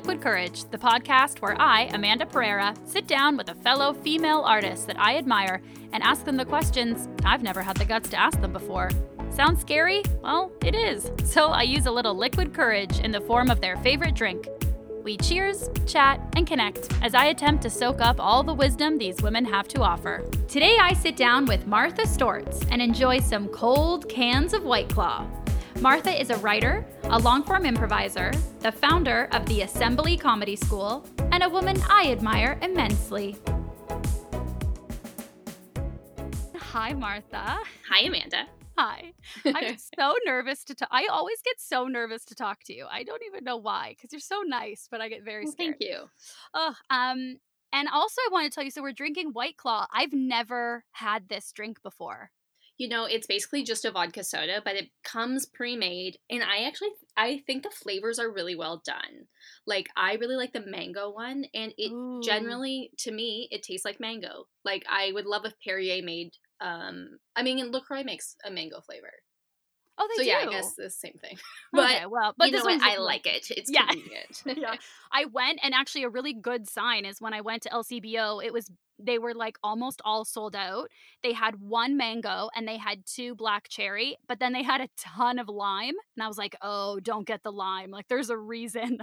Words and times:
Liquid 0.00 0.22
Courage, 0.22 0.64
the 0.70 0.78
podcast 0.78 1.42
where 1.42 1.60
I, 1.60 1.82
Amanda 1.92 2.24
Pereira, 2.24 2.74
sit 2.86 3.06
down 3.06 3.36
with 3.36 3.50
a 3.50 3.54
fellow 3.56 3.92
female 3.92 4.40
artist 4.40 4.86
that 4.86 4.98
I 4.98 5.18
admire 5.18 5.60
and 5.92 6.02
ask 6.02 6.24
them 6.24 6.36
the 6.36 6.44
questions 6.46 7.06
I've 7.22 7.42
never 7.42 7.60
had 7.60 7.76
the 7.76 7.84
guts 7.84 8.08
to 8.08 8.16
ask 8.18 8.40
them 8.40 8.54
before. 8.54 8.88
Sounds 9.28 9.60
scary? 9.60 10.02
Well, 10.22 10.52
it 10.64 10.74
is. 10.74 11.10
So 11.24 11.48
I 11.48 11.64
use 11.64 11.84
a 11.84 11.90
little 11.90 12.14
liquid 12.14 12.54
courage 12.54 13.00
in 13.00 13.10
the 13.10 13.20
form 13.20 13.50
of 13.50 13.60
their 13.60 13.76
favorite 13.76 14.14
drink. 14.14 14.48
We 15.04 15.18
cheers, 15.18 15.68
chat, 15.84 16.18
and 16.34 16.46
connect 16.46 16.88
as 17.02 17.14
I 17.14 17.26
attempt 17.26 17.62
to 17.64 17.70
soak 17.70 18.00
up 18.00 18.18
all 18.18 18.42
the 18.42 18.54
wisdom 18.54 18.96
these 18.96 19.20
women 19.20 19.44
have 19.44 19.68
to 19.68 19.82
offer. 19.82 20.24
Today 20.48 20.78
I 20.80 20.94
sit 20.94 21.14
down 21.14 21.44
with 21.44 21.66
Martha 21.66 22.04
Stortz 22.04 22.66
and 22.70 22.80
enjoy 22.80 23.20
some 23.20 23.48
cold 23.48 24.08
cans 24.08 24.54
of 24.54 24.64
White 24.64 24.88
Claw. 24.88 25.26
Martha 25.78 26.10
is 26.20 26.30
a 26.30 26.36
writer, 26.38 26.84
a 27.04 27.18
long 27.18 27.42
form 27.42 27.64
improviser, 27.64 28.32
the 28.58 28.72
founder 28.72 29.28
of 29.32 29.46
the 29.46 29.62
Assembly 29.62 30.16
Comedy 30.16 30.56
School, 30.56 31.06
and 31.32 31.42
a 31.42 31.48
woman 31.48 31.80
I 31.88 32.10
admire 32.10 32.58
immensely. 32.60 33.36
Hi, 36.56 36.92
Martha. 36.92 37.58
Hi, 37.88 38.00
Amanda. 38.00 38.46
Hi. 38.76 39.12
I'm 39.44 39.76
so 39.98 40.14
nervous 40.26 40.64
to 40.64 40.74
talk. 40.74 40.88
I 40.90 41.06
always 41.10 41.40
get 41.42 41.60
so 41.60 41.86
nervous 41.86 42.24
to 42.26 42.34
talk 42.34 42.62
to 42.64 42.74
you. 42.74 42.86
I 42.90 43.02
don't 43.02 43.22
even 43.26 43.44
know 43.44 43.56
why, 43.56 43.94
because 43.96 44.12
you're 44.12 44.20
so 44.20 44.42
nice, 44.44 44.86
but 44.90 45.00
I 45.00 45.08
get 45.08 45.24
very 45.24 45.44
well, 45.44 45.52
scared. 45.52 45.76
Thank 45.78 45.90
you. 45.90 46.10
Oh, 46.52 46.74
um, 46.90 47.38
and 47.72 47.88
also 47.92 48.20
I 48.20 48.28
want 48.32 48.50
to 48.50 48.54
tell 48.54 48.64
you, 48.64 48.70
so 48.70 48.82
we're 48.82 48.92
drinking 48.92 49.30
White 49.30 49.56
Claw. 49.56 49.86
I've 49.92 50.12
never 50.12 50.84
had 50.92 51.28
this 51.28 51.52
drink 51.52 51.82
before. 51.82 52.30
You 52.80 52.88
know, 52.88 53.04
it's 53.04 53.26
basically 53.26 53.62
just 53.62 53.84
a 53.84 53.90
vodka 53.90 54.24
soda, 54.24 54.62
but 54.64 54.74
it 54.74 54.88
comes 55.04 55.44
pre-made, 55.44 56.16
and 56.30 56.42
I 56.42 56.64
actually 56.66 56.88
I 57.14 57.42
think 57.46 57.62
the 57.62 57.68
flavors 57.68 58.18
are 58.18 58.32
really 58.32 58.54
well 58.54 58.80
done. 58.86 59.26
Like 59.66 59.88
I 59.98 60.14
really 60.14 60.36
like 60.36 60.54
the 60.54 60.64
mango 60.64 61.10
one, 61.10 61.44
and 61.52 61.74
it 61.76 61.92
Ooh. 61.92 62.22
generally 62.24 62.90
to 63.00 63.12
me 63.12 63.48
it 63.50 63.62
tastes 63.62 63.84
like 63.84 64.00
mango. 64.00 64.46
Like 64.64 64.82
I 64.88 65.12
would 65.12 65.26
love 65.26 65.44
if 65.44 65.52
Perrier 65.62 66.02
made. 66.02 66.30
Um, 66.62 67.18
I 67.36 67.42
mean, 67.42 67.58
and 67.58 67.70
Lacroix 67.70 68.02
makes 68.02 68.36
a 68.46 68.50
mango 68.50 68.80
flavor. 68.80 69.12
Oh, 70.00 70.08
they 70.16 70.16
so 70.16 70.22
do. 70.24 70.28
yeah, 70.30 70.48
I 70.48 70.50
guess 70.50 70.74
the 70.74 70.88
same 70.90 71.18
thing. 71.20 71.36
But 71.72 71.90
okay, 71.94 72.06
well, 72.06 72.34
but 72.36 72.50
this 72.50 72.64
one's 72.64 72.82
I 72.84 72.96
like 72.96 73.26
it. 73.26 73.50
It's 73.50 73.70
Yeah. 73.70 73.86
convenient. 73.86 74.42
yeah. 74.58 74.74
I 75.12 75.26
went 75.26 75.60
and 75.62 75.74
actually 75.74 76.04
a 76.04 76.08
really 76.08 76.32
good 76.32 76.68
sign 76.68 77.04
is 77.04 77.20
when 77.20 77.34
I 77.34 77.42
went 77.42 77.62
to 77.64 77.68
LCBO, 77.68 78.44
it 78.44 78.52
was 78.52 78.70
they 79.02 79.18
were 79.18 79.34
like 79.34 79.56
almost 79.62 80.02
all 80.04 80.24
sold 80.24 80.54
out. 80.54 80.88
They 81.22 81.32
had 81.32 81.60
one 81.60 81.96
mango 81.96 82.50
and 82.54 82.66
they 82.68 82.76
had 82.76 83.06
two 83.06 83.34
black 83.34 83.68
cherry, 83.68 84.16
but 84.28 84.40
then 84.40 84.52
they 84.52 84.62
had 84.62 84.80
a 84.82 84.88
ton 84.98 85.38
of 85.38 85.48
lime. 85.48 85.94
And 86.16 86.22
I 86.22 86.28
was 86.28 86.36
like, 86.36 86.54
oh, 86.60 87.00
don't 87.00 87.26
get 87.26 87.42
the 87.42 87.52
lime. 87.52 87.90
Like 87.90 88.08
there's 88.08 88.28
a 88.30 88.36
reason 88.36 88.98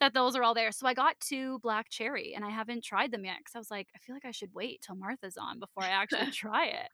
that 0.00 0.12
those 0.14 0.34
are 0.34 0.42
all 0.42 0.54
there. 0.54 0.72
So 0.72 0.86
I 0.88 0.94
got 0.94 1.20
two 1.20 1.58
black 1.60 1.88
cherry 1.88 2.32
and 2.34 2.44
I 2.44 2.50
haven't 2.50 2.82
tried 2.84 3.12
them 3.12 3.24
yet 3.24 3.36
because 3.38 3.54
I 3.54 3.58
was 3.58 3.70
like, 3.70 3.88
I 3.94 3.98
feel 3.98 4.16
like 4.16 4.24
I 4.24 4.32
should 4.32 4.54
wait 4.54 4.82
till 4.82 4.96
Martha's 4.96 5.36
on 5.36 5.60
before 5.60 5.84
I 5.84 5.88
actually 5.90 6.30
try 6.32 6.66
it. 6.66 6.88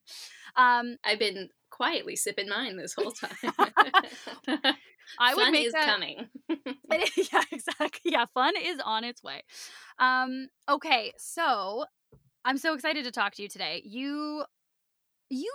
Um, 0.56 0.96
I've 1.04 1.18
been 1.18 1.48
quietly 1.74 2.14
sipping 2.14 2.48
mine 2.48 2.76
this 2.76 2.94
whole 2.94 3.10
time. 3.10 3.34
I 5.18 5.34
would 5.34 5.42
Fun 5.44 5.52
make 5.52 5.66
is 5.66 5.72
that- 5.72 5.86
coming. 5.86 6.28
Yeah, 7.32 7.42
exactly. 7.50 8.12
Yeah, 8.12 8.26
fun 8.32 8.54
is 8.62 8.78
on 8.84 9.02
its 9.04 9.22
way. 9.22 9.42
Um, 9.98 10.48
okay, 10.68 11.12
so 11.18 11.84
I'm 12.44 12.58
so 12.58 12.74
excited 12.74 13.04
to 13.04 13.10
talk 13.10 13.34
to 13.34 13.42
you 13.42 13.48
today. 13.48 13.82
You, 13.84 14.44
you, 15.30 15.52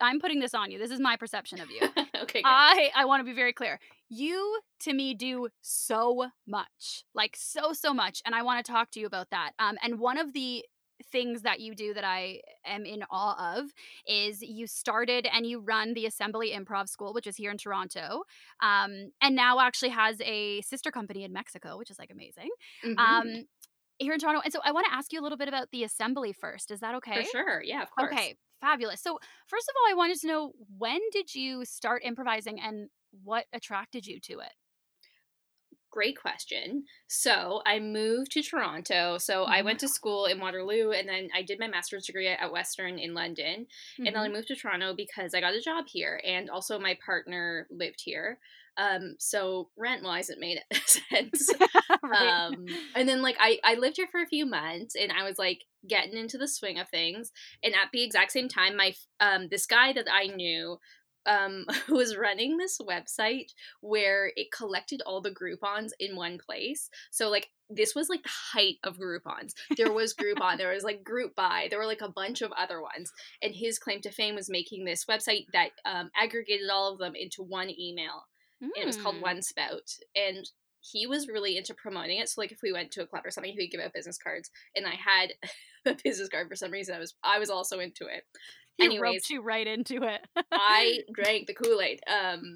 I'm 0.00 0.20
putting 0.20 0.38
this 0.38 0.54
on 0.54 0.70
you. 0.70 0.78
This 0.78 0.92
is 0.92 1.00
my 1.00 1.16
perception 1.16 1.60
of 1.60 1.70
you. 1.70 1.80
okay. 2.22 2.42
Good. 2.42 2.48
I, 2.48 2.90
I 2.94 3.04
want 3.06 3.20
to 3.20 3.24
be 3.24 3.32
very 3.34 3.52
clear. 3.52 3.80
You, 4.08 4.60
to 4.80 4.92
me, 4.94 5.14
do 5.14 5.48
so 5.60 6.26
much, 6.46 7.04
like 7.14 7.34
so, 7.36 7.72
so 7.72 7.92
much, 7.92 8.22
and 8.24 8.34
I 8.34 8.42
want 8.42 8.64
to 8.64 8.72
talk 8.72 8.90
to 8.92 9.00
you 9.00 9.06
about 9.06 9.30
that. 9.30 9.52
Um, 9.58 9.76
and 9.82 9.98
one 9.98 10.18
of 10.18 10.32
the 10.32 10.64
things 11.04 11.42
that 11.42 11.60
you 11.60 11.74
do 11.74 11.94
that 11.94 12.04
I 12.04 12.40
am 12.64 12.84
in 12.84 13.02
awe 13.10 13.56
of 13.58 13.72
is 14.06 14.42
you 14.42 14.66
started 14.66 15.26
and 15.32 15.46
you 15.46 15.60
run 15.60 15.94
the 15.94 16.06
Assembly 16.06 16.50
Improv 16.52 16.88
School, 16.88 17.12
which 17.12 17.26
is 17.26 17.36
here 17.36 17.50
in 17.50 17.58
Toronto, 17.58 18.24
um, 18.60 19.12
and 19.20 19.34
now 19.36 19.60
actually 19.60 19.90
has 19.90 20.20
a 20.22 20.60
sister 20.62 20.90
company 20.90 21.24
in 21.24 21.32
Mexico, 21.32 21.78
which 21.78 21.90
is 21.90 21.98
like 21.98 22.10
amazing. 22.10 22.50
Mhm. 22.82 22.96
Um, 22.98 23.44
here 23.98 24.12
in 24.14 24.20
Toronto, 24.20 24.40
and 24.44 24.52
so 24.52 24.60
I 24.64 24.72
want 24.72 24.86
to 24.86 24.94
ask 24.94 25.12
you 25.12 25.20
a 25.20 25.22
little 25.24 25.38
bit 25.38 25.48
about 25.48 25.70
the 25.72 25.84
Assembly 25.84 26.32
first. 26.32 26.70
Is 26.70 26.80
that 26.80 26.94
okay? 26.96 27.20
For 27.20 27.22
sure. 27.22 27.62
Yeah, 27.62 27.82
of 27.82 27.90
course. 27.90 28.12
Okay, 28.12 28.36
fabulous. 28.60 29.00
So, 29.02 29.18
first 29.46 29.68
of 29.68 29.74
all, 29.76 29.90
I 29.90 29.94
wanted 29.94 30.18
to 30.20 30.26
know 30.26 30.52
when 30.76 31.00
did 31.12 31.34
you 31.34 31.64
start 31.64 32.02
improvising 32.04 32.60
and 32.60 32.90
what 33.24 33.46
attracted 33.52 34.06
you 34.06 34.20
to 34.20 34.40
it? 34.40 34.52
Great 35.90 36.18
question. 36.20 36.84
So 37.06 37.62
I 37.64 37.78
moved 37.78 38.32
to 38.32 38.42
Toronto. 38.42 39.16
So 39.16 39.44
I 39.44 39.62
Mhm. 39.62 39.62
went 39.62 39.80
to 39.80 39.88
school 39.88 40.26
in 40.26 40.38
Waterloo 40.38 40.90
and 40.90 41.08
then 41.08 41.28
I 41.34 41.42
did 41.42 41.58
my 41.58 41.66
master's 41.66 42.04
degree 42.04 42.28
at 42.28 42.52
Western 42.52 42.98
in 42.98 43.14
London. 43.14 43.66
And 44.04 44.14
then 44.14 44.22
I 44.22 44.28
Mhm. 44.28 44.32
moved 44.32 44.48
to 44.48 44.56
Toronto 44.56 44.94
because 44.94 45.32
I 45.32 45.40
got 45.40 45.54
a 45.54 45.62
job 45.62 45.86
here 45.88 46.20
and 46.24 46.50
also 46.50 46.78
my 46.78 46.98
partner 47.04 47.66
lived 47.70 48.02
here. 48.04 48.38
Um, 48.76 49.16
so 49.18 49.70
rent 49.78 50.02
wise, 50.04 50.28
it 50.28 50.38
made 50.38 50.60
sense. 50.84 51.50
Right. 52.02 52.34
um, 52.46 52.78
and 52.94 53.08
then 53.08 53.22
like 53.22 53.36
I, 53.40 53.58
I 53.64 53.74
lived 53.74 53.96
here 53.96 54.08
for 54.10 54.20
a 54.22 54.26
few 54.26 54.46
months 54.46 54.94
and 54.94 55.12
I 55.12 55.24
was 55.24 55.38
like 55.38 55.64
getting 55.86 56.16
into 56.16 56.38
the 56.38 56.48
swing 56.48 56.78
of 56.78 56.88
things. 56.88 57.32
And 57.62 57.74
at 57.74 57.88
the 57.92 58.02
exact 58.02 58.32
same 58.32 58.48
time, 58.48 58.76
my 58.76 58.94
um, 59.20 59.48
this 59.48 59.66
guy 59.66 59.92
that 59.92 60.06
I 60.10 60.26
knew 60.26 60.78
um, 61.28 61.66
was 61.88 62.16
running 62.16 62.56
this 62.56 62.78
website 62.78 63.52
where 63.80 64.32
it 64.36 64.50
collected 64.50 65.02
all 65.06 65.20
the 65.20 65.30
Groupons 65.30 65.90
in 66.00 66.16
one 66.16 66.38
place. 66.38 66.90
So 67.10 67.28
like 67.28 67.50
this 67.70 67.94
was 67.94 68.08
like 68.08 68.22
the 68.22 68.30
height 68.30 68.76
of 68.82 68.98
Groupons. 68.98 69.52
There 69.76 69.92
was 69.92 70.14
Groupon, 70.14 70.56
there 70.56 70.72
was 70.72 70.84
like 70.84 71.04
Group 71.04 71.34
Buy, 71.36 71.68
there 71.68 71.78
were 71.78 71.86
like 71.86 72.00
a 72.00 72.08
bunch 72.08 72.42
of 72.42 72.52
other 72.52 72.80
ones. 72.80 73.12
And 73.42 73.54
his 73.54 73.78
claim 73.78 74.00
to 74.00 74.10
fame 74.10 74.34
was 74.34 74.50
making 74.50 74.84
this 74.84 75.04
website 75.04 75.44
that 75.52 75.70
um, 75.84 76.10
aggregated 76.16 76.68
all 76.70 76.92
of 76.92 76.98
them 76.98 77.14
into 77.14 77.42
one 77.42 77.70
email 77.78 78.24
and 78.60 78.72
it 78.76 78.86
was 78.86 78.96
called 78.96 79.16
Mm. 79.16 79.22
One 79.22 79.42
Spout. 79.42 79.90
And 80.14 80.48
he 80.80 81.06
was 81.06 81.28
really 81.28 81.56
into 81.56 81.74
promoting 81.74 82.18
it. 82.18 82.28
So 82.28 82.40
like 82.40 82.52
if 82.52 82.60
we 82.62 82.72
went 82.72 82.90
to 82.92 83.02
a 83.02 83.06
club 83.06 83.26
or 83.26 83.30
something, 83.30 83.52
he 83.52 83.58
would 83.58 83.70
give 83.70 83.80
out 83.80 83.92
business 83.92 84.18
cards. 84.18 84.50
And 84.74 84.86
I 84.86 84.94
had 84.94 85.32
a 85.86 85.96
business 86.02 86.28
card 86.28 86.48
for 86.48 86.56
some 86.56 86.70
reason. 86.70 86.94
I 86.94 86.98
was 86.98 87.14
I 87.22 87.38
was 87.38 87.50
also 87.50 87.80
into 87.80 88.06
it. 88.06 88.24
He 88.78 88.84
anyways. 88.84 89.00
roped 89.02 89.30
you 89.30 89.42
right 89.42 89.66
into 89.66 90.02
it. 90.04 90.20
I 90.52 91.00
drank 91.12 91.46
the 91.48 91.54
Kool 91.54 91.80
Aid. 91.80 92.00
Um, 92.08 92.54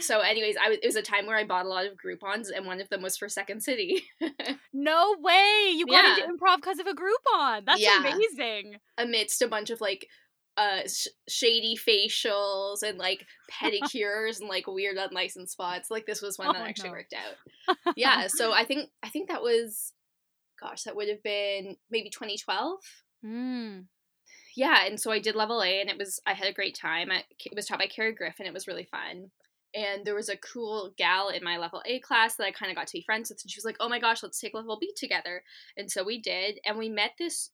so, 0.00 0.20
anyways, 0.20 0.56
I 0.62 0.70
was, 0.70 0.78
it 0.82 0.86
was 0.86 0.96
a 0.96 1.02
time 1.02 1.26
where 1.26 1.36
I 1.36 1.44
bought 1.44 1.66
a 1.66 1.68
lot 1.68 1.86
of 1.86 1.92
Groupons, 1.96 2.48
and 2.54 2.66
one 2.66 2.80
of 2.80 2.88
them 2.88 3.02
was 3.02 3.16
for 3.16 3.28
Second 3.28 3.62
City. 3.62 4.04
no 4.72 5.14
way! 5.20 5.72
You 5.74 5.86
got 5.86 6.18
Yeah. 6.18 6.24
into 6.24 6.34
improv 6.34 6.56
because 6.56 6.78
of 6.78 6.86
a 6.86 6.94
Groupon. 6.94 7.66
That's 7.66 7.80
Yeah. 7.80 8.00
amazing. 8.00 8.76
Amidst 8.98 9.42
a 9.42 9.48
bunch 9.48 9.70
of 9.70 9.80
like 9.80 10.08
uh 10.58 10.82
sh- 10.86 11.06
shady 11.28 11.76
facials 11.76 12.82
and 12.82 12.98
like 12.98 13.24
pedicures 13.50 14.38
and 14.38 14.50
like 14.50 14.66
weird 14.66 14.98
unlicensed 14.98 15.50
spots 15.54 15.90
like 15.90 16.04
this 16.04 16.20
was 16.20 16.38
one 16.38 16.48
Oh, 16.48 16.52
that 16.52 16.68
actually 16.68 16.90
no. 16.90 16.96
worked 16.96 17.14
out 17.14 17.76
yeah 17.96 18.26
so 18.26 18.52
i 18.52 18.62
think 18.62 18.90
i 19.02 19.08
think 19.08 19.30
that 19.30 19.40
was 19.40 19.94
gosh 20.60 20.82
that 20.82 20.94
would 20.94 21.08
have 21.08 21.22
been 21.22 21.76
maybe 21.90 22.10
2012 22.10 22.80
Mm. 23.24 23.84
Yeah, 24.56 24.84
and 24.86 25.00
so 25.00 25.10
I 25.10 25.18
did 25.18 25.34
level 25.34 25.62
A, 25.62 25.80
and 25.80 25.90
it 25.90 25.98
was 25.98 26.20
I 26.26 26.34
had 26.34 26.48
a 26.48 26.52
great 26.52 26.74
time. 26.76 27.10
I, 27.10 27.24
it 27.44 27.54
was 27.54 27.66
taught 27.66 27.78
by 27.78 27.86
Carrie 27.86 28.14
Griffin. 28.14 28.46
It 28.46 28.52
was 28.52 28.66
really 28.66 28.84
fun, 28.84 29.30
and 29.74 30.04
there 30.04 30.14
was 30.14 30.28
a 30.28 30.36
cool 30.36 30.92
gal 30.96 31.28
in 31.30 31.42
my 31.44 31.56
level 31.58 31.82
A 31.86 32.00
class 32.00 32.36
that 32.36 32.46
I 32.46 32.52
kind 32.52 32.70
of 32.70 32.76
got 32.76 32.86
to 32.88 32.98
be 32.98 33.02
friends 33.02 33.30
with, 33.30 33.40
and 33.42 33.50
she 33.50 33.58
was 33.58 33.64
like, 33.64 33.76
"Oh 33.80 33.88
my 33.88 33.98
gosh, 33.98 34.22
let's 34.22 34.40
take 34.40 34.54
level 34.54 34.78
B 34.80 34.92
together." 34.96 35.42
And 35.76 35.90
so 35.90 36.04
we 36.04 36.20
did, 36.20 36.60
and 36.64 36.78
we 36.78 36.88
met 36.88 37.12
this 37.18 37.50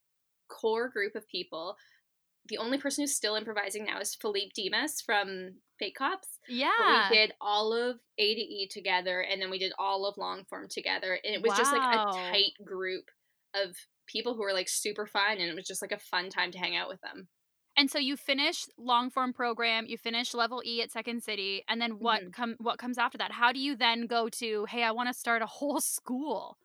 core 0.48 0.88
group 0.88 1.14
of 1.14 1.28
people. 1.28 1.76
The 2.46 2.58
only 2.58 2.78
person 2.78 3.02
who's 3.02 3.14
still 3.14 3.36
improvising 3.36 3.84
now 3.84 4.00
is 4.00 4.14
Philippe 4.14 4.52
Demas 4.56 5.00
from 5.02 5.60
Fake 5.78 5.96
Cops. 5.96 6.40
But 6.76 6.86
Yeah. 6.86 6.88
we 6.88 7.16
did 7.16 7.34
all 7.40 7.72
of 7.74 8.00
A 8.18 8.34
to 8.34 8.40
E 8.40 8.68
together, 8.68 9.20
and 9.20 9.40
then 9.42 9.50
we 9.50 9.58
did 9.58 9.72
all 9.78 10.06
of 10.06 10.16
long 10.16 10.44
form 10.46 10.68
together, 10.68 11.14
and 11.24 11.34
it 11.34 11.42
was 11.42 11.54
just 11.54 11.72
like 11.72 11.86
a 11.92 12.00
tight 12.32 12.54
group 12.64 13.10
of 13.54 13.76
people 14.08 14.34
who 14.34 14.42
were 14.42 14.52
like 14.52 14.68
super 14.68 15.06
fun, 15.06 15.38
and 15.38 15.42
it 15.50 15.54
was 15.54 15.66
just 15.66 15.82
like 15.82 15.92
a 15.92 15.98
fun 15.98 16.30
time 16.30 16.50
to 16.52 16.58
hang 16.58 16.76
out 16.76 16.88
with 16.88 17.00
them. 17.02 17.28
And 17.76 17.88
so 17.90 17.98
you 17.98 18.16
finish 18.16 18.66
long 18.76 19.08
form 19.10 19.32
program, 19.32 19.86
you 19.86 19.96
finish 19.98 20.34
level 20.34 20.62
E 20.66 20.82
at 20.82 20.90
Second 20.90 21.22
City, 21.22 21.62
and 21.68 21.80
then 21.80 21.98
what 22.00 22.22
Mhm. 22.24 22.32
come 22.32 22.56
what 22.58 22.78
comes 22.78 22.98
after 22.98 23.16
that? 23.18 23.32
How 23.32 23.52
do 23.52 23.60
you 23.60 23.76
then 23.76 24.06
go 24.06 24.28
to, 24.30 24.64
hey, 24.66 24.82
I 24.82 24.90
want 24.90 25.08
to 25.08 25.14
start 25.14 25.42
a 25.42 25.46
whole 25.46 25.80
school? 25.96 26.58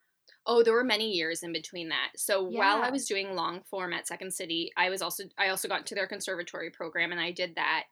Oh, 0.45 0.63
there 0.63 0.73
were 0.73 0.83
many 0.83 1.11
years 1.11 1.43
in 1.43 1.53
between 1.53 1.89
that. 1.89 2.11
So 2.17 2.43
while 2.43 2.81
I 2.81 2.89
was 2.89 3.07
doing 3.07 3.33
long 3.35 3.63
form 3.63 3.93
at 3.93 4.07
Second 4.07 4.33
City, 4.33 4.71
I 4.75 4.89
was 4.89 5.01
also 5.01 5.25
I 5.37 5.49
also 5.49 5.67
got 5.67 5.81
into 5.81 5.95
their 5.95 6.07
conservatory 6.07 6.69
program, 6.71 7.11
and 7.11 7.21
I 7.21 7.31
did 7.31 7.55
that, 7.55 7.85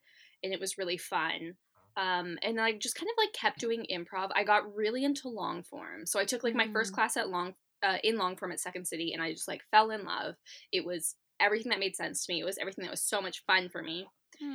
and 0.44 0.52
it 0.54 0.60
was 0.60 0.78
really 0.78 0.98
fun. 0.98 1.58
Um, 1.98 2.40
and 2.42 2.60
I 2.60 2.72
just 2.74 2.96
kind 2.96 3.10
of 3.10 3.16
like 3.18 3.34
kept 3.34 3.60
doing 3.60 3.86
improv. 3.92 4.32
I 4.34 4.44
got 4.46 4.74
really 4.76 5.04
into 5.04 5.30
long 5.30 5.62
form, 5.64 6.06
so 6.06 6.20
I 6.20 6.26
took 6.26 6.44
like 6.44 6.56
my 6.56 6.68
first 6.70 6.92
Mm. 6.92 6.96
class 6.96 7.18
at 7.18 7.30
long 7.30 7.56
uh, 7.84 7.98
in 8.04 8.18
long 8.18 8.36
form 8.36 8.52
at 8.52 8.60
Second 8.60 8.86
City, 8.88 9.14
and 9.14 9.22
I 9.22 9.32
just 9.32 9.48
like 9.48 9.62
fell 9.72 9.92
in 9.92 10.06
love. 10.06 10.36
It 10.72 10.86
was 10.86 11.16
everything 11.40 11.72
that 11.72 11.80
made 11.80 11.96
sense 11.96 12.26
to 12.26 12.34
me. 12.34 12.40
It 12.40 12.46
was 12.46 12.58
everything 12.58 12.84
that 12.84 12.92
was 12.92 13.02
so 13.02 13.22
much 13.22 13.44
fun 13.46 13.70
for 13.70 13.82
me. 13.82 14.08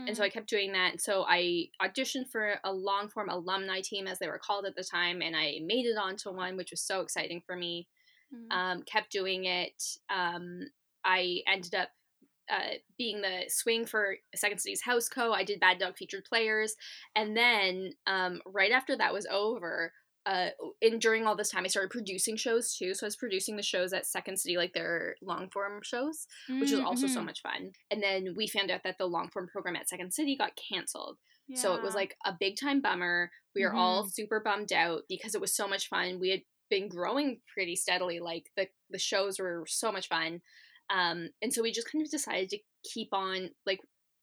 And 0.08 0.16
so 0.16 0.24
I 0.24 0.30
kept 0.30 0.48
doing 0.48 0.72
that. 0.72 0.92
And 0.92 1.00
so 1.00 1.24
I 1.28 1.66
auditioned 1.80 2.28
for 2.30 2.56
a 2.64 2.72
long 2.72 3.08
form 3.08 3.28
alumni 3.28 3.80
team, 3.80 4.08
as 4.08 4.18
they 4.18 4.26
were 4.26 4.38
called 4.38 4.66
at 4.66 4.74
the 4.74 4.82
time, 4.82 5.22
and 5.22 5.36
I 5.36 5.58
made 5.64 5.86
it 5.86 5.96
onto 5.96 6.32
one, 6.32 6.56
which 6.56 6.72
was 6.72 6.80
so 6.80 7.00
exciting 7.02 7.42
for 7.46 7.56
me. 7.56 7.86
Mm. 8.34 8.56
Um, 8.56 8.82
kept 8.82 9.12
doing 9.12 9.44
it. 9.44 9.80
Um, 10.10 10.62
I 11.04 11.42
ended 11.46 11.76
up 11.76 11.90
uh, 12.50 12.78
being 12.98 13.20
the 13.20 13.44
swing 13.48 13.86
for 13.86 14.16
Second 14.34 14.58
City's 14.58 14.82
House 14.82 15.08
Co. 15.08 15.32
I 15.32 15.44
did 15.44 15.60
Bad 15.60 15.78
Dog 15.78 15.96
featured 15.96 16.24
players, 16.24 16.74
and 17.14 17.36
then 17.36 17.92
um, 18.06 18.40
right 18.44 18.72
after 18.72 18.96
that 18.96 19.12
was 19.12 19.26
over, 19.30 19.92
uh, 20.26 20.48
and 20.82 21.00
during 21.00 21.24
all 21.26 21.36
this 21.36 21.50
time, 21.50 21.64
I 21.64 21.68
started 21.68 21.90
producing 21.90 22.36
shows 22.36 22.74
too. 22.76 22.92
So 22.94 23.06
I 23.06 23.08
was 23.08 23.16
producing 23.16 23.56
the 23.56 23.62
shows 23.62 23.92
at 23.92 24.06
Second 24.06 24.38
City, 24.38 24.56
like 24.56 24.72
their 24.74 25.14
long 25.22 25.48
form 25.50 25.80
shows, 25.84 26.26
which 26.60 26.72
was 26.72 26.80
also 26.80 27.06
so 27.06 27.20
Mhm. 27.20 27.24
much 27.26 27.40
fun. 27.42 27.72
And 27.90 28.02
then 28.02 28.34
we 28.36 28.46
found 28.48 28.70
out 28.70 28.82
that 28.82 28.98
the 28.98 29.06
long 29.06 29.30
form 29.30 29.46
program 29.48 29.76
at 29.76 29.88
Second 29.88 30.12
City 30.12 30.36
got 30.36 30.56
canceled. 30.68 31.18
So 31.54 31.74
it 31.76 31.82
was 31.82 31.94
like 31.94 32.16
a 32.24 32.32
big 32.38 32.56
time 32.58 32.80
bummer. 32.80 33.30
We 33.54 33.62
were 33.62 33.72
all 33.72 34.08
super 34.08 34.40
bummed 34.40 34.72
out 34.72 35.02
because 35.08 35.34
it 35.36 35.40
was 35.40 35.54
so 35.54 35.68
much 35.68 35.88
fun. 35.88 36.18
We 36.18 36.30
had 36.30 36.42
been 36.68 36.88
growing 36.88 37.40
pretty 37.54 37.76
steadily. 37.76 38.18
Like 38.18 38.50
the 38.56 38.68
the 38.90 38.98
shows 38.98 39.38
were 39.38 39.64
so 39.68 39.92
much 39.92 40.08
fun. 40.08 40.42
Um, 40.90 41.28
and 41.40 41.52
so 41.54 41.62
we 41.62 41.70
just 41.70 41.90
kind 41.90 42.04
of 42.04 42.10
decided 42.10 42.48
to 42.50 42.58
keep 42.82 43.10
on 43.12 43.50
like 43.64 43.80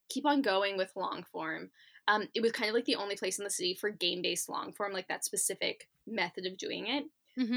keep 0.10 0.26
on 0.26 0.42
going 0.42 0.76
with 0.76 0.92
long 0.98 1.24
form. 1.32 1.72
Um, 2.08 2.28
it 2.34 2.42
was 2.42 2.52
kind 2.52 2.70
of 2.70 2.76
like 2.76 2.86
the 2.86 2.96
only 2.96 3.16
place 3.16 3.38
in 3.40 3.44
the 3.46 3.50
city 3.50 3.76
for 3.76 3.90
game 3.90 4.22
based 4.22 4.50
long 4.50 4.74
form, 4.74 4.94
like 4.94 5.08
that 5.08 5.26
specific 5.26 5.90
method 6.06 6.46
of 6.46 6.58
doing 6.58 6.88
it. 6.88 7.06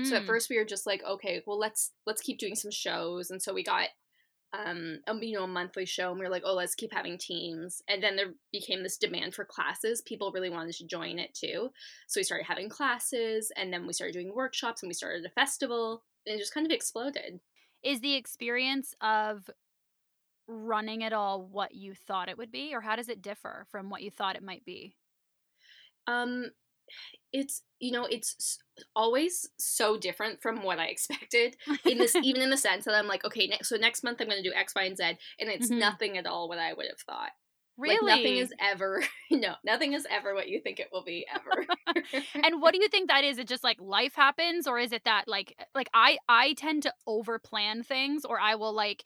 So 0.03 0.17
at 0.17 0.25
Mhm. 0.25 0.27
first 0.27 0.49
we 0.51 0.57
were 0.59 0.65
just 0.65 0.87
like, 0.87 1.03
okay, 1.05 1.43
well 1.47 1.59
let's 1.59 1.93
let's 2.07 2.23
keep 2.23 2.39
doing 2.39 2.55
some 2.55 2.71
shows, 2.71 3.31
and 3.31 3.43
so 3.43 3.53
we 3.55 3.65
got 3.65 3.89
um 4.53 5.01
a, 5.07 5.15
you 5.25 5.35
know 5.37 5.45
a 5.45 5.49
monthly 5.49 5.85
show, 5.85 6.11
and 6.11 6.19
we 6.19 6.25
were 6.25 6.31
like, 6.31 6.43
oh 6.45 6.55
let's 6.55 6.75
keep 6.75 6.93
having 6.93 7.19
teams, 7.19 7.83
and 7.89 8.03
then 8.03 8.17
there 8.17 8.35
became 8.53 8.83
this 8.83 8.97
demand 8.97 9.35
for 9.35 9.45
classes. 9.45 10.03
People 10.03 10.33
really 10.33 10.51
wanted 10.51 10.75
to 10.77 10.87
join 10.87 11.19
it 11.19 11.35
too, 11.35 11.73
so 12.07 12.21
we 12.21 12.25
started 12.25 12.45
having 12.45 12.69
classes, 12.69 13.53
and 13.57 13.73
then 13.73 13.87
we 13.87 13.93
started 13.93 14.13
doing 14.15 14.35
workshops, 14.35 14.83
and 14.83 14.89
we 14.89 14.95
started 14.95 15.25
a 15.27 15.31
festival, 15.31 16.05
and 16.27 16.37
it 16.37 16.39
just 16.39 16.55
kind 16.55 16.67
of 16.67 16.73
exploded. 16.73 17.41
is 17.83 18.01
the 18.01 18.15
experience 18.15 18.95
of 19.01 19.49
running 20.49 21.03
it 21.03 21.13
all 21.13 21.43
what 21.43 21.75
you 21.75 21.95
thought 21.95 22.29
it 22.29 22.39
would 22.39 22.51
be 22.53 22.75
or 22.75 22.81
how 22.81 22.97
does 22.97 23.09
it 23.09 23.23
differ 23.23 23.67
from 23.71 23.91
what 23.91 24.03
you 24.03 24.11
thought 24.11 24.37
it 24.37 24.43
might 24.43 24.65
be 24.65 24.97
Um, 26.07 26.47
it's 27.33 27.63
you 27.81 27.93
know 27.93 28.07
it's 28.07 28.59
always 28.97 29.49
so 29.59 29.99
different 29.99 30.43
from 30.43 30.63
what 30.63 30.79
I 30.79 30.87
expected. 30.89 31.57
In 31.87 31.99
this, 31.99 32.19
even 32.23 32.43
in 32.43 32.51
the 32.51 32.57
sense 32.59 32.85
that 32.87 32.95
I'm 32.95 33.09
like, 33.09 33.25
okay, 33.25 33.47
next, 33.47 33.69
so 33.69 33.77
next 33.77 34.05
month 34.05 34.21
I'm 34.21 34.29
going 34.29 34.43
to 34.43 34.49
do 34.49 34.55
X, 34.55 34.75
Y, 34.75 34.85
and 34.85 34.97
Z, 34.97 35.05
and 35.41 35.51
it's 35.51 35.71
Mhm. 35.71 35.71
nothing 35.71 36.19
at 36.19 36.27
all 36.27 36.49
what 36.49 36.59
I 36.59 36.73
would 36.75 36.87
have 36.89 37.01
thought. 37.01 37.33
really 37.77 37.97
Like 37.97 38.01
nothing 38.03 38.39
is 38.39 38.53
ever 38.61 39.03
no, 39.31 39.57
nothing 39.65 39.93
is 39.93 40.07
ever 40.11 40.35
what 40.35 40.49
you 40.49 40.61
think 40.61 40.81
it 40.81 40.89
will 40.93 41.05
be 41.05 41.27
ever. 41.35 41.67
and 42.43 42.61
what 42.61 42.73
do 42.73 42.81
you 42.81 42.89
think 42.89 43.09
that 43.09 43.25
is 43.25 43.39
it 43.39 43.47
just 43.49 43.65
like 43.65 43.81
life 43.81 44.15
happens 44.15 44.67
or 44.67 44.79
is 44.79 44.93
it 44.93 45.05
that 45.05 45.25
like 45.29 45.55
like 45.75 45.89
i 45.95 46.19
i 46.29 46.53
tend 46.55 46.83
to 46.83 46.93
over 47.07 47.39
plan 47.39 47.83
things 47.83 48.25
or 48.25 48.41
i 48.41 48.55
will 48.55 48.73
like 48.73 49.05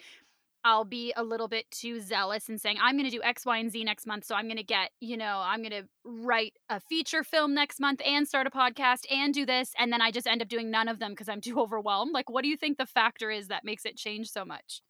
i'll 0.65 0.85
be 0.85 1.13
a 1.17 1.23
little 1.23 1.49
bit 1.49 1.71
too 1.71 2.01
zealous 2.01 2.49
in 2.49 2.59
saying 2.59 2.77
i'm 2.83 2.97
going 2.97 3.09
to 3.09 3.17
do 3.17 3.23
x 3.23 3.47
y 3.47 3.59
and 3.59 3.71
z 3.71 3.85
next 3.85 4.07
month 4.07 4.25
so 4.25 4.35
i'm 4.35 4.47
going 4.47 4.57
to 4.57 4.63
get 4.63 4.91
you 5.01 5.17
know 5.17 5.41
i'm 5.45 5.63
going 5.63 5.71
to 5.71 5.89
write 6.05 6.55
a 6.69 6.81
feature 6.81 7.25
film 7.25 7.55
next 7.55 7.81
month 7.81 8.01
and 8.07 8.27
start 8.27 8.47
a 8.47 8.51
podcast 8.51 9.01
and 9.11 9.35
do 9.35 9.47
this 9.47 9.73
and 9.79 9.93
then 9.93 10.01
i 10.01 10.11
just 10.11 10.27
end 10.27 10.43
up 10.43 10.49
doing 10.49 10.71
none 10.71 10.89
of 10.89 10.99
them 10.99 11.13
because 11.13 11.29
i'm 11.29 11.41
too 11.41 11.59
overwhelmed 11.61 12.13
like 12.13 12.31
what 12.31 12.43
do 12.43 12.49
you 12.49 12.57
think 12.57 12.79
the 12.79 12.87
factor 12.87 13.31
is 13.31 13.49
that 13.49 13.65
makes 13.65 13.85
it 13.85 13.97
change 13.97 14.31
so 14.31 14.45
much 14.45 14.83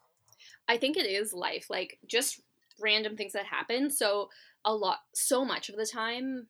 I 0.69 0.77
think 0.77 0.97
it 0.97 1.07
is 1.07 1.33
life, 1.33 1.67
like 1.69 1.99
just 2.07 2.41
random 2.81 3.17
things 3.17 3.33
that 3.33 3.47
happen. 3.47 3.91
So 3.91 4.29
a 4.65 4.75
lot, 4.75 4.99
so 5.15 5.45
much 5.45 5.69
of 5.69 5.77
the 5.77 5.87
time, 5.87 6.47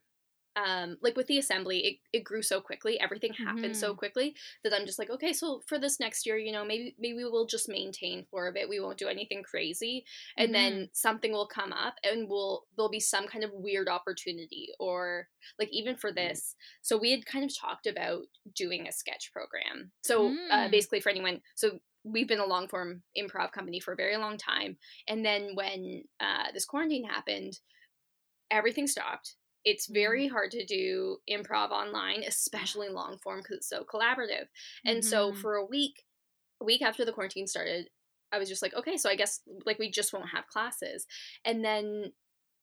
um, 0.56 0.96
like 1.00 1.16
with 1.16 1.26
the 1.28 1.38
assembly, 1.38 1.78
it, 2.12 2.18
it 2.18 2.24
grew 2.24 2.42
so 2.42 2.60
quickly. 2.60 2.98
Everything 3.00 3.32
happened 3.32 3.76
so 3.76 3.94
quickly 3.94 4.34
that 4.64 4.72
I'm 4.74 4.84
just 4.86 4.98
like, 4.98 5.10
okay, 5.10 5.32
so 5.32 5.60
for 5.66 5.78
this 5.78 6.00
next 6.00 6.26
year, 6.26 6.36
you 6.36 6.50
know, 6.52 6.64
maybe 6.64 6.94
maybe 6.98 7.22
we'll 7.24 7.46
just 7.46 7.68
maintain 7.68 8.26
for 8.30 8.48
a 8.48 8.52
bit. 8.52 8.68
We 8.68 8.80
won't 8.80 8.98
do 8.98 9.08
anything 9.08 9.42
crazy, 9.42 10.04
and 10.36 10.54
then 10.54 10.88
something 10.92 11.32
will 11.32 11.46
come 11.46 11.72
up, 11.72 11.94
and 12.02 12.28
we'll 12.28 12.64
there'll 12.76 12.90
be 12.90 13.00
some 13.00 13.26
kind 13.28 13.44
of 13.44 13.50
weird 13.52 13.88
opportunity, 13.88 14.68
or 14.80 15.28
like 15.58 15.68
even 15.72 15.96
for 15.96 16.12
this. 16.12 16.56
So 16.82 16.98
we 16.98 17.12
had 17.12 17.26
kind 17.26 17.44
of 17.44 17.56
talked 17.56 17.86
about 17.86 18.22
doing 18.56 18.88
a 18.88 18.92
sketch 18.92 19.30
program. 19.32 19.92
So 20.02 20.28
uh, 20.50 20.66
Mm. 20.66 20.70
basically, 20.70 21.00
for 21.00 21.10
anyone, 21.10 21.40
so 21.54 21.78
we've 22.02 22.28
been 22.28 22.40
a 22.40 22.46
long 22.46 22.66
form 22.66 23.02
improv 23.16 23.52
company 23.52 23.78
for 23.78 23.92
a 23.92 23.96
very 23.96 24.16
long 24.16 24.38
time 24.38 24.78
and 25.06 25.22
then 25.24 25.50
when 25.54 26.02
uh, 26.18 26.50
this 26.54 26.64
quarantine 26.64 27.04
happened 27.04 27.58
everything 28.50 28.86
stopped 28.86 29.36
it's 29.64 29.86
very 29.86 30.26
hard 30.28 30.50
to 30.50 30.64
do 30.64 31.18
improv 31.28 31.70
online 31.70 32.22
especially 32.26 32.88
long 32.88 33.18
form 33.18 33.40
because 33.40 33.58
it's 33.58 33.68
so 33.68 33.84
collaborative 33.84 34.46
and 34.86 35.04
so 35.04 35.32
Mhm. 35.32 35.36
for 35.40 35.54
a 35.56 35.64
week 35.64 36.04
a 36.60 36.64
week 36.64 36.82
after 36.82 37.04
the 37.04 37.12
quarantine 37.12 37.46
started 37.46 37.90
i 38.32 38.38
was 38.38 38.48
just 38.48 38.62
like 38.62 38.74
okay 38.74 38.96
so 38.96 39.08
i 39.10 39.16
guess 39.16 39.40
like 39.66 39.78
we 39.78 39.90
just 39.90 40.12
won't 40.12 40.28
have 40.30 40.46
classes 40.48 41.06
and 41.44 41.64
then 41.64 42.12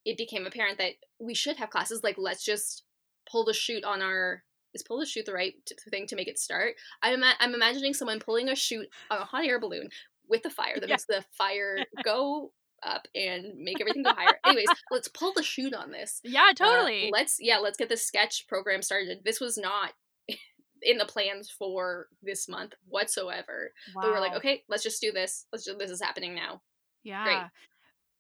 it 0.06 0.18
became 0.18 0.46
apparent 0.46 0.78
that 0.78 0.94
we 1.20 1.34
should 1.34 1.58
have 1.58 1.70
classes 1.70 2.04
like 2.04 2.18
let's 2.18 2.44
just 2.44 2.84
pull 3.30 3.44
the 3.46 3.54
chute 3.54 3.84
on 3.84 4.02
our 4.02 4.44
is 4.74 4.84
pull 4.84 5.00
the 5.00 5.06
chute 5.06 5.26
the 5.26 5.34
right 5.34 5.56
thing 5.92 6.08
to 6.08 6.16
make 6.16 6.28
it 6.28 6.40
start 6.40 6.76
i'm, 7.02 7.24
I'm 7.40 7.54
imagining 7.54 7.94
someone 7.94 8.20
pulling 8.20 8.50
a 8.50 8.56
chute 8.56 8.90
on 9.10 9.20
a 9.20 9.26
hot 9.26 9.46
air 9.46 9.60
balloon 9.60 9.90
with 10.28 10.44
the 10.44 10.50
fire 10.50 10.80
that 10.80 10.88
Yeah. 10.88 10.94
makes 10.94 11.06
the 11.06 11.24
fire 11.38 11.88
go 12.04 12.54
up 12.84 13.08
and 13.16 13.58
make 13.58 13.82
everything 13.82 14.04
go 14.04 14.14
higher 14.14 14.38
anyways 14.46 14.68
let's 14.92 15.08
pull 15.08 15.34
the 15.34 15.44
chute 15.44 15.74
on 15.74 15.92
this 15.92 16.22
yeah 16.24 16.50
uh, 16.52 16.54
totally 16.54 17.10
let's 17.12 17.38
yeah, 17.40 17.58
let's 17.58 17.78
get 17.78 17.90
the 17.90 17.98
sketch 17.98 18.48
program 18.48 18.82
started. 18.82 19.20
This 19.24 19.40
was 19.40 19.58
not 19.58 19.94
in 20.82 20.98
the 20.98 21.06
plans 21.06 21.50
for 21.50 22.08
this 22.22 22.48
month 22.48 22.74
whatsoever. 22.88 23.72
But 23.96 24.04
we 24.06 24.12
were 24.12 24.20
like, 24.20 24.36
okay, 24.36 24.64
let's 24.70 24.84
just 24.84 25.02
do 25.02 25.12
this. 25.12 25.46
Let's 25.52 25.66
just 25.66 25.80
this 25.80 25.90
is 25.92 26.02
happening 26.02 26.36
now. 26.36 26.62
Yeah. 27.04 27.24
Great. 27.24 27.44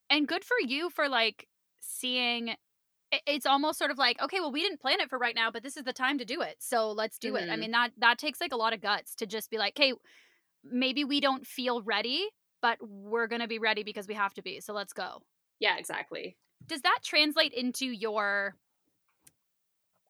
And 0.10 0.28
good 0.28 0.44
for 0.44 0.56
you 0.66 0.90
for 0.90 1.08
like 1.08 1.48
seeing 1.82 2.56
it's 3.26 3.46
almost 3.46 3.80
sort 3.80 3.92
of 3.92 3.98
like 3.98 4.22
okay 4.22 4.40
well 4.40 4.52
we 4.52 4.62
didn't 4.62 4.82
plan 4.82 5.00
it 5.00 5.10
for 5.10 5.18
right 5.18 5.36
now 5.36 5.50
but 5.50 5.64
this 5.64 5.78
is 5.78 5.84
the 5.84 5.94
time 5.94 6.18
to 6.18 6.26
do 6.26 6.42
it 6.42 6.56
so 6.60 6.92
let's 6.92 7.18
do 7.18 7.38
it 7.38 7.50
i 7.50 7.56
Mhm. 7.56 7.60
mean 7.60 7.72
that 7.72 7.92
that 7.98 8.18
takes 8.18 8.42
like 8.42 8.52
a 8.52 8.58
lot 8.58 8.74
of 8.74 8.82
guts 8.82 9.16
to 9.16 9.26
just 9.26 9.50
be 9.50 9.58
like 9.58 9.78
hey 9.78 9.94
maybe 10.64 11.06
we 11.06 11.22
don't 11.22 11.48
feel 11.48 11.82
ready 11.82 12.28
but 12.62 12.78
we're 12.82 13.28
going 13.28 13.42
to 13.42 13.48
be 13.48 13.60
ready 13.60 13.84
because 13.84 14.08
we 14.08 14.14
have 14.14 14.34
to 14.34 14.42
be 14.42 14.60
so 14.60 14.74
let's 14.74 14.94
go 14.94 15.22
Yeah, 15.60 15.78
exactly. 15.78 16.38
does 16.66 16.82
that 16.82 17.00
translate 17.04 17.54
into 17.54 17.86
your 17.86 18.56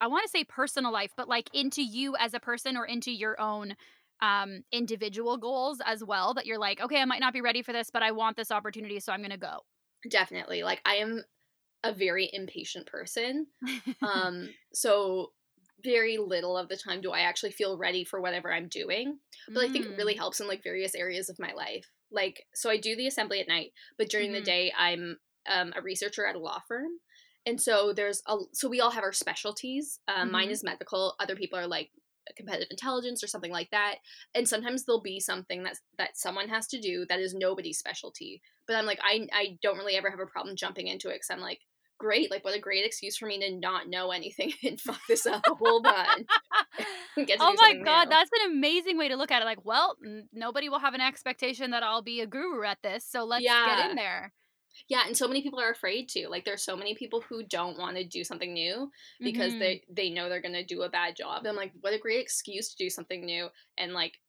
i 0.01 0.07
want 0.07 0.23
to 0.23 0.29
say 0.29 0.43
personal 0.43 0.91
life 0.91 1.11
but 1.17 1.27
like 1.27 1.49
into 1.53 1.81
you 1.83 2.15
as 2.17 2.33
a 2.33 2.39
person 2.39 2.77
or 2.77 2.85
into 2.85 3.11
your 3.11 3.39
own 3.39 3.75
um 4.21 4.63
individual 4.71 5.37
goals 5.37 5.79
as 5.85 6.03
well 6.03 6.33
that 6.33 6.45
you're 6.45 6.57
like 6.57 6.79
okay 6.81 7.01
i 7.01 7.05
might 7.05 7.19
not 7.19 7.33
be 7.33 7.41
ready 7.41 7.61
for 7.61 7.73
this 7.73 7.89
but 7.91 8.01
i 8.03 8.11
want 8.11 8.35
this 8.35 8.51
opportunity 8.51 8.99
so 8.99 9.11
i'm 9.11 9.19
going 9.21 9.31
to 9.31 9.37
go 9.37 9.59
Definitely. 10.09 10.61
Like 10.63 10.79
I 10.85 10.95
am 10.97 11.23
a 11.83 11.91
very 11.93 12.29
impatient 12.31 12.87
person. 12.87 13.47
Um 14.03 14.49
so 14.73 15.33
very 15.83 16.17
little 16.17 16.55
of 16.57 16.69
the 16.69 16.77
time 16.77 17.01
do 17.01 17.11
I 17.11 17.21
actually 17.21 17.51
feel 17.51 17.77
ready 17.77 18.03
for 18.03 18.21
whatever 18.21 18.53
I'm 18.53 18.67
doing. 18.67 19.19
But 19.53 19.63
I 19.63 19.69
think 19.69 19.85
it 19.85 19.91
Mm. 19.91 19.97
really 19.97 20.15
helps 20.15 20.39
in 20.39 20.47
like 20.47 20.63
various 20.63 20.95
areas 20.95 21.29
of 21.29 21.39
my 21.39 21.53
life. 21.53 21.87
Like 22.11 22.45
so 22.55 22.69
I 22.69 22.77
do 22.77 22.95
the 22.95 23.07
assembly 23.07 23.39
at 23.41 23.47
night, 23.47 23.71
but 23.97 24.09
during 24.09 24.31
the 24.31 24.41
Mhm. 24.41 24.43
day 24.43 24.73
I'm 24.77 25.17
um, 25.49 25.73
a 25.75 25.81
researcher 25.81 26.25
at 26.25 26.35
a 26.35 26.39
law 26.39 26.59
firm. 26.67 26.91
And 27.45 27.61
so 27.61 27.93
there's 27.93 28.21
a 28.27 28.37
so 28.53 28.67
we 28.69 28.81
all 28.81 28.91
have 28.91 29.03
our 29.03 29.13
specialties. 29.13 29.99
Um, 30.07 30.31
Mine 30.31 30.49
Mhm. 30.49 30.51
is 30.51 30.63
medical. 30.63 31.15
Other 31.19 31.35
people 31.35 31.57
are 31.59 31.67
like 31.67 31.91
competitive 32.35 32.67
intelligence 32.71 33.23
or 33.23 33.27
something 33.27 33.51
like 33.51 33.69
that. 33.71 33.99
And 34.35 34.47
sometimes 34.47 34.83
there'll 34.85 35.01
be 35.01 35.19
something 35.19 35.63
that 35.63 35.77
that 35.97 36.17
someone 36.17 36.49
has 36.49 36.67
to 36.67 36.79
do 36.81 37.05
that 37.07 37.19
is 37.19 37.33
nobody's 37.33 37.79
specialty. 37.79 38.41
But 38.67 38.75
I'm 38.75 38.85
like 38.85 38.99
I 39.01 39.27
I 39.31 39.57
don't 39.61 39.77
really 39.77 39.95
ever 39.95 40.09
have 40.11 40.19
a 40.19 40.25
problem 40.25 40.55
jumping 40.57 40.87
into 40.87 41.09
it 41.09 41.13
because 41.15 41.29
I'm 41.29 41.39
like 41.39 41.61
great 41.97 42.29
like 42.31 42.43
what 42.45 42.55
a 42.55 42.59
great 42.59 42.85
excuse 42.85 43.17
for 43.17 43.25
me 43.25 43.39
to 43.39 43.51
not 43.55 43.89
know 43.89 44.11
anything 44.11 44.51
and 44.63 44.79
fuck 44.79 44.99
this 45.07 45.25
up 45.25 45.41
a 45.47 45.55
whole 45.55 45.81
bunch. 45.81 46.27
Get 47.15 47.27
to 47.29 47.37
oh 47.41 47.55
my 47.59 47.73
god 47.83 48.05
new. 48.05 48.09
that's 48.11 48.29
an 48.43 48.51
amazing 48.51 48.97
way 48.97 49.07
to 49.07 49.15
look 49.15 49.31
at 49.31 49.41
it 49.41 49.45
like 49.45 49.65
well 49.65 49.95
n- 50.05 50.27
nobody 50.31 50.69
will 50.69 50.79
have 50.79 50.93
an 50.93 51.01
expectation 51.01 51.71
that 51.71 51.81
i'll 51.83 52.03
be 52.03 52.21
a 52.21 52.27
guru 52.27 52.63
at 52.63 52.77
this 52.83 53.05
so 53.09 53.23
let's 53.25 53.43
get 53.43 53.89
in 53.89 53.95
there 53.95 54.31
Yeah, 54.89 55.01
and 55.07 55.17
so 55.17 55.27
many 55.27 55.41
people 55.41 55.59
are 55.59 55.71
afraid 55.71 56.07
to. 56.09 56.27
Like 56.29 56.45
there's 56.45 56.61
so 56.63 56.75
many 56.77 56.93
people 56.93 57.21
who 57.27 57.41
don't 57.41 57.79
want 57.79 57.97
to 57.97 58.03
do 58.03 58.23
something 58.23 58.53
new 58.53 58.91
because 59.19 59.53
Mhm. 59.53 59.59
they 59.59 59.83
they 59.89 60.09
know 60.11 60.29
they're 60.29 60.39
going 60.41 60.53
to 60.53 60.63
do 60.63 60.83
a 60.83 60.89
bad 60.89 61.15
job. 61.15 61.39
And 61.39 61.47
I'm 61.47 61.55
like, 61.55 61.71
what 61.81 61.93
a 61.93 61.97
great 61.99 62.21
excuse 62.21 62.69
to 62.69 62.77
do 62.83 62.87
something 62.91 63.25
new 63.25 63.47
and 63.79 63.93
like 63.93 64.19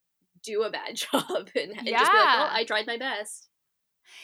do 0.43 0.63
a 0.63 0.71
bad 0.71 0.97
job 1.05 1.51
and, 1.55 1.73
and 1.77 1.87
just 1.87 1.87
be 1.87 2.19
like, 2.19 2.39
well, 2.39 2.49
I 2.51 2.65
tried 2.65 2.87
my 2.87 2.97
best. 2.97 3.51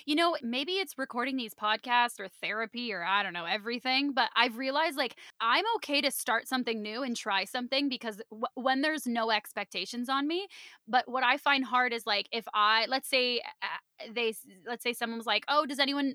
You 0.06 0.14
know, 0.14 0.36
maybe 0.42 0.72
it's 0.72 0.98
recording 0.98 1.36
these 1.36 1.54
podcasts 1.54 2.20
or 2.20 2.28
therapy 2.28 2.92
or 2.92 3.04
I 3.04 3.22
don't 3.22 3.32
know, 3.32 3.44
everything, 3.44 4.12
but 4.12 4.30
I've 4.36 4.58
realized 4.58 4.96
like 4.96 5.16
I'm 5.40 5.64
okay 5.76 6.00
to 6.00 6.10
start 6.10 6.48
something 6.48 6.82
new 6.82 7.02
and 7.02 7.16
try 7.16 7.44
something 7.44 7.88
because 7.88 8.20
w- 8.30 8.44
when 8.54 8.80
there's 8.80 9.06
no 9.06 9.30
expectations 9.30 10.08
on 10.08 10.26
me. 10.26 10.48
But 10.88 11.08
what 11.08 11.24
I 11.24 11.36
find 11.36 11.64
hard 11.64 11.92
is 11.92 12.06
like 12.06 12.28
if 12.32 12.44
I, 12.54 12.86
let's 12.88 13.08
say, 13.08 13.40
uh, 13.40 14.06
they, 14.12 14.34
let's 14.66 14.82
say 14.82 14.92
someone 14.92 15.18
was 15.18 15.26
like, 15.26 15.44
oh, 15.48 15.66
does 15.66 15.78
anyone 15.78 16.14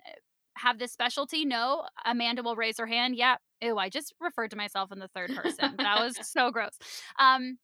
have 0.57 0.79
this 0.79 0.91
specialty? 0.91 1.45
No. 1.45 1.85
Amanda 2.05 2.43
will 2.43 2.55
raise 2.55 2.77
her 2.77 2.87
hand. 2.87 3.15
Yeah. 3.15 3.37
Ew, 3.61 3.77
I 3.77 3.89
just 3.89 4.13
referred 4.19 4.51
to 4.51 4.57
myself 4.57 4.91
in 4.91 4.99
the 4.99 5.09
third 5.09 5.35
person. 5.35 5.75
that 5.77 5.99
was 5.99 6.17
so 6.27 6.51
gross. 6.51 6.77
Um, 7.19 7.57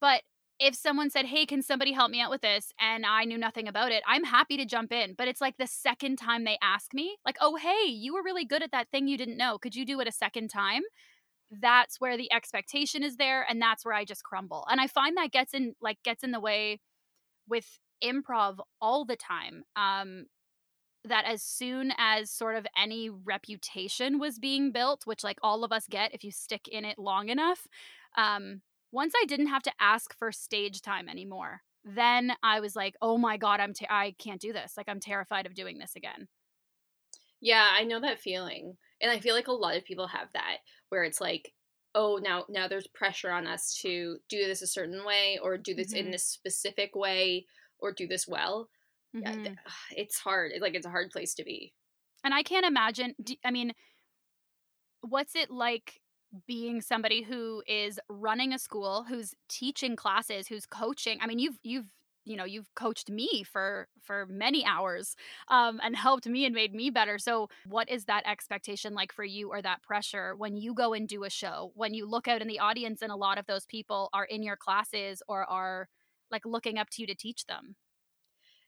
but 0.00 0.22
if 0.58 0.74
someone 0.74 1.10
said, 1.10 1.26
Hey, 1.26 1.46
can 1.46 1.62
somebody 1.62 1.92
help 1.92 2.10
me 2.10 2.20
out 2.20 2.30
with 2.30 2.40
this? 2.40 2.72
And 2.80 3.04
I 3.04 3.24
knew 3.24 3.38
nothing 3.38 3.68
about 3.68 3.92
it, 3.92 4.02
I'm 4.06 4.24
happy 4.24 4.56
to 4.56 4.64
jump 4.64 4.92
in. 4.92 5.14
But 5.16 5.28
it's 5.28 5.40
like 5.40 5.56
the 5.56 5.66
second 5.66 6.16
time 6.16 6.44
they 6.44 6.58
ask 6.62 6.94
me, 6.94 7.16
like, 7.24 7.36
Oh, 7.40 7.56
hey, 7.56 7.86
you 7.86 8.14
were 8.14 8.22
really 8.22 8.44
good 8.44 8.62
at 8.62 8.72
that 8.72 8.88
thing 8.90 9.08
you 9.08 9.18
didn't 9.18 9.36
know. 9.36 9.58
Could 9.58 9.74
you 9.74 9.84
do 9.84 10.00
it 10.00 10.08
a 10.08 10.12
second 10.12 10.48
time? 10.48 10.82
That's 11.50 12.00
where 12.00 12.16
the 12.16 12.32
expectation 12.32 13.02
is 13.02 13.16
there. 13.16 13.44
And 13.48 13.60
that's 13.60 13.84
where 13.84 13.94
I 13.94 14.04
just 14.04 14.24
crumble. 14.24 14.66
And 14.70 14.80
I 14.80 14.86
find 14.86 15.16
that 15.16 15.32
gets 15.32 15.54
in, 15.54 15.74
like, 15.80 15.98
gets 16.02 16.22
in 16.24 16.30
the 16.30 16.40
way 16.40 16.80
with 17.48 17.78
improv 18.02 18.58
all 18.80 19.04
the 19.04 19.16
time. 19.16 19.64
Um, 19.76 20.26
that 21.04 21.24
as 21.24 21.42
soon 21.42 21.92
as 21.98 22.30
sort 22.30 22.56
of 22.56 22.66
any 22.80 23.10
reputation 23.10 24.18
was 24.18 24.38
being 24.38 24.70
built, 24.70 25.02
which 25.04 25.24
like 25.24 25.38
all 25.42 25.64
of 25.64 25.72
us 25.72 25.86
get 25.90 26.14
if 26.14 26.22
you 26.22 26.30
stick 26.30 26.68
in 26.68 26.84
it 26.84 26.98
long 26.98 27.28
enough, 27.28 27.66
um, 28.16 28.62
once 28.92 29.14
I 29.20 29.24
didn't 29.26 29.48
have 29.48 29.62
to 29.62 29.72
ask 29.80 30.16
for 30.18 30.30
stage 30.30 30.82
time 30.82 31.08
anymore, 31.08 31.62
then 31.84 32.32
I 32.42 32.60
was 32.60 32.76
like, 32.76 32.94
oh 33.02 33.18
my 33.18 33.36
god, 33.36 33.60
I'm 33.60 33.74
ter- 33.74 33.86
I 33.90 34.14
can't 34.18 34.40
do 34.40 34.52
this. 34.52 34.74
Like 34.76 34.88
I'm 34.88 35.00
terrified 35.00 35.46
of 35.46 35.54
doing 35.54 35.78
this 35.78 35.96
again. 35.96 36.28
Yeah, 37.40 37.68
I 37.72 37.82
know 37.82 38.00
that 38.00 38.20
feeling, 38.20 38.76
and 39.00 39.10
I 39.10 39.18
feel 39.18 39.34
like 39.34 39.48
a 39.48 39.52
lot 39.52 39.76
of 39.76 39.84
people 39.84 40.06
have 40.06 40.28
that 40.34 40.58
where 40.90 41.02
it's 41.02 41.20
like, 41.20 41.52
oh, 41.94 42.20
now 42.22 42.44
now 42.48 42.68
there's 42.68 42.86
pressure 42.86 43.30
on 43.30 43.46
us 43.46 43.78
to 43.82 44.18
do 44.28 44.46
this 44.46 44.62
a 44.62 44.66
certain 44.66 45.04
way 45.04 45.40
or 45.42 45.58
do 45.58 45.74
this 45.74 45.88
mm-hmm. 45.88 46.06
in 46.06 46.10
this 46.12 46.24
specific 46.24 46.94
way 46.94 47.46
or 47.80 47.92
do 47.92 48.06
this 48.06 48.28
well 48.28 48.68
mm-hmm. 49.14 49.44
yeah, 49.44 49.52
it's 49.90 50.18
hard. 50.18 50.52
Like 50.60 50.74
it's 50.74 50.86
a 50.86 50.90
hard 50.90 51.10
place 51.10 51.34
to 51.34 51.44
be. 51.44 51.72
And 52.24 52.32
I 52.32 52.42
can't 52.42 52.66
imagine. 52.66 53.14
I 53.44 53.50
mean, 53.50 53.72
what's 55.00 55.34
it 55.34 55.50
like 55.50 56.00
being 56.46 56.80
somebody 56.80 57.22
who 57.22 57.62
is 57.66 58.00
running 58.08 58.52
a 58.52 58.58
school, 58.58 59.04
who's 59.08 59.34
teaching 59.48 59.96
classes, 59.96 60.48
who's 60.48 60.66
coaching? 60.66 61.18
I 61.20 61.26
mean, 61.26 61.38
you've 61.38 61.58
you've 61.62 61.86
you 62.24 62.36
know 62.36 62.44
you've 62.44 62.72
coached 62.74 63.10
me 63.10 63.42
for 63.42 63.88
for 64.02 64.26
many 64.26 64.64
hours 64.64 65.16
um, 65.48 65.80
and 65.82 65.96
helped 65.96 66.26
me 66.26 66.44
and 66.44 66.54
made 66.54 66.74
me 66.74 66.90
better 66.90 67.18
so 67.18 67.48
what 67.66 67.90
is 67.90 68.04
that 68.04 68.26
expectation 68.26 68.94
like 68.94 69.12
for 69.12 69.24
you 69.24 69.50
or 69.50 69.60
that 69.60 69.82
pressure 69.82 70.34
when 70.36 70.56
you 70.56 70.74
go 70.74 70.92
and 70.92 71.08
do 71.08 71.24
a 71.24 71.30
show 71.30 71.72
when 71.74 71.94
you 71.94 72.08
look 72.08 72.28
out 72.28 72.40
in 72.40 72.48
the 72.48 72.60
audience 72.60 73.02
and 73.02 73.10
a 73.10 73.16
lot 73.16 73.38
of 73.38 73.46
those 73.46 73.66
people 73.66 74.08
are 74.12 74.24
in 74.24 74.42
your 74.42 74.56
classes 74.56 75.22
or 75.28 75.44
are 75.50 75.88
like 76.30 76.46
looking 76.46 76.78
up 76.78 76.88
to 76.90 77.02
you 77.02 77.06
to 77.06 77.14
teach 77.14 77.46
them 77.46 77.74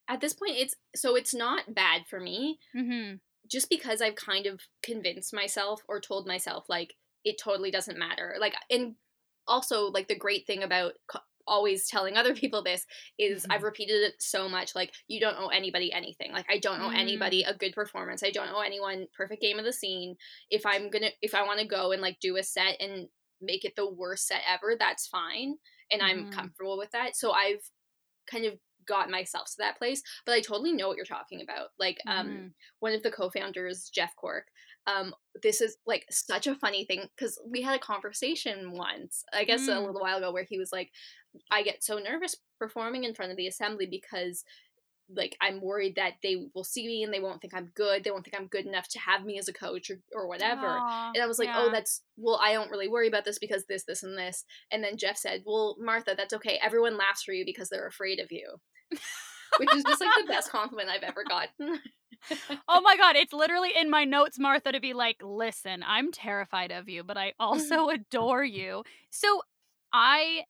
at 0.08 0.20
this 0.20 0.34
point 0.34 0.56
it's 0.56 0.74
so 0.94 1.14
it's 1.14 1.34
not 1.34 1.74
bad 1.74 2.02
for 2.08 2.20
me 2.20 2.58
mm-hmm. 2.76 3.14
just 3.48 3.70
because 3.70 4.02
i've 4.02 4.16
kind 4.16 4.46
of 4.46 4.62
convinced 4.82 5.32
myself 5.32 5.80
or 5.88 6.00
told 6.00 6.26
myself 6.26 6.64
like 6.68 6.94
it 7.24 7.36
totally 7.42 7.70
doesn't 7.70 7.98
matter 7.98 8.36
like 8.40 8.54
and 8.70 8.94
also 9.46 9.86
like 9.86 10.08
the 10.08 10.18
great 10.18 10.46
thing 10.46 10.62
about 10.62 10.92
co- 11.08 11.20
always 11.46 11.86
telling 11.86 12.16
other 12.16 12.34
people 12.34 12.62
this 12.62 12.86
is 13.18 13.42
mm-hmm. 13.42 13.52
I've 13.52 13.62
repeated 13.62 14.02
it 14.02 14.14
so 14.18 14.48
much 14.48 14.74
like 14.74 14.92
you 15.08 15.20
don't 15.20 15.36
owe 15.38 15.48
anybody 15.48 15.92
anything. 15.92 16.32
Like 16.32 16.46
I 16.48 16.58
don't 16.58 16.80
owe 16.80 16.88
mm-hmm. 16.88 16.96
anybody 16.96 17.42
a 17.42 17.54
good 17.54 17.74
performance. 17.74 18.22
I 18.22 18.30
don't 18.30 18.48
owe 18.48 18.60
anyone 18.60 19.06
perfect 19.16 19.42
game 19.42 19.58
of 19.58 19.64
the 19.64 19.72
scene. 19.72 20.16
If 20.50 20.64
I'm 20.64 20.90
to 20.90 21.10
if 21.20 21.34
I 21.34 21.42
want 21.42 21.60
to 21.60 21.66
go 21.66 21.92
and 21.92 22.00
like 22.00 22.18
do 22.20 22.36
a 22.36 22.42
set 22.42 22.80
and 22.80 23.08
make 23.40 23.64
it 23.64 23.74
the 23.76 23.90
worst 23.90 24.26
set 24.26 24.40
ever, 24.48 24.76
that's 24.78 25.06
fine 25.06 25.56
and 25.90 26.00
mm-hmm. 26.00 26.26
I'm 26.26 26.32
comfortable 26.32 26.78
with 26.78 26.90
that. 26.92 27.16
So 27.16 27.32
I've 27.32 27.62
kind 28.30 28.46
of 28.46 28.54
got 28.86 29.10
myself 29.10 29.46
to 29.46 29.56
that 29.58 29.78
place 29.78 30.02
but 30.26 30.32
i 30.32 30.40
totally 30.40 30.70
know 30.70 30.88
what 30.88 30.96
you're 30.98 31.06
talking 31.06 31.40
about 31.40 31.68
like 31.78 31.96
um 32.06 32.26
mm-hmm. 32.26 32.46
one 32.80 32.92
of 32.92 33.02
the 33.02 33.10
co-founders 33.10 33.90
jeff 33.94 34.14
cork 34.14 34.44
um 34.86 35.14
this 35.42 35.60
is 35.60 35.76
like 35.86 36.04
such 36.10 36.46
a 36.46 36.54
funny 36.54 36.84
thing 36.84 37.02
because 37.16 37.40
we 37.48 37.62
had 37.62 37.76
a 37.76 37.80
conversation 37.80 38.72
once 38.72 39.24
i 39.32 39.44
guess 39.44 39.62
mm. 39.62 39.76
a 39.76 39.80
little 39.80 40.00
while 40.00 40.18
ago 40.18 40.32
where 40.32 40.46
he 40.48 40.58
was 40.58 40.72
like 40.72 40.90
i 41.50 41.62
get 41.62 41.82
so 41.82 41.98
nervous 41.98 42.36
performing 42.58 43.04
in 43.04 43.14
front 43.14 43.30
of 43.30 43.36
the 43.36 43.46
assembly 43.46 43.86
because 43.86 44.44
like 45.14 45.36
I'm 45.40 45.60
worried 45.60 45.96
that 45.96 46.14
they 46.22 46.46
will 46.54 46.64
see 46.64 46.86
me 46.86 47.02
and 47.02 47.12
they 47.12 47.20
won't 47.20 47.40
think 47.40 47.54
I'm 47.54 47.70
good. 47.74 48.02
They 48.02 48.10
won't 48.10 48.24
think 48.24 48.36
I'm 48.38 48.46
good 48.46 48.66
enough 48.66 48.88
to 48.88 48.98
have 48.98 49.24
me 49.24 49.38
as 49.38 49.48
a 49.48 49.52
coach 49.52 49.90
or, 49.90 50.00
or 50.14 50.26
whatever. 50.26 50.66
Aww, 50.66 51.12
and 51.14 51.22
I 51.22 51.26
was 51.26 51.38
like, 51.38 51.48
oh, 51.52 51.64
yeah. 51.64 51.66
oh, 51.68 51.72
that's 51.72 52.02
well, 52.16 52.40
I 52.42 52.54
don't 52.54 52.70
really 52.70 52.88
worry 52.88 53.08
about 53.08 53.24
this 53.24 53.38
because 53.38 53.66
this, 53.66 53.84
this, 53.84 54.02
and 54.02 54.16
this. 54.16 54.44
And 54.72 54.82
then 54.82 54.96
Jeff 54.96 55.18
said, 55.18 55.42
well, 55.44 55.76
Martha, 55.78 56.14
that's 56.16 56.34
okay. 56.34 56.58
Everyone 56.62 56.96
laughs 56.96 57.22
for 57.22 57.32
you 57.32 57.44
because 57.44 57.68
they're 57.68 57.86
afraid 57.86 58.18
of 58.18 58.32
you 58.32 58.56
which 59.58 59.74
is 59.74 59.84
just 59.84 60.00
like 60.00 60.10
the 60.20 60.32
best 60.32 60.50
compliment 60.50 60.88
I've 60.88 61.02
ever 61.02 61.24
gotten. 61.24 61.80
oh 62.68 62.80
my 62.80 62.96
god, 62.96 63.16
it's 63.16 63.32
literally 63.32 63.70
in 63.78 63.90
my 63.90 64.04
notes, 64.04 64.38
Martha, 64.38 64.72
to 64.72 64.80
be 64.80 64.94
like, 64.94 65.16
listen, 65.22 65.84
I'm 65.86 66.12
terrified 66.12 66.70
of 66.70 66.88
you, 66.88 67.04
but 67.04 67.16
I 67.16 67.28
mm-hmm. 67.28 67.42
also 67.42 67.88
adore 67.90 68.44
you. 68.44 68.84
So 69.10 69.42
I 69.92 70.44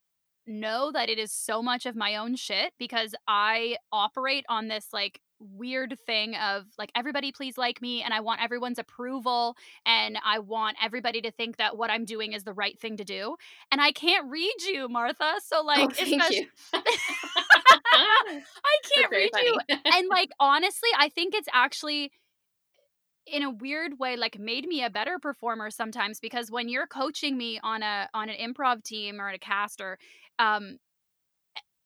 know 0.46 0.90
that 0.92 1.08
it 1.08 1.18
is 1.18 1.32
so 1.32 1.62
much 1.62 1.86
of 1.86 1.96
my 1.96 2.16
own 2.16 2.36
shit 2.36 2.72
because 2.78 3.14
I 3.26 3.76
operate 3.92 4.44
on 4.48 4.68
this 4.68 4.88
like 4.92 5.20
weird 5.52 5.98
thing 6.06 6.34
of 6.36 6.64
like 6.78 6.90
everybody 6.94 7.32
please 7.32 7.58
like 7.58 7.82
me 7.82 8.02
and 8.02 8.14
I 8.14 8.20
want 8.20 8.42
everyone's 8.42 8.78
approval 8.78 9.56
and 9.86 10.18
I 10.24 10.38
want 10.38 10.76
everybody 10.82 11.20
to 11.22 11.30
think 11.30 11.58
that 11.58 11.76
what 11.76 11.90
I'm 11.90 12.04
doing 12.04 12.32
is 12.32 12.44
the 12.44 12.52
right 12.52 12.78
thing 12.78 12.96
to 12.96 13.04
do. 13.04 13.36
And 13.70 13.80
I 13.80 13.92
can't 13.92 14.30
read 14.30 14.62
you, 14.66 14.88
Martha. 14.88 15.34
So 15.44 15.62
like 15.62 15.80
oh, 15.80 15.88
thank 15.94 16.30
you. 16.30 16.46
I 17.94 18.42
can't 18.94 19.10
read 19.10 19.30
funny. 19.32 19.48
you. 19.48 19.76
And 19.84 20.08
like 20.10 20.30
honestly, 20.40 20.90
I 20.98 21.08
think 21.08 21.34
it's 21.34 21.48
actually 21.52 22.12
in 23.26 23.42
a 23.42 23.50
weird 23.50 23.98
way 23.98 24.16
like 24.16 24.38
made 24.38 24.66
me 24.66 24.84
a 24.84 24.90
better 24.90 25.18
performer 25.18 25.70
sometimes 25.70 26.20
because 26.20 26.50
when 26.50 26.68
you're 26.68 26.86
coaching 26.86 27.38
me 27.38 27.58
on 27.62 27.82
a 27.82 28.08
on 28.12 28.28
an 28.28 28.36
improv 28.36 28.84
team 28.84 29.18
or 29.18 29.28
a 29.30 29.38
cast 29.38 29.80
or 29.80 29.98
um 30.38 30.78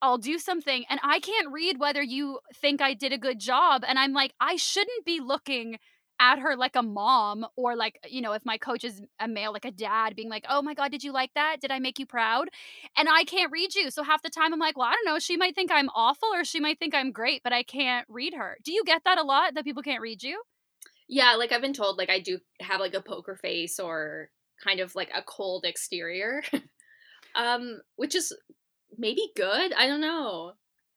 I'll 0.01 0.19
do 0.19 0.39
something 0.39 0.85
and 0.89 1.01
I 1.03 1.21
can't 1.21 1.53
read 1.53 1.79
whether 1.79 2.03
you 2.03 2.39
think 2.55 2.81
I 2.81 2.95
did 2.95 3.13
a 3.13 3.19
good 3.19 3.39
job. 3.39 3.83
And 3.87 3.99
I'm 3.99 4.13
like, 4.13 4.33
I 4.41 4.57
shouldn't 4.57 5.05
be 5.05 5.21
looking 5.21 5.79
at 6.21 6.39
her 6.41 6.57
like 6.57 6.75
a 6.75 6.83
mom 6.83 7.47
or 7.57 7.77
like, 7.77 7.99
you 8.09 8.21
know, 8.21 8.33
if 8.33 8.45
my 8.45 8.59
coach 8.59 8.85
is 8.85 9.01
a 9.21 9.29
male, 9.29 9.53
like 9.53 9.65
a 9.65 9.71
dad, 9.71 10.17
being 10.17 10.29
like, 10.29 10.45
oh 10.49 10.63
my 10.63 10.75
God, 10.75 10.91
did 10.91 11.05
you 11.05 11.13
like 11.13 11.33
that? 11.35 11.59
Did 11.61 11.71
I 11.71 11.79
make 11.79 11.99
you 11.99 12.07
proud? 12.07 12.49
And 12.97 13.09
I 13.09 13.25
can't 13.25 13.53
read 13.53 13.75
you. 13.75 13.91
So 13.91 14.03
half 14.03 14.23
the 14.23 14.31
time 14.31 14.53
I'm 14.53 14.59
like, 14.59 14.77
well, 14.77 14.89
I 14.89 14.93
don't 14.93 15.13
know. 15.13 15.19
She 15.19 15.37
might 15.37 15.55
think 15.55 15.71
I'm 15.71 15.89
awful 15.95 16.29
or 16.33 16.45
she 16.45 16.61
might 16.61 16.79
think 16.79 16.95
I'm 16.95 17.13
great, 17.13 17.43
but 17.43 17.53
I 17.53 17.63
can't 17.63 18.07
read 18.09 18.35
her. 18.35 18.59
Do 18.65 18.73
you 18.73 18.83
get 18.85 19.03
that 19.05 19.19
a 19.19 19.23
lot 19.23 19.55
that 19.55 19.65
people 19.65 19.83
can't 19.83 20.03
read 20.03 20.23
you? 20.23 20.43
Yeah, 21.09 21.35
like 21.35 21.53
I've 21.53 21.63
been 21.63 21.73
told, 21.73 21.99
like 21.99 22.11
I 22.11 22.19
do 22.19 22.39
have 22.61 22.81
like 22.81 22.95
a 22.95 23.01
poker 23.01 23.37
face 23.37 23.79
or 23.79 24.31
kind 24.63 24.81
of 24.81 24.95
like 24.95 25.11
a 25.15 25.23
cold 25.23 25.65
exterior. 25.65 26.43
um, 27.35 27.81
which 27.97 28.15
is 28.15 28.35
maybe 28.99 29.31
good. 29.37 29.73
I 29.73 29.87
don't 29.87 30.01
know. 30.01 30.53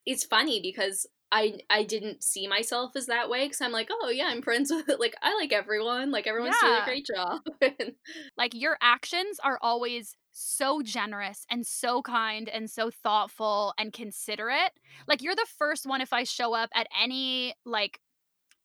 It's 0.05 0.25
funny 0.25 0.59
because 0.61 1.07
I 1.31 1.59
I 1.69 1.83
didn't 1.83 2.23
see 2.23 2.47
myself 2.47 2.91
as 2.95 3.05
that 3.05 3.29
way 3.29 3.45
because 3.45 3.61
I'm 3.61 3.71
like, 3.71 3.89
oh 3.89 4.09
yeah, 4.09 4.27
I'm 4.29 4.41
friends 4.41 4.71
with 4.71 4.89
like 4.99 5.15
I 5.21 5.35
like 5.35 5.53
everyone. 5.53 6.11
Like 6.11 6.27
everyone's 6.27 6.55
yeah. 6.61 6.67
doing 6.67 6.81
a 6.81 6.85
great 6.85 7.05
job. 7.05 7.93
like 8.37 8.53
your 8.53 8.77
actions 8.81 9.39
are 9.43 9.57
always 9.61 10.15
so 10.31 10.81
generous 10.81 11.45
and 11.49 11.65
so 11.65 12.01
kind 12.01 12.49
and 12.49 12.69
so 12.69 12.89
thoughtful 12.89 13.73
and 13.77 13.93
considerate. 13.93 14.71
Like 15.07 15.21
you're 15.21 15.35
the 15.35 15.47
first 15.57 15.85
one 15.85 16.01
if 16.01 16.11
I 16.11 16.23
show 16.23 16.53
up 16.53 16.69
at 16.73 16.87
any 17.01 17.53
like 17.65 17.99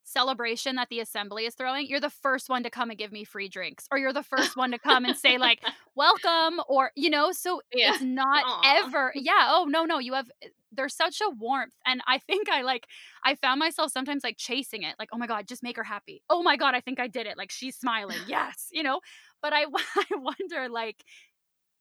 celebration 0.06 0.76
that 0.76 0.88
the 0.88 1.00
assembly 1.00 1.44
is 1.46 1.54
throwing, 1.54 1.86
you're 1.86 2.00
the 2.00 2.08
first 2.08 2.48
one 2.48 2.62
to 2.62 2.70
come 2.70 2.90
and 2.90 2.98
give 2.98 3.12
me 3.12 3.24
free 3.24 3.48
drinks, 3.48 3.86
or 3.90 3.98
you're 3.98 4.12
the 4.12 4.22
first 4.36 4.56
one 4.56 4.70
to 4.70 4.78
come 4.78 5.04
and 5.04 5.16
say 5.16 5.36
like 5.36 5.60
"welcome," 5.94 6.60
or 6.68 6.92
you 6.96 7.10
know. 7.10 7.32
So 7.32 7.60
yeah. 7.72 7.92
it's 7.94 8.02
not 8.02 8.44
Aww. 8.44 8.84
ever. 8.84 9.12
Yeah. 9.14 9.48
Oh 9.50 9.66
no, 9.68 9.84
no. 9.84 9.98
You 9.98 10.14
have. 10.14 10.30
Eh, 10.42 10.48
there's 10.72 10.94
such 10.94 11.20
a 11.20 11.30
warmth, 11.30 11.74
and 11.86 12.00
I 12.06 12.18
think 12.18 12.48
I 12.48 12.62
like. 12.62 12.86
I 13.24 13.34
found 13.34 13.58
myself 13.58 13.92
sometimes 13.92 14.24
like 14.24 14.36
chasing 14.38 14.82
it, 14.82 14.94
like, 14.98 15.08
oh 15.12 15.18
my 15.18 15.26
god, 15.26 15.48
just 15.48 15.62
make 15.62 15.76
her 15.76 15.84
happy. 15.84 16.22
Oh 16.30 16.42
my 16.42 16.56
god, 16.56 16.74
I 16.74 16.80
think 16.80 17.00
I 17.00 17.08
did 17.08 17.26
it. 17.26 17.36
Like 17.36 17.50
she's 17.50 17.76
smiling. 17.76 18.18
Yes, 18.26 18.68
you 18.72 18.82
know. 18.82 19.00
But 19.42 19.52
I, 19.52 19.64
I 19.96 20.16
wonder 20.16 20.68
like, 20.68 21.04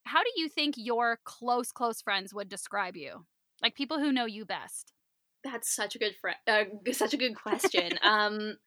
how 0.04 0.24
do 0.24 0.30
you 0.36 0.50
think 0.50 0.76
your 0.78 1.20
close 1.24 1.72
close 1.72 2.02
friends 2.02 2.34
would 2.34 2.50
describe 2.50 2.96
you? 2.96 3.26
Like 3.62 3.76
people 3.76 4.00
who 4.00 4.12
know 4.12 4.26
you 4.26 4.46
best. 4.46 4.95
That's 5.46 5.74
such 5.74 5.96
a 5.96 6.00
good 6.00 6.16
fr- 6.20 6.30
uh, 6.48 6.64
such 6.92 7.14
a 7.14 7.18
good 7.18 7.36
question. 7.36 8.00
um, 8.04 8.58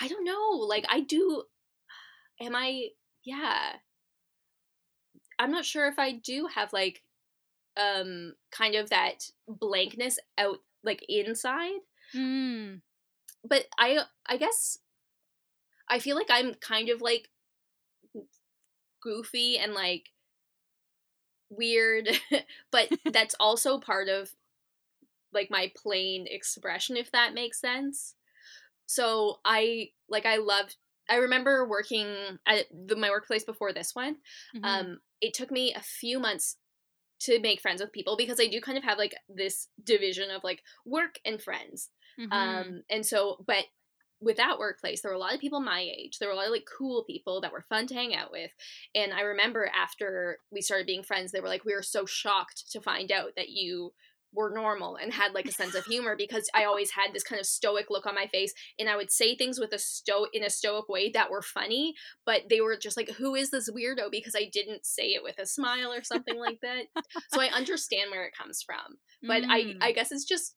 I 0.00 0.08
don't 0.08 0.24
know. 0.24 0.66
Like 0.66 0.86
I 0.88 1.00
do. 1.00 1.44
Am 2.40 2.56
I? 2.56 2.88
Yeah. 3.24 3.72
I'm 5.38 5.50
not 5.52 5.66
sure 5.66 5.86
if 5.86 5.98
I 5.98 6.12
do 6.12 6.48
have 6.52 6.72
like, 6.72 7.02
um, 7.76 8.32
kind 8.50 8.74
of 8.74 8.90
that 8.90 9.30
blankness 9.46 10.18
out 10.38 10.58
like 10.82 11.04
inside. 11.08 11.80
Mm. 12.14 12.80
But 13.44 13.66
I, 13.78 14.00
I 14.26 14.36
guess, 14.38 14.78
I 15.88 15.98
feel 15.98 16.16
like 16.16 16.30
I'm 16.30 16.54
kind 16.54 16.88
of 16.88 17.02
like 17.02 17.28
goofy 19.02 19.58
and 19.58 19.74
like 19.74 20.10
weird, 21.50 22.08
but 22.70 22.88
that's 23.12 23.34
also 23.38 23.78
part 23.78 24.08
of 24.08 24.30
like 25.32 25.50
my 25.50 25.70
plain 25.76 26.26
expression 26.28 26.96
if 26.96 27.10
that 27.12 27.34
makes 27.34 27.60
sense 27.60 28.14
so 28.86 29.38
I 29.44 29.90
like 30.08 30.26
I 30.26 30.36
loved 30.36 30.76
I 31.08 31.16
remember 31.16 31.66
working 31.66 32.06
at 32.46 32.66
the, 32.70 32.96
my 32.96 33.10
workplace 33.10 33.44
before 33.44 33.72
this 33.72 33.94
one. 33.94 34.16
Mm-hmm. 34.54 34.64
Um, 34.64 34.98
it 35.20 35.34
took 35.34 35.50
me 35.50 35.74
a 35.74 35.80
few 35.80 36.18
months 36.18 36.56
to 37.20 37.40
make 37.40 37.60
friends 37.60 37.80
with 37.80 37.92
people 37.92 38.16
because 38.16 38.38
I 38.40 38.46
do 38.46 38.60
kind 38.60 38.78
of 38.78 38.84
have 38.84 38.98
like 38.98 39.14
this 39.28 39.68
division 39.82 40.30
of 40.30 40.44
like 40.44 40.62
work 40.84 41.18
and 41.24 41.40
friends. 41.40 41.88
Mm-hmm. 42.20 42.32
Um, 42.32 42.82
and 42.90 43.04
so, 43.04 43.42
but 43.46 43.64
with 44.20 44.36
that 44.36 44.58
workplace, 44.58 45.00
there 45.00 45.10
were 45.10 45.16
a 45.16 45.20
lot 45.20 45.34
of 45.34 45.40
people 45.40 45.60
my 45.60 45.80
age. 45.80 46.18
There 46.18 46.28
were 46.28 46.34
a 46.34 46.36
lot 46.36 46.46
of 46.46 46.52
like 46.52 46.68
cool 46.78 47.04
people 47.04 47.40
that 47.40 47.52
were 47.52 47.62
fun 47.62 47.86
to 47.88 47.94
hang 47.94 48.14
out 48.14 48.30
with. 48.30 48.50
And 48.94 49.12
I 49.12 49.22
remember 49.22 49.70
after 49.74 50.38
we 50.50 50.60
started 50.60 50.86
being 50.86 51.02
friends, 51.02 51.32
they 51.32 51.40
were 51.40 51.48
like, 51.48 51.64
we 51.64 51.74
were 51.74 51.82
so 51.82 52.04
shocked 52.04 52.70
to 52.72 52.80
find 52.80 53.10
out 53.10 53.30
that 53.36 53.48
you 53.48 53.92
were 54.32 54.52
normal 54.54 54.96
and 54.96 55.12
had 55.12 55.32
like 55.32 55.46
a 55.46 55.52
sense 55.52 55.74
of 55.74 55.84
humor 55.84 56.14
because 56.16 56.48
I 56.54 56.64
always 56.64 56.90
had 56.90 57.12
this 57.12 57.22
kind 57.22 57.40
of 57.40 57.46
stoic 57.46 57.86
look 57.88 58.06
on 58.06 58.14
my 58.14 58.26
face 58.26 58.52
and 58.78 58.88
I 58.88 58.96
would 58.96 59.10
say 59.10 59.34
things 59.34 59.58
with 59.58 59.72
a 59.72 59.78
sto 59.78 60.26
in 60.32 60.44
a 60.44 60.50
stoic 60.50 60.88
way 60.88 61.10
that 61.10 61.30
were 61.30 61.42
funny, 61.42 61.94
but 62.26 62.42
they 62.50 62.60
were 62.60 62.76
just 62.76 62.96
like, 62.96 63.10
who 63.10 63.34
is 63.34 63.50
this 63.50 63.70
weirdo? 63.70 64.10
Because 64.10 64.34
I 64.36 64.48
didn't 64.52 64.84
say 64.84 65.08
it 65.08 65.22
with 65.22 65.38
a 65.38 65.46
smile 65.46 65.92
or 65.92 66.02
something 66.02 66.38
like 66.38 66.58
that. 66.62 66.84
So 67.32 67.40
I 67.40 67.48
understand 67.48 68.10
where 68.10 68.24
it 68.24 68.36
comes 68.36 68.62
from. 68.62 68.98
But 69.22 69.42
mm. 69.42 69.76
I 69.80 69.88
I 69.88 69.92
guess 69.92 70.12
it's 70.12 70.24
just 70.24 70.54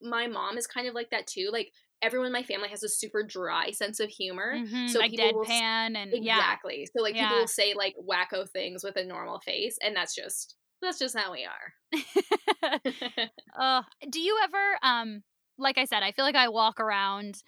my 0.00 0.26
mom 0.26 0.56
is 0.56 0.66
kind 0.66 0.88
of 0.88 0.94
like 0.94 1.10
that 1.10 1.26
too. 1.26 1.50
Like 1.52 1.72
everyone 2.02 2.26
in 2.26 2.32
my 2.32 2.42
family 2.42 2.68
has 2.68 2.82
a 2.82 2.88
super 2.88 3.22
dry 3.22 3.70
sense 3.70 4.00
of 4.00 4.10
humor. 4.10 4.54
Mm-hmm, 4.56 4.88
so 4.88 4.98
like 4.98 5.10
people 5.10 5.44
deadpan 5.44 5.90
will, 5.90 5.96
and 5.96 6.14
exactly. 6.14 6.80
Yeah. 6.80 6.84
So 6.96 7.02
like 7.02 7.14
yeah. 7.14 7.28
people 7.28 7.40
will 7.40 7.48
say 7.48 7.74
like 7.74 7.94
wacko 7.98 8.48
things 8.48 8.84
with 8.84 8.96
a 8.96 9.04
normal 9.04 9.40
face, 9.40 9.78
and 9.82 9.96
that's 9.96 10.14
just 10.14 10.56
that's 10.82 10.98
just 10.98 11.18
how 11.18 11.32
we 11.32 11.44
are. 11.44 11.72
uh, 13.58 13.82
do 14.10 14.20
you 14.20 14.38
ever 14.44 14.78
um 14.82 15.22
like 15.56 15.78
I 15.78 15.84
said, 15.84 16.02
I 16.02 16.12
feel 16.12 16.24
like 16.24 16.34
I 16.34 16.48
walk 16.48 16.80
around 16.80 17.42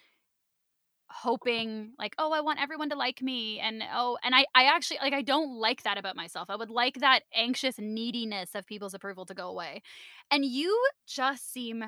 hoping 1.09 1.91
like 1.97 2.13
oh 2.17 2.33
i 2.33 2.41
want 2.41 2.61
everyone 2.61 2.89
to 2.89 2.95
like 2.95 3.21
me 3.21 3.59
and 3.59 3.81
oh 3.93 4.17
and 4.23 4.35
i 4.35 4.45
i 4.53 4.65
actually 4.65 4.97
like 5.01 5.13
i 5.13 5.21
don't 5.21 5.57
like 5.57 5.83
that 5.83 5.97
about 5.97 6.17
myself. 6.17 6.49
I 6.49 6.57
would 6.57 6.69
like 6.69 6.95
that 6.95 7.21
anxious 7.33 7.79
neediness 7.79 8.53
of 8.55 8.65
people's 8.65 8.93
approval 8.93 9.25
to 9.27 9.33
go 9.33 9.47
away. 9.47 9.81
And 10.29 10.43
you 10.43 10.77
just 11.07 11.51
seem 11.51 11.85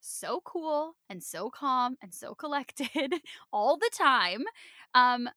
so 0.00 0.40
cool 0.44 0.96
and 1.08 1.22
so 1.22 1.48
calm 1.48 1.96
and 2.02 2.12
so 2.12 2.34
collected 2.34 3.14
all 3.52 3.76
the 3.76 3.90
time. 3.96 4.42
Um 4.94 5.28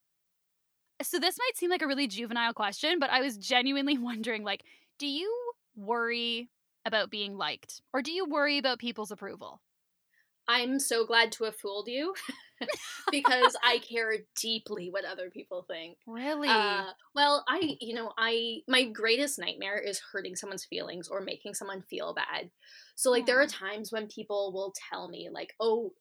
so 1.02 1.20
this 1.20 1.38
might 1.38 1.56
seem 1.56 1.70
like 1.70 1.82
a 1.82 1.88
really 1.88 2.08
juvenile 2.08 2.54
question 2.54 3.00
but 3.00 3.10
i 3.10 3.22
was 3.22 3.38
genuinely 3.38 3.98
wondering 4.10 4.44
like 4.44 4.64
do 4.98 5.08
you 5.08 5.32
worry 5.76 6.50
about 6.86 7.10
being 7.10 7.38
liked 7.38 7.82
or 7.94 8.02
do 8.02 8.12
you 8.12 8.26
worry 8.26 8.58
about 8.58 8.80
people's 8.80 9.12
approval? 9.12 9.62
I'm 10.50 10.80
so 10.80 11.06
glad 11.06 11.32
to 11.34 11.44
have 11.44 11.56
fooled 11.56 11.88
you 11.88 12.16
because 13.12 13.56
I 13.64 13.78
care 13.88 14.16
deeply 14.42 14.90
what 14.90 15.06
other 15.06 15.30
people 15.30 15.64
think. 15.70 15.98
Really? 16.08 16.50
Uh, 16.50 16.86
well, 17.14 17.46
I, 17.48 17.78
you 17.80 17.94
know, 17.94 18.12
I, 18.18 18.62
my 18.68 18.86
greatest 18.86 19.38
nightmare 19.38 19.78
is 19.78 20.02
hurting 20.12 20.36
someone's 20.36 20.66
feelings 20.66 21.08
or 21.08 21.22
making 21.22 21.54
someone 21.54 21.84
feel 21.84 22.16
bad. 22.16 22.50
So, 22.96 23.12
like, 23.12 23.28
there 23.28 23.40
are 23.40 23.46
times 23.46 23.92
when 23.92 24.08
people 24.08 24.52
will 24.52 24.74
tell 24.90 25.08
me, 25.08 25.30
like, 25.32 25.54
oh, 25.60 25.94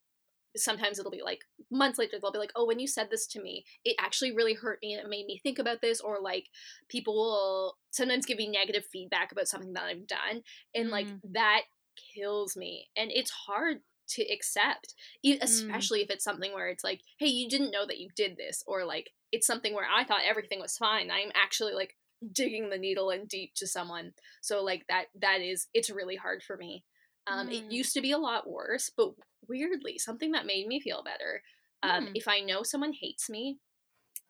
sometimes 0.58 0.98
it'll 0.98 1.10
be 1.10 1.22
like 1.22 1.44
months 1.70 1.98
later 1.98 2.18
they'll 2.20 2.32
be 2.32 2.38
like 2.38 2.52
oh 2.56 2.66
when 2.66 2.78
you 2.78 2.86
said 2.86 3.08
this 3.10 3.26
to 3.26 3.42
me 3.42 3.64
it 3.84 3.96
actually 4.00 4.34
really 4.34 4.54
hurt 4.54 4.78
me 4.82 4.92
and 4.92 5.04
it 5.04 5.10
made 5.10 5.26
me 5.26 5.38
think 5.42 5.58
about 5.58 5.80
this 5.80 6.00
or 6.00 6.18
like 6.20 6.46
people 6.88 7.14
will 7.14 7.76
sometimes 7.90 8.26
give 8.26 8.38
me 8.38 8.48
negative 8.48 8.84
feedback 8.90 9.32
about 9.32 9.48
something 9.48 9.72
that 9.72 9.84
i've 9.84 10.06
done 10.06 10.42
and 10.74 10.88
mm. 10.88 10.92
like 10.92 11.08
that 11.24 11.62
kills 12.14 12.56
me 12.56 12.88
and 12.96 13.10
it's 13.12 13.30
hard 13.30 13.78
to 14.08 14.22
accept 14.32 14.94
mm. 15.24 15.38
especially 15.42 16.00
mm. 16.00 16.04
if 16.04 16.10
it's 16.10 16.24
something 16.24 16.52
where 16.52 16.68
it's 16.68 16.84
like 16.84 17.00
hey 17.18 17.26
you 17.26 17.48
didn't 17.48 17.70
know 17.70 17.86
that 17.86 17.98
you 17.98 18.08
did 18.16 18.36
this 18.36 18.62
or 18.66 18.84
like 18.84 19.10
it's 19.32 19.46
something 19.46 19.74
where 19.74 19.86
i 19.94 20.04
thought 20.04 20.20
everything 20.26 20.60
was 20.60 20.76
fine 20.76 21.10
i'm 21.10 21.30
actually 21.34 21.74
like 21.74 21.94
digging 22.32 22.70
the 22.70 22.78
needle 22.78 23.10
in 23.10 23.26
deep 23.26 23.52
to 23.54 23.66
someone 23.66 24.12
so 24.40 24.62
like 24.62 24.84
that 24.88 25.06
that 25.20 25.40
is 25.40 25.68
it's 25.74 25.90
really 25.90 26.16
hard 26.16 26.42
for 26.42 26.56
me 26.56 26.84
um, 27.30 27.48
mm. 27.48 27.52
It 27.52 27.72
used 27.72 27.94
to 27.94 28.00
be 28.00 28.12
a 28.12 28.18
lot 28.18 28.48
worse, 28.48 28.90
but 28.96 29.12
weirdly, 29.48 29.98
something 29.98 30.32
that 30.32 30.46
made 30.46 30.66
me 30.66 30.80
feel 30.80 31.02
better. 31.02 31.42
Um, 31.82 32.06
mm. 32.06 32.12
If 32.14 32.28
I 32.28 32.40
know 32.40 32.62
someone 32.62 32.92
hates 32.92 33.28
me, 33.28 33.58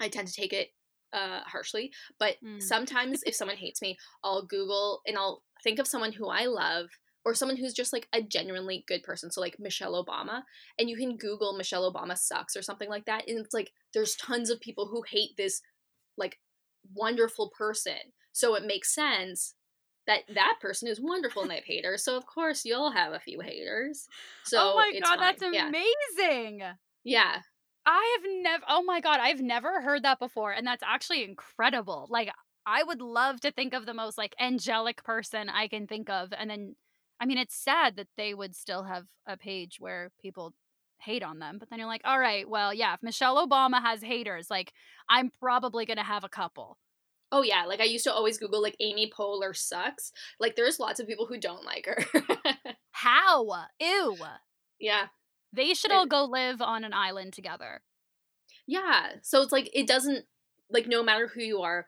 I 0.00 0.08
tend 0.08 0.28
to 0.28 0.34
take 0.34 0.52
it 0.52 0.68
uh, 1.12 1.40
harshly. 1.44 1.92
But 2.18 2.36
mm. 2.44 2.62
sometimes, 2.62 3.22
if 3.24 3.34
someone 3.34 3.56
hates 3.56 3.80
me, 3.80 3.96
I'll 4.22 4.44
Google 4.44 5.00
and 5.06 5.16
I'll 5.16 5.42
think 5.62 5.78
of 5.78 5.86
someone 5.86 6.12
who 6.12 6.28
I 6.28 6.46
love 6.46 6.86
or 7.24 7.34
someone 7.34 7.56
who's 7.56 7.74
just 7.74 7.92
like 7.92 8.08
a 8.12 8.22
genuinely 8.22 8.84
good 8.86 9.02
person. 9.02 9.30
So, 9.30 9.40
like 9.40 9.58
Michelle 9.58 10.02
Obama, 10.02 10.42
and 10.78 10.88
you 10.88 10.96
can 10.96 11.16
Google 11.16 11.56
Michelle 11.56 11.90
Obama 11.92 12.16
sucks 12.16 12.56
or 12.56 12.62
something 12.62 12.88
like 12.88 13.06
that. 13.06 13.28
And 13.28 13.38
it's 13.38 13.54
like 13.54 13.72
there's 13.94 14.16
tons 14.16 14.50
of 14.50 14.60
people 14.60 14.88
who 14.88 15.02
hate 15.10 15.36
this 15.36 15.62
like 16.16 16.38
wonderful 16.94 17.50
person. 17.56 18.12
So 18.32 18.54
it 18.54 18.64
makes 18.64 18.94
sense 18.94 19.54
that 20.08 20.22
that 20.34 20.56
person 20.60 20.88
is 20.88 21.00
wonderful 21.00 21.42
and 21.42 21.50
they 21.50 21.56
have 21.56 21.64
haters. 21.64 22.02
So 22.02 22.16
of 22.16 22.26
course 22.26 22.64
you'll 22.64 22.90
have 22.90 23.12
a 23.12 23.20
few 23.20 23.40
haters. 23.40 24.08
Oh 24.10 24.42
so 24.44 24.58
oh 24.60 24.76
my 24.76 24.98
god, 24.98 25.18
fine. 25.18 25.18
that's 25.20 25.42
amazing. 25.42 26.58
Yeah. 26.58 26.72
yeah. 27.04 27.36
I 27.86 28.18
have 28.18 28.30
never. 28.42 28.64
Oh 28.68 28.82
my 28.82 29.00
god, 29.00 29.20
I've 29.20 29.40
never 29.40 29.80
heard 29.80 30.02
that 30.02 30.18
before, 30.18 30.52
and 30.52 30.66
that's 30.66 30.82
actually 30.82 31.24
incredible. 31.24 32.06
Like 32.10 32.30
I 32.66 32.82
would 32.82 33.00
love 33.00 33.40
to 33.40 33.52
think 33.52 33.72
of 33.72 33.86
the 33.86 33.94
most 33.94 34.18
like 34.18 34.34
angelic 34.40 35.04
person 35.04 35.48
I 35.48 35.68
can 35.68 35.86
think 35.86 36.10
of, 36.10 36.32
and 36.36 36.50
then 36.50 36.76
I 37.20 37.26
mean 37.26 37.38
it's 37.38 37.54
sad 37.54 37.96
that 37.96 38.08
they 38.16 38.34
would 38.34 38.56
still 38.56 38.82
have 38.82 39.04
a 39.26 39.36
page 39.36 39.76
where 39.78 40.10
people 40.20 40.54
hate 41.00 41.22
on 41.22 41.38
them. 41.38 41.58
But 41.58 41.70
then 41.70 41.78
you're 41.78 41.88
like, 41.88 42.02
all 42.04 42.18
right, 42.18 42.48
well, 42.48 42.74
yeah, 42.74 42.94
if 42.94 43.02
Michelle 43.02 43.46
Obama 43.46 43.80
has 43.80 44.02
haters, 44.02 44.48
like 44.50 44.72
I'm 45.08 45.30
probably 45.40 45.86
gonna 45.86 46.02
have 46.02 46.24
a 46.24 46.28
couple. 46.28 46.78
Oh 47.30 47.42
yeah, 47.42 47.64
like 47.66 47.80
I 47.80 47.84
used 47.84 48.04
to 48.04 48.12
always 48.12 48.38
Google 48.38 48.62
like 48.62 48.76
Amy 48.80 49.10
Poehler 49.10 49.54
sucks. 49.54 50.12
Like 50.40 50.56
there's 50.56 50.80
lots 50.80 51.00
of 51.00 51.06
people 51.06 51.26
who 51.26 51.38
don't 51.38 51.64
like 51.64 51.86
her. 51.86 52.22
How? 52.92 53.46
Ew. 53.80 54.16
Yeah. 54.78 55.06
They 55.52 55.74
should 55.74 55.92
all 55.92 56.06
go 56.06 56.24
live 56.24 56.60
on 56.60 56.84
an 56.84 56.92
island 56.92 57.32
together. 57.32 57.82
Yeah. 58.66 59.12
So 59.22 59.42
it's 59.42 59.52
like 59.52 59.70
it 59.74 59.86
doesn't 59.86 60.24
like 60.70 60.86
no 60.86 61.02
matter 61.02 61.26
who 61.26 61.42
you 61.42 61.60
are, 61.62 61.86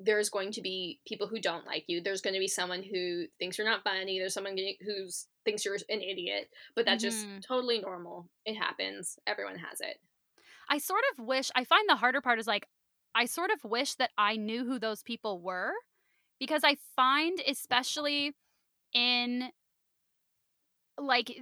there's 0.00 0.30
going 0.30 0.52
to 0.52 0.62
be 0.62 1.00
people 1.06 1.26
who 1.26 1.40
don't 1.40 1.66
like 1.66 1.84
you. 1.86 2.00
There's 2.00 2.20
going 2.20 2.34
to 2.34 2.40
be 2.40 2.48
someone 2.48 2.82
who 2.82 3.24
thinks 3.38 3.58
you're 3.58 3.66
not 3.66 3.84
funny. 3.84 4.18
There's 4.18 4.34
someone 4.34 4.56
who 4.56 5.08
thinks 5.44 5.64
you're 5.64 5.74
an 5.74 6.00
idiot. 6.00 6.48
But 6.76 6.84
that's 6.84 7.04
mm-hmm. 7.04 7.36
just 7.36 7.48
totally 7.48 7.80
normal. 7.80 8.28
It 8.44 8.54
happens. 8.54 9.18
Everyone 9.26 9.58
has 9.58 9.80
it. 9.80 9.98
I 10.68 10.78
sort 10.78 11.02
of 11.12 11.24
wish 11.24 11.50
I 11.54 11.64
find 11.64 11.88
the 11.88 11.96
harder 11.96 12.20
part 12.20 12.38
is 12.38 12.46
like 12.46 12.68
I 13.14 13.26
sort 13.26 13.50
of 13.50 13.64
wish 13.64 13.94
that 13.94 14.10
I 14.16 14.36
knew 14.36 14.64
who 14.64 14.78
those 14.78 15.02
people 15.02 15.40
were 15.40 15.72
because 16.38 16.62
I 16.64 16.76
find, 16.94 17.40
especially 17.46 18.32
in 18.94 19.50
like 20.98 21.36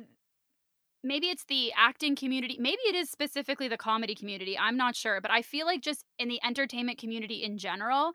maybe 1.03 1.29
it's 1.29 1.45
the 1.45 1.73
acting 1.77 2.17
community, 2.17 2.57
maybe 2.59 2.81
it 2.89 2.95
is 2.95 3.11
specifically 3.11 3.69
the 3.69 3.77
comedy 3.77 4.15
community, 4.15 4.59
I'm 4.59 4.77
not 4.77 4.97
sure, 4.97 5.21
but 5.21 5.31
I 5.31 5.43
feel 5.43 5.67
like 5.67 5.81
just 5.83 6.05
in 6.19 6.29
the 6.29 6.41
entertainment 6.45 6.99
community 6.99 7.43
in 7.45 7.59
general, 7.59 8.13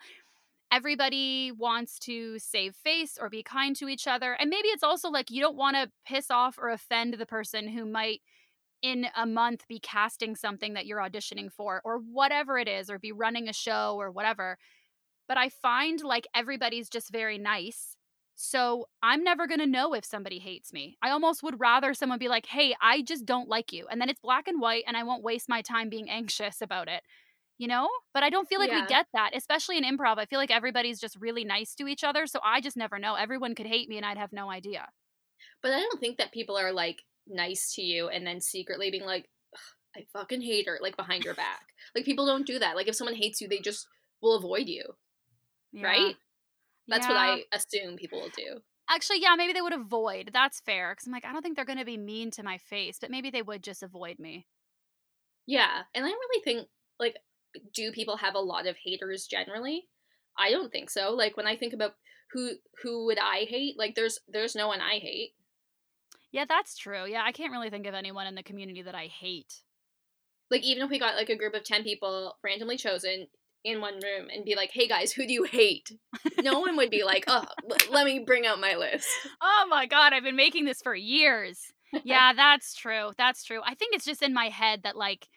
everybody 0.72 1.52
wants 1.52 2.00
to 2.00 2.40
save 2.40 2.76
face 2.76 3.18
or 3.20 3.30
be 3.30 3.44
kind 3.44 3.76
to 3.78 3.88
each 3.88 4.08
other. 4.08 4.34
And 4.34 4.50
maybe 4.50 4.70
it's 4.70 4.84
also 4.84 5.10
like 5.10 5.32
you 5.32 5.42
don't 5.42 5.58
want 5.58 5.76
to 5.76 5.92
piss 6.06 6.32
off 6.32 6.58
or 6.58 6.70
offend 6.70 7.14
the 7.14 7.26
person 7.26 7.68
who 7.68 7.86
might 7.86 8.22
in 8.82 9.08
a 9.16 9.26
month 9.26 9.68
be 9.68 9.80
casting 9.80 10.36
something 10.36 10.74
that 10.74 10.86
you're 10.86 11.00
auditioning 11.00 11.52
for 11.52 11.82
or 11.86 11.98
whatever 11.98 12.58
it 12.58 12.68
is 12.68 12.90
or 12.90 12.98
be 12.98 13.12
running 13.12 13.48
a 13.48 13.54
show 13.54 13.96
or 14.00 14.12
whatever 14.12 14.58
but 15.28 15.38
i 15.38 15.50
find 15.50 16.02
like 16.04 16.28
everybody's 16.36 16.90
just 16.90 17.12
very 17.12 17.38
nice 17.38 17.96
so 18.36 18.88
i'm 19.04 19.24
never 19.24 19.48
going 19.48 19.60
to 19.60 19.68
know 19.68 19.94
if 19.94 20.04
somebody 20.04 20.40
hates 20.40 20.74
me. 20.74 20.98
I 21.04 21.12
almost 21.12 21.44
would 21.44 21.60
rather 21.60 21.94
someone 21.94 22.18
be 22.20 22.28
like 22.28 22.48
hey 22.48 22.76
i 22.82 23.02
just 23.02 23.26
don't 23.26 23.50
like 23.50 23.72
you 23.72 23.88
and 23.90 24.02
then 24.02 24.10
it's 24.10 24.20
black 24.20 24.48
and 24.48 24.60
white 24.60 24.84
and 24.88 24.98
i 24.98 25.04
won't 25.04 25.24
waste 25.24 25.50
my 25.50 25.62
time 25.62 25.90
being 25.90 26.10
anxious 26.10 26.62
about 26.62 26.88
it 26.88 27.04
you 27.58 27.68
know? 27.68 27.88
But 28.12 28.24
i 28.24 28.32
don't 28.32 28.48
feel 28.48 28.60
like 28.60 28.72
yeah. 28.72 28.82
we 28.82 28.88
get 28.88 29.06
that 29.14 29.36
especially 29.36 29.78
in 29.78 29.84
improv 29.84 30.18
i 30.18 30.26
feel 30.26 30.40
like 30.40 30.50
everybody's 30.50 31.00
just 31.00 31.16
really 31.20 31.44
nice 31.44 31.76
to 31.76 31.88
each 31.88 32.04
other 32.04 32.26
so 32.26 32.40
i 32.44 32.60
just 32.62 32.78
never 32.78 32.98
know. 32.98 33.16
Everyone 33.16 33.54
could 33.54 33.68
hate 33.68 33.88
me 33.88 33.98
and 33.98 34.06
i'd 34.06 34.18
have 34.18 34.34
no 34.34 34.50
idea. 34.50 34.90
But 35.62 35.74
i 35.74 35.80
don't 35.80 36.00
think 36.00 36.18
that 36.18 36.32
people 36.32 36.58
are 36.58 36.72
like 36.72 37.04
nice 37.28 37.74
to 37.76 37.82
you 37.82 38.10
and 38.10 38.26
then 38.26 38.42
secretly 38.42 38.92
being 38.92 39.06
like, 39.06 39.30
I 39.96 40.06
fucking 40.14 40.42
hate 40.42 40.68
her, 40.68 40.80
like 40.82 40.96
behind 40.96 41.26
your 41.26 41.34
back. 41.34 41.66
like 41.96 42.06
people 42.06 42.26
don't 42.26 42.48
do 42.48 42.60
that. 42.60 42.76
Like 42.76 42.88
if 42.88 42.96
someone 42.96 43.16
hates 43.16 43.42
you, 43.42 43.48
they 43.48 43.60
just 43.60 43.88
will 44.22 44.38
avoid 44.38 44.68
you. 44.68 44.84
Yeah. 45.74 45.84
Right? 45.84 46.16
That's 46.88 47.08
yeah. 47.08 47.14
what 47.14 47.18
I 47.18 47.44
assume 47.54 47.98
people 47.98 48.22
will 48.22 48.30
do. 48.36 48.62
Actually, 48.90 49.22
yeah, 49.22 49.36
maybe 49.38 49.54
they 49.54 49.62
would 49.62 49.74
avoid. 49.74 50.32
That's 50.34 50.60
fair. 50.62 50.94
Because 50.94 51.08
I'm 51.08 51.14
like, 51.14 51.26
I 51.26 51.32
don't 51.32 51.42
think 51.42 51.56
they're 51.56 51.66
going 51.66 51.80
to 51.80 51.86
be 51.86 51.98
mean 51.98 52.32
to 52.32 52.44
my 52.44 52.58
face, 52.58 52.98
but 53.00 53.12
maybe 53.12 53.30
they 53.30 53.42
would 53.42 53.64
just 53.64 53.84
avoid 53.84 54.20
me. 54.20 54.48
Yeah. 55.48 55.84
And 55.94 56.06
I 56.06 56.10
really 56.10 56.44
think, 56.44 56.68
like, 57.00 57.16
do 57.74 57.92
people 57.92 58.18
have 58.18 58.36
a 58.36 58.40
lot 58.40 58.68
of 58.68 58.76
haters 58.84 59.28
generally? 59.28 59.88
I 60.38 60.52
don't 60.52 60.72
think 60.72 60.90
so. 60.90 61.12
Like 61.12 61.38
when 61.38 61.48
I 61.48 61.56
think 61.56 61.74
about 61.74 61.94
who 62.32 62.52
who 62.84 63.06
would 63.06 63.20
I 63.20 63.46
hate, 63.50 63.78
like 63.78 63.96
there's 63.96 64.20
there's 64.28 64.56
no 64.56 64.68
one 64.68 64.82
I 64.82 65.00
hate. 65.00 65.34
Yeah, 66.32 66.46
that's 66.48 66.78
true. 66.78 67.06
Yeah, 67.06 67.24
I 67.26 67.32
can't 67.32 67.52
really 67.52 67.70
think 67.70 67.86
of 67.88 67.94
anyone 67.94 68.28
in 68.28 68.36
the 68.36 68.44
community 68.44 68.82
that 68.84 68.96
I 68.96 69.08
hate. 69.08 69.62
like 70.50 70.64
even 70.64 70.84
if 70.84 70.90
we 70.90 71.00
got 71.00 71.16
like 71.16 71.30
a 71.30 71.36
group 71.38 71.54
of 71.54 71.64
10 71.64 71.84
people 71.84 72.38
randomly 72.44 72.78
chosen 72.78 73.28
in 73.64 73.82
one 73.82 73.96
room 73.96 74.28
and 74.34 74.46
be 74.46 74.56
like, 74.56 74.72
"Hey 74.74 74.88
guys, 74.88 75.12
who 75.14 75.26
do 75.28 75.34
you 75.34 75.44
hate?" 75.44 75.92
No 76.40 76.60
one 76.60 76.76
would 76.78 76.90
be 76.90 77.04
like, 77.04 77.26
"Oh, 77.28 77.46
let 77.90 78.06
me 78.06 78.20
bring 78.20 78.46
out 78.46 78.60
my 78.60 78.76
list." 78.76 79.08
Oh 79.42 79.66
my 79.70 79.86
god, 79.88 80.14
I've 80.14 80.24
been 80.24 80.36
making 80.36 80.66
this 80.66 80.82
for 80.82 80.96
years. 80.96 81.74
Yeah, 82.06 82.32
that's 82.34 82.74
true. 82.74 83.12
That's 83.18 83.44
true. 83.44 83.62
I 83.66 83.76
think 83.76 83.94
it's 83.94 84.06
just 84.06 84.22
in 84.22 84.34
my 84.34 84.46
head 84.48 84.84
that 84.84 84.96
like 84.96 85.28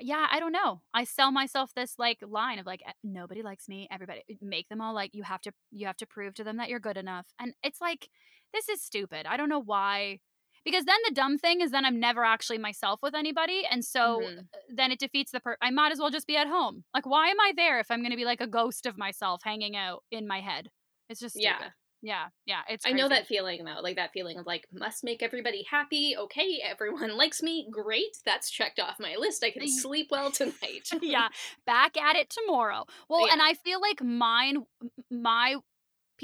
yeah, 0.00 0.26
I 0.30 0.40
don't 0.40 0.52
know. 0.52 0.82
I 0.92 1.04
sell 1.04 1.30
myself 1.30 1.72
this 1.74 1.94
like 1.98 2.18
line 2.26 2.58
of 2.58 2.66
like 2.66 2.82
"Eh, 2.86 2.92
nobody 3.04 3.42
likes 3.42 3.68
me, 3.68 3.88
everybody 3.90 4.22
make 4.40 4.68
them 4.68 4.80
all 4.80 4.94
like 4.94 5.14
you 5.14 5.22
have 5.22 5.40
to 5.42 5.52
you 5.70 5.86
have 5.86 5.96
to 5.98 6.06
prove 6.06 6.34
to 6.34 6.44
them 6.44 6.56
that 6.58 6.68
you're 6.68 6.80
good 6.80 6.96
enough. 6.96 7.26
And 7.38 7.54
it's 7.62 7.80
like 7.80 8.08
this 8.54 8.68
is 8.70 8.82
stupid. 8.82 9.26
I 9.26 9.36
don't 9.36 9.48
know 9.50 9.60
why 9.62 10.20
because 10.64 10.86
then 10.86 10.96
the 11.06 11.12
dumb 11.14 11.36
thing 11.36 11.60
is 11.60 11.72
then 11.72 11.84
I'm 11.84 12.00
never 12.00 12.24
actually 12.24 12.56
myself 12.56 13.00
with 13.02 13.14
anybody 13.14 13.64
and 13.70 13.84
so 13.84 14.20
Mhm. 14.22 14.48
then 14.70 14.90
it 14.92 14.98
defeats 14.98 15.30
the 15.32 15.40
per 15.40 15.58
I 15.60 15.70
might 15.70 15.92
as 15.92 15.98
well 15.98 16.08
just 16.10 16.26
be 16.26 16.36
at 16.38 16.46
home. 16.46 16.84
Like 16.94 17.04
why 17.04 17.28
am 17.28 17.38
I 17.40 17.52
there 17.54 17.78
if 17.80 17.90
I'm 17.90 18.00
going 18.00 18.12
to 18.12 18.16
be 18.16 18.24
like 18.24 18.40
a 18.40 18.46
ghost 18.46 18.86
of 18.86 18.96
myself 18.96 19.42
hanging 19.44 19.76
out 19.76 20.04
in 20.10 20.26
my 20.26 20.40
head? 20.40 20.70
It's 21.10 21.20
just 21.20 21.34
stupid. 21.36 21.56
Yeah. 21.60 21.70
Yeah, 22.06 22.26
yeah, 22.44 22.60
it's 22.68 22.84
I 22.84 22.92
know 22.92 23.08
that 23.08 23.26
feeling 23.26 23.64
though, 23.64 23.80
like 23.80 23.96
that 23.96 24.12
feeling 24.12 24.36
of 24.38 24.44
like 24.44 24.66
must 24.70 25.04
make 25.04 25.22
everybody 25.22 25.62
happy. 25.70 26.14
Okay, 26.14 26.60
everyone 26.62 27.16
likes 27.16 27.42
me. 27.42 27.66
Great, 27.70 28.18
that's 28.26 28.50
checked 28.50 28.78
off 28.78 29.00
my 29.00 29.16
list. 29.16 29.42
I 29.42 29.50
can 29.50 29.66
sleep 29.66 30.08
well 30.10 30.30
tonight. 30.30 30.86
yeah, 31.00 31.28
back 31.64 31.96
at 31.96 32.14
it 32.14 32.28
tomorrow. 32.28 32.84
Well, 33.08 33.26
and 33.32 33.40
I 33.40 33.54
feel 33.54 33.80
like 33.80 34.02
mine, 34.02 34.66
my 35.10 35.56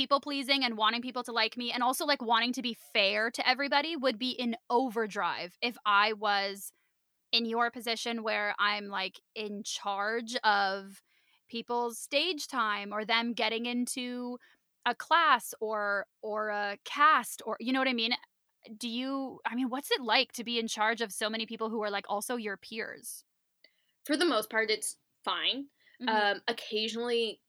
people 0.00 0.20
pleasing 0.20 0.64
and 0.64 0.76
wanting 0.76 1.02
people 1.02 1.22
to 1.24 1.32
like 1.32 1.56
me, 1.56 1.72
and 1.72 1.82
also 1.82 2.06
like 2.06 2.22
wanting 2.22 2.52
to 2.54 2.62
be 2.62 2.74
fair 2.94 3.30
to 3.32 3.48
everybody 3.48 3.96
would 3.96 4.18
be 4.18 4.30
in 4.30 4.56
overdrive 4.70 5.58
if 5.62 5.76
I 5.86 6.14
was 6.14 6.72
in 7.32 7.44
your 7.46 7.70
position 7.70 8.22
where 8.22 8.54
I'm 8.58 8.88
like 8.88 9.20
in 9.34 9.62
charge 9.62 10.36
of 10.44 11.02
people's 11.48 11.98
stage 11.98 12.48
time 12.48 12.92
or 12.92 13.04
them 13.04 13.32
getting 13.34 13.66
into 13.66 14.38
a 14.86 14.94
class 14.94 15.54
or 15.60 16.06
or 16.22 16.50
a 16.50 16.78
cast 16.84 17.42
or 17.46 17.56
you 17.60 17.72
know 17.72 17.80
what 17.80 17.88
I 17.88 17.92
mean? 17.94 18.14
Do 18.76 18.88
you 18.88 19.40
I 19.46 19.54
mean 19.54 19.70
what's 19.70 19.90
it 19.92 20.00
like 20.02 20.32
to 20.34 20.44
be 20.44 20.58
in 20.58 20.68
charge 20.68 21.00
of 21.02 21.12
so 21.12 21.30
many 21.30 21.46
people 21.46 21.70
who 21.70 21.82
are 21.82 21.90
like 21.90 22.06
also 22.08 22.36
your 22.36 22.56
peers? 22.56 23.24
For 24.04 24.16
the 24.16 24.24
most 24.24 24.50
part, 24.50 24.70
it's 24.70 24.96
fine. 25.24 25.68
Mhm. 26.00 26.30
Um, 26.32 26.42
occasionally, 26.48 27.40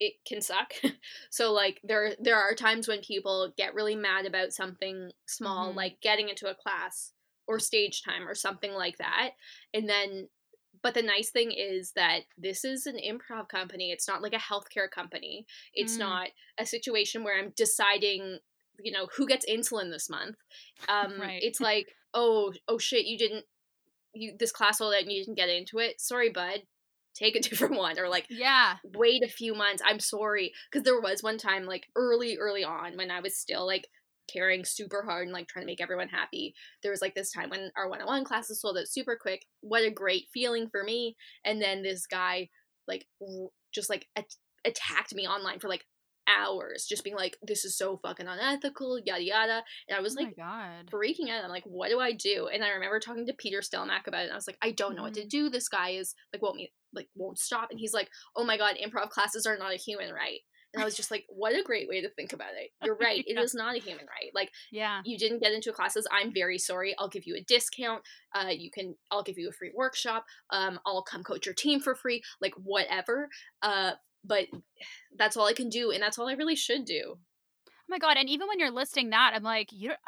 it 0.00 0.14
can 0.26 0.40
suck. 0.40 0.72
so 1.30 1.52
like 1.52 1.80
there 1.84 2.14
there 2.18 2.36
are 2.38 2.54
times 2.54 2.88
when 2.88 3.00
people 3.00 3.52
get 3.56 3.74
really 3.74 3.94
mad 3.94 4.26
about 4.26 4.52
something 4.52 5.12
small, 5.26 5.72
Mhm. 5.72 5.76
like 5.76 6.00
getting 6.00 6.28
into 6.28 6.48
a 6.50 6.54
class 6.54 7.12
or 7.46 7.58
stage 7.58 8.02
time 8.02 8.26
or 8.28 8.34
something 8.34 8.72
like 8.72 8.98
that, 8.98 9.32
and 9.74 9.88
then. 9.88 10.28
But 10.82 10.94
the 10.94 11.02
nice 11.02 11.28
thing 11.28 11.52
is 11.52 11.92
that 11.92 12.20
this 12.38 12.64
is 12.64 12.86
an 12.86 12.96
improv 12.96 13.50
company. 13.50 13.92
It's 13.92 14.08
not 14.08 14.22
like 14.22 14.32
a 14.32 14.38
healthcare 14.38 14.90
company. 14.90 15.44
It's 15.74 15.96
Mm. 15.96 15.98
not 15.98 16.28
a 16.56 16.64
situation 16.64 17.22
where 17.22 17.38
I'm 17.38 17.50
deciding, 17.50 18.38
you 18.82 18.90
know, 18.90 19.06
who 19.14 19.26
gets 19.26 19.44
insulin 19.44 19.90
this 19.90 20.08
month. 20.08 20.38
Um, 20.88 21.20
Right. 21.20 21.42
It's 21.42 21.60
like, 21.60 21.94
oh, 22.14 22.54
oh 22.66 22.78
shit, 22.78 23.04
you 23.04 23.18
didn't, 23.18 23.44
you 24.14 24.34
this 24.38 24.52
class 24.52 24.78
sold 24.78 24.94
out 24.94 25.02
and 25.02 25.12
you 25.12 25.22
didn't 25.22 25.36
get 25.36 25.50
into 25.50 25.80
it. 25.80 26.00
Sorry, 26.00 26.30
bud. 26.30 26.66
Take 27.14 27.36
a 27.36 27.40
different 27.48 27.76
one. 27.76 27.98
Or 27.98 28.08
like, 28.08 28.26
yeah. 28.30 28.76
wait 28.94 29.22
a 29.24 29.28
few 29.28 29.54
months. 29.54 29.82
I'm 29.84 30.00
sorry. 30.00 30.52
Because 30.70 30.84
there 30.84 31.00
was 31.00 31.22
one 31.22 31.38
time, 31.38 31.64
like 31.66 31.86
early, 31.96 32.36
early 32.38 32.64
on, 32.64 32.96
when 32.96 33.10
I 33.10 33.20
was 33.20 33.36
still 33.36 33.66
like 33.66 33.86
caring 34.32 34.64
super 34.64 35.02
hard 35.02 35.24
and 35.24 35.32
like 35.32 35.48
trying 35.48 35.64
to 35.64 35.66
make 35.66 35.80
everyone 35.80 36.08
happy. 36.08 36.54
There 36.82 36.92
was 36.92 37.00
like 37.02 37.14
this 37.14 37.32
time 37.32 37.50
when 37.50 37.70
our 37.76 37.88
one 37.88 38.00
on 38.00 38.06
one 38.06 38.24
classes 38.24 38.60
sold 38.60 38.78
out 38.78 38.88
super 38.88 39.18
quick. 39.20 39.44
What 39.60 39.84
a 39.84 39.90
great 39.90 40.26
feeling 40.32 40.68
for 40.70 40.84
me. 40.84 41.16
And 41.44 41.60
then 41.60 41.82
this 41.82 42.06
guy, 42.06 42.48
like, 42.86 43.06
just 43.74 43.90
like 43.90 44.06
at- 44.16 44.34
attacked 44.64 45.14
me 45.14 45.26
online 45.26 45.58
for 45.58 45.68
like 45.68 45.84
hours, 46.38 46.86
just 46.88 47.04
being 47.04 47.16
like, 47.16 47.36
this 47.42 47.64
is 47.64 47.76
so 47.76 47.98
fucking 47.98 48.26
unethical, 48.26 48.98
yada 49.04 49.22
yada. 49.22 49.62
And 49.88 49.96
I 49.98 50.00
was 50.00 50.16
oh 50.16 50.22
like, 50.22 50.36
my 50.38 50.44
god. 50.44 50.90
freaking 50.90 51.30
out. 51.30 51.44
I'm 51.44 51.50
like, 51.50 51.64
what 51.64 51.88
do 51.90 51.98
I 52.00 52.12
do? 52.12 52.48
And 52.52 52.62
I 52.64 52.70
remember 52.70 53.00
talking 53.00 53.26
to 53.26 53.32
Peter 53.34 53.60
Stelmack 53.60 54.06
about 54.06 54.20
it. 54.22 54.24
And 54.24 54.32
I 54.32 54.36
was 54.36 54.46
like, 54.46 54.58
I 54.62 54.70
don't 54.70 54.96
know 54.96 55.02
what 55.02 55.14
to 55.14 55.26
do. 55.26 55.48
This 55.50 55.68
guy 55.68 55.90
is 55.90 56.14
like, 56.32 56.42
won't 56.42 56.56
me 56.56 56.72
like 56.94 57.08
won't 57.14 57.38
stop. 57.38 57.70
And 57.70 57.78
he's 57.78 57.94
like, 57.94 58.08
oh 58.36 58.44
my 58.44 58.56
god, 58.56 58.76
improv 58.84 59.10
classes 59.10 59.46
are 59.46 59.56
not 59.58 59.72
a 59.72 59.76
human 59.76 60.12
right. 60.12 60.40
And 60.72 60.80
I 60.80 60.84
was 60.84 60.94
just 60.94 61.10
like, 61.10 61.24
what 61.28 61.52
a 61.52 61.64
great 61.64 61.88
way 61.88 62.00
to 62.00 62.08
think 62.10 62.32
about 62.32 62.50
it. 62.56 62.70
You're 62.84 62.94
right. 63.00 63.24
It 63.26 63.34
Yeah. 63.34 63.40
is 63.42 63.54
not 63.54 63.74
a 63.74 63.80
human 63.80 64.06
right. 64.06 64.30
Like 64.34 64.50
Yeah. 64.70 65.00
you 65.04 65.18
didn't 65.18 65.40
get 65.42 65.52
into 65.52 65.72
classes. 65.72 66.06
I'm 66.12 66.32
very 66.32 66.58
sorry. 66.58 66.94
I'll 66.96 67.08
give 67.08 67.26
you 67.26 67.34
a 67.36 67.42
discount. 67.42 68.02
Uh, 68.34 68.50
you 68.56 68.70
can. 68.70 68.94
I'll 69.10 69.24
give 69.24 69.36
you 69.36 69.48
a 69.48 69.52
free 69.52 69.72
workshop. 69.74 70.24
Um, 70.50 70.78
I'll 70.86 71.02
come 71.02 71.24
coach 71.24 71.44
your 71.46 71.56
team 71.56 71.80
for 71.80 71.96
free. 71.96 72.22
Like 72.40 72.54
whatever. 72.56 73.28
Uh, 73.62 73.92
but 74.24 74.46
that's 75.16 75.36
all 75.36 75.46
I 75.46 75.52
can 75.52 75.68
do, 75.68 75.90
and 75.90 76.02
that's 76.02 76.18
all 76.18 76.28
I 76.28 76.32
really 76.34 76.56
should 76.56 76.84
do. 76.84 77.18
Oh 77.66 77.88
my 77.88 77.98
god. 77.98 78.16
And 78.16 78.28
even 78.28 78.48
when 78.48 78.58
you're 78.58 78.70
listing 78.70 79.10
that, 79.10 79.32
I'm 79.34 79.42
like, 79.42 79.72
you. 79.72 79.88
Don't, 79.88 80.00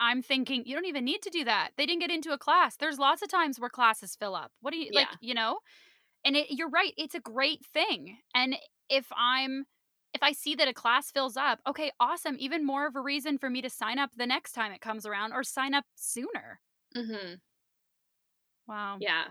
I'm 0.00 0.22
thinking 0.22 0.64
you 0.66 0.74
don't 0.74 0.86
even 0.86 1.04
need 1.04 1.22
to 1.22 1.30
do 1.30 1.44
that. 1.44 1.70
They 1.76 1.86
didn't 1.86 2.00
get 2.00 2.10
into 2.10 2.32
a 2.32 2.38
class. 2.38 2.76
There's 2.76 2.98
lots 2.98 3.22
of 3.22 3.28
times 3.28 3.60
where 3.60 3.70
classes 3.70 4.16
fill 4.18 4.34
up. 4.34 4.50
What 4.60 4.72
do 4.72 4.78
you 4.78 4.90
like? 4.92 5.06
You 5.20 5.34
know. 5.34 5.58
And 6.24 6.36
it, 6.36 6.46
you're 6.50 6.70
right. 6.70 6.92
It's 6.96 7.14
a 7.14 7.20
great 7.20 7.64
thing. 7.64 8.18
And 8.34 8.56
if 8.88 9.06
I'm 9.16 9.66
if 10.14 10.22
I 10.22 10.32
see 10.32 10.54
that 10.56 10.68
a 10.68 10.72
class 10.74 11.10
fills 11.10 11.36
up, 11.36 11.60
okay, 11.66 11.90
awesome. 12.00 12.36
Even 12.38 12.64
more 12.66 12.86
of 12.86 12.96
a 12.96 13.00
reason 13.00 13.38
for 13.38 13.50
me 13.50 13.62
to 13.62 13.70
sign 13.70 13.98
up 13.98 14.10
the 14.16 14.26
next 14.26 14.52
time 14.52 14.72
it 14.72 14.80
comes 14.80 15.06
around 15.06 15.32
or 15.32 15.42
sign 15.42 15.74
up 15.74 15.84
sooner. 15.94 16.60
hmm 16.94 17.34
Wow. 18.66 18.96
Yeah. 19.00 19.24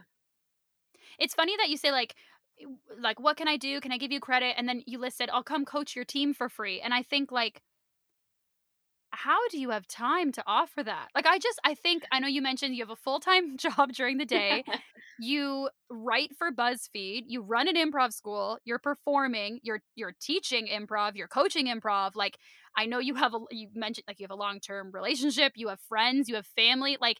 It's 1.19 1.33
funny 1.33 1.55
that 1.57 1.69
you 1.69 1.77
say 1.77 1.91
like 1.91 2.15
Eh, 2.61 2.65
like 2.99 3.19
what 3.19 3.37
can 3.37 3.47
I 3.47 3.57
do? 3.57 3.79
Can 3.81 3.91
I 3.91 3.97
give 3.97 4.11
you 4.11 4.19
credit? 4.19 4.55
And 4.57 4.67
then 4.67 4.83
you 4.85 4.99
listed 4.99 5.29
I'll 5.31 5.43
come 5.43 5.65
coach 5.65 5.95
your 5.95 6.05
team 6.05 6.33
for 6.33 6.49
free. 6.49 6.81
And 6.81 6.93
I 6.93 7.03
think 7.03 7.31
like 7.31 7.61
how 9.15 9.47
do 9.49 9.59
you 9.59 9.69
have 9.69 9.87
time 9.87 10.31
to 10.31 10.43
offer 10.47 10.83
that? 10.83 11.09
Like 11.13 11.27
I 11.27 11.37
just 11.37 11.59
I 11.63 11.75
think 11.75 12.03
I 12.11 12.19
know 12.19 12.27
you 12.27 12.41
mentioned 12.41 12.75
you 12.75 12.83
have 12.83 12.89
a 12.89 12.95
full-time 12.95 13.57
job 13.57 13.93
during 13.93 14.17
the 14.17 14.25
day. 14.39 14.63
you 15.19 15.69
write 15.89 16.31
for 16.37 16.51
BuzzFeed, 16.51 17.25
you 17.27 17.43
run 17.43 17.67
an 17.67 17.75
improv 17.75 18.11
school, 18.11 18.57
you're 18.65 18.79
performing, 18.79 19.59
you're 19.61 19.81
you're 19.95 20.15
teaching 20.19 20.67
improv, 20.67 21.15
you're 21.15 21.27
coaching 21.27 21.67
improv. 21.67 22.15
Like 22.15 22.37
I 22.75 22.87
know 22.87 22.99
you 22.99 23.13
have 23.15 23.35
a 23.35 23.39
you 23.51 23.69
mentioned 23.75 24.05
like 24.07 24.19
you 24.19 24.23
have 24.23 24.31
a 24.31 24.35
long-term 24.35 24.91
relationship, 24.91 25.53
you 25.55 25.67
have 25.67 25.79
friends, 25.87 26.27
you 26.27 26.35
have 26.35 26.47
family, 26.47 26.97
like 26.99 27.17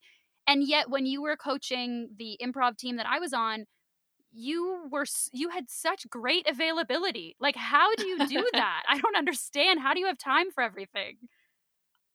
and 0.48 0.68
yet 0.68 0.90
when 0.90 1.06
you 1.06 1.22
were 1.22 1.38
coaching 1.38 2.10
the 2.18 2.38
improv 2.42 2.78
team 2.78 2.98
that 2.98 3.06
I 3.06 3.20
was 3.20 3.34
on, 3.34 3.66
you 4.34 4.88
were 4.92 5.06
you 5.32 5.50
had 5.50 5.70
such 5.70 6.10
great 6.10 6.50
availability. 6.50 7.36
Like 7.40 7.56
how 7.56 7.96
do 7.96 8.08
you 8.08 8.28
do 8.28 8.50
that? 8.54 8.84
I 8.88 9.00
don't 9.00 9.16
understand. 9.18 9.80
How 9.80 9.94
do 9.94 10.00
you 10.00 10.08
have 10.08 10.18
time 10.18 10.52
for 10.52 10.64
everything? 10.64 11.18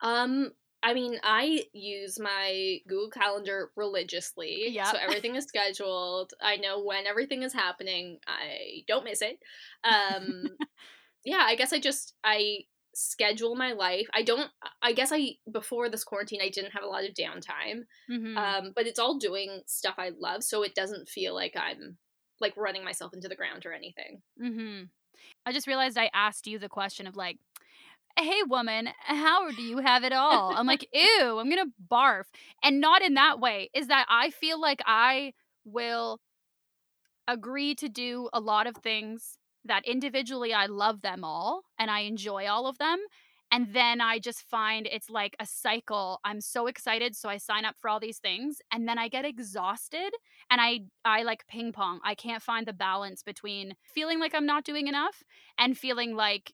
Um, 0.00 0.52
I 0.82 0.94
mean, 0.94 1.18
I 1.24 1.64
use 1.72 2.20
my 2.20 2.78
Google 2.86 3.10
Calendar 3.10 3.70
religiously. 3.76 4.66
Yeah. 4.68 4.92
So 4.92 4.98
everything 4.98 5.34
is 5.34 5.44
scheduled. 5.44 6.32
I 6.40 6.56
know 6.56 6.82
when 6.82 7.06
everything 7.06 7.42
is 7.42 7.52
happening. 7.52 8.18
I 8.26 8.84
don't 8.86 9.04
miss 9.04 9.22
it. 9.22 9.38
Um, 9.82 10.44
yeah, 11.24 11.42
I 11.44 11.56
guess 11.56 11.72
I 11.72 11.80
just 11.80 12.14
I 12.22 12.60
schedule 12.94 13.54
my 13.54 13.72
life. 13.72 14.06
I 14.12 14.22
don't 14.22 14.50
I 14.82 14.92
guess 14.92 15.10
I 15.12 15.32
before 15.50 15.88
this 15.88 16.04
quarantine 16.04 16.40
I 16.42 16.48
didn't 16.48 16.72
have 16.72 16.82
a 16.84 16.88
lot 16.88 17.04
of 17.04 17.14
downtime. 17.14 17.82
Mhm. 18.10 18.36
Um, 18.36 18.72
but 18.74 18.86
it's 18.86 18.98
all 18.98 19.18
doing 19.18 19.62
stuff 19.66 19.94
I 19.98 20.10
love, 20.18 20.44
so 20.44 20.62
it 20.62 20.74
doesn't 20.74 21.08
feel 21.08 21.34
like 21.34 21.54
I'm 21.56 21.98
like 22.40 22.56
running 22.56 22.84
myself 22.84 23.12
into 23.14 23.28
the 23.28 23.36
ground 23.36 23.66
or 23.66 23.72
anything. 23.72 24.22
Mm-hmm. 24.42 24.84
I 25.46 25.52
just 25.52 25.66
realized 25.66 25.98
I 25.98 26.10
asked 26.12 26.46
you 26.46 26.58
the 26.58 26.68
question 26.68 27.06
of 27.06 27.16
like, 27.16 27.38
hey, 28.18 28.42
woman, 28.46 28.88
how 29.04 29.50
do 29.50 29.62
you 29.62 29.78
have 29.78 30.04
it 30.04 30.12
all? 30.12 30.52
I'm 30.54 30.66
like, 30.66 30.88
ew, 30.92 31.38
I'm 31.38 31.50
going 31.50 31.64
to 31.64 31.72
barf. 31.90 32.24
And 32.62 32.80
not 32.80 33.02
in 33.02 33.14
that 33.14 33.40
way, 33.40 33.70
is 33.74 33.88
that 33.88 34.06
I 34.08 34.30
feel 34.30 34.60
like 34.60 34.80
I 34.86 35.34
will 35.64 36.20
agree 37.26 37.74
to 37.76 37.88
do 37.88 38.28
a 38.32 38.40
lot 38.40 38.66
of 38.66 38.76
things 38.76 39.38
that 39.64 39.86
individually 39.86 40.52
I 40.54 40.66
love 40.66 41.02
them 41.02 41.24
all 41.24 41.62
and 41.78 41.90
I 41.90 42.00
enjoy 42.00 42.46
all 42.46 42.66
of 42.66 42.78
them. 42.78 42.98
And 43.50 43.72
then 43.72 44.00
I 44.00 44.18
just 44.18 44.42
find 44.42 44.86
it's 44.86 45.08
like 45.08 45.34
a 45.40 45.46
cycle. 45.46 46.20
I'm 46.24 46.40
so 46.40 46.66
excited, 46.66 47.16
so 47.16 47.28
I 47.30 47.38
sign 47.38 47.64
up 47.64 47.76
for 47.80 47.88
all 47.88 47.98
these 48.00 48.18
things, 48.18 48.58
and 48.72 48.86
then 48.86 48.98
I 48.98 49.08
get 49.08 49.24
exhausted, 49.24 50.10
and 50.50 50.60
I 50.60 50.80
I 51.04 51.22
like 51.22 51.46
ping 51.48 51.72
pong. 51.72 52.00
I 52.04 52.14
can't 52.14 52.42
find 52.42 52.66
the 52.66 52.72
balance 52.74 53.22
between 53.22 53.74
feeling 53.94 54.20
like 54.20 54.34
I'm 54.34 54.46
not 54.46 54.64
doing 54.64 54.86
enough 54.86 55.22
and 55.58 55.78
feeling 55.78 56.14
like 56.14 56.52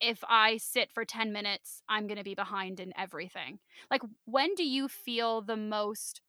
if 0.00 0.22
I 0.28 0.58
sit 0.58 0.92
for 0.92 1.04
10 1.04 1.32
minutes, 1.32 1.82
I'm 1.88 2.06
going 2.06 2.18
to 2.18 2.24
be 2.24 2.34
behind 2.34 2.80
in 2.80 2.92
everything. 2.96 3.58
Like 3.90 4.02
when 4.26 4.54
do 4.54 4.64
you 4.64 4.88
feel 4.88 5.42
the 5.42 5.56
most 5.56 6.20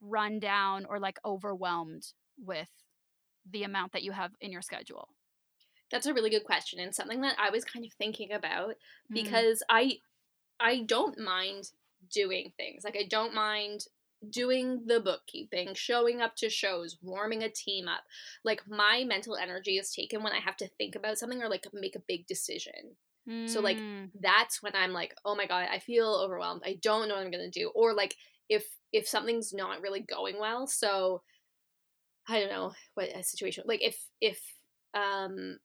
run 0.00 0.40
down 0.40 0.86
or 0.86 1.00
like 1.00 1.18
overwhelmed 1.24 2.12
with 2.38 2.70
the 3.50 3.64
amount 3.64 3.92
that 3.92 4.02
you 4.02 4.12
have 4.12 4.32
in 4.40 4.52
your 4.52 4.62
schedule? 4.62 5.08
That's 5.92 6.06
a 6.06 6.14
really 6.14 6.30
good 6.30 6.44
question 6.44 6.80
and 6.80 6.94
something 6.94 7.20
that 7.20 7.36
I 7.38 7.50
was 7.50 7.64
kind 7.64 7.84
of 7.84 7.92
thinking 7.92 8.32
about 8.32 8.70
Mm. 9.10 9.14
because 9.14 9.62
I 9.68 9.98
I 10.58 10.82
don't 10.82 11.18
mind 11.18 11.70
doing 12.12 12.52
things. 12.56 12.84
Like 12.84 12.96
I 12.96 13.06
don't 13.08 13.34
mind 13.34 13.84
doing 14.30 14.86
the 14.86 15.00
bookkeeping, 15.00 15.74
showing 15.74 16.20
up 16.20 16.36
to 16.36 16.48
shows, 16.48 16.96
warming 17.02 17.42
a 17.42 17.48
team 17.48 17.88
up. 17.88 18.04
Like 18.44 18.62
my 18.68 19.04
mental 19.06 19.36
energy 19.36 19.78
is 19.78 19.92
taken 19.92 20.22
when 20.22 20.32
I 20.32 20.40
have 20.40 20.56
to 20.58 20.68
think 20.68 20.94
about 20.94 21.18
something 21.18 21.42
or 21.42 21.48
like 21.48 21.66
make 21.72 21.96
a 21.96 22.02
big 22.06 22.26
decision. 22.26 22.96
Mm. 23.28 23.48
So 23.48 23.60
like 23.60 23.78
hmm. 23.78 24.06
that's 24.20 24.62
when 24.62 24.74
I'm 24.74 24.92
like, 24.92 25.14
"Oh 25.24 25.36
my 25.36 25.46
god, 25.46 25.68
I 25.70 25.78
feel 25.78 26.20
overwhelmed. 26.24 26.62
I 26.64 26.78
don't 26.82 27.08
know 27.08 27.14
what 27.14 27.24
I'm 27.24 27.30
going 27.30 27.50
to 27.50 27.60
do." 27.60 27.70
Or 27.74 27.94
like 27.94 28.16
if 28.48 28.66
if 28.92 29.06
something's 29.06 29.52
not 29.52 29.80
really 29.80 30.00
going 30.00 30.40
well. 30.40 30.66
So 30.66 31.22
I 32.28 32.40
don't 32.40 32.50
know 32.50 32.72
what 32.94 33.08
a 33.08 33.22
situation 33.22 33.64
like 33.66 33.82
if 33.82 34.00
if 34.20 34.40
um 34.94 35.58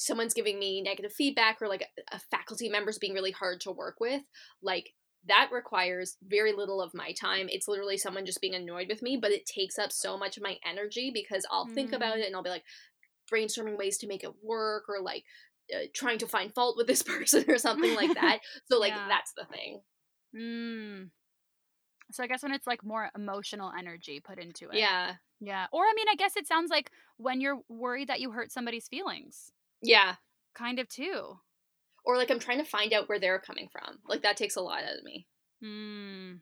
someone's 0.00 0.32
giving 0.32 0.58
me 0.58 0.80
negative 0.80 1.12
feedback 1.12 1.60
or 1.60 1.68
like 1.68 1.82
a, 1.82 2.16
a 2.16 2.18
faculty 2.30 2.70
member's 2.70 2.96
being 2.96 3.12
really 3.12 3.30
hard 3.30 3.60
to 3.60 3.70
work 3.70 3.96
with, 4.00 4.22
like 4.62 4.94
that 5.28 5.50
requires 5.52 6.16
very 6.26 6.52
little 6.54 6.80
of 6.80 6.94
my 6.94 7.12
time. 7.12 7.48
It's 7.50 7.68
literally 7.68 7.98
someone 7.98 8.24
just 8.24 8.40
being 8.40 8.54
annoyed 8.54 8.88
with 8.88 9.02
me, 9.02 9.18
but 9.20 9.30
it 9.30 9.44
takes 9.44 9.78
up 9.78 9.92
so 9.92 10.16
much 10.16 10.38
of 10.38 10.42
my 10.42 10.56
energy 10.64 11.10
because 11.12 11.44
I'll 11.50 11.66
mm. 11.66 11.74
think 11.74 11.92
about 11.92 12.16
mm. 12.16 12.20
it 12.20 12.26
and 12.26 12.34
I'll 12.34 12.42
be 12.42 12.48
like 12.48 12.64
brainstorming 13.30 13.76
ways 13.76 13.98
to 13.98 14.06
make 14.06 14.24
it 14.24 14.32
work 14.42 14.84
or 14.88 15.02
like 15.02 15.24
uh, 15.74 15.84
trying 15.94 16.16
to 16.18 16.26
find 16.26 16.54
fault 16.54 16.78
with 16.78 16.86
this 16.86 17.02
person 17.02 17.44
or 17.48 17.58
something 17.58 17.94
like 17.94 18.14
that. 18.14 18.38
so 18.70 18.78
like 18.78 18.94
yeah. 18.94 19.06
that's 19.06 19.34
the 19.36 19.44
thing. 19.44 19.82
Mm. 20.34 21.10
So 22.12 22.24
I 22.24 22.26
guess 22.26 22.42
when 22.42 22.52
it's 22.52 22.66
like 22.66 22.82
more 22.82 23.10
emotional 23.14 23.70
energy 23.78 24.18
put 24.20 24.38
into 24.38 24.70
it. 24.70 24.78
Yeah. 24.78 25.16
Yeah. 25.40 25.66
Or 25.72 25.82
I 25.82 25.92
mean, 25.94 26.06
I 26.10 26.16
guess 26.16 26.36
it 26.36 26.46
sounds 26.46 26.70
like 26.70 26.90
when 27.18 27.42
you're 27.42 27.60
worried 27.68 28.08
that 28.08 28.20
you 28.20 28.30
hurt 28.30 28.50
somebody's 28.50 28.88
feelings. 28.88 29.52
Yeah. 29.82 30.16
Kind 30.54 30.78
of 30.78 30.88
too. 30.88 31.38
Or 32.04 32.16
like 32.16 32.30
I'm 32.30 32.38
trying 32.38 32.58
to 32.58 32.64
find 32.64 32.92
out 32.92 33.08
where 33.08 33.18
they're 33.18 33.38
coming 33.38 33.68
from. 33.70 33.98
Like 34.08 34.22
that 34.22 34.36
takes 34.36 34.56
a 34.56 34.60
lot 34.60 34.82
out 34.84 34.98
of 34.98 35.04
me. 35.04 35.26
Hmm. 35.62 36.36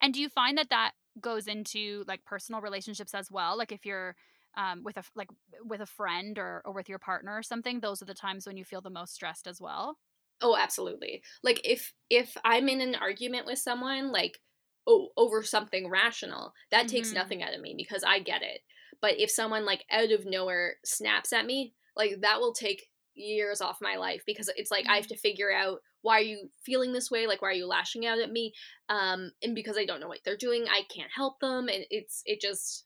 And 0.00 0.14
do 0.14 0.20
you 0.20 0.28
find 0.28 0.58
that 0.58 0.70
that 0.70 0.92
goes 1.20 1.46
into 1.46 2.04
like 2.06 2.24
personal 2.24 2.60
relationships 2.60 3.14
as 3.14 3.30
well? 3.30 3.58
Like 3.58 3.72
if 3.72 3.84
you're 3.84 4.16
um, 4.56 4.82
with 4.82 4.96
a 4.96 5.02
like 5.14 5.28
with 5.64 5.80
a 5.80 5.86
friend 5.86 6.38
or 6.38 6.62
or 6.64 6.72
with 6.72 6.88
your 6.88 6.98
partner 6.98 7.36
or 7.36 7.42
something, 7.42 7.80
those 7.80 8.02
are 8.02 8.06
the 8.06 8.14
times 8.14 8.46
when 8.46 8.56
you 8.56 8.64
feel 8.64 8.80
the 8.80 8.90
most 8.90 9.14
stressed 9.14 9.46
as 9.46 9.60
well. 9.60 9.98
Oh, 10.40 10.56
absolutely. 10.56 11.22
Like 11.42 11.60
if 11.64 11.92
if 12.10 12.36
I'm 12.44 12.68
in 12.68 12.80
an 12.80 12.94
argument 12.94 13.46
with 13.46 13.58
someone, 13.58 14.12
like 14.12 14.38
oh, 14.86 15.08
over 15.16 15.42
something 15.42 15.90
rational, 15.90 16.52
that 16.70 16.86
mm-hmm. 16.86 16.96
takes 16.96 17.12
nothing 17.12 17.42
out 17.42 17.54
of 17.54 17.60
me 17.60 17.74
because 17.76 18.02
I 18.04 18.20
get 18.20 18.42
it. 18.42 18.60
But 19.00 19.20
if 19.20 19.30
someone 19.30 19.64
like 19.64 19.84
out 19.90 20.10
of 20.10 20.26
nowhere 20.26 20.76
snaps 20.84 21.32
at 21.32 21.46
me, 21.46 21.74
like 21.98 22.20
that 22.22 22.40
will 22.40 22.54
take 22.54 22.86
years 23.18 23.60
off 23.60 23.78
my 23.82 23.96
life 23.96 24.22
because 24.26 24.48
it's 24.56 24.70
like 24.70 24.86
I 24.88 24.94
have 24.94 25.04
mm-hmm. 25.04 25.14
to 25.14 25.20
figure 25.20 25.52
out 25.52 25.80
why 26.02 26.18
are 26.18 26.22
you 26.22 26.48
feeling 26.64 26.92
this 26.92 27.10
way? 27.10 27.26
Like 27.26 27.42
why 27.42 27.48
are 27.48 27.52
you 27.52 27.66
lashing 27.66 28.06
out 28.06 28.20
at 28.20 28.30
me? 28.30 28.52
Um 28.88 29.32
and 29.42 29.54
because 29.54 29.76
I 29.76 29.84
don't 29.84 30.00
know 30.00 30.08
what 30.08 30.20
they're 30.24 30.36
doing 30.36 30.66
I 30.68 30.82
can't 30.94 31.10
help 31.14 31.40
them 31.40 31.68
and 31.68 31.84
it's 31.90 32.22
it 32.24 32.40
just 32.40 32.84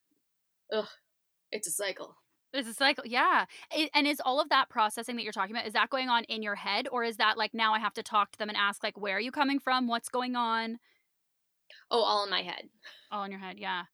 ugh 0.73 0.89
it's 1.51 1.69
a 1.69 1.73
cycle. 1.73 2.17
It's 2.55 2.69
a 2.69 2.75
cycle 2.75 3.05
yeah. 3.07 3.45
It, 3.71 3.91
and 3.95 4.07
is 4.07 4.21
all 4.25 4.41
of 4.41 4.49
that 4.49 4.71
processing 4.71 5.17
that 5.17 5.23
you're 5.23 5.33
talking 5.33 5.55
about 5.55 5.67
is 5.67 5.75
that 5.75 5.91
going 5.91 6.09
on 6.09 6.25
in 6.25 6.43
your 6.43 6.55
head 6.55 6.89
or 6.91 7.05
is 7.05 7.19
that 7.19 7.37
like 7.37 7.53
now 7.55 7.75
I 7.75 7.79
have 7.79 7.95
to 7.95 8.03
talk 8.03 8.33
to 8.33 8.39
them 8.39 8.49
and 8.49 8.59
ask 8.59 8.83
like 8.83 8.99
where 8.99 9.17
are 9.17 9.21
you 9.21 9.33
coming 9.33 9.59
from? 9.59 9.87
What's 9.87 10.09
going 10.09 10.35
on? 10.35 10.79
Oh 11.91 12.03
all 12.03 12.25
in 12.25 12.31
my 12.31 12.43
head. 12.43 12.65
All 13.11 13.25
in 13.25 13.31
your 13.31 13.41
head 13.41 13.59
yeah. 13.59 13.85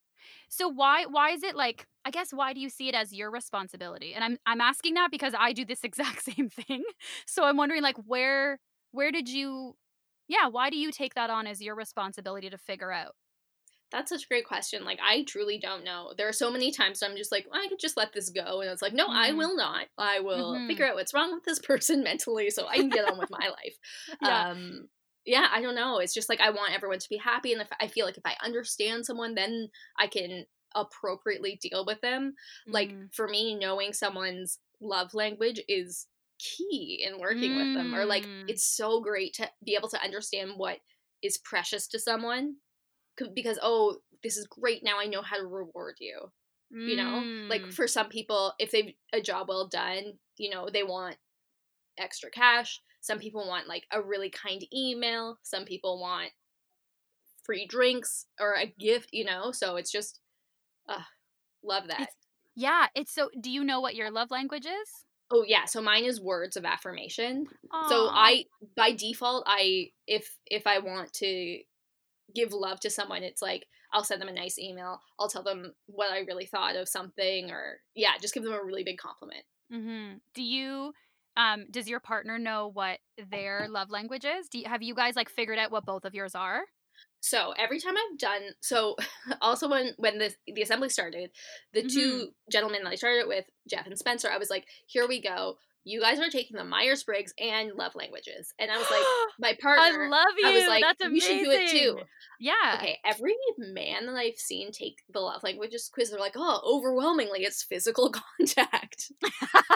So 0.48 0.68
why 0.68 1.06
why 1.06 1.30
is 1.30 1.42
it 1.42 1.56
like 1.56 1.86
I 2.08 2.10
guess 2.10 2.32
why 2.32 2.54
do 2.54 2.60
you 2.60 2.70
see 2.70 2.88
it 2.88 2.94
as 2.94 3.12
your 3.12 3.30
responsibility? 3.30 4.14
And 4.14 4.24
I'm 4.24 4.38
I'm 4.46 4.62
asking 4.62 4.94
that 4.94 5.10
because 5.10 5.34
I 5.38 5.52
do 5.52 5.66
this 5.66 5.84
exact 5.84 6.24
same 6.24 6.48
thing. 6.48 6.82
So 7.26 7.44
I'm 7.44 7.58
wondering 7.58 7.82
like 7.82 7.96
where 8.06 8.58
where 8.92 9.12
did 9.12 9.28
you 9.28 9.76
yeah, 10.26 10.48
why 10.48 10.70
do 10.70 10.78
you 10.78 10.90
take 10.90 11.14
that 11.14 11.28
on 11.28 11.46
as 11.46 11.60
your 11.60 11.74
responsibility 11.74 12.48
to 12.48 12.56
figure 12.56 12.90
out? 12.90 13.14
That's 13.92 14.10
such 14.10 14.24
a 14.24 14.28
great 14.28 14.46
question. 14.46 14.86
Like 14.86 14.98
I 15.06 15.24
truly 15.24 15.58
don't 15.58 15.84
know. 15.84 16.14
There 16.16 16.26
are 16.26 16.32
so 16.32 16.50
many 16.50 16.72
times 16.72 17.02
I'm 17.02 17.16
just 17.16 17.30
like, 17.30 17.46
well, 17.50 17.60
I 17.62 17.68
could 17.68 17.78
just 17.78 17.98
let 17.98 18.14
this 18.14 18.30
go, 18.30 18.62
and 18.62 18.70
it's 18.70 18.82
like, 18.82 18.94
no, 18.94 19.08
mm-hmm. 19.08 19.16
I 19.16 19.32
will 19.32 19.54
not. 19.54 19.86
I 19.98 20.20
will 20.20 20.54
mm-hmm. 20.54 20.66
figure 20.66 20.86
out 20.86 20.94
what's 20.94 21.12
wrong 21.12 21.34
with 21.34 21.44
this 21.44 21.58
person 21.58 22.02
mentally, 22.04 22.48
so 22.48 22.66
I 22.66 22.76
can 22.76 22.88
get 22.88 23.10
on 23.10 23.18
with 23.18 23.30
my 23.30 23.48
life. 23.48 23.76
yeah. 24.22 24.48
Um, 24.48 24.88
yeah, 25.26 25.46
I 25.52 25.60
don't 25.60 25.74
know. 25.74 25.98
It's 25.98 26.14
just 26.14 26.30
like 26.30 26.40
I 26.40 26.48
want 26.48 26.72
everyone 26.72 27.00
to 27.00 27.08
be 27.10 27.18
happy, 27.18 27.52
and 27.52 27.60
if 27.60 27.68
I 27.78 27.88
feel 27.88 28.06
like 28.06 28.16
if 28.16 28.24
I 28.24 28.36
understand 28.42 29.04
someone, 29.04 29.34
then 29.34 29.68
I 29.98 30.06
can 30.06 30.46
appropriately 30.74 31.58
deal 31.60 31.84
with 31.86 32.00
them. 32.00 32.34
Mm. 32.68 32.72
Like 32.72 32.94
for 33.12 33.28
me, 33.28 33.54
knowing 33.54 33.92
someone's 33.92 34.58
love 34.80 35.14
language 35.14 35.60
is 35.68 36.06
key 36.38 37.04
in 37.06 37.20
working 37.20 37.52
mm. 37.52 37.56
with 37.58 37.74
them. 37.74 37.94
Or 37.94 38.04
like 38.04 38.24
mm. 38.24 38.44
it's 38.48 38.64
so 38.64 39.00
great 39.00 39.34
to 39.34 39.48
be 39.64 39.74
able 39.74 39.88
to 39.90 40.02
understand 40.02 40.52
what 40.56 40.78
is 41.22 41.38
precious 41.38 41.86
to 41.88 41.98
someone 41.98 42.56
because 43.34 43.58
oh, 43.62 43.96
this 44.22 44.36
is 44.36 44.46
great. 44.46 44.84
Now 44.84 45.00
I 45.00 45.06
know 45.06 45.22
how 45.22 45.36
to 45.36 45.46
reward 45.46 45.96
you. 46.00 46.30
Mm. 46.74 46.88
You 46.88 46.96
know, 46.96 47.48
like 47.48 47.62
mm. 47.62 47.72
for 47.72 47.88
some 47.88 48.08
people, 48.08 48.52
if 48.58 48.70
they've 48.70 48.92
a 49.12 49.20
job 49.20 49.48
well 49.48 49.66
done, 49.66 50.18
you 50.36 50.50
know, 50.50 50.68
they 50.72 50.82
want 50.82 51.16
extra 51.98 52.30
cash 52.30 52.80
some 53.00 53.18
people 53.18 53.46
want 53.46 53.68
like 53.68 53.86
a 53.92 54.02
really 54.02 54.30
kind 54.30 54.62
email. 54.74 55.38
Some 55.42 55.64
people 55.64 56.00
want 56.00 56.30
free 57.42 57.66
drinks 57.66 58.26
or 58.40 58.54
a 58.54 58.66
gift, 58.78 59.10
you 59.12 59.24
know? 59.24 59.52
So 59.52 59.76
it's 59.76 59.90
just, 59.90 60.20
uh, 60.88 61.02
love 61.62 61.88
that. 61.88 62.00
It's, 62.00 62.16
yeah. 62.54 62.86
It's 62.94 63.12
so, 63.12 63.30
do 63.40 63.50
you 63.50 63.64
know 63.64 63.80
what 63.80 63.94
your 63.94 64.10
love 64.10 64.30
language 64.30 64.66
is? 64.66 65.04
Oh 65.30 65.44
yeah, 65.46 65.66
so 65.66 65.82
mine 65.82 66.04
is 66.04 66.20
words 66.20 66.56
of 66.56 66.64
affirmation. 66.64 67.46
Aww. 67.72 67.88
So 67.88 68.08
I 68.10 68.44
by 68.76 68.92
default 68.92 69.44
I 69.46 69.90
if 70.06 70.36
if 70.46 70.66
I 70.66 70.78
want 70.78 71.12
to 71.14 71.58
give 72.34 72.52
love 72.52 72.80
to 72.80 72.90
someone 72.90 73.22
it's 73.22 73.42
like 73.42 73.66
I'll 73.92 74.04
send 74.04 74.20
them 74.20 74.28
a 74.28 74.32
nice 74.32 74.58
email. 74.58 75.00
I'll 75.18 75.28
tell 75.28 75.42
them 75.42 75.72
what 75.86 76.10
I 76.10 76.20
really 76.20 76.46
thought 76.46 76.76
of 76.76 76.88
something 76.88 77.50
or 77.50 77.80
yeah, 77.94 78.12
just 78.20 78.34
give 78.34 78.42
them 78.42 78.52
a 78.52 78.64
really 78.64 78.84
big 78.84 78.98
compliment. 78.98 79.44
hmm 79.70 80.14
Do 80.34 80.42
you 80.42 80.92
um, 81.36 81.66
does 81.70 81.88
your 81.88 82.00
partner 82.00 82.38
know 82.38 82.70
what 82.72 82.98
their 83.30 83.68
love 83.70 83.90
language 83.90 84.24
is? 84.24 84.48
Do 84.48 84.58
you, 84.58 84.64
have 84.66 84.82
you 84.82 84.94
guys 84.94 85.14
like 85.14 85.28
figured 85.28 85.58
out 85.58 85.70
what 85.70 85.86
both 85.86 86.04
of 86.04 86.14
yours 86.14 86.34
are? 86.34 86.62
So 87.20 87.52
every 87.58 87.80
time 87.80 87.94
I've 87.96 88.18
done 88.18 88.42
so, 88.60 88.96
also 89.40 89.68
when 89.68 89.94
when 89.96 90.18
the 90.18 90.34
the 90.46 90.62
assembly 90.62 90.88
started, 90.88 91.30
the 91.72 91.80
mm-hmm. 91.80 91.88
two 91.88 92.28
gentlemen 92.50 92.84
that 92.84 92.90
I 92.90 92.96
started 92.96 93.26
with, 93.26 93.44
Jeff 93.68 93.86
and 93.86 93.98
Spencer, 93.98 94.30
I 94.30 94.38
was 94.38 94.50
like, 94.50 94.66
here 94.86 95.06
we 95.08 95.20
go 95.20 95.56
you 95.88 96.00
guys 96.02 96.20
are 96.20 96.28
taking 96.28 96.56
the 96.56 96.64
Myers 96.64 97.02
Briggs 97.02 97.32
and 97.38 97.72
love 97.74 97.94
languages. 97.94 98.52
And 98.58 98.70
I 98.70 98.76
was 98.76 98.90
like, 98.90 99.02
my 99.38 99.56
partner, 99.60 100.04
I 100.04 100.08
love 100.08 100.34
you. 100.36 100.48
I 100.48 100.52
was 100.52 100.66
like, 100.66 100.82
That's 100.82 101.00
amazing. 101.00 101.38
you 101.38 101.44
should 101.44 101.44
do 101.44 101.50
it 101.50 101.70
too. 101.70 101.98
Yeah. 102.38 102.74
Okay. 102.76 102.98
Every 103.04 103.34
man 103.56 104.06
that 104.06 104.14
I've 104.14 104.36
seen 104.36 104.70
take 104.70 104.98
the 105.12 105.20
love 105.20 105.42
languages 105.42 105.90
quiz, 105.92 106.10
they're 106.10 106.20
like, 106.20 106.34
oh, 106.36 106.60
overwhelmingly, 106.64 107.44
it's 107.44 107.62
physical 107.62 108.12
contact. 108.38 109.10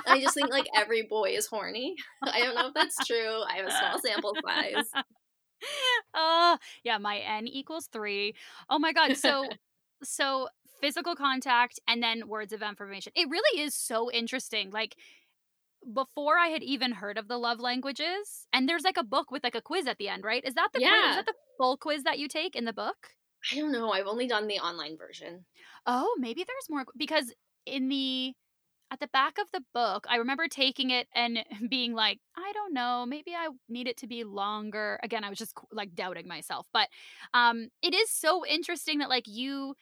I 0.06 0.20
just 0.20 0.34
think 0.34 0.50
like 0.50 0.66
every 0.76 1.02
boy 1.02 1.30
is 1.30 1.46
horny. 1.46 1.94
I 2.22 2.40
don't 2.40 2.54
know 2.54 2.68
if 2.68 2.74
that's 2.74 3.06
true. 3.06 3.42
I 3.48 3.56
have 3.56 3.66
a 3.66 3.70
small 3.70 4.00
sample 4.00 4.36
size. 4.44 4.90
Oh, 6.14 6.58
yeah. 6.84 6.98
My 6.98 7.18
N 7.18 7.46
equals 7.46 7.86
three. 7.86 8.34
Oh 8.68 8.78
my 8.78 8.92
God. 8.92 9.16
So, 9.16 9.48
so 10.02 10.48
physical 10.80 11.14
contact 11.14 11.80
and 11.86 12.02
then 12.02 12.28
words 12.28 12.52
of 12.52 12.62
affirmation. 12.62 13.12
It 13.14 13.28
really 13.30 13.62
is 13.62 13.74
so 13.74 14.10
interesting. 14.10 14.70
Like, 14.70 14.96
before 15.92 16.38
I 16.38 16.48
had 16.48 16.62
even 16.62 16.92
heard 16.92 17.18
of 17.18 17.28
the 17.28 17.38
love 17.38 17.60
languages, 17.60 18.46
and 18.52 18.68
there's 18.68 18.84
like 18.84 18.96
a 18.96 19.04
book 19.04 19.30
with 19.30 19.42
like 19.42 19.54
a 19.54 19.60
quiz 19.60 19.86
at 19.86 19.98
the 19.98 20.08
end, 20.08 20.24
right? 20.24 20.44
Is 20.44 20.54
that 20.54 20.68
the 20.72 20.80
yeah. 20.80 20.90
quiz, 20.90 21.10
is 21.10 21.16
that 21.16 21.26
the 21.26 21.34
full 21.58 21.76
quiz 21.76 22.04
that 22.04 22.18
you 22.18 22.28
take 22.28 22.54
in 22.54 22.64
the 22.64 22.72
book? 22.72 23.08
I 23.50 23.56
don't 23.56 23.72
know. 23.72 23.90
I've 23.90 24.06
only 24.06 24.28
done 24.28 24.46
the 24.46 24.60
online 24.60 24.96
version. 24.96 25.44
Oh, 25.86 26.16
maybe 26.18 26.44
there's 26.44 26.70
more 26.70 26.84
because 26.96 27.32
in 27.66 27.88
the 27.88 28.34
at 28.92 29.00
the 29.00 29.08
back 29.08 29.38
of 29.38 29.50
the 29.52 29.62
book, 29.72 30.04
I 30.08 30.16
remember 30.16 30.48
taking 30.48 30.90
it 30.90 31.08
and 31.14 31.38
being 31.70 31.94
like, 31.94 32.18
I 32.36 32.52
don't 32.52 32.74
know, 32.74 33.06
maybe 33.06 33.32
I 33.34 33.48
need 33.68 33.88
it 33.88 33.96
to 33.98 34.06
be 34.06 34.24
longer. 34.24 35.00
Again, 35.02 35.24
I 35.24 35.30
was 35.30 35.38
just 35.38 35.54
like 35.72 35.94
doubting 35.94 36.28
myself, 36.28 36.68
but 36.72 36.88
um 37.34 37.68
it 37.82 37.94
is 37.94 38.10
so 38.10 38.44
interesting 38.46 38.98
that 38.98 39.08
like 39.08 39.24
you 39.26 39.74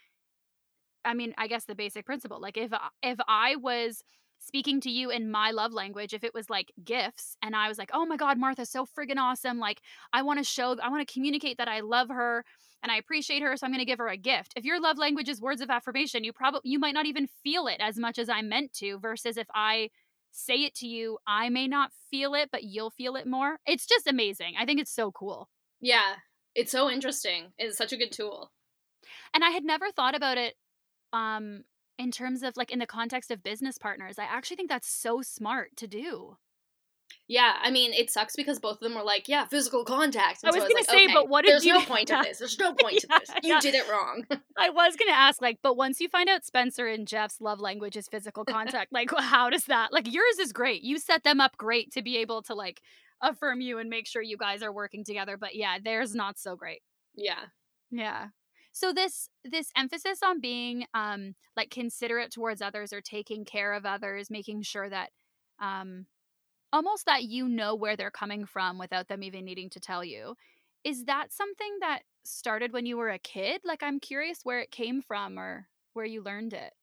I 1.05 1.15
mean, 1.15 1.35
I 1.39 1.47
guess 1.47 1.65
the 1.65 1.75
basic 1.75 2.05
principle, 2.05 2.41
like 2.41 2.57
if 2.59 2.73
if 3.03 3.19
I 3.27 3.57
was 3.57 4.03
speaking 4.41 4.81
to 4.81 4.91
you 4.91 5.11
in 5.11 5.31
my 5.31 5.51
love 5.51 5.73
language 5.73 6.13
if 6.15 6.25
it 6.25 6.35
was 6.35 6.51
like 6.51 6.73
gifts 6.83 7.37
and 7.43 7.55
I 7.55 7.69
was 7.69 7.79
like, 7.79 7.91
"Oh 7.93 8.07
my 8.07 8.17
god, 8.17 8.39
Martha's 8.39 8.71
so 8.71 8.87
friggin' 8.87 9.19
awesome. 9.19 9.59
Like 9.59 9.81
I 10.13 10.23
want 10.23 10.39
to 10.39 10.45
show 10.45 10.77
I 10.83 10.89
want 10.89 11.07
to 11.07 11.13
communicate 11.13 11.59
that 11.59 11.69
I 11.69 11.81
love 11.81 12.09
her 12.09 12.45
and 12.83 12.91
I 12.91 12.97
appreciate 12.97 13.43
her, 13.43 13.57
so 13.57 13.67
I'm 13.67 13.73
going 13.73 13.81
to 13.81 13.85
give 13.85 13.99
her 13.99 14.09
a 14.09 14.17
gift." 14.17 14.55
If 14.57 14.65
your 14.65 14.81
love 14.81 14.99
language 14.99 15.29
is 15.29 15.41
words 15.41 15.61
of 15.61 15.71
affirmation, 15.71 16.25
you 16.25 16.33
probably 16.33 16.71
you 16.71 16.79
might 16.79 16.95
not 16.95 17.07
even 17.07 17.29
feel 17.43 17.67
it 17.67 17.81
as 17.81 17.99
much 17.99 18.19
as 18.19 18.29
I 18.29 18.43
meant 18.43 18.73
to 18.75 18.99
versus 18.99 19.37
if 19.37 19.47
I 19.55 19.91
say 20.33 20.65
it 20.65 20.75
to 20.77 20.87
you, 20.87 21.19
I 21.27 21.49
may 21.49 21.67
not 21.69 21.91
feel 22.11 22.35
it, 22.35 22.51
but 22.53 22.65
you'll 22.65 22.91
feel 22.91 23.17
it 23.17 23.27
more. 23.27 23.59
It's 23.67 23.87
just 23.87 24.07
amazing. 24.07 24.55
I 24.59 24.65
think 24.65 24.81
it's 24.81 24.95
so 24.95 25.11
cool. 25.11 25.49
Yeah. 25.81 26.17
It's 26.55 26.73
so 26.73 26.91
interesting. 26.91 27.53
It's 27.59 27.77
such 27.77 27.93
a 27.93 27.97
good 27.97 28.13
tool. 28.13 28.53
And 29.35 29.45
I 29.45 29.51
had 29.51 29.65
never 29.65 29.91
thought 29.91 30.15
about 30.15 30.39
it 30.39 30.55
um 31.13 31.65
in 32.01 32.11
terms 32.11 32.43
of 32.43 32.57
like 32.57 32.71
in 32.71 32.79
the 32.79 32.87
context 32.87 33.31
of 33.31 33.43
business 33.43 33.79
partners. 33.79 34.19
I 34.19 34.25
actually 34.25 34.57
think 34.57 34.69
that's 34.69 34.89
so 34.89 35.23
smart 35.23 35.77
to 35.77 35.87
do. 35.87 36.37
Yeah, 37.27 37.55
I 37.63 37.71
mean, 37.71 37.93
it 37.93 38.11
sucks 38.11 38.35
because 38.37 38.59
both 38.59 38.75
of 38.75 38.81
them 38.81 38.95
were 38.95 39.03
like, 39.03 39.29
"Yeah, 39.29 39.45
physical 39.47 39.85
contact." 39.85 40.43
And 40.43 40.51
I 40.51 40.55
was 40.55 40.63
so 40.63 40.69
gonna 40.69 40.75
like, 40.81 40.91
say, 40.91 41.05
okay, 41.05 41.13
but 41.13 41.29
what 41.29 41.45
there's 41.45 41.65
you? 41.65 41.75
no 41.75 41.81
point 41.85 42.09
to 42.09 42.21
this. 42.25 42.39
There's 42.39 42.59
no 42.59 42.73
point 42.81 42.95
yeah, 42.95 43.19
to 43.19 43.25
this. 43.27 43.31
You 43.43 43.55
yeah. 43.55 43.61
did 43.61 43.75
it 43.75 43.89
wrong. 43.89 44.25
I 44.59 44.71
was 44.71 44.97
gonna 44.97 45.17
ask, 45.17 45.41
like, 45.43 45.59
but 45.63 45.77
once 45.77 46.01
you 46.01 46.09
find 46.09 46.29
out 46.29 46.45
Spencer 46.45 46.87
and 46.87 47.07
Jeff's 47.07 47.41
love 47.41 47.61
language 47.61 47.97
is 47.97 48.09
physical 48.09 48.45
contact, 48.45 48.93
like, 48.93 49.11
how 49.17 49.51
does 49.51 49.65
that? 49.67 49.93
Like, 49.93 50.13
yours 50.13 50.39
is 50.41 50.53
great. 50.53 50.83
You 50.83 50.99
set 50.99 51.23
them 51.25 51.41
up 51.41 51.57
great 51.57 51.93
to 51.93 52.03
be 52.03 52.17
able 52.19 52.43
to 52.43 52.55
like 52.55 52.81
affirm 53.23 53.61
you 53.61 53.79
and 53.79 53.91
make 53.91 54.07
sure 54.07 54.23
you 54.23 54.37
guys 54.37 54.63
are 54.63 54.73
working 54.73 55.05
together. 55.05 55.37
But 55.37 55.55
yeah, 55.55 55.79
theirs 55.83 56.15
not 56.15 56.39
so 56.39 56.57
great. 56.57 56.81
yeah, 57.15 57.45
Yeah. 57.91 58.29
So 58.73 58.93
this 58.93 59.29
this 59.45 59.71
emphasis 59.77 60.23
on 60.23 60.41
being 60.41 60.87
um 60.95 61.35
like 61.57 61.71
considerate 61.71 62.31
towards 62.33 62.63
others 62.63 62.93
or 62.93 63.01
taking 63.01 63.45
care 63.45 63.73
of 63.75 63.87
others, 63.87 64.31
making 64.31 64.63
sure 64.63 64.89
that 64.89 65.11
um 65.59 66.07
almost 66.73 67.07
that 67.07 67.25
you 67.25 67.49
know 67.49 67.75
where 67.75 67.97
they're 67.97 68.11
coming 68.11 68.47
from 68.47 68.79
without 68.79 69.09
them 69.09 69.23
even 69.23 69.45
needing 69.45 69.71
to 69.71 69.81
tell 69.81 70.05
you. 70.05 70.37
Is 70.85 71.05
that 71.07 71.33
something 71.33 71.79
that 71.81 72.05
started 72.25 72.73
when 72.73 72.87
you 72.87 72.97
were 72.97 73.11
a 73.11 73.19
kid? 73.19 73.63
Like 73.65 73.83
I'm 73.83 74.01
curious 74.01 74.41
where 74.45 74.61
it 74.61 74.71
came 74.71 75.03
from 75.03 75.39
or 75.39 75.69
where 75.95 76.07
you 76.07 76.23
learned 76.23 76.53
it. 76.55 76.75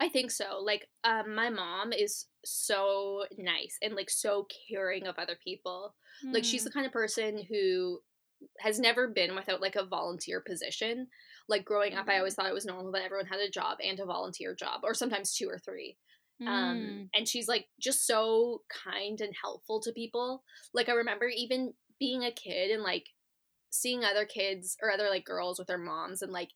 I 0.00 0.08
think 0.08 0.30
so. 0.30 0.58
Like, 0.60 0.88
um, 1.04 1.34
my 1.34 1.50
mom 1.50 1.92
is 1.92 2.26
so 2.44 3.26
nice 3.38 3.78
and 3.82 3.94
like 3.94 4.10
so 4.10 4.46
caring 4.68 5.06
of 5.06 5.18
other 5.18 5.36
people. 5.42 5.94
Like, 6.32 6.44
she's 6.44 6.64
Mm. 6.64 6.64
the 6.64 6.70
kind 6.70 6.86
of 6.86 6.92
person 6.92 7.42
who 7.44 8.02
has 8.60 8.78
never 8.78 9.08
been 9.08 9.34
without 9.34 9.60
like 9.60 9.76
a 9.76 9.84
volunteer 9.84 10.40
position. 10.40 11.08
Like 11.48 11.64
growing 11.64 11.94
up, 11.94 12.08
I 12.08 12.18
always 12.18 12.34
thought 12.34 12.48
it 12.48 12.54
was 12.54 12.66
normal 12.66 12.92
that 12.92 13.04
everyone 13.04 13.26
had 13.26 13.40
a 13.40 13.50
job 13.50 13.78
and 13.84 13.98
a 14.00 14.06
volunteer 14.06 14.54
job, 14.54 14.80
or 14.82 14.94
sometimes 14.94 15.34
two 15.34 15.48
or 15.48 15.58
three. 15.58 15.96
Mm. 16.42 16.48
um 16.48 17.10
and 17.14 17.26
she's 17.26 17.48
like 17.48 17.64
just 17.80 18.06
so 18.06 18.60
kind 18.84 19.22
and 19.22 19.32
helpful 19.42 19.80
to 19.80 19.90
people 19.92 20.42
like 20.74 20.90
i 20.90 20.92
remember 20.92 21.28
even 21.28 21.72
being 21.98 22.24
a 22.24 22.30
kid 22.30 22.70
and 22.70 22.82
like 22.82 23.06
seeing 23.70 24.04
other 24.04 24.26
kids 24.26 24.76
or 24.82 24.90
other 24.90 25.08
like 25.08 25.24
girls 25.24 25.58
with 25.58 25.68
their 25.68 25.78
moms 25.78 26.20
and 26.20 26.32
like 26.32 26.50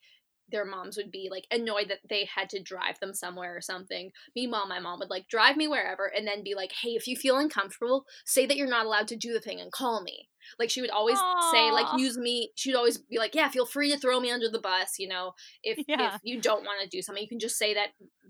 their 0.50 0.64
moms 0.64 0.96
would 0.96 1.10
be 1.10 1.28
like 1.30 1.46
annoyed 1.50 1.88
that 1.88 1.98
they 2.08 2.24
had 2.34 2.48
to 2.48 2.62
drive 2.62 2.98
them 3.00 3.14
somewhere 3.14 3.56
or 3.56 3.60
something 3.60 4.10
meanwhile 4.34 4.66
my 4.66 4.78
mom 4.78 4.98
would 4.98 5.10
like 5.10 5.28
drive 5.28 5.56
me 5.56 5.66
wherever 5.68 6.06
and 6.06 6.26
then 6.26 6.42
be 6.42 6.54
like 6.54 6.72
hey 6.82 6.90
if 6.90 7.06
you 7.06 7.16
feel 7.16 7.38
uncomfortable 7.38 8.04
say 8.24 8.46
that 8.46 8.56
you're 8.56 8.68
not 8.68 8.86
allowed 8.86 9.08
to 9.08 9.16
do 9.16 9.32
the 9.32 9.40
thing 9.40 9.60
and 9.60 9.72
call 9.72 10.02
me 10.02 10.28
like 10.58 10.70
she 10.70 10.80
would 10.80 10.90
always 10.90 11.18
say 11.52 11.70
like 11.70 11.86
use 11.98 12.16
me 12.16 12.50
she'd 12.54 12.74
always 12.74 12.98
be 12.98 13.18
like 13.18 13.34
yeah 13.34 13.48
feel 13.48 13.66
free 13.66 13.90
to 13.90 13.98
throw 13.98 14.18
me 14.20 14.30
under 14.30 14.48
the 14.48 14.58
bus 14.60 14.98
you 14.98 15.06
know 15.08 15.32
if 15.62 15.78
Yeah. 15.86 16.14
if 16.14 16.20
you 16.24 16.40
don't 16.40 16.64
want 16.64 16.82
to 16.82 16.88
do 16.88 17.02
something 17.02 17.22
you 17.22 17.28
can 17.28 17.38
just 17.38 17.58
say 17.58 17.74
that 17.74 17.88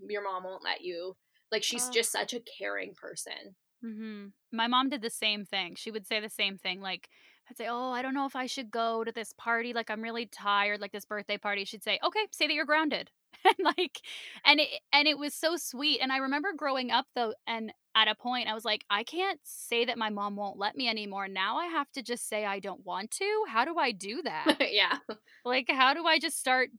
your 0.09 0.23
mom 0.23 0.45
won't 0.45 0.65
let 0.65 0.81
you 0.81 1.17
like 1.53 1.63
she's 1.63 1.87
Ugh. 1.87 1.93
just 1.95 2.13
such 2.13 2.33
a 2.33 2.41
caring 2.59 2.95
person. 2.95 3.57
hmm 3.83 4.27
My 4.53 4.67
mom 4.67 4.89
did 4.89 5.03
the 5.03 5.11
same 5.11 5.45
thing. 5.45 5.75
She 5.77 5.91
would 5.91 6.07
say 6.07 6.21
the 6.21 6.29
same 6.29 6.59
thing. 6.59 6.81
Like, 6.81 7.09
I'd 7.51 7.57
say, 7.57 7.67
Oh, 7.69 7.91
I 7.91 8.03
don't 8.03 8.15
know 8.15 8.27
if 8.27 8.37
I 8.37 8.47
should 8.47 8.71
go 8.71 9.03
to 9.03 9.11
this 9.13 9.33
party. 9.37 9.73
Like, 9.73 9.91
I'm 9.91 10.03
really 10.03 10.27
tired, 10.27 10.81
like 10.81 10.93
this 10.93 11.05
birthday 11.05 11.37
party. 11.37 11.65
She'd 11.65 11.83
say, 11.83 11.99
Okay, 12.03 12.27
say 12.31 12.47
that 12.47 12.55
you're 12.55 12.65
grounded. 12.65 13.11
and 13.45 13.55
like, 13.77 14.01
and 14.45 14.61
it, 14.61 14.69
and 14.93 15.09
it 15.09 15.19
was 15.19 15.35
so 15.35 15.57
sweet. 15.57 16.01
And 16.01 16.13
I 16.13 16.19
remember 16.19 16.53
growing 16.57 16.91
up 16.91 17.07
though, 17.15 17.35
and 17.47 17.73
at 17.95 18.09
a 18.09 18.15
point 18.15 18.49
I 18.49 18.55
was 18.55 18.65
like, 18.65 18.85
I 18.91 19.03
can't 19.03 19.41
say 19.45 19.85
that 19.85 19.99
my 19.99 20.11
mom 20.11 20.37
won't 20.37 20.59
let 20.59 20.77
me 20.77 20.89
anymore. 20.89 21.27
Now 21.29 21.57
I 21.57 21.67
have 21.67 21.91
to 21.93 22.03
just 22.03 22.29
say 22.29 22.45
I 22.45 22.61
don't 22.61 22.85
want 22.85 23.11
to. 23.13 23.45
How 23.49 23.65
do 23.65 23.79
I 23.79 23.93
do 23.93 24.23
that? 24.25 24.59
yeah. 24.73 24.99
like, 25.45 25.67
how 25.71 25.95
do 25.95 26.05
I 26.07 26.19
just 26.19 26.39
start 26.39 26.71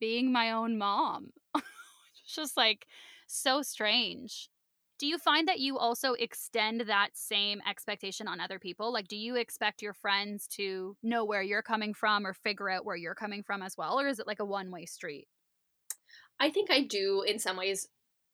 being 0.00 0.32
my 0.32 0.52
own 0.52 0.78
mom? 0.78 1.30
it's 1.56 2.34
just 2.34 2.56
like 2.56 2.86
so 3.26 3.62
strange. 3.62 4.48
Do 4.98 5.06
you 5.06 5.18
find 5.18 5.46
that 5.46 5.60
you 5.60 5.76
also 5.78 6.14
extend 6.14 6.82
that 6.82 7.16
same 7.16 7.60
expectation 7.66 8.26
on 8.26 8.40
other 8.40 8.58
people? 8.58 8.92
Like, 8.92 9.08
do 9.08 9.16
you 9.16 9.36
expect 9.36 9.82
your 9.82 9.92
friends 9.92 10.46
to 10.48 10.96
know 11.02 11.24
where 11.24 11.42
you're 11.42 11.62
coming 11.62 11.92
from 11.92 12.26
or 12.26 12.32
figure 12.32 12.70
out 12.70 12.84
where 12.86 12.96
you're 12.96 13.14
coming 13.14 13.42
from 13.42 13.62
as 13.62 13.76
well? 13.76 14.00
Or 14.00 14.08
is 14.08 14.18
it 14.18 14.26
like 14.26 14.40
a 14.40 14.44
one 14.44 14.70
way 14.70 14.86
street? 14.86 15.28
I 16.38 16.50
think 16.50 16.70
I 16.70 16.82
do 16.82 17.22
in 17.22 17.38
some 17.38 17.56
ways 17.56 17.88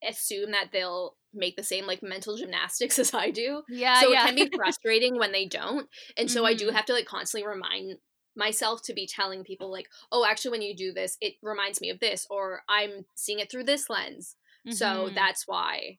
assume 0.04 0.50
that 0.50 0.70
they'll 0.72 1.16
make 1.32 1.56
the 1.56 1.62
same 1.62 1.86
like 1.86 2.02
mental 2.02 2.36
gymnastics 2.36 2.98
as 2.98 3.14
I 3.14 3.30
do. 3.30 3.62
Yeah. 3.68 4.02
so 4.02 4.12
yeah. 4.12 4.12
it 4.12 4.20
can 4.20 4.34
be 4.34 4.50
frustrating 4.54 5.18
when 5.18 5.32
they 5.32 5.46
don't. 5.46 5.88
And 6.16 6.30
so 6.30 6.44
I 6.44 6.54
do 6.54 6.70
Mhm. 6.70 6.70
have 6.70 6.84
to 6.86 6.92
like 6.92 7.06
constantly 7.06 7.46
remind 7.46 7.98
myself 8.34 8.82
to 8.82 8.94
be 8.94 9.06
telling 9.06 9.44
people 9.44 9.70
like, 9.70 9.88
"Oh, 10.10 10.24
actually 10.24 10.52
when 10.52 10.62
you 10.62 10.74
do 10.74 10.92
this, 10.92 11.16
it 11.20 11.34
reminds 11.42 11.80
me 11.80 11.90
of 11.90 12.00
this 12.00 12.26
or 12.30 12.62
I'm 12.68 13.04
seeing 13.14 13.38
it 13.40 13.50
through 13.50 13.64
this 13.64 13.88
lens." 13.90 14.36
So 14.68 15.10
Mhm. 15.10 15.14
that's 15.14 15.46
why 15.46 15.98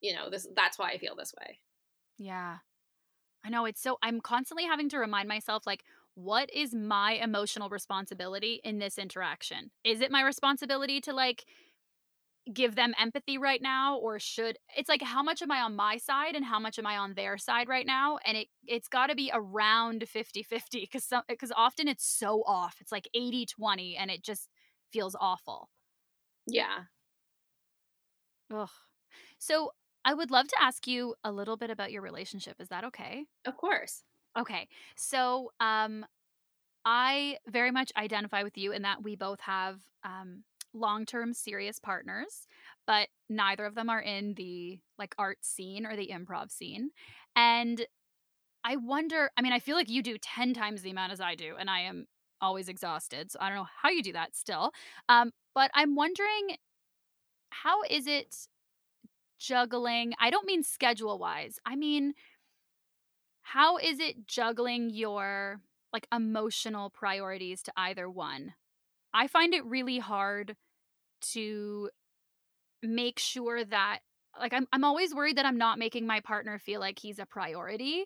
you 0.00 0.14
know, 0.14 0.30
this 0.30 0.46
that's 0.54 0.78
why 0.78 0.90
I 0.90 0.98
feel 0.98 1.16
this 1.16 1.34
way. 1.40 1.58
Yeah. 2.18 2.58
I 3.44 3.50
know 3.50 3.64
it's 3.64 3.80
so 3.80 3.98
I'm 4.02 4.20
constantly 4.20 4.64
having 4.64 4.88
to 4.90 4.98
remind 4.98 5.28
myself 5.28 5.66
like 5.66 5.84
what 6.14 6.52
is 6.52 6.74
my 6.74 7.12
emotional 7.12 7.68
responsibility 7.68 8.60
in 8.64 8.78
this 8.78 8.98
interaction? 8.98 9.70
Is 9.84 10.00
it 10.00 10.10
my 10.10 10.22
responsibility 10.22 11.00
to 11.02 11.12
like 11.12 11.44
give 12.52 12.74
them 12.74 12.94
empathy 12.98 13.36
right 13.38 13.60
now 13.60 13.96
or 13.98 14.18
should 14.18 14.56
it's 14.76 14.88
like 14.88 15.02
how 15.02 15.22
much 15.22 15.42
am 15.42 15.50
I 15.50 15.60
on 15.60 15.76
my 15.76 15.98
side 15.98 16.34
and 16.34 16.44
how 16.44 16.58
much 16.58 16.78
am 16.78 16.86
I 16.86 16.96
on 16.96 17.14
their 17.14 17.36
side 17.36 17.68
right 17.68 17.86
now 17.86 18.18
and 18.24 18.38
it 18.38 18.48
it's 18.66 18.88
got 18.88 19.08
to 19.08 19.14
be 19.14 19.30
around 19.32 20.02
50-50 20.02 20.90
cuz 20.90 21.12
cuz 21.38 21.52
often 21.54 21.88
it's 21.88 22.06
so 22.06 22.42
off. 22.46 22.76
It's 22.80 22.92
like 22.92 23.06
80-20 23.14 23.96
and 23.98 24.10
it 24.10 24.24
just 24.24 24.48
feels 24.90 25.14
awful. 25.20 25.68
Yeah. 26.46 26.84
Ugh. 28.52 28.70
So 29.38 29.72
I 30.04 30.14
would 30.14 30.30
love 30.30 30.48
to 30.48 30.56
ask 30.60 30.86
you 30.86 31.14
a 31.24 31.32
little 31.32 31.56
bit 31.56 31.70
about 31.70 31.92
your 31.92 32.02
relationship. 32.02 32.56
Is 32.60 32.68
that 32.68 32.84
okay? 32.84 33.26
Of 33.44 33.56
course. 33.56 34.04
Okay. 34.38 34.68
So, 34.96 35.50
um, 35.60 36.04
I 36.84 37.36
very 37.46 37.70
much 37.70 37.92
identify 37.96 38.42
with 38.42 38.56
you 38.56 38.72
in 38.72 38.82
that 38.82 39.02
we 39.02 39.14
both 39.16 39.40
have 39.40 39.80
um, 40.04 40.44
long 40.72 41.04
term 41.04 41.34
serious 41.34 41.78
partners, 41.78 42.46
but 42.86 43.08
neither 43.28 43.66
of 43.66 43.74
them 43.74 43.90
are 43.90 44.00
in 44.00 44.34
the 44.34 44.78
like 44.98 45.14
art 45.18 45.38
scene 45.44 45.84
or 45.84 45.96
the 45.96 46.08
improv 46.08 46.50
scene. 46.50 46.90
And 47.36 47.86
I 48.64 48.76
wonder, 48.76 49.30
I 49.36 49.42
mean, 49.42 49.52
I 49.52 49.58
feel 49.58 49.76
like 49.76 49.90
you 49.90 50.02
do 50.02 50.18
10 50.18 50.54
times 50.54 50.82
the 50.82 50.90
amount 50.90 51.12
as 51.12 51.20
I 51.20 51.34
do, 51.34 51.56
and 51.58 51.68
I 51.70 51.80
am 51.80 52.06
always 52.40 52.68
exhausted. 52.68 53.30
So 53.30 53.38
I 53.40 53.48
don't 53.48 53.58
know 53.58 53.66
how 53.82 53.90
you 53.90 54.02
do 54.02 54.12
that 54.12 54.36
still. 54.36 54.72
Um, 55.08 55.32
but 55.54 55.70
I'm 55.74 55.94
wondering, 55.94 56.56
how 57.50 57.82
is 57.82 58.06
it 58.06 58.48
juggling? 59.38 60.12
I 60.20 60.30
don't 60.30 60.46
mean 60.46 60.62
schedule 60.62 61.18
wise, 61.18 61.58
I 61.64 61.76
mean, 61.76 62.14
how 63.42 63.78
is 63.78 63.98
it 63.98 64.26
juggling 64.26 64.90
your 64.90 65.60
like 65.92 66.06
emotional 66.12 66.90
priorities 66.90 67.62
to 67.62 67.72
either 67.76 68.08
one? 68.10 68.54
I 69.14 69.26
find 69.26 69.54
it 69.54 69.64
really 69.64 69.98
hard 69.98 70.54
to 71.32 71.90
make 72.82 73.18
sure 73.18 73.64
that 73.64 74.00
like 74.38 74.52
I'm 74.52 74.66
I'm 74.72 74.84
always 74.84 75.14
worried 75.14 75.36
that 75.38 75.46
I'm 75.46 75.58
not 75.58 75.78
making 75.78 76.06
my 76.06 76.20
partner 76.20 76.58
feel 76.58 76.80
like 76.80 76.98
he's 76.98 77.18
a 77.18 77.26
priority 77.26 78.04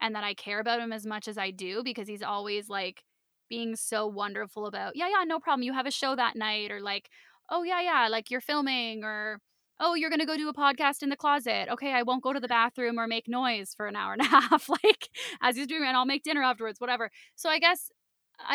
and 0.00 0.14
that 0.14 0.24
I 0.24 0.34
care 0.34 0.60
about 0.60 0.80
him 0.80 0.92
as 0.92 1.06
much 1.06 1.28
as 1.28 1.38
I 1.38 1.50
do 1.50 1.82
because 1.82 2.08
he's 2.08 2.22
always 2.22 2.68
like 2.68 3.02
being 3.48 3.76
so 3.76 4.06
wonderful 4.06 4.66
about, 4.66 4.96
yeah, 4.96 5.08
yeah, 5.08 5.24
no 5.24 5.38
problem. 5.38 5.62
You 5.62 5.72
have 5.72 5.86
a 5.86 5.90
show 5.90 6.16
that 6.16 6.36
night 6.36 6.70
or 6.70 6.80
like, 6.80 7.08
oh 7.50 7.62
yeah, 7.62 7.80
yeah, 7.82 8.08
like 8.08 8.30
you're 8.30 8.40
filming 8.40 9.04
or 9.04 9.38
oh, 9.84 9.94
you're 9.94 10.08
going 10.10 10.20
to 10.20 10.26
go 10.26 10.36
do 10.36 10.48
a 10.48 10.54
podcast 10.54 11.02
in 11.02 11.10
the 11.10 11.16
closet. 11.16 11.68
Okay, 11.70 11.92
I 11.92 12.02
won't 12.02 12.22
go 12.22 12.32
to 12.32 12.40
the 12.40 12.48
bathroom 12.48 12.98
or 12.98 13.06
make 13.06 13.28
noise 13.28 13.74
for 13.76 13.86
an 13.86 13.96
hour 13.96 14.12
and 14.14 14.22
a 14.22 14.24
half 14.36 14.68
like 14.68 15.08
as 15.42 15.56
he's 15.56 15.66
doing 15.66 15.84
and 15.86 15.96
I'll 15.96 16.06
make 16.06 16.22
dinner 16.24 16.42
afterwards, 16.42 16.80
whatever. 16.80 17.10
So 17.34 17.48
I 17.50 17.58
guess 17.58 17.90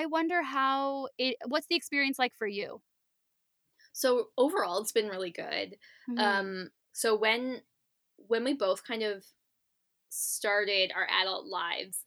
I 0.02 0.08
wonder 0.08 0.42
how 0.44 1.10
it 1.18 1.36
what's 1.48 1.68
the 1.68 1.76
experience 1.76 2.18
like 2.18 2.34
for 2.36 2.48
you? 2.48 2.82
So 3.94 4.28
overall 4.38 4.82
it's 4.82 4.92
been 4.92 5.08
really 5.08 5.32
good. 5.32 5.78
Mm-hmm. 6.10 6.20
Um 6.20 6.70
so 6.94 7.16
when 7.16 7.62
when 8.28 8.44
we 8.44 8.54
both 8.54 8.84
kind 8.84 9.04
of 9.04 9.24
started 10.10 10.92
our 10.96 11.08
adult 11.22 11.46
lives, 11.46 12.00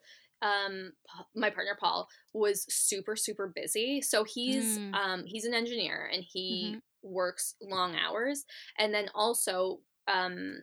um 0.43 0.93
my 1.35 1.51
partner 1.51 1.77
Paul 1.79 2.09
was 2.35 2.67
super 2.69 3.15
super 3.17 3.47
busy. 3.55 4.01
So 4.01 4.25
he's 4.25 4.79
Mm. 4.79 4.95
um 4.95 5.25
he's 5.27 5.45
an 5.45 5.55
engineer 5.55 6.11
and 6.13 6.25
he 6.27 6.75
Mhm. 6.77 6.83
Works 7.03 7.55
long 7.61 7.97
hours 7.97 8.45
and 8.79 8.93
then 8.95 9.09
also 9.15 9.81
um 10.09 10.63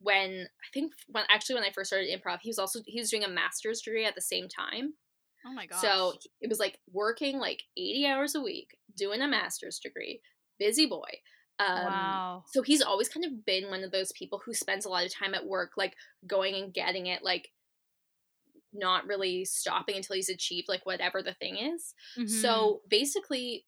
when 0.00 0.30
I 0.48 0.68
think 0.74 0.92
when 1.06 1.24
actually 1.30 1.54
when 1.54 1.64
I 1.64 1.70
first 1.70 1.88
started 1.90 2.08
improv, 2.10 2.38
he 2.42 2.48
was 2.50 2.58
also 2.58 2.80
he 2.86 2.98
was 3.00 3.08
doing 3.10 3.24
a 3.24 3.28
master's 3.28 3.80
degree 3.80 4.04
at 4.04 4.14
the 4.16 4.20
same 4.20 4.48
time. 4.48 4.94
oh 5.46 5.52
my 5.52 5.66
god! 5.66 5.80
So 5.80 6.14
it 6.40 6.48
was 6.48 6.58
like 6.58 6.78
working 6.92 7.38
like 7.38 7.62
80 7.76 8.06
hours 8.06 8.34
a 8.34 8.40
week, 8.40 8.76
doing 8.96 9.22
a 9.22 9.28
master's 9.28 9.78
degree, 9.78 10.20
busy 10.58 10.86
boy. 10.86 11.20
Um, 11.60 11.84
wow. 11.86 12.44
So 12.52 12.62
he's 12.62 12.82
always 12.82 13.08
kind 13.08 13.24
of 13.24 13.44
been 13.46 13.70
one 13.70 13.84
of 13.84 13.92
those 13.92 14.10
people 14.18 14.40
who 14.44 14.54
spends 14.54 14.84
a 14.84 14.88
lot 14.88 15.04
of 15.06 15.14
time 15.14 15.34
at 15.34 15.46
work, 15.46 15.72
like 15.76 15.94
going 16.26 16.56
and 16.56 16.74
getting 16.74 17.06
it, 17.06 17.22
like 17.22 17.48
not 18.72 19.06
really 19.06 19.44
stopping 19.44 19.96
until 19.96 20.16
he's 20.16 20.30
achieved 20.30 20.66
like 20.68 20.84
whatever 20.84 21.22
the 21.22 21.34
thing 21.34 21.56
is. 21.58 21.94
Mhm. 22.18 22.28
So 22.28 22.80
basically, 22.88 23.66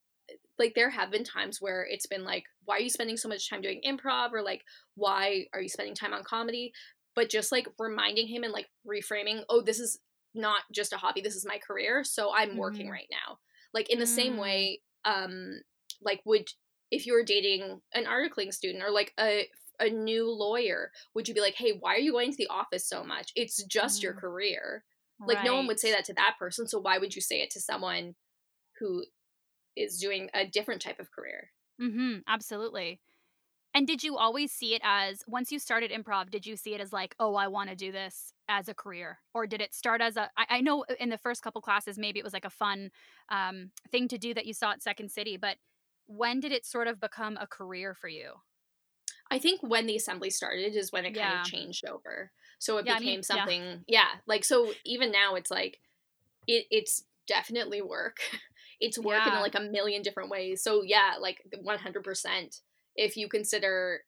like 0.58 0.74
there 0.74 0.90
have 0.90 1.10
been 1.10 1.24
times 1.24 1.58
where 1.60 1.86
it's 1.88 2.06
been 2.06 2.24
like, 2.24 2.44
why 2.64 2.76
are 2.76 2.80
you 2.80 2.90
spending 2.90 3.16
so 3.16 3.28
much 3.28 3.50
time 3.50 3.60
doing 3.60 3.80
improv? 3.86 4.32
Or 4.32 4.42
like, 4.42 4.62
why 4.94 5.46
are 5.52 5.60
you 5.60 5.68
spending 5.68 5.94
time 5.94 6.12
on 6.12 6.22
comedy? 6.22 6.72
but 7.14 7.30
just 7.30 7.52
like 7.52 7.68
reminding 7.78 8.26
him 8.26 8.42
and 8.42 8.52
like 8.52 8.66
reframing, 8.86 9.42
oh, 9.48 9.62
this 9.62 9.78
is 9.78 9.98
not 10.34 10.62
just 10.72 10.92
a 10.92 10.96
hobby, 10.96 11.20
this 11.20 11.36
is 11.36 11.46
my 11.46 11.58
career, 11.58 12.02
so 12.04 12.32
I'm 12.34 12.50
mm-hmm. 12.50 12.58
working 12.58 12.90
right 12.90 13.08
now. 13.10 13.38
Like 13.72 13.90
in 13.90 13.98
the 13.98 14.04
mm. 14.04 14.08
same 14.08 14.36
way, 14.36 14.80
um, 15.04 15.60
like 16.02 16.20
would 16.24 16.48
if 16.90 17.06
you 17.06 17.12
were 17.12 17.24
dating 17.24 17.80
an 17.92 18.04
articling 18.04 18.52
student 18.52 18.84
or 18.84 18.90
like 18.90 19.12
a 19.18 19.46
a 19.80 19.90
new 19.90 20.30
lawyer, 20.30 20.90
would 21.14 21.28
you 21.28 21.34
be 21.34 21.40
like, 21.40 21.56
hey, 21.56 21.76
why 21.78 21.94
are 21.94 22.00
you 22.00 22.12
going 22.12 22.30
to 22.30 22.36
the 22.36 22.48
office 22.48 22.88
so 22.88 23.02
much? 23.02 23.32
It's 23.34 23.62
just 23.64 24.00
mm. 24.00 24.04
your 24.04 24.14
career. 24.14 24.84
Like 25.20 25.38
right. 25.38 25.46
no 25.46 25.56
one 25.56 25.66
would 25.68 25.80
say 25.80 25.92
that 25.92 26.04
to 26.06 26.14
that 26.14 26.34
person, 26.38 26.66
so 26.66 26.80
why 26.80 26.98
would 26.98 27.14
you 27.14 27.22
say 27.22 27.36
it 27.36 27.50
to 27.50 27.60
someone 27.60 28.14
who 28.78 29.04
is 29.76 29.98
doing 29.98 30.30
a 30.34 30.46
different 30.46 30.82
type 30.82 31.00
of 31.00 31.10
career? 31.10 31.50
Mm-hmm. 31.80 32.18
Absolutely. 32.28 33.00
And 33.76 33.88
did 33.88 34.04
you 34.04 34.16
always 34.16 34.52
see 34.52 34.74
it 34.74 34.82
as 34.84 35.24
once 35.26 35.50
you 35.50 35.58
started 35.58 35.90
improv, 35.90 36.30
did 36.30 36.46
you 36.46 36.56
see 36.56 36.74
it 36.74 36.80
as 36.80 36.92
like, 36.92 37.16
oh, 37.18 37.34
I 37.34 37.48
want 37.48 37.70
to 37.70 37.76
do 37.76 37.90
this 37.90 38.32
as 38.48 38.68
a 38.68 38.74
career? 38.74 39.18
Or 39.34 39.48
did 39.48 39.60
it 39.60 39.74
start 39.74 40.00
as 40.00 40.16
a 40.16 40.30
I, 40.36 40.46
I 40.48 40.60
know 40.60 40.84
in 41.00 41.08
the 41.08 41.18
first 41.18 41.42
couple 41.42 41.60
classes 41.60 41.98
maybe 41.98 42.20
it 42.20 42.24
was 42.24 42.32
like 42.32 42.44
a 42.44 42.50
fun 42.50 42.90
um, 43.30 43.70
thing 43.90 44.06
to 44.08 44.18
do 44.18 44.32
that 44.34 44.46
you 44.46 44.54
saw 44.54 44.70
at 44.70 44.82
Second 44.82 45.10
City, 45.10 45.36
but 45.36 45.56
when 46.06 46.38
did 46.38 46.52
it 46.52 46.64
sort 46.64 46.86
of 46.86 47.00
become 47.00 47.36
a 47.40 47.48
career 47.48 47.94
for 47.94 48.08
you? 48.08 48.34
I 49.30 49.38
think 49.40 49.60
when 49.62 49.86
the 49.86 49.96
assembly 49.96 50.30
started 50.30 50.76
is 50.76 50.92
when 50.92 51.04
it 51.04 51.16
yeah. 51.16 51.30
kind 51.30 51.40
of 51.40 51.46
changed 51.46 51.84
over. 51.86 52.30
So 52.60 52.76
it 52.76 52.86
yeah, 52.86 52.98
became 52.98 53.08
I 53.08 53.14
mean, 53.14 53.22
something 53.24 53.62
yeah. 53.62 53.98
yeah. 53.98 54.08
Like 54.26 54.44
so 54.44 54.70
even 54.84 55.10
now 55.10 55.34
it's 55.34 55.50
like 55.50 55.80
it 56.46 56.66
it's 56.70 57.02
definitely 57.26 57.82
work. 57.82 58.18
It's 58.80 58.98
work 58.98 59.26
in 59.26 59.32
like 59.34 59.54
a 59.54 59.60
million 59.60 60.02
different 60.02 60.30
ways. 60.30 60.62
So 60.62 60.82
yeah, 60.82 61.14
like 61.20 61.42
100% 61.54 62.60
if 62.96 63.16
you 63.16 63.28
consider 63.28 64.00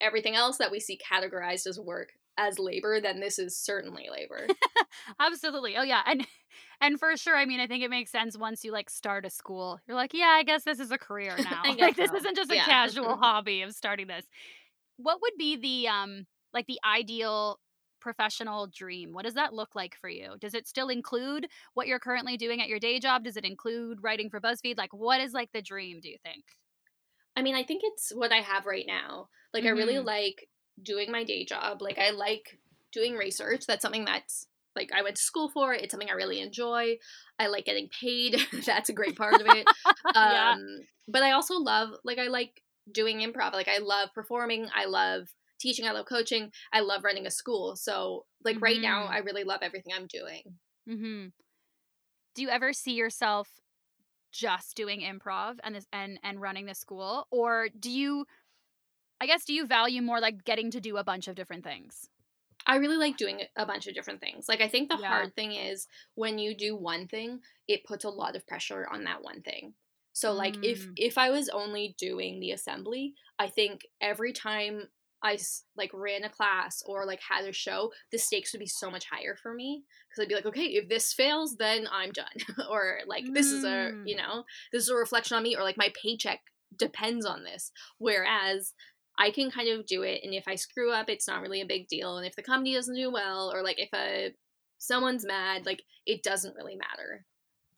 everything 0.00 0.34
else 0.34 0.58
that 0.58 0.70
we 0.70 0.80
see 0.80 0.98
categorized 0.98 1.66
as 1.66 1.78
work 1.78 2.12
as 2.36 2.58
labor, 2.58 3.00
then 3.00 3.20
this 3.20 3.38
is 3.38 3.56
certainly 3.56 4.08
labor. 4.10 4.46
Absolutely. 5.20 5.76
Oh 5.76 5.82
yeah. 5.82 6.02
And 6.06 6.26
and 6.80 6.98
for 6.98 7.16
sure, 7.16 7.36
I 7.36 7.44
mean, 7.44 7.60
I 7.60 7.66
think 7.66 7.82
it 7.82 7.90
makes 7.90 8.10
sense 8.10 8.36
once 8.36 8.64
you 8.64 8.72
like 8.72 8.90
start 8.90 9.24
a 9.24 9.30
school. 9.30 9.80
You're 9.86 9.96
like, 9.96 10.14
yeah, 10.14 10.34
I 10.36 10.42
guess 10.42 10.64
this 10.64 10.80
is 10.80 10.90
a 10.90 10.98
career 10.98 11.36
now. 11.50 11.62
like 11.78 11.96
this 11.96 12.12
isn't 12.12 12.36
just 12.36 12.50
a 12.50 12.56
yeah. 12.56 12.64
casual 12.64 13.16
hobby 13.16 13.62
of 13.62 13.72
starting 13.72 14.06
this. 14.06 14.24
What 14.96 15.20
would 15.22 15.34
be 15.38 15.56
the 15.56 15.88
um 15.88 16.26
like 16.52 16.66
the 16.66 16.78
ideal 16.84 17.58
professional 18.04 18.68
dream? 18.68 19.12
What 19.12 19.24
does 19.24 19.34
that 19.34 19.54
look 19.54 19.74
like 19.74 19.96
for 19.98 20.10
you? 20.10 20.34
Does 20.38 20.54
it 20.54 20.68
still 20.68 20.88
include 20.88 21.48
what 21.72 21.86
you're 21.88 21.98
currently 21.98 22.36
doing 22.36 22.60
at 22.60 22.68
your 22.68 22.78
day 22.78 23.00
job? 23.00 23.24
Does 23.24 23.38
it 23.38 23.44
include 23.44 23.98
writing 24.02 24.28
for 24.28 24.40
BuzzFeed? 24.40 24.76
Like 24.76 24.92
what 24.92 25.20
is 25.20 25.32
like 25.32 25.50
the 25.52 25.62
dream, 25.62 26.00
do 26.00 26.10
you 26.10 26.18
think? 26.22 26.44
I 27.34 27.42
mean, 27.42 27.54
I 27.54 27.64
think 27.64 27.80
it's 27.82 28.12
what 28.14 28.30
I 28.30 28.36
have 28.36 28.66
right 28.66 28.84
now. 28.86 29.28
Like, 29.52 29.64
mm-hmm. 29.64 29.74
I 29.74 29.78
really 29.78 29.94
mm-hmm. 29.94 30.06
like 30.06 30.48
doing 30.80 31.10
my 31.10 31.24
day 31.24 31.44
job. 31.44 31.82
Like, 31.82 31.98
I 31.98 32.10
like 32.10 32.58
doing 32.92 33.14
research. 33.14 33.66
That's 33.66 33.82
something 33.82 34.04
that's 34.04 34.46
like 34.76 34.90
I 34.94 35.02
went 35.02 35.16
to 35.16 35.22
school 35.22 35.48
for. 35.48 35.72
It's 35.72 35.90
something 35.90 36.10
I 36.10 36.14
really 36.14 36.40
enjoy. 36.40 36.98
I 37.38 37.46
like 37.48 37.64
getting 37.64 37.88
paid. 37.88 38.36
that's 38.66 38.90
a 38.90 38.94
great 38.94 39.16
part 39.16 39.40
of 39.40 39.46
it. 39.46 39.66
yeah. 40.14 40.52
Um, 40.52 40.80
but 41.08 41.22
I 41.22 41.32
also 41.32 41.54
love, 41.54 41.90
like, 42.04 42.18
I 42.18 42.28
like 42.28 42.62
doing 42.92 43.20
improv. 43.20 43.52
Like, 43.52 43.68
I 43.68 43.78
love 43.78 44.10
performing. 44.14 44.68
I 44.74 44.84
love 44.84 45.28
teaching. 45.64 45.86
I 45.86 45.92
love 45.92 46.06
coaching. 46.06 46.52
I 46.72 46.80
love 46.80 47.02
running 47.02 47.26
a 47.26 47.30
school. 47.30 47.76
So, 47.76 48.24
like, 48.44 48.56
mm-hmm. 48.56 48.64
right 48.64 48.80
now, 48.80 49.06
I 49.06 49.16
mm-hmm. 49.16 49.26
really 49.26 49.44
love 49.44 49.60
everything 49.62 49.92
I'm 49.94 50.06
doing. 50.06 50.42
Mm-hmm. 50.88 51.26
Do 52.34 52.42
you 52.42 52.48
ever 52.48 52.72
see 52.72 52.92
yourself 52.92 53.48
just 54.34 54.76
doing 54.76 55.00
improv 55.00 55.54
and 55.62 55.76
this 55.76 55.86
and 55.92 56.18
and 56.24 56.40
running 56.40 56.66
the 56.66 56.74
school 56.74 57.28
or 57.30 57.68
do 57.78 57.88
you 57.88 58.26
I 59.20 59.26
guess 59.26 59.44
do 59.44 59.54
you 59.54 59.64
value 59.64 60.02
more 60.02 60.20
like 60.20 60.44
getting 60.44 60.72
to 60.72 60.80
do 60.80 60.96
a 60.96 61.04
bunch 61.04 61.28
of 61.28 61.36
different 61.36 61.62
things? 61.62 62.08
I 62.66 62.76
really 62.76 62.96
like 62.96 63.16
doing 63.16 63.42
a 63.56 63.64
bunch 63.64 63.86
of 63.86 63.94
different 63.94 64.20
things. 64.20 64.46
Like 64.48 64.60
I 64.60 64.68
think 64.68 64.88
the 64.88 64.98
yeah. 65.00 65.06
hard 65.06 65.36
thing 65.36 65.52
is 65.52 65.86
when 66.14 66.38
you 66.38 66.56
do 66.56 66.74
one 66.74 67.06
thing, 67.06 67.40
it 67.68 67.84
puts 67.84 68.04
a 68.04 68.10
lot 68.10 68.34
of 68.34 68.46
pressure 68.46 68.88
on 68.90 69.04
that 69.04 69.22
one 69.22 69.42
thing. 69.42 69.74
So 70.12 70.32
like 70.32 70.54
mm. 70.54 70.64
if 70.64 70.88
if 70.96 71.16
I 71.16 71.30
was 71.30 71.48
only 71.48 71.94
doing 71.98 72.40
the 72.40 72.50
assembly, 72.50 73.14
I 73.38 73.46
think 73.48 73.82
every 74.00 74.32
time 74.32 74.88
I 75.24 75.38
like 75.74 75.90
ran 75.94 76.22
a 76.22 76.28
class 76.28 76.82
or 76.86 77.06
like 77.06 77.20
had 77.20 77.46
a 77.46 77.52
show, 77.52 77.90
the 78.12 78.18
stakes 78.18 78.52
would 78.52 78.60
be 78.60 78.66
so 78.66 78.90
much 78.90 79.06
higher 79.06 79.34
for 79.34 79.54
me 79.54 79.82
because 80.08 80.22
I'd 80.22 80.28
be 80.28 80.34
like, 80.34 80.46
okay, 80.46 80.66
if 80.66 80.88
this 80.88 81.14
fails, 81.14 81.56
then 81.56 81.88
I'm 81.90 82.12
done, 82.12 82.26
or 82.70 82.98
like 83.06 83.24
this 83.32 83.46
is 83.46 83.64
a 83.64 83.92
mm. 83.94 84.02
you 84.06 84.16
know 84.16 84.44
this 84.70 84.82
is 84.82 84.90
a 84.90 84.94
reflection 84.94 85.36
on 85.36 85.42
me, 85.42 85.56
or 85.56 85.62
like 85.62 85.78
my 85.78 85.90
paycheck 86.00 86.40
depends 86.78 87.24
on 87.24 87.42
this. 87.42 87.72
Whereas 87.98 88.74
I 89.18 89.30
can 89.30 89.50
kind 89.50 89.70
of 89.70 89.86
do 89.86 90.02
it, 90.02 90.20
and 90.22 90.34
if 90.34 90.44
I 90.46 90.56
screw 90.56 90.92
up, 90.92 91.08
it's 91.08 91.26
not 91.26 91.40
really 91.40 91.62
a 91.62 91.66
big 91.66 91.88
deal. 91.88 92.18
And 92.18 92.26
if 92.26 92.36
the 92.36 92.42
company 92.42 92.74
doesn't 92.74 92.94
do 92.94 93.10
well, 93.10 93.50
or 93.52 93.62
like 93.62 93.80
if 93.80 93.88
a 93.94 94.34
someone's 94.76 95.24
mad, 95.24 95.64
like 95.64 95.82
it 96.04 96.22
doesn't 96.22 96.54
really 96.54 96.76
matter. 96.76 97.24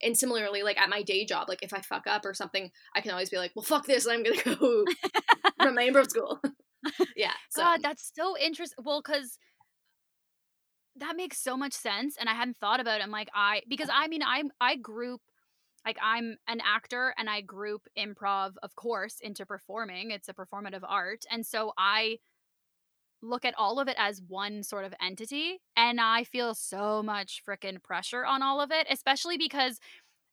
And 0.03 0.19
similarly, 0.19 0.65
like 0.65 0.79
at 0.79 0.91
my 0.91 1.03
day 1.03 1.25
job, 1.25 1.49
like 1.49 1.63
if 1.63 1.73
I 1.73 1.81
fuck 1.81 2.09
up 2.09 2.25
or 2.25 2.35
something, 2.35 2.73
I 2.95 3.01
can 3.01 3.13
always 3.13 3.31
be 3.31 3.39
like, 3.39 3.53
well, 3.55 3.63
fuck 3.63 3.87
this, 3.87 4.09
I'm 4.09 4.25
gonna 4.25 4.43
go 4.57 4.85
from 5.63 5.77
my 5.77 5.89
improv 5.89 6.11
school. 6.11 6.41
God, 7.57 7.81
that's 7.83 8.13
so 8.15 8.37
interesting. 8.39 8.85
Well, 8.85 9.03
because 9.05 9.39
that 10.97 11.17
makes 11.17 11.39
so 11.39 11.57
much 11.57 11.73
sense, 11.73 12.17
and 12.19 12.29
I 12.29 12.35
hadn't 12.35 12.57
thought 12.59 12.81
about 12.81 13.01
it. 13.01 13.05
I'm 13.05 13.11
like, 13.11 13.29
I 13.35 13.63
because 13.69 13.89
I 13.93 14.09
mean, 14.09 14.23
I'm 14.23 14.51
I 14.61 14.77
group 14.77 15.21
like 15.85 15.99
I'm 16.03 16.37
an 16.49 16.61
actor 16.65 17.15
and 17.17 17.31
I 17.31 17.43
group 17.43 17.83
improv, 17.97 18.55
of 18.63 18.75
course, 18.75 19.17
into 19.21 19.47
performing. 19.47 20.11
It's 20.11 20.29
a 20.29 20.35
performative 20.35 20.83
art, 20.85 21.25
and 21.31 21.47
so 21.47 21.73
I 21.79 22.19
look 23.23 23.45
at 23.45 23.55
all 23.59 23.81
of 23.81 23.89
it 23.89 23.97
as 23.99 24.21
one 24.29 24.63
sort 24.63 24.85
of 24.85 24.95
entity 25.01 25.59
and 25.77 26.01
i 26.01 26.23
feel 26.23 26.55
so 26.55 27.03
much 27.03 27.43
freaking 27.47 27.83
pressure 27.83 28.25
on 28.25 28.43
all 28.43 28.61
of 28.61 28.71
it 28.71 28.87
especially 28.91 29.39
because 29.39 29.81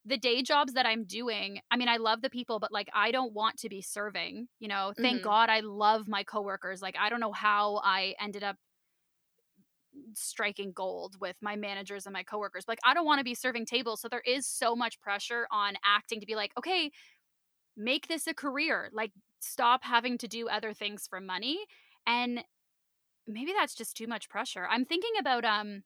the 0.06 0.18
day 0.18 0.41
jobs 0.41 0.74
that 0.74 0.86
I'm 0.86 1.06
doing, 1.06 1.60
I 1.72 1.78
mean, 1.78 1.88
I 1.88 1.97
love 1.97 2.22
the 2.22 2.30
people, 2.30 2.60
but 2.60 2.72
like, 2.72 2.89
I 2.93 3.12
don't 3.12 3.34
want 3.34 3.58
to 3.60 3.70
be 3.70 3.82
serving, 3.82 4.47
you 4.60 4.68
know, 4.68 4.93
thank 4.97 5.18
mm-hmm. 5.18 5.30
God 5.30 5.49
I 5.49 5.62
love 5.62 6.08
my 6.08 6.24
coworkers. 6.24 6.82
Like, 6.82 6.95
I 6.99 7.10
don't 7.10 7.22
know 7.22 7.32
how 7.32 7.80
I 7.84 8.14
ended 8.20 8.43
up 8.43 8.58
striking 10.14 10.74
gold 10.74 11.16
with 11.22 11.38
my 11.41 11.56
managers 11.56 12.06
and 12.06 12.14
my 12.14 12.24
coworkers. 12.24 12.66
Like, 12.68 12.80
I 12.84 12.93
don't 12.93 13.06
want 13.06 13.20
to 13.20 13.24
be 13.24 13.36
serving 13.36 13.66
tables. 13.66 14.01
So 14.01 14.10
there 14.10 14.24
is 14.26 14.45
so 14.45 14.76
much 14.76 14.99
pressure 14.99 15.47
on 15.51 15.76
acting 15.86 16.20
to 16.20 16.26
be 16.26 16.36
like, 16.36 16.51
okay, 16.58 16.91
make 17.78 18.08
this 18.08 18.28
a 18.28 18.34
career. 18.34 18.89
Like, 18.91 19.12
stop 19.39 19.84
having 19.84 20.18
to 20.18 20.28
do 20.28 20.49
other 20.49 20.74
things 20.74 21.08
for 21.10 21.22
money. 21.22 21.60
And 22.06 22.43
maybe 23.26 23.54
that's 23.58 23.76
just 23.76 23.95
too 23.95 24.08
much 24.08 24.30
pressure. 24.30 24.68
I'm 24.70 24.84
thinking 24.84 25.14
about, 25.20 25.45
um, 25.45 25.84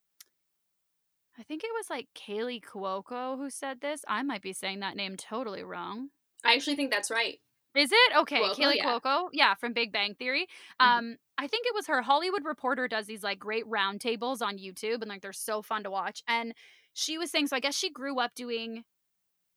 I 1.39 1.43
think 1.43 1.63
it 1.63 1.71
was 1.75 1.89
like 1.89 2.07
Kaley 2.15 2.61
Cuoco 2.61 3.37
who 3.37 3.49
said 3.49 3.81
this. 3.81 4.03
I 4.07 4.23
might 4.23 4.41
be 4.41 4.53
saying 4.53 4.79
that 4.79 4.95
name 4.95 5.15
totally 5.17 5.63
wrong. 5.63 6.09
I 6.43 6.53
actually 6.53 6.75
think 6.75 6.91
that's 6.91 7.11
right. 7.11 7.39
Is 7.75 7.91
it? 7.91 8.17
Okay, 8.17 8.41
Cuoco, 8.41 8.55
Kaley 8.55 8.75
yeah. 8.77 8.99
Cuoco. 8.99 9.27
Yeah, 9.33 9.53
from 9.53 9.73
Big 9.73 9.91
Bang 9.91 10.15
Theory. 10.15 10.47
Mm-hmm. 10.81 10.97
Um, 10.97 11.17
I 11.37 11.47
think 11.47 11.67
it 11.67 11.75
was 11.75 11.87
her. 11.87 12.01
Hollywood 12.01 12.43
Reporter 12.43 12.87
does 12.87 13.05
these 13.05 13.23
like 13.23 13.37
great 13.37 13.65
roundtables 13.65 14.41
on 14.41 14.57
YouTube 14.57 15.01
and 15.01 15.09
like 15.09 15.21
they're 15.21 15.33
so 15.33 15.61
fun 15.61 15.83
to 15.83 15.91
watch. 15.91 16.23
And 16.27 16.53
she 16.93 17.17
was 17.17 17.29
saying, 17.29 17.47
so 17.47 17.55
I 17.55 17.59
guess 17.59 17.75
she 17.75 17.91
grew 17.91 18.19
up 18.19 18.33
doing 18.35 18.83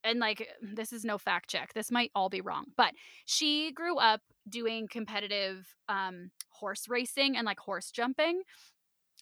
and 0.05 0.19
like 0.19 0.49
this 0.63 0.93
is 0.93 1.05
no 1.05 1.19
fact 1.19 1.49
check. 1.49 1.73
This 1.75 1.91
might 1.91 2.11
all 2.15 2.29
be 2.29 2.41
wrong, 2.41 2.67
but 2.77 2.93
she 3.25 3.73
grew 3.73 3.99
up 3.99 4.21
doing 4.49 4.89
competitive 4.89 5.75
um 5.89 6.31
horse 6.51 6.89
racing 6.89 7.37
and 7.37 7.47
like 7.47 7.61
horse 7.61 7.91
jumping 7.91 8.43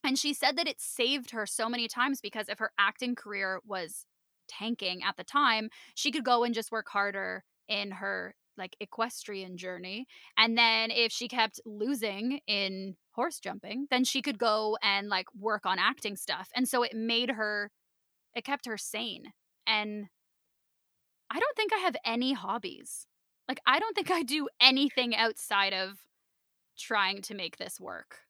and 0.04 0.18
she 0.18 0.32
said 0.32 0.56
that 0.56 0.68
it 0.68 0.80
saved 0.80 1.30
her 1.30 1.46
so 1.46 1.68
many 1.68 1.88
times 1.88 2.20
because 2.20 2.48
if 2.48 2.58
her 2.58 2.72
acting 2.78 3.14
career 3.14 3.60
was 3.66 4.06
tanking 4.48 5.02
at 5.02 5.16
the 5.16 5.24
time, 5.24 5.68
she 5.94 6.10
could 6.10 6.24
go 6.24 6.44
and 6.44 6.54
just 6.54 6.72
work 6.72 6.88
harder 6.88 7.44
in 7.68 7.90
her 7.92 8.34
like 8.56 8.76
equestrian 8.80 9.56
journey. 9.56 10.06
And 10.36 10.58
then 10.58 10.90
if 10.90 11.12
she 11.12 11.28
kept 11.28 11.60
losing 11.64 12.40
in 12.46 12.96
horse 13.12 13.38
jumping, 13.38 13.86
then 13.90 14.04
she 14.04 14.20
could 14.20 14.38
go 14.38 14.76
and 14.82 15.08
like 15.08 15.26
work 15.38 15.64
on 15.64 15.78
acting 15.78 16.16
stuff. 16.16 16.48
And 16.54 16.68
so 16.68 16.82
it 16.82 16.94
made 16.94 17.30
her, 17.30 17.70
it 18.34 18.44
kept 18.44 18.66
her 18.66 18.76
sane. 18.76 19.32
And 19.66 20.06
I 21.30 21.38
don't 21.38 21.56
think 21.56 21.72
I 21.72 21.78
have 21.78 21.96
any 22.04 22.32
hobbies. 22.32 23.06
Like, 23.46 23.60
I 23.66 23.78
don't 23.78 23.94
think 23.94 24.10
I 24.10 24.22
do 24.22 24.48
anything 24.60 25.14
outside 25.14 25.72
of 25.72 25.98
trying 26.76 27.22
to 27.22 27.34
make 27.34 27.56
this 27.56 27.80
work. 27.80 28.20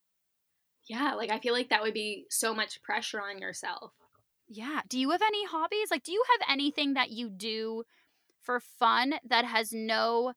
Yeah, 0.88 1.14
like 1.14 1.30
I 1.30 1.38
feel 1.38 1.52
like 1.52 1.68
that 1.68 1.82
would 1.82 1.94
be 1.94 2.24
so 2.30 2.54
much 2.54 2.82
pressure 2.82 3.20
on 3.20 3.38
yourself. 3.38 3.92
Yeah. 4.48 4.80
Do 4.88 4.98
you 4.98 5.10
have 5.10 5.22
any 5.22 5.44
hobbies? 5.44 5.90
Like, 5.90 6.02
do 6.02 6.12
you 6.12 6.24
have 6.32 6.50
anything 6.50 6.94
that 6.94 7.10
you 7.10 7.28
do 7.28 7.84
for 8.40 8.60
fun 8.60 9.14
that 9.28 9.44
has 9.44 9.72
no 9.72 10.32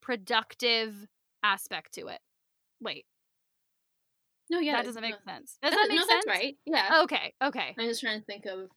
productive 0.00 1.08
aspect 1.42 1.94
to 1.94 2.06
it? 2.06 2.20
Wait. 2.80 3.06
No, 4.48 4.60
yeah. 4.60 4.76
That 4.76 4.84
doesn't 4.84 5.02
make 5.02 5.16
no. 5.26 5.32
sense. 5.32 5.58
Does 5.62 5.72
that, 5.72 5.76
that 5.76 5.88
make 5.88 5.98
no, 5.98 6.06
sense? 6.06 6.24
That's 6.24 6.38
right. 6.38 6.56
Yeah. 6.64 7.00
Okay. 7.02 7.34
Okay. 7.42 7.74
I'm 7.76 7.88
just 7.88 8.00
trying 8.00 8.20
to 8.20 8.24
think 8.24 8.46
of 8.46 8.70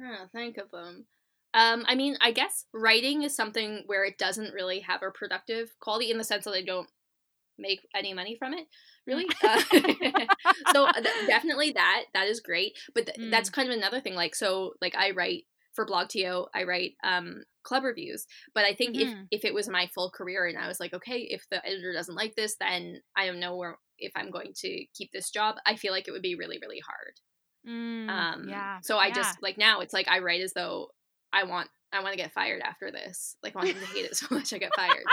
trying 0.00 0.16
to 0.18 0.28
think 0.32 0.56
of 0.56 0.70
them. 0.70 1.04
Um, 1.52 1.84
I 1.86 1.94
mean, 1.94 2.16
I 2.20 2.32
guess 2.32 2.64
writing 2.72 3.22
is 3.22 3.36
something 3.36 3.84
where 3.86 4.04
it 4.04 4.18
doesn't 4.18 4.54
really 4.54 4.80
have 4.80 5.02
a 5.02 5.10
productive 5.10 5.72
quality 5.78 6.10
in 6.10 6.18
the 6.18 6.24
sense 6.24 6.44
that 6.46 6.54
I 6.54 6.62
don't 6.62 6.88
make 7.58 7.86
any 7.94 8.14
money 8.14 8.36
from 8.38 8.54
it 8.54 8.66
really 9.06 9.26
uh, 9.44 9.62
so 10.72 10.90
th- 10.92 11.26
definitely 11.26 11.72
that 11.72 12.04
that 12.14 12.26
is 12.26 12.40
great 12.40 12.76
but 12.94 13.06
th- 13.06 13.18
mm. 13.18 13.30
that's 13.30 13.50
kind 13.50 13.68
of 13.70 13.76
another 13.76 14.00
thing 14.00 14.14
like 14.14 14.34
so 14.34 14.72
like 14.80 14.94
i 14.96 15.10
write 15.10 15.44
for 15.74 15.86
blogto 15.86 16.46
i 16.54 16.64
write 16.64 16.92
um 17.04 17.42
club 17.62 17.84
reviews 17.84 18.26
but 18.54 18.64
i 18.64 18.74
think 18.74 18.96
mm-hmm. 18.96 19.22
if 19.30 19.42
if 19.42 19.44
it 19.44 19.54
was 19.54 19.68
my 19.68 19.88
full 19.94 20.10
career 20.10 20.46
and 20.46 20.58
i 20.58 20.68
was 20.68 20.80
like 20.80 20.94
okay 20.94 21.26
if 21.30 21.44
the 21.50 21.64
editor 21.66 21.92
doesn't 21.92 22.16
like 22.16 22.34
this 22.36 22.56
then 22.60 23.00
i 23.16 23.26
don't 23.26 23.40
know 23.40 23.56
where 23.56 23.78
if 23.98 24.12
i'm 24.16 24.30
going 24.30 24.52
to 24.54 24.84
keep 24.94 25.10
this 25.12 25.30
job 25.30 25.56
i 25.66 25.74
feel 25.74 25.92
like 25.92 26.06
it 26.08 26.12
would 26.12 26.22
be 26.22 26.34
really 26.34 26.58
really 26.60 26.80
hard 26.86 27.14
mm, 27.66 28.08
um 28.10 28.48
yeah 28.48 28.78
so 28.82 28.98
i 28.98 29.06
yeah. 29.06 29.14
just 29.14 29.42
like 29.42 29.58
now 29.58 29.80
it's 29.80 29.94
like 29.94 30.08
i 30.08 30.18
write 30.18 30.42
as 30.42 30.52
though 30.52 30.88
i 31.32 31.44
want 31.44 31.68
I 31.94 32.02
want 32.02 32.12
to 32.12 32.16
get 32.16 32.32
fired 32.32 32.60
after 32.60 32.90
this. 32.90 33.36
Like, 33.42 33.54
I 33.54 33.60
want 33.60 33.74
them 33.74 33.80
to 33.80 33.92
hate 33.92 34.04
it 34.04 34.16
so 34.16 34.26
much 34.30 34.52
I 34.52 34.58
get 34.58 34.74
fired. 34.74 35.04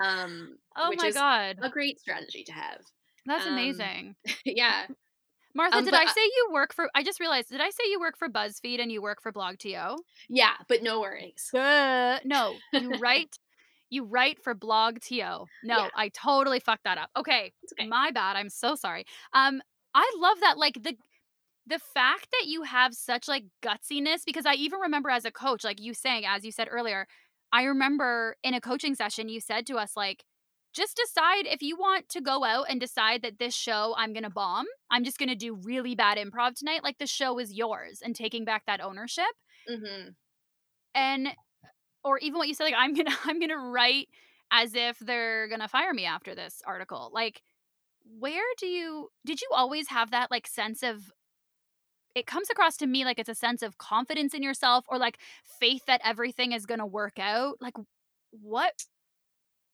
Um, 0.00 0.56
oh 0.76 0.92
my 0.96 1.10
god, 1.10 1.56
a 1.62 1.70
great 1.70 2.00
strategy 2.00 2.44
to 2.44 2.52
have. 2.52 2.80
That's 3.26 3.46
um, 3.46 3.52
amazing. 3.52 4.16
yeah. 4.44 4.86
Martha, 5.54 5.78
um, 5.78 5.84
did 5.84 5.94
I 5.94 6.04
say 6.04 6.20
you 6.20 6.50
work 6.52 6.74
for? 6.74 6.88
I 6.94 7.02
just 7.02 7.20
realized. 7.20 7.48
Did 7.48 7.60
I 7.60 7.70
say 7.70 7.84
you 7.90 7.98
work 8.00 8.18
for 8.18 8.28
BuzzFeed 8.28 8.80
and 8.80 8.92
you 8.92 9.02
work 9.02 9.22
for 9.22 9.32
BlogTO? 9.32 9.96
Yeah, 10.28 10.52
but 10.68 10.82
no 10.82 11.00
worries. 11.00 11.52
Uh, 11.52 12.18
no, 12.24 12.54
you 12.72 12.90
write. 13.00 13.38
you 13.90 14.04
write 14.04 14.42
for 14.42 14.54
BlogTO. 14.54 15.46
No, 15.64 15.78
yeah. 15.78 15.88
I 15.96 16.10
totally 16.10 16.60
fucked 16.60 16.84
that 16.84 16.98
up. 16.98 17.10
Okay, 17.16 17.52
okay, 17.72 17.88
my 17.88 18.10
bad. 18.12 18.36
I'm 18.36 18.50
so 18.50 18.74
sorry. 18.74 19.04
Um, 19.32 19.60
I 19.94 20.10
love 20.18 20.38
that. 20.40 20.58
Like 20.58 20.74
the 20.82 20.96
the 21.66 21.78
fact 21.78 22.28
that 22.32 22.46
you 22.46 22.62
have 22.62 22.94
such 22.94 23.28
like 23.28 23.44
gutsiness 23.62 24.20
because 24.24 24.46
I 24.46 24.54
even 24.54 24.80
remember 24.80 25.10
as 25.10 25.24
a 25.24 25.30
coach, 25.30 25.64
like 25.64 25.80
you 25.80 25.92
saying, 25.92 26.24
as 26.26 26.44
you 26.44 26.52
said 26.52 26.68
earlier, 26.70 27.06
I 27.52 27.64
remember 27.64 28.36
in 28.42 28.54
a 28.54 28.60
coaching 28.60 28.94
session 28.94 29.28
you 29.28 29.40
said 29.40 29.66
to 29.66 29.76
us 29.76 29.96
like 29.96 30.24
just 30.74 30.96
decide 30.96 31.46
if 31.46 31.62
you 31.62 31.76
want 31.76 32.08
to 32.10 32.20
go 32.20 32.44
out 32.44 32.66
and 32.68 32.80
decide 32.80 33.22
that 33.22 33.38
this 33.38 33.54
show 33.54 33.94
I'm 33.96 34.12
going 34.12 34.24
to 34.24 34.30
bomb. 34.30 34.66
I'm 34.90 35.04
just 35.04 35.18
going 35.18 35.28
to 35.28 35.34
do 35.34 35.54
really 35.54 35.94
bad 35.94 36.18
improv 36.18 36.54
tonight. 36.54 36.84
Like 36.84 36.98
the 36.98 37.06
show 37.06 37.38
is 37.38 37.52
yours 37.52 38.00
and 38.04 38.14
taking 38.14 38.44
back 38.44 38.64
that 38.66 38.80
ownership. 38.80 39.24
Mm-hmm. 39.68 40.10
And, 40.94 41.28
or 42.04 42.18
even 42.18 42.38
what 42.38 42.48
you 42.48 42.54
said, 42.54 42.64
like, 42.64 42.74
I'm 42.76 42.94
going 42.94 43.06
to, 43.10 43.16
I'm 43.24 43.38
going 43.38 43.50
to 43.50 43.58
write 43.58 44.08
as 44.52 44.74
if 44.74 44.98
they're 44.98 45.48
going 45.48 45.60
to 45.60 45.68
fire 45.68 45.92
me 45.92 46.04
after 46.04 46.34
this 46.34 46.62
article. 46.66 47.10
Like, 47.12 47.42
where 48.18 48.44
do 48.58 48.66
you, 48.66 49.08
did 49.26 49.40
you 49.40 49.48
always 49.54 49.88
have 49.88 50.10
that 50.12 50.30
like 50.30 50.46
sense 50.46 50.82
of, 50.82 51.12
it 52.18 52.26
comes 52.26 52.50
across 52.50 52.76
to 52.78 52.86
me 52.86 53.04
like 53.04 53.18
it's 53.18 53.28
a 53.28 53.34
sense 53.34 53.62
of 53.62 53.78
confidence 53.78 54.34
in 54.34 54.42
yourself 54.42 54.84
or 54.88 54.98
like 54.98 55.18
faith 55.60 55.82
that 55.86 56.00
everything 56.04 56.52
is 56.52 56.66
going 56.66 56.80
to 56.80 56.86
work 56.86 57.18
out. 57.18 57.54
Like, 57.60 57.74
what 58.30 58.84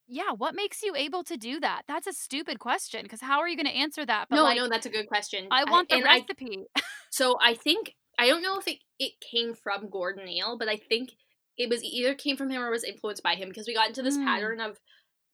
yeah, 0.07 0.33
what 0.37 0.55
makes 0.55 0.83
you 0.83 0.95
able 0.95 1.25
to 1.25 1.39
do 1.39 1.59
that? 1.61 1.83
That's 1.89 2.07
a 2.07 2.13
stupid 2.13 2.59
question 2.59 3.03
because 3.03 3.23
how 3.23 3.41
are 3.41 3.49
you 3.49 3.57
going 3.57 3.67
to 3.67 3.73
answer 3.73 4.05
that? 4.05 4.27
But 4.29 4.37
no, 4.37 4.43
like, 4.43 4.59
no, 4.59 4.69
that's 4.69 4.85
a 4.85 4.91
good 4.91 5.09
question. 5.09 5.49
I 5.51 5.65
want 5.65 5.91
I, 5.91 5.99
the 5.99 6.05
recipe. 6.05 6.67
I, 6.77 6.83
so 7.11 7.39
I 7.41 7.55
think 7.55 7.95
I 8.19 8.29
don't 8.29 8.43
know 8.43 8.59
if 8.59 8.69
it, 8.69 8.79
it 8.99 9.13
came 9.21 9.55
from 9.55 9.89
Gordon 9.89 10.27
Neal, 10.27 10.59
but 10.59 10.69
I 10.69 10.77
think 10.77 11.13
it 11.57 11.71
was 11.71 11.83
either 11.83 12.15
came 12.15 12.37
from 12.37 12.51
him 12.51 12.63
or 12.63 12.71
was 12.71 12.85
influenced 12.85 13.23
by 13.23 13.35
him 13.35 13.49
because 13.49 13.67
we 13.67 13.75
got 13.75 13.89
into 13.89 14.03
this 14.03 14.19
mm. 14.19 14.25
pattern 14.25 14.61
of 14.61 14.79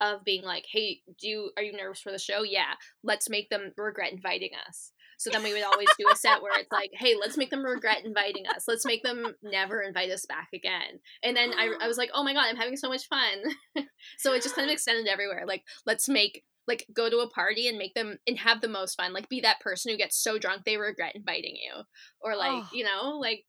of 0.01 0.25
being 0.25 0.45
like, 0.45 0.67
"Hey, 0.71 1.01
do 1.21 1.29
you, 1.29 1.51
are 1.57 1.63
you 1.63 1.73
nervous 1.73 2.01
for 2.01 2.13
the 2.13 2.19
show? 2.19 2.43
Yeah, 2.43 2.75
let's 3.03 3.29
make 3.29 3.51
them 3.51 3.73
regret 3.77 4.13
inviting 4.13 4.51
us." 4.69 4.93
So 5.21 5.29
then 5.29 5.43
we 5.43 5.53
would 5.53 5.63
always 5.63 5.91
do 5.99 6.07
a 6.11 6.17
set 6.17 6.41
where 6.41 6.59
it's 6.59 6.73
like, 6.73 6.93
hey, 6.95 7.15
let's 7.21 7.37
make 7.37 7.51
them 7.51 7.63
regret 7.63 8.07
inviting 8.07 8.47
us. 8.47 8.65
Let's 8.67 8.87
make 8.87 9.03
them 9.03 9.35
never 9.43 9.83
invite 9.83 10.11
us 10.11 10.25
back 10.25 10.49
again. 10.55 10.99
And 11.23 11.37
then 11.37 11.53
I, 11.53 11.75
I 11.79 11.89
was 11.89 11.99
like, 11.99 12.09
oh 12.15 12.25
my 12.25 12.33
God, 12.33 12.47
I'm 12.49 12.57
having 12.57 12.79
so 12.79 12.89
much 12.89 13.07
fun. 13.07 13.43
so 14.19 14.33
it 14.33 14.43
just 14.43 14.57
kind 14.57 14.67
of 14.67 14.73
extended 14.73 15.07
everywhere. 15.07 15.45
Like, 15.47 15.63
let's 15.85 16.09
make 16.09 16.43
like 16.67 16.87
go 16.95 17.11
to 17.11 17.19
a 17.19 17.29
party 17.29 17.69
and 17.69 17.77
make 17.77 17.93
them 17.93 18.17
and 18.27 18.39
have 18.39 18.63
the 18.63 18.69
most 18.69 18.95
fun 18.95 19.13
like 19.13 19.29
be 19.29 19.41
that 19.41 19.61
person 19.61 19.91
who 19.91 19.99
gets 19.99 20.17
so 20.17 20.39
drunk 20.39 20.63
they 20.65 20.77
regret 20.77 21.17
inviting 21.17 21.57
you 21.57 21.83
or 22.21 22.37
like 22.37 22.53
oh. 22.53 22.69
you 22.73 22.85
know 22.85 23.19
like 23.19 23.45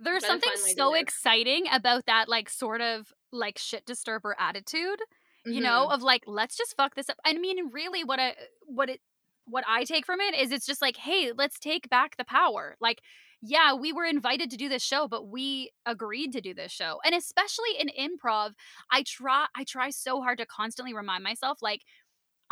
there's 0.00 0.26
something 0.26 0.52
so 0.76 0.92
exciting 0.92 1.64
about 1.72 2.04
that 2.06 2.28
like 2.28 2.50
sort 2.50 2.80
of 2.80 3.12
like 3.32 3.58
shit 3.58 3.86
disturber 3.86 4.36
attitude 4.38 4.98
you 5.46 5.54
mm-hmm. 5.54 5.62
know 5.62 5.86
of 5.86 6.02
like 6.02 6.24
let's 6.26 6.56
just 6.56 6.74
fuck 6.76 6.94
this 6.94 7.08
up 7.08 7.16
i 7.24 7.32
mean 7.32 7.70
really 7.72 8.04
what 8.04 8.18
i 8.18 8.34
what 8.66 8.90
it 8.90 9.00
what 9.46 9.64
I 9.68 9.84
take 9.84 10.06
from 10.06 10.20
it 10.20 10.34
is 10.34 10.52
it's 10.52 10.66
just 10.66 10.82
like, 10.82 10.96
hey, 10.96 11.32
let's 11.36 11.58
take 11.58 11.88
back 11.88 12.16
the 12.16 12.24
power. 12.24 12.76
Like, 12.80 13.02
yeah, 13.42 13.74
we 13.74 13.92
were 13.92 14.04
invited 14.04 14.50
to 14.50 14.56
do 14.56 14.68
this 14.68 14.84
show, 14.84 15.08
but 15.08 15.26
we 15.26 15.70
agreed 15.84 16.32
to 16.32 16.40
do 16.40 16.54
this 16.54 16.70
show. 16.70 17.00
And 17.04 17.14
especially 17.14 17.70
in 17.78 17.88
improv, 17.88 18.52
I 18.90 19.02
try 19.02 19.46
I 19.56 19.64
try 19.64 19.90
so 19.90 20.22
hard 20.22 20.38
to 20.38 20.46
constantly 20.46 20.94
remind 20.94 21.24
myself 21.24 21.58
like 21.60 21.82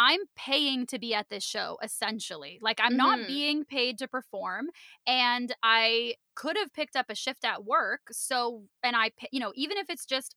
I'm 0.01 0.20
paying 0.34 0.86
to 0.86 0.99
be 0.99 1.14
at 1.14 1.28
this 1.28 1.45
show 1.45 1.78
essentially. 1.82 2.59
Like 2.61 2.80
I'm 2.82 2.93
mm-hmm. 2.93 2.97
not 2.97 3.26
being 3.28 3.64
paid 3.64 3.99
to 3.99 4.09
perform 4.09 4.66
and 5.07 5.55
I 5.62 6.14
could 6.34 6.57
have 6.57 6.72
picked 6.72 6.97
up 6.97 7.07
a 7.09 7.14
shift 7.14 7.45
at 7.45 7.64
work. 7.64 8.01
So 8.11 8.64
and 8.82 8.97
I 8.97 9.12
you 9.30 9.38
know, 9.38 9.53
even 9.55 9.78
if 9.78 9.91
it's 9.91 10.07
just 10.07 10.34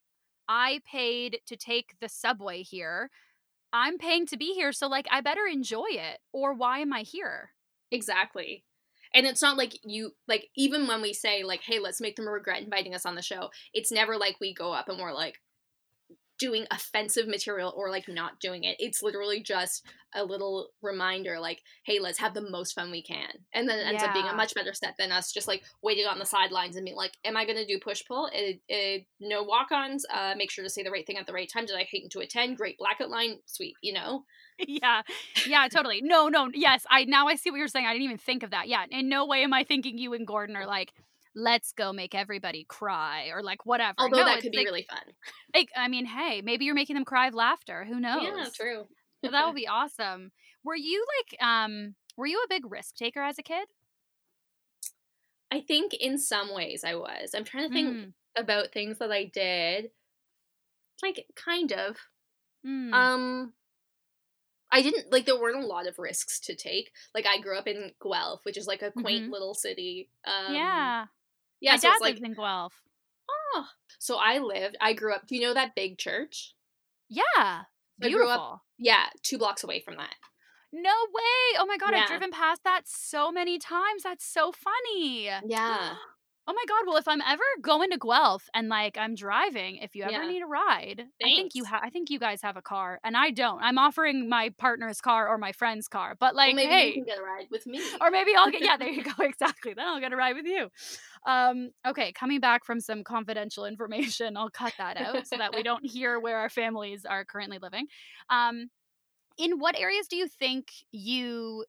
I 0.47 0.81
paid 0.85 1.39
to 1.47 1.57
take 1.57 1.95
the 1.99 2.09
subway 2.09 2.61
here, 2.61 3.09
I'm 3.73 3.97
paying 3.97 4.27
to 4.27 4.37
be 4.37 4.53
here, 4.53 4.71
so 4.71 4.87
like 4.87 5.07
I 5.11 5.21
better 5.21 5.45
enjoy 5.51 5.87
it. 5.89 6.19
Or 6.31 6.53
why 6.53 6.79
am 6.79 6.93
I 6.93 7.01
here? 7.01 7.49
Exactly. 7.91 8.63
And 9.13 9.25
it's 9.25 9.41
not 9.41 9.57
like 9.57 9.77
you 9.83 10.11
like 10.27 10.47
even 10.55 10.87
when 10.87 11.01
we 11.01 11.13
say 11.13 11.43
like, 11.43 11.61
hey, 11.61 11.79
let's 11.79 12.01
make 12.01 12.15
them 12.15 12.27
regret 12.27 12.61
inviting 12.61 12.95
us 12.95 13.05
on 13.05 13.15
the 13.15 13.21
show, 13.21 13.49
it's 13.73 13.91
never 13.91 14.17
like 14.17 14.37
we 14.39 14.53
go 14.53 14.71
up 14.73 14.89
and 14.89 14.99
we're 14.99 15.13
like, 15.13 15.39
doing 16.39 16.65
offensive 16.71 17.27
material 17.27 17.73
or 17.75 17.89
like 17.89 18.07
not 18.07 18.39
doing 18.39 18.63
it. 18.63 18.75
It's 18.79 19.03
literally 19.03 19.41
just 19.41 19.85
a 20.15 20.23
little 20.23 20.69
reminder 20.81 21.39
like, 21.39 21.61
hey, 21.85 21.99
let's 21.99 22.19
have 22.19 22.33
the 22.33 22.49
most 22.49 22.73
fun 22.73 22.91
we 22.91 23.01
can. 23.01 23.29
And 23.53 23.67
then 23.67 23.79
it 23.79 23.87
ends 23.87 24.01
yeah. 24.01 24.09
up 24.09 24.13
being 24.13 24.27
a 24.27 24.35
much 24.35 24.53
better 24.53 24.73
set 24.73 24.95
than 24.97 25.11
us 25.11 25.31
just 25.31 25.47
like 25.47 25.63
waiting 25.81 26.05
on 26.05 26.19
the 26.19 26.25
sidelines 26.25 26.75
and 26.75 26.85
being 26.85 26.97
like, 26.97 27.13
am 27.23 27.37
I 27.37 27.45
going 27.45 27.57
to 27.57 27.65
do 27.65 27.79
push 27.79 28.03
pull? 28.05 28.29
It, 28.33 28.61
it, 28.67 29.05
no 29.19 29.43
walk 29.43 29.71
ons. 29.71 30.05
Uh, 30.13 30.33
make 30.37 30.51
sure 30.51 30.63
to 30.63 30.69
say 30.69 30.83
the 30.83 30.91
right 30.91 31.05
thing 31.05 31.17
at 31.17 31.27
the 31.27 31.33
right 31.33 31.49
time. 31.51 31.65
Did 31.65 31.77
I 31.77 31.87
hate 31.89 32.09
to 32.11 32.19
attend? 32.19 32.57
Great 32.57 32.77
blackout 32.77 33.09
line. 33.09 33.39
Sweet, 33.45 33.75
you 33.81 33.93
know? 33.93 34.23
yeah 34.67 35.01
yeah 35.47 35.67
totally 35.67 35.99
no 36.03 36.27
no 36.27 36.47
yes 36.53 36.85
i 36.91 37.05
now 37.05 37.27
i 37.27 37.33
see 37.33 37.49
what 37.49 37.57
you're 37.57 37.67
saying 37.67 37.87
i 37.87 37.91
didn't 37.91 38.05
even 38.05 38.19
think 38.19 38.43
of 38.43 38.51
that 38.51 38.67
yeah 38.67 38.85
in 38.91 39.09
no 39.09 39.25
way 39.25 39.41
am 39.43 39.51
i 39.51 39.63
thinking 39.63 39.97
you 39.97 40.13
and 40.13 40.27
gordon 40.27 40.55
are 40.55 40.67
like 40.67 40.93
let's 41.35 41.71
go 41.73 41.93
make 41.93 42.15
everybody 42.15 42.65
cry 42.67 43.29
or 43.33 43.41
like 43.41 43.65
whatever. 43.65 43.95
Although 43.97 44.17
no, 44.17 44.25
that 44.25 44.41
could 44.41 44.51
be 44.51 44.57
like, 44.57 44.65
really 44.65 44.87
fun. 44.89 45.13
Like, 45.53 45.69
I 45.75 45.87
mean, 45.87 46.05
hey, 46.05 46.41
maybe 46.43 46.65
you're 46.65 46.75
making 46.75 46.95
them 46.95 47.05
cry 47.05 47.27
of 47.27 47.33
laughter. 47.33 47.85
Who 47.85 47.99
knows? 47.99 48.23
Yeah, 48.23 48.45
true. 48.55 48.87
well, 49.21 49.31
that 49.31 49.45
would 49.45 49.55
be 49.55 49.67
awesome. 49.67 50.31
Were 50.63 50.75
you 50.75 51.05
like, 51.19 51.41
um, 51.41 51.95
were 52.17 52.27
you 52.27 52.41
a 52.43 52.49
big 52.49 52.69
risk 52.71 52.95
taker 52.95 53.21
as 53.21 53.37
a 53.39 53.43
kid? 53.43 53.67
I 55.51 55.61
think 55.61 55.93
in 55.93 56.17
some 56.17 56.53
ways 56.53 56.83
I 56.83 56.95
was. 56.95 57.35
I'm 57.35 57.43
trying 57.43 57.67
to 57.67 57.73
think 57.73 57.95
mm. 57.95 58.13
about 58.37 58.71
things 58.71 58.99
that 58.99 59.11
I 59.11 59.25
did. 59.25 59.91
Like, 61.01 61.25
kind 61.35 61.71
of. 61.71 61.97
Mm. 62.65 62.93
Um, 62.93 63.53
I 64.73 64.81
didn't 64.81 65.11
like 65.11 65.27
there 65.27 65.39
weren't 65.39 65.63
a 65.63 65.67
lot 65.67 65.87
of 65.87 65.99
risks 65.99 66.39
to 66.41 66.55
take. 66.55 66.91
Like 67.13 67.27
I 67.27 67.39
grew 67.39 67.55
up 67.55 67.67
in 67.67 67.91
Guelph, 68.01 68.43
which 68.43 68.57
is 68.57 68.65
like 68.65 68.81
a 68.81 68.89
quaint 68.89 69.25
mm-hmm. 69.25 69.31
little 69.31 69.53
city. 69.53 70.09
Um, 70.25 70.55
yeah, 70.55 71.05
yeah, 71.63 71.71
My 71.71 71.77
so 71.77 71.87
dad 71.87 71.97
like, 72.01 72.15
lives 72.15 72.21
in 72.21 72.33
Guelph. 72.33 72.73
Oh, 73.55 73.65
so 73.97 74.17
I 74.17 74.39
lived. 74.39 74.75
I 74.81 74.91
grew 74.91 75.13
up. 75.13 75.27
Do 75.27 75.35
you 75.35 75.41
know 75.41 75.53
that 75.53 75.75
big 75.75 75.97
church? 75.97 76.53
Yeah, 77.09 77.61
beautiful. 77.99 78.29
Up, 78.29 78.61
yeah, 78.77 79.05
two 79.23 79.37
blocks 79.37 79.63
away 79.63 79.79
from 79.79 79.95
that. 79.95 80.13
No 80.73 80.89
way! 80.89 81.57
Oh 81.59 81.65
my 81.65 81.77
god, 81.77 81.91
yeah. 81.93 82.01
I've 82.01 82.07
driven 82.09 82.31
past 82.31 82.65
that 82.65 82.81
so 82.85 83.31
many 83.31 83.59
times. 83.59 84.03
That's 84.03 84.25
so 84.25 84.51
funny. 84.51 85.29
Yeah. 85.47 85.95
Oh 86.45 86.53
my 86.53 86.63
god! 86.67 86.85
Well, 86.85 86.97
if 86.97 87.07
I'm 87.07 87.21
ever 87.21 87.43
going 87.61 87.91
to 87.91 87.97
Guelph 87.97 88.49
and 88.53 88.67
like 88.67 88.97
I'm 88.97 89.15
driving, 89.15 89.77
if 89.77 89.95
you 89.95 90.03
ever 90.03 90.11
yeah. 90.11 90.27
need 90.27 90.41
a 90.41 90.45
ride, 90.45 90.97
Thanks. 90.97 91.09
I 91.23 91.27
think 91.35 91.55
you 91.55 91.63
have. 91.63 91.81
I 91.81 91.89
think 91.89 92.09
you 92.09 92.19
guys 92.19 92.41
have 92.41 92.57
a 92.57 92.61
car, 92.61 92.99
and 93.03 93.15
I 93.15 93.31
don't. 93.31 93.61
I'm 93.61 93.77
offering 93.77 94.27
my 94.27 94.49
partner's 94.57 94.99
car 94.99 95.29
or 95.29 95.37
my 95.37 95.53
friend's 95.53 95.87
car, 95.87 96.17
but 96.19 96.35
like, 96.35 96.49
well, 96.49 96.55
maybe 96.55 96.69
hey, 96.69 96.87
you 96.87 96.93
can 96.95 97.05
get 97.05 97.17
a 97.17 97.21
ride 97.21 97.47
with 97.49 97.65
me, 97.67 97.81
or 98.01 98.11
maybe 98.11 98.31
I'll 98.37 98.51
get. 98.51 98.61
Yeah, 98.61 98.75
there 98.75 98.89
you 98.89 99.03
go. 99.17 99.23
Exactly. 99.23 99.73
Then 99.73 99.87
I'll 99.87 100.01
get 100.01 100.11
a 100.11 100.17
ride 100.17 100.35
with 100.35 100.45
you. 100.45 100.69
Um, 101.25 101.69
okay, 101.87 102.11
coming 102.11 102.41
back 102.41 102.65
from 102.65 102.81
some 102.81 103.05
confidential 103.05 103.65
information, 103.65 104.35
I'll 104.35 104.49
cut 104.49 104.73
that 104.77 104.97
out 104.97 105.25
so 105.25 105.37
that 105.37 105.55
we 105.55 105.63
don't 105.63 105.85
hear 105.85 106.19
where 106.19 106.37
our 106.37 106.49
families 106.49 107.05
are 107.05 107.23
currently 107.23 107.57
living. 107.61 107.87
Um, 108.29 108.69
in 109.37 109.59
what 109.59 109.79
areas 109.79 110.07
do 110.07 110.17
you 110.17 110.27
think 110.27 110.67
you 110.91 111.65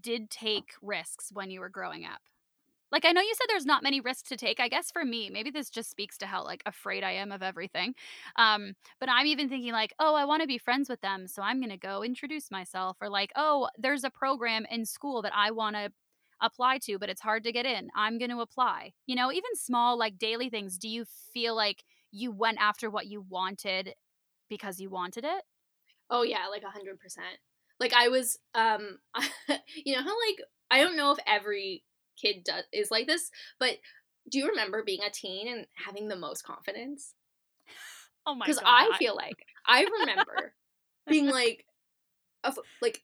did 0.00 0.28
take 0.30 0.72
risks 0.82 1.30
when 1.32 1.50
you 1.50 1.60
were 1.60 1.70
growing 1.70 2.04
up? 2.04 2.20
Like 2.90 3.04
I 3.04 3.12
know 3.12 3.20
you 3.20 3.34
said 3.34 3.46
there's 3.48 3.66
not 3.66 3.82
many 3.82 4.00
risks 4.00 4.28
to 4.30 4.36
take. 4.36 4.60
I 4.60 4.68
guess 4.68 4.90
for 4.90 5.04
me, 5.04 5.30
maybe 5.30 5.50
this 5.50 5.70
just 5.70 5.90
speaks 5.90 6.16
to 6.18 6.26
how 6.26 6.44
like 6.44 6.62
afraid 6.66 7.04
I 7.04 7.12
am 7.12 7.32
of 7.32 7.42
everything. 7.42 7.94
Um, 8.36 8.74
but 9.00 9.08
I'm 9.10 9.26
even 9.26 9.48
thinking 9.48 9.72
like, 9.72 9.92
oh, 9.98 10.14
I 10.14 10.24
want 10.24 10.42
to 10.42 10.48
be 10.48 10.58
friends 10.58 10.88
with 10.88 11.00
them, 11.00 11.26
so 11.26 11.42
I'm 11.42 11.60
gonna 11.60 11.76
go 11.76 12.02
introduce 12.02 12.50
myself, 12.50 12.96
or 13.00 13.08
like, 13.08 13.32
oh, 13.36 13.68
there's 13.78 14.04
a 14.04 14.10
program 14.10 14.66
in 14.70 14.84
school 14.86 15.22
that 15.22 15.32
I 15.34 15.50
want 15.50 15.76
to 15.76 15.90
apply 16.40 16.78
to, 16.78 16.98
but 16.98 17.08
it's 17.08 17.20
hard 17.20 17.44
to 17.44 17.52
get 17.52 17.66
in. 17.66 17.88
I'm 17.96 18.18
gonna 18.18 18.38
apply. 18.38 18.92
You 19.06 19.16
know, 19.16 19.32
even 19.32 19.54
small 19.54 19.98
like 19.98 20.18
daily 20.18 20.48
things. 20.48 20.78
Do 20.78 20.88
you 20.88 21.04
feel 21.32 21.54
like 21.54 21.84
you 22.10 22.32
went 22.32 22.58
after 22.60 22.90
what 22.90 23.06
you 23.06 23.24
wanted 23.28 23.94
because 24.48 24.80
you 24.80 24.90
wanted 24.90 25.24
it? 25.24 25.42
Oh 26.10 26.22
yeah, 26.22 26.46
like 26.50 26.62
a 26.62 26.70
hundred 26.70 26.98
percent. 27.00 27.38
Like 27.80 27.92
I 27.92 28.08
was, 28.08 28.38
um, 28.54 28.98
you 29.84 29.94
know 29.94 30.02
how 30.02 30.16
like 30.28 30.38
I 30.70 30.80
don't 30.82 30.96
know 30.96 31.12
if 31.12 31.18
every 31.26 31.82
kid 32.20 32.44
does 32.44 32.64
is 32.72 32.90
like 32.90 33.06
this, 33.06 33.30
but 33.58 33.78
do 34.30 34.38
you 34.38 34.48
remember 34.48 34.82
being 34.82 35.02
a 35.02 35.10
teen 35.10 35.48
and 35.48 35.66
having 35.74 36.08
the 36.08 36.16
most 36.16 36.44
confidence? 36.44 37.14
Oh 38.26 38.34
my 38.34 38.46
god! 38.46 38.52
Because 38.52 38.62
I 38.64 38.96
feel 38.98 39.16
like 39.16 39.46
I 39.66 39.86
remember 40.00 40.54
being 41.06 41.26
like, 41.26 41.64
of, 42.44 42.58
like 42.82 43.02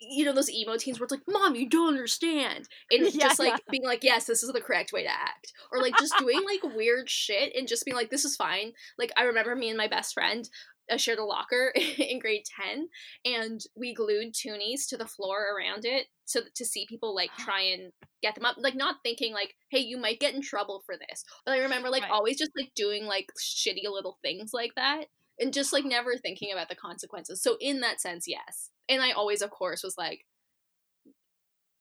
you 0.00 0.24
know 0.24 0.32
those 0.32 0.50
emo 0.50 0.76
teens 0.76 0.98
where 0.98 1.04
it's 1.04 1.12
like, 1.12 1.22
"Mom, 1.28 1.54
you 1.54 1.68
don't 1.68 1.88
understand," 1.88 2.68
and 2.90 3.02
yeah, 3.14 3.28
just 3.28 3.38
like 3.38 3.52
yeah. 3.52 3.70
being 3.70 3.84
like, 3.84 4.02
"Yes, 4.02 4.26
this 4.26 4.42
is 4.42 4.52
the 4.52 4.60
correct 4.60 4.92
way 4.92 5.02
to 5.02 5.10
act," 5.10 5.52
or 5.72 5.80
like 5.80 5.96
just 5.98 6.16
doing 6.18 6.40
like 6.44 6.74
weird 6.74 7.08
shit 7.08 7.54
and 7.56 7.68
just 7.68 7.84
being 7.84 7.96
like, 7.96 8.10
"This 8.10 8.24
is 8.24 8.36
fine." 8.36 8.72
Like 8.98 9.12
I 9.16 9.24
remember 9.24 9.54
me 9.54 9.68
and 9.68 9.78
my 9.78 9.88
best 9.88 10.14
friend 10.14 10.48
uh, 10.90 10.96
shared 10.96 11.18
a 11.18 11.24
locker 11.24 11.72
in 11.98 12.18
grade 12.18 12.44
10 12.60 12.88
and 13.24 13.60
we 13.76 13.94
glued 13.94 14.34
toonies 14.34 14.86
to 14.88 14.96
the 14.96 15.06
floor 15.06 15.54
around 15.54 15.84
it 15.84 16.06
so 16.24 16.40
to 16.54 16.64
see 16.64 16.86
people 16.88 17.14
like 17.14 17.30
try 17.38 17.60
and 17.60 17.92
get 18.22 18.34
them 18.34 18.44
up 18.44 18.56
like 18.58 18.74
not 18.74 18.96
thinking 19.02 19.32
like 19.32 19.54
hey 19.70 19.78
you 19.78 19.96
might 19.96 20.20
get 20.20 20.34
in 20.34 20.42
trouble 20.42 20.82
for 20.84 20.96
this. 20.96 21.24
But 21.44 21.52
i 21.52 21.58
remember 21.58 21.90
like 21.90 22.02
right. 22.02 22.10
always 22.10 22.38
just 22.38 22.52
like 22.58 22.72
doing 22.74 23.04
like 23.04 23.30
shitty 23.38 23.90
little 23.90 24.18
things 24.22 24.52
like 24.52 24.74
that 24.76 25.06
and 25.38 25.52
just 25.54 25.72
like 25.72 25.84
never 25.84 26.16
thinking 26.16 26.52
about 26.52 26.68
the 26.68 26.74
consequences. 26.74 27.42
So 27.42 27.56
in 27.60 27.80
that 27.80 28.00
sense 28.00 28.26
yes. 28.28 28.70
And 28.88 29.02
i 29.02 29.12
always 29.12 29.42
of 29.42 29.50
course 29.50 29.82
was 29.82 29.96
like 29.96 30.26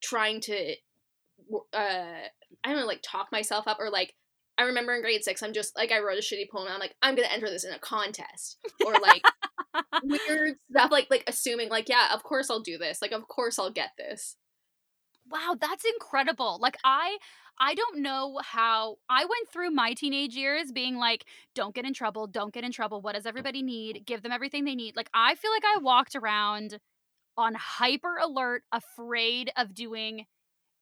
trying 0.01 0.39
to 0.39 0.75
uh 1.73 2.25
i 2.63 2.69
don't 2.69 2.77
know 2.77 2.85
like 2.85 3.01
talk 3.03 3.27
myself 3.31 3.67
up 3.67 3.77
or 3.79 3.89
like 3.89 4.13
I 4.59 4.63
remember 4.63 4.93
in 4.93 5.01
grade 5.01 5.23
six, 5.23 5.41
I'm 5.41 5.53
just 5.53 5.75
like 5.77 5.91
I 5.91 5.99
wrote 5.99 6.17
a 6.17 6.21
shitty 6.21 6.49
poem. 6.51 6.67
I'm 6.69 6.81
like, 6.81 6.95
I'm 7.01 7.15
gonna 7.15 7.29
enter 7.31 7.49
this 7.49 7.63
in 7.63 7.73
a 7.73 7.79
contest 7.79 8.57
or 8.85 8.93
like 9.01 9.23
weird 10.03 10.57
stuff, 10.69 10.91
like 10.91 11.07
like 11.09 11.23
assuming 11.27 11.69
like, 11.69 11.87
yeah, 11.87 12.13
of 12.13 12.23
course 12.23 12.49
I'll 12.49 12.59
do 12.59 12.77
this. 12.77 13.01
Like, 13.01 13.13
of 13.13 13.27
course 13.29 13.57
I'll 13.57 13.71
get 13.71 13.91
this. 13.97 14.35
Wow, 15.31 15.55
that's 15.59 15.85
incredible. 15.85 16.59
Like 16.61 16.77
I 16.83 17.17
I 17.57 17.73
don't 17.73 18.01
know 18.01 18.39
how 18.43 18.97
I 19.09 19.21
went 19.21 19.49
through 19.51 19.71
my 19.71 19.93
teenage 19.93 20.35
years 20.35 20.73
being 20.73 20.97
like, 20.97 21.25
don't 21.55 21.73
get 21.73 21.85
in 21.85 21.93
trouble, 21.93 22.27
don't 22.27 22.53
get 22.53 22.65
in 22.65 22.73
trouble. 22.73 23.01
What 23.01 23.15
does 23.15 23.25
everybody 23.25 23.63
need? 23.63 24.03
Give 24.05 24.21
them 24.21 24.33
everything 24.33 24.65
they 24.65 24.75
need. 24.75 24.97
Like 24.97 25.09
I 25.13 25.35
feel 25.35 25.51
like 25.51 25.63
I 25.65 25.79
walked 25.79 26.15
around 26.17 26.79
on 27.37 27.55
hyper 27.55 28.17
alert, 28.17 28.63
afraid 28.73 29.51
of 29.55 29.73
doing 29.73 30.25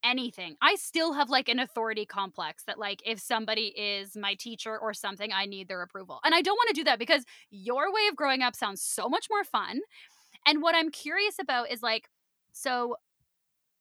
anything. 0.03 0.55
I 0.61 0.75
still 0.75 1.13
have 1.13 1.29
like 1.29 1.49
an 1.49 1.59
authority 1.59 2.05
complex 2.05 2.63
that 2.63 2.79
like 2.79 3.01
if 3.05 3.19
somebody 3.19 3.73
is 3.77 4.15
my 4.15 4.35
teacher 4.35 4.77
or 4.77 4.93
something, 4.93 5.31
I 5.33 5.45
need 5.45 5.67
their 5.67 5.81
approval. 5.81 6.19
And 6.23 6.33
I 6.33 6.41
don't 6.41 6.55
want 6.55 6.69
to 6.69 6.81
do 6.81 6.83
that 6.85 6.99
because 6.99 7.25
your 7.49 7.93
way 7.93 8.07
of 8.09 8.15
growing 8.15 8.41
up 8.41 8.55
sounds 8.55 8.81
so 8.81 9.09
much 9.09 9.27
more 9.29 9.43
fun. 9.43 9.79
And 10.45 10.61
what 10.61 10.75
I'm 10.75 10.91
curious 10.91 11.35
about 11.39 11.71
is 11.71 11.81
like 11.81 12.09
so 12.53 12.95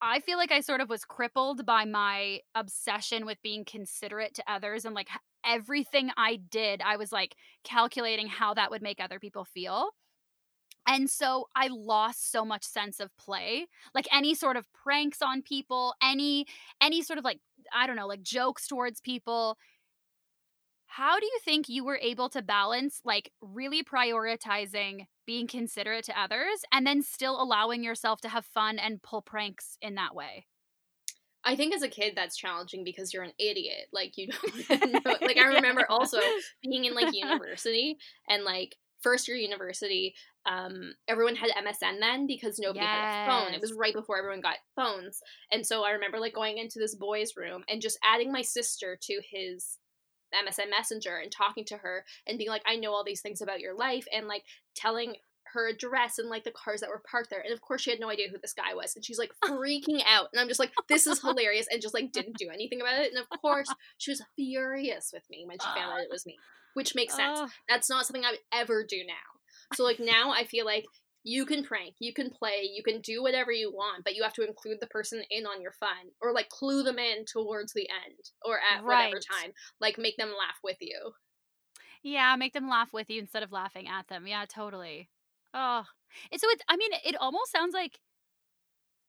I 0.03 0.21
feel 0.21 0.37
like 0.37 0.53
I 0.53 0.61
sort 0.61 0.83
of 0.83 0.91
was 0.91 1.05
crippled 1.05 1.65
by 1.65 1.87
my 1.87 2.41
obsession 2.55 3.25
with 3.25 3.41
being 3.43 3.65
considerate 3.65 4.35
to 4.35 4.45
others 4.47 4.85
and 4.85 4.95
like 4.95 5.09
everything 5.45 6.11
I 6.17 6.37
did, 6.37 6.83
I 6.83 6.97
was 6.97 7.13
like 7.13 7.35
calculating 7.65 8.27
how 8.27 8.53
that 8.55 8.71
would 8.71 8.83
make 8.83 9.01
other 9.01 9.19
people 9.19 9.45
feel. 9.45 9.91
And 10.87 11.11
so 11.11 11.49
I 11.55 11.69
lost 11.69 12.31
so 12.31 12.45
much 12.45 12.65
sense 12.65 13.01
of 13.01 13.17
play. 13.17 13.67
Like 13.95 14.07
any 14.13 14.35
sort 14.35 14.57
of 14.57 14.67
pranks 14.73 15.21
on 15.21 15.43
people, 15.43 15.95
any 16.03 16.47
any 16.81 17.03
sort 17.03 17.19
of 17.19 17.25
like 17.25 17.41
I 17.73 17.87
don't 17.87 17.97
know, 17.97 18.07
like 18.07 18.23
jokes 18.23 18.69
towards 18.69 19.01
people. 19.01 19.59
How 20.87 21.19
do 21.19 21.27
you 21.27 21.39
think 21.45 21.69
you 21.69 21.85
were 21.85 21.99
able 22.01 22.29
to 22.31 22.43
balance 22.43 23.01
like 23.05 23.31
really 23.41 23.83
prioritizing 23.83 25.07
being 25.27 25.47
considerate 25.47 26.05
to 26.05 26.19
others 26.19 26.65
and 26.73 26.87
then 26.87 27.03
still 27.03 27.43
allowing 27.43 27.83
yourself 27.83 28.21
to 28.21 28.29
have 28.29 28.47
fun 28.47 28.79
and 28.79 29.03
pull 29.03 29.21
pranks 29.21 29.77
in 29.83 29.97
that 29.97 30.15
way? 30.15 30.47
I 31.47 31.55
think 31.55 31.75
as 31.75 31.83
a 31.83 31.89
kid 31.89 32.15
that's 32.17 32.37
challenging 32.37 32.83
because 32.83 33.15
you're 33.15 33.23
an 33.23 33.33
idiot. 33.39 33.87
Like 33.93 34.17
you 34.17 34.29
don't 34.69 34.93
know. 35.05 35.17
like 35.21 35.37
I 35.37 35.55
remember 35.55 35.87
also 35.89 36.19
being 36.63 36.85
in 36.85 36.95
like 36.95 37.15
university 37.15 37.97
and 38.29 38.45
like 38.45 38.77
first 39.01 39.29
year 39.29 39.37
university, 39.37 40.15
um, 40.47 40.95
everyone 41.09 41.37
had 41.37 41.51
MSN 41.51 42.01
then 42.01 42.27
because 42.27 42.59
nobody 42.59 42.85
yes. 42.85 42.89
had 42.89 43.25
a 43.25 43.31
phone. 43.31 43.55
It 43.55 43.61
was 43.61 43.73
right 43.73 43.95
before 43.95 44.19
everyone 44.19 44.41
got 44.41 44.57
phones. 44.75 45.21
And 45.51 45.67
so 45.67 45.85
I 45.85 45.91
remember 45.91 46.19
like 46.19 46.35
going 46.35 46.59
into 46.59 46.79
this 46.79 46.95
boy's 46.95 47.37
room 47.37 47.65
and 47.69 47.83
just 47.83 47.99
adding 48.05 48.33
my 48.33 48.43
sister 48.43 48.99
to 49.03 49.21
his 49.29 49.79
MSN 50.35 50.71
Messenger 50.71 51.17
and 51.17 51.31
talking 51.31 51.65
to 51.67 51.77
her 51.77 52.05
and 52.27 52.39
being 52.39 52.51
like, 52.51 52.63
I 52.67 52.77
know 52.77 52.93
all 52.93 53.05
these 53.05 53.21
things 53.21 53.41
about 53.41 53.61
your 53.61 53.77
life 53.77 54.07
and 54.13 54.27
like 54.27 54.43
telling 54.75 55.15
her 55.57 55.69
address 55.69 56.19
and 56.19 56.29
like 56.29 56.45
the 56.45 56.53
cars 56.53 56.81
that 56.81 56.91
were 56.91 57.03
parked 57.11 57.31
there. 57.31 57.41
And 57.41 57.53
of 57.53 57.61
course, 57.61 57.83
she 57.83 57.91
had 57.91 58.01
no 58.01 58.11
idea 58.11 58.29
who 58.31 58.39
this 58.39 58.55
guy 58.55 58.75
was. 58.75 58.95
And 58.95 59.05
she's 59.05 59.19
like 59.19 59.33
freaking 59.45 60.03
out. 60.07 60.29
And 60.33 60.41
I'm 60.41 60.49
just 60.49 60.61
like, 60.61 60.73
this 60.89 61.07
is 61.07 61.21
hilarious. 61.21 61.67
And 61.71 61.83
just 61.83 61.95
like 61.95 62.13
didn't 62.13 62.39
do 62.39 62.51
anything 62.51 62.81
about 62.81 63.01
it. 63.01 63.13
And 63.13 63.21
of 63.21 63.41
course, 63.41 63.69
she 63.99 64.13
was 64.13 64.23
furious 64.37 65.11
with 65.13 65.25
me 65.29 65.45
when 65.47 65.59
she 65.59 65.67
found 65.67 65.93
out 65.93 66.01
it 66.01 66.11
was 66.11 66.25
me 66.25 66.37
which 66.77 66.95
makes 66.95 67.17
sense. 67.17 67.41
That's 67.71 67.89
not 67.89 68.05
something 68.05 68.23
I 68.23 68.33
would 68.33 68.41
ever 68.53 68.85
do 68.85 68.99
now. 68.99 69.75
So 69.75 69.83
like 69.83 69.99
now 69.99 70.31
I 70.31 70.45
feel 70.45 70.67
like 70.67 70.85
you 71.25 71.47
can 71.47 71.65
prank, 71.65 71.95
you 72.01 72.13
can 72.13 72.29
play, 72.29 72.69
you 72.71 72.83
can 72.83 73.01
do 73.01 73.23
whatever 73.23 73.51
you 73.51 73.73
want, 73.73 74.05
but 74.05 74.15
you 74.15 74.23
have 74.23 74.35
to 74.35 74.47
include 74.47 74.79
the 74.81 74.87
person 74.87 75.23
in 75.31 75.47
on 75.47 75.63
your 75.63 75.73
fun 75.73 76.13
or 76.21 76.35
like 76.35 76.51
clue 76.51 76.83
them 76.83 76.99
in 76.99 77.25
towards 77.25 77.73
the 77.73 77.89
end 77.89 78.31
or 78.45 78.59
at 78.59 78.85
right. 78.85 79.07
whatever 79.07 79.21
time. 79.21 79.53
Like 79.81 79.97
make 79.97 80.19
them 80.19 80.29
laugh 80.29 80.59
with 80.63 80.77
you. 80.81 81.13
Yeah, 82.03 82.37
make 82.37 82.53
them 82.53 82.69
laugh 82.69 82.93
with 82.93 83.09
you 83.09 83.21
instead 83.21 83.43
of 83.43 83.53
laughing 83.53 83.89
at 83.89 84.09
them. 84.09 84.27
Yeah, 84.27 84.45
totally. 84.47 85.09
Oh, 85.57 85.85
so 86.37 86.49
it. 86.51 86.63
I 86.69 86.77
mean, 86.77 86.91
it 87.05 87.17
almost 87.17 87.51
sounds 87.51 87.75
like 87.75 87.99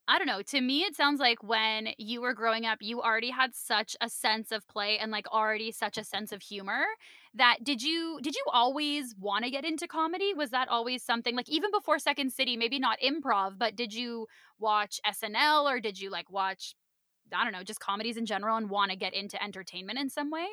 I 0.10 0.18
don't 0.20 0.28
know. 0.28 0.42
To 0.42 0.62
me, 0.62 0.84
it 0.84 0.96
sounds 0.96 1.20
like 1.20 1.44
when 1.44 1.90
you 1.98 2.22
were 2.22 2.34
growing 2.34 2.66
up, 2.66 2.78
you 2.82 3.02
already 3.02 3.30
had 3.30 3.54
such 3.54 3.94
a 4.00 4.08
sense 4.08 4.54
of 4.54 4.66
play 4.70 4.98
and 4.98 5.12
like 5.12 5.28
already 5.28 5.70
such 5.74 5.98
a 5.98 6.04
sense 6.06 6.32
of 6.32 6.42
humor 6.42 6.86
that 7.34 7.58
did 7.66 7.82
you 7.84 8.20
did 8.22 8.34
you 8.34 8.44
always 8.54 9.14
want 9.20 9.44
to 9.44 9.52
get 9.52 9.66
into 9.66 9.86
comedy? 9.86 10.34
Was 10.34 10.52
that 10.52 10.70
always 10.70 11.04
something 11.04 11.36
like 11.36 11.50
even 11.50 11.72
before 11.72 12.00
Second 12.00 12.32
City, 12.32 12.56
maybe 12.56 12.80
not 12.80 13.00
improv, 13.02 13.58
but 13.58 13.76
did 13.76 13.94
you 13.94 14.28
watch 14.60 15.02
SNL 15.06 15.70
or 15.70 15.82
did 15.82 16.00
you 16.00 16.10
like 16.10 16.32
watch 16.32 16.74
I 17.34 17.44
don't 17.46 17.54
know, 17.54 17.64
just 17.64 17.80
comedies 17.82 18.18
in 18.18 18.28
general 18.28 18.58
and 18.58 18.70
want 18.70 18.92
to 18.92 18.98
get 18.98 19.14
into 19.16 19.42
entertainment 19.44 20.00
in 20.00 20.10
some 20.10 20.32
way? 20.32 20.48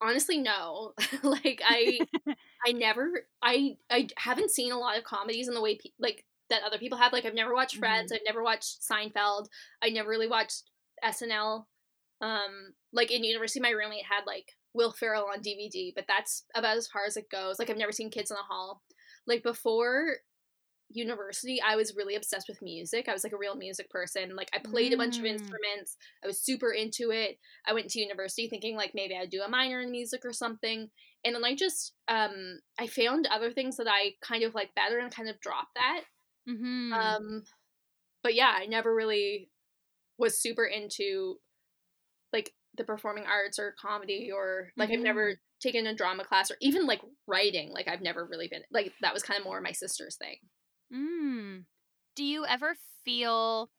Honestly, 0.00 0.38
no. 0.38 0.92
like 1.22 1.60
I 1.66 1.98
I 2.66 2.72
never 2.72 3.26
I 3.42 3.76
I 3.90 4.08
haven't 4.16 4.50
seen 4.50 4.72
a 4.72 4.78
lot 4.78 4.98
of 4.98 5.04
comedies 5.04 5.48
in 5.48 5.54
the 5.54 5.60
way 5.60 5.76
pe- 5.76 5.90
like 5.98 6.24
that 6.50 6.62
other 6.62 6.78
people 6.78 6.98
have. 6.98 7.12
Like 7.12 7.24
I've 7.24 7.34
never 7.34 7.54
watched 7.54 7.76
Friends, 7.76 8.12
mm-hmm. 8.12 8.16
I've 8.16 8.26
never 8.34 8.42
watched 8.42 8.82
Seinfeld, 8.82 9.48
I 9.82 9.90
never 9.90 10.08
really 10.08 10.28
watched 10.28 10.64
SNL. 11.04 11.64
Um, 12.20 12.74
like 12.92 13.10
in 13.10 13.24
university, 13.24 13.60
my 13.60 13.70
roommate 13.70 14.04
had 14.04 14.26
like 14.26 14.56
Will 14.74 14.92
Ferrell 14.92 15.26
on 15.32 15.42
DVD, 15.42 15.92
but 15.94 16.06
that's 16.08 16.44
about 16.54 16.76
as 16.76 16.88
far 16.88 17.02
as 17.06 17.16
it 17.16 17.30
goes. 17.30 17.58
Like 17.58 17.70
I've 17.70 17.76
never 17.76 17.92
seen 17.92 18.10
Kids 18.10 18.30
in 18.30 18.36
the 18.36 18.42
Hall. 18.42 18.82
Like 19.26 19.42
before 19.42 20.16
university, 20.90 21.60
I 21.60 21.76
was 21.76 21.94
really 21.96 22.14
obsessed 22.14 22.48
with 22.48 22.62
music. 22.62 23.08
I 23.08 23.12
was 23.12 23.24
like 23.24 23.32
a 23.32 23.38
real 23.38 23.56
music 23.56 23.90
person. 23.90 24.34
Like 24.36 24.50
I 24.54 24.58
played 24.58 24.92
mm. 24.92 24.94
a 24.94 24.98
bunch 24.98 25.18
of 25.18 25.24
mm. 25.24 25.28
instruments. 25.28 25.96
I 26.22 26.26
was 26.26 26.40
super 26.42 26.72
into 26.72 27.10
it. 27.10 27.38
I 27.66 27.74
went 27.74 27.88
to 27.90 28.00
university 28.00 28.48
thinking 28.48 28.76
like 28.76 28.92
maybe 28.94 29.14
I'd 29.16 29.30
do 29.30 29.42
a 29.42 29.48
minor 29.48 29.80
in 29.80 29.90
music 29.90 30.22
or 30.24 30.32
something. 30.32 30.88
And 31.24 31.34
then 31.34 31.44
I 31.44 31.54
just 31.54 31.94
um 32.08 32.60
I 32.78 32.86
found 32.86 33.26
other 33.26 33.52
things 33.52 33.76
that 33.76 33.88
I 33.88 34.12
kind 34.22 34.44
of 34.44 34.54
like 34.54 34.74
better 34.74 34.98
and 34.98 35.14
kind 35.14 35.28
of 35.28 35.40
dropped 35.40 35.74
that. 35.74 36.00
Mm-hmm. 36.48 36.92
Um, 36.92 37.42
but 38.22 38.34
yeah, 38.34 38.52
I 38.54 38.66
never 38.66 38.94
really 38.94 39.50
was 40.18 40.40
super 40.40 40.64
into 40.64 41.36
like 42.32 42.52
the 42.76 42.84
performing 42.84 43.24
arts 43.26 43.58
or 43.58 43.74
comedy 43.80 44.30
or 44.34 44.70
like 44.76 44.88
mm-hmm. 44.88 44.98
I've 44.98 45.04
never 45.04 45.40
taken 45.60 45.86
a 45.86 45.94
drama 45.94 46.24
class 46.24 46.50
or 46.50 46.56
even 46.60 46.86
like 46.86 47.00
writing. 47.26 47.70
Like 47.72 47.88
I've 47.88 48.00
never 48.00 48.24
really 48.24 48.48
been 48.48 48.62
like 48.72 48.92
that 49.02 49.12
was 49.12 49.22
kind 49.22 49.38
of 49.38 49.44
more 49.44 49.60
my 49.60 49.72
sister's 49.72 50.16
thing. 50.16 50.36
Mm. 50.92 51.64
Do 52.14 52.24
you 52.24 52.46
ever 52.46 52.74
feel 53.04 53.70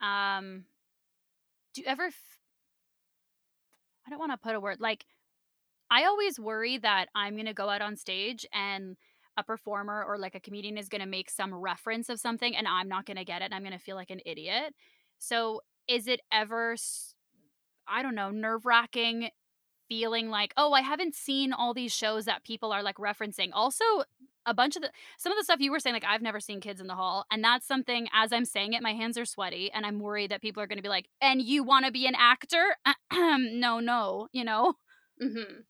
um 0.00 0.64
do 1.74 1.80
you 1.80 1.86
ever 1.86 2.04
f- 2.04 2.38
I 4.06 4.10
don't 4.10 4.18
want 4.18 4.32
to 4.32 4.38
put 4.38 4.54
a 4.54 4.60
word 4.60 4.80
like 4.80 5.04
I 5.90 6.04
always 6.04 6.40
worry 6.40 6.78
that 6.78 7.08
I'm 7.14 7.34
going 7.34 7.46
to 7.46 7.54
go 7.54 7.68
out 7.68 7.82
on 7.82 7.96
stage 7.96 8.46
and 8.52 8.96
a 9.36 9.44
performer 9.44 10.04
or 10.04 10.18
like 10.18 10.34
a 10.34 10.40
comedian 10.40 10.78
is 10.78 10.88
going 10.88 11.00
to 11.02 11.06
make 11.06 11.30
some 11.30 11.54
reference 11.54 12.08
of 12.08 12.20
something 12.20 12.56
and 12.56 12.66
I'm 12.68 12.88
not 12.88 13.06
going 13.06 13.16
to 13.18 13.24
get 13.24 13.42
it 13.42 13.46
and 13.46 13.54
I'm 13.54 13.62
going 13.62 13.72
to 13.72 13.78
feel 13.78 13.96
like 13.96 14.10
an 14.10 14.20
idiot. 14.26 14.74
So 15.18 15.62
is 15.88 16.08
it 16.08 16.20
ever 16.32 16.76
I 17.88 18.02
don't 18.02 18.14
know, 18.14 18.30
nerve-wracking 18.30 19.30
feeling 19.92 20.30
like, 20.30 20.52
"Oh, 20.56 20.72
I 20.72 20.80
haven't 20.80 21.14
seen 21.14 21.52
all 21.52 21.74
these 21.74 21.92
shows 21.92 22.24
that 22.24 22.44
people 22.44 22.72
are 22.72 22.82
like 22.82 22.96
referencing." 22.96 23.50
Also, 23.52 23.84
a 24.46 24.54
bunch 24.54 24.74
of 24.76 24.82
the 24.82 24.90
some 25.18 25.32
of 25.32 25.38
the 25.38 25.44
stuff 25.44 25.60
you 25.60 25.70
were 25.70 25.78
saying 25.80 25.94
like 25.94 26.04
I've 26.12 26.22
never 26.22 26.40
seen 26.40 26.60
Kids 26.60 26.80
in 26.80 26.88
the 26.88 26.96
Hall 26.96 27.24
and 27.30 27.44
that's 27.44 27.64
something 27.66 28.08
as 28.12 28.32
I'm 28.32 28.44
saying 28.44 28.72
it 28.72 28.82
my 28.82 28.92
hands 28.94 29.16
are 29.16 29.24
sweaty 29.24 29.70
and 29.72 29.86
I'm 29.86 30.00
worried 30.00 30.30
that 30.32 30.42
people 30.42 30.60
are 30.62 30.66
going 30.66 30.78
to 30.78 30.82
be 30.82 30.88
like, 30.88 31.08
"And 31.20 31.40
you 31.42 31.62
want 31.62 31.86
to 31.86 31.92
be 31.92 32.06
an 32.06 32.14
actor?" 32.16 32.64
no, 33.12 33.78
no, 33.80 34.28
you 34.32 34.44
know. 34.44 34.74
Mhm. 35.22 35.64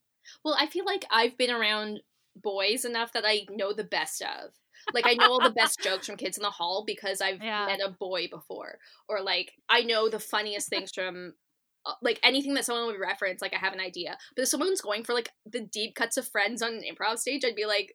Well, 0.45 0.57
I 0.59 0.67
feel 0.67 0.85
like 0.85 1.05
I've 1.11 1.37
been 1.37 1.51
around 1.51 2.01
boys 2.37 2.85
enough 2.85 3.13
that 3.13 3.25
I 3.27 3.47
know 3.51 3.73
the 3.75 3.85
best 3.99 4.23
of. 4.23 4.53
Like 4.95 5.07
I 5.07 5.15
know 5.15 5.31
all 5.31 5.43
the 5.43 5.51
best 5.51 5.81
jokes 5.83 6.07
from 6.07 6.17
Kids 6.17 6.37
in 6.39 6.43
the 6.43 6.51
Hall 6.51 6.85
because 6.87 7.21
I've 7.21 7.43
Yeah. 7.51 7.67
met 7.67 7.81
a 7.85 7.91
boy 7.91 8.29
before, 8.29 8.79
or 9.09 9.21
like 9.21 9.53
I 9.69 9.83
know 9.83 10.09
the 10.09 10.21
funniest 10.21 10.69
things 10.69 10.91
from. 10.93 11.35
Uh, 11.87 11.95
Like 12.03 12.21
anything 12.23 12.55
that 12.55 12.65
someone 12.65 12.87
would 12.87 13.01
reference, 13.01 13.43
like 13.43 13.55
I 13.55 13.59
have 13.59 13.73
an 13.73 13.81
idea. 13.81 14.17
But 14.37 14.43
if 14.43 14.49
someone's 14.49 14.81
going 14.81 15.05
for 15.05 15.13
like 15.15 15.31
the 15.47 15.61
deep 15.61 15.95
cuts 15.95 16.17
of 16.17 16.29
Friends 16.29 16.63
on 16.63 16.75
an 16.75 16.83
improv 16.83 17.19
stage, 17.19 17.45
I'd 17.45 17.57
be 17.57 17.67
like, 17.67 17.95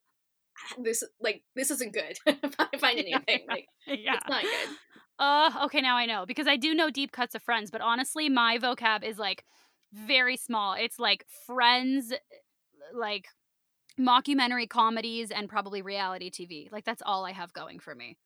"Ah, 0.57 0.81
"This, 0.83 1.03
like, 1.19 1.43
this 1.55 1.71
isn't 1.71 1.93
good." 1.93 2.17
if 2.25 2.55
I 2.59 2.77
find 2.77 2.99
anything, 2.99 3.45
like, 3.47 3.67
yeah. 3.88 4.15
it's 4.15 4.29
not 4.29 4.43
good. 4.43 4.69
Uh, 5.19 5.51
okay, 5.65 5.81
now 5.81 5.97
I 5.97 6.05
know 6.05 6.25
because 6.27 6.47
I 6.47 6.57
do 6.57 6.75
know 6.75 6.91
deep 6.91 7.11
cuts 7.11 7.33
of 7.33 7.41
friends, 7.41 7.71
but 7.71 7.81
honestly, 7.81 8.29
my 8.29 8.57
vocab 8.59 9.03
is 9.03 9.17
like 9.17 9.43
very 9.93 10.38
small. 10.38 10.73
It's 10.73 10.99
like 10.99 11.25
friends, 11.45 12.13
like 12.93 13.25
mockumentary 13.99 14.69
comedies, 14.69 15.31
and 15.31 15.49
probably 15.49 15.81
reality 15.81 16.29
TV. 16.29 16.71
Like 16.71 16.85
that's 16.85 17.01
all 17.03 17.25
I 17.25 17.31
have 17.31 17.53
going 17.53 17.79
for 17.79 17.95
me. 17.95 18.17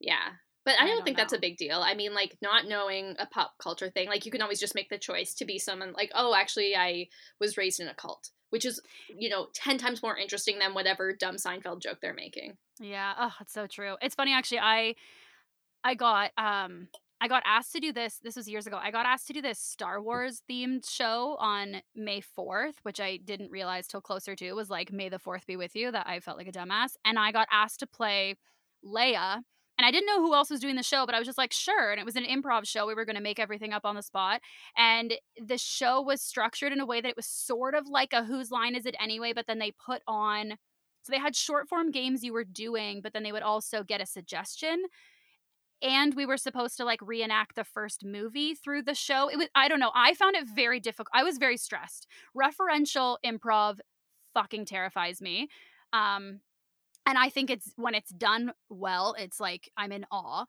Yeah. 0.00 0.32
But 0.66 0.74
I 0.78 0.82
I 0.82 0.86
don't 0.88 0.96
don't 0.96 1.04
think 1.04 1.16
that's 1.16 1.32
a 1.32 1.38
big 1.38 1.56
deal. 1.56 1.80
I 1.80 1.94
mean, 1.94 2.12
like, 2.12 2.36
not 2.42 2.66
knowing 2.66 3.14
a 3.20 3.26
pop 3.26 3.52
culture 3.58 3.88
thing, 3.88 4.08
like, 4.08 4.26
you 4.26 4.32
can 4.32 4.42
always 4.42 4.60
just 4.60 4.74
make 4.74 4.90
the 4.90 4.98
choice 4.98 5.32
to 5.34 5.44
be 5.44 5.58
someone 5.58 5.92
like, 5.92 6.10
oh, 6.14 6.34
actually, 6.34 6.74
I 6.76 7.06
was 7.40 7.56
raised 7.56 7.78
in 7.78 7.86
a 7.86 7.94
cult, 7.94 8.30
which 8.50 8.66
is, 8.66 8.80
you 9.08 9.28
know, 9.28 9.46
10 9.54 9.78
times 9.78 10.02
more 10.02 10.18
interesting 10.18 10.58
than 10.58 10.74
whatever 10.74 11.14
dumb 11.14 11.36
Seinfeld 11.36 11.80
joke 11.80 11.98
they're 12.02 12.12
making. 12.12 12.58
Yeah, 12.80 13.14
oh, 13.16 13.32
it's 13.40 13.52
so 13.52 13.66
true. 13.66 13.96
It's 14.02 14.14
funny 14.14 14.32
actually. 14.32 14.58
I 14.58 14.96
I 15.84 15.94
got 15.94 16.32
um 16.36 16.88
I 17.20 17.28
got 17.28 17.42
asked 17.46 17.72
to 17.72 17.80
do 17.80 17.92
this. 17.92 18.20
This 18.22 18.36
was 18.36 18.48
years 18.48 18.66
ago. 18.66 18.78
I 18.82 18.90
got 18.90 19.06
asked 19.06 19.26
to 19.28 19.32
do 19.32 19.40
this 19.40 19.58
Star 19.58 20.02
Wars 20.02 20.42
themed 20.50 20.88
show 20.88 21.36
on 21.38 21.76
May 21.94 22.20
4th, 22.20 22.74
which 22.82 23.00
I 23.00 23.16
didn't 23.16 23.50
realize 23.50 23.86
till 23.86 24.02
closer 24.02 24.36
to 24.36 24.52
was 24.52 24.68
like 24.68 24.92
May 24.92 25.08
the 25.08 25.18
4th 25.18 25.46
be 25.46 25.56
with 25.56 25.74
you 25.74 25.90
that 25.92 26.06
I 26.06 26.20
felt 26.20 26.36
like 26.36 26.48
a 26.48 26.52
dumbass. 26.52 26.96
And 27.04 27.18
I 27.18 27.32
got 27.32 27.48
asked 27.50 27.80
to 27.80 27.86
play 27.86 28.34
Leia. 28.84 29.42
And 29.78 29.86
I 29.86 29.90
didn't 29.90 30.06
know 30.06 30.22
who 30.22 30.34
else 30.34 30.48
was 30.50 30.60
doing 30.60 30.76
the 30.76 30.82
show, 30.82 31.04
but 31.04 31.14
I 31.14 31.18
was 31.18 31.26
just 31.26 31.38
like, 31.38 31.52
sure. 31.52 31.90
And 31.90 32.00
it 32.00 32.06
was 32.06 32.16
an 32.16 32.24
improv 32.24 32.66
show. 32.66 32.86
We 32.86 32.94
were 32.94 33.04
going 33.04 33.16
to 33.16 33.22
make 33.22 33.38
everything 33.38 33.72
up 33.74 33.84
on 33.84 33.94
the 33.94 34.02
spot. 34.02 34.40
And 34.76 35.14
the 35.38 35.58
show 35.58 36.00
was 36.00 36.22
structured 36.22 36.72
in 36.72 36.80
a 36.80 36.86
way 36.86 37.00
that 37.00 37.08
it 37.08 37.16
was 37.16 37.26
sort 37.26 37.74
of 37.74 37.86
like 37.86 38.12
a 38.12 38.24
whose 38.24 38.50
line 38.50 38.74
is 38.74 38.86
it 38.86 38.96
anyway, 38.98 39.32
but 39.34 39.46
then 39.46 39.58
they 39.58 39.72
put 39.72 40.02
on 40.06 40.54
so 41.06 41.12
they 41.12 41.20
had 41.20 41.36
short 41.36 41.68
form 41.68 41.92
games 41.92 42.24
you 42.24 42.32
were 42.32 42.42
doing, 42.42 43.00
but 43.00 43.12
then 43.12 43.22
they 43.22 43.30
would 43.30 43.44
also 43.44 43.84
get 43.84 44.00
a 44.00 44.06
suggestion. 44.06 44.86
And 45.80 46.14
we 46.14 46.26
were 46.26 46.36
supposed 46.36 46.76
to 46.78 46.84
like 46.84 47.00
reenact 47.00 47.54
the 47.54 47.62
first 47.62 48.04
movie 48.04 48.54
through 48.54 48.82
the 48.82 48.94
show. 48.94 49.28
It 49.28 49.36
was 49.36 49.46
I 49.54 49.68
don't 49.68 49.78
know. 49.78 49.92
I 49.94 50.14
found 50.14 50.34
it 50.34 50.48
very 50.48 50.80
difficult. 50.80 51.12
I 51.14 51.22
was 51.22 51.38
very 51.38 51.56
stressed. 51.56 52.08
Referential 52.36 53.18
improv 53.24 53.78
fucking 54.34 54.64
terrifies 54.64 55.20
me. 55.22 55.48
Um 55.92 56.40
and 57.06 57.16
I 57.16 57.28
think 57.28 57.50
it's 57.50 57.72
when 57.76 57.94
it's 57.94 58.10
done 58.10 58.52
well, 58.68 59.14
it's 59.18 59.40
like 59.40 59.70
I'm 59.76 59.92
in 59.92 60.06
awe. 60.10 60.44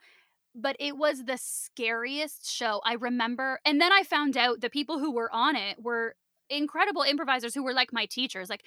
But 0.60 0.76
it 0.80 0.98
was 0.98 1.26
the 1.26 1.38
scariest 1.38 2.52
show. 2.52 2.82
I 2.84 2.94
remember 2.94 3.60
and 3.64 3.80
then 3.80 3.92
I 3.92 4.04
found 4.04 4.36
out 4.36 4.62
the 4.62 4.70
people 4.70 4.98
who 5.00 5.14
were 5.14 5.32
on 5.32 5.56
it 5.56 5.82
were 5.82 6.16
incredible 6.50 7.04
improvisers 7.04 7.54
who 7.54 7.64
were 7.64 7.74
like 7.74 7.94
my 7.94 8.06
teachers. 8.06 8.50
Like 8.50 8.64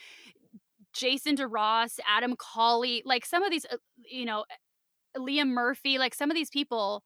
Jason 0.92 1.36
DeRoss, 1.36 1.98
Adam 2.08 2.34
Colley, 2.36 3.02
like 3.04 3.24
some 3.24 3.42
of 3.42 3.50
these, 3.50 3.66
uh, 3.70 3.76
you 4.10 4.24
know, 4.24 4.44
Liam 5.16 5.48
Murphy, 5.48 5.98
like 5.98 6.14
some 6.14 6.30
of 6.30 6.34
these 6.34 6.50
people. 6.50 7.02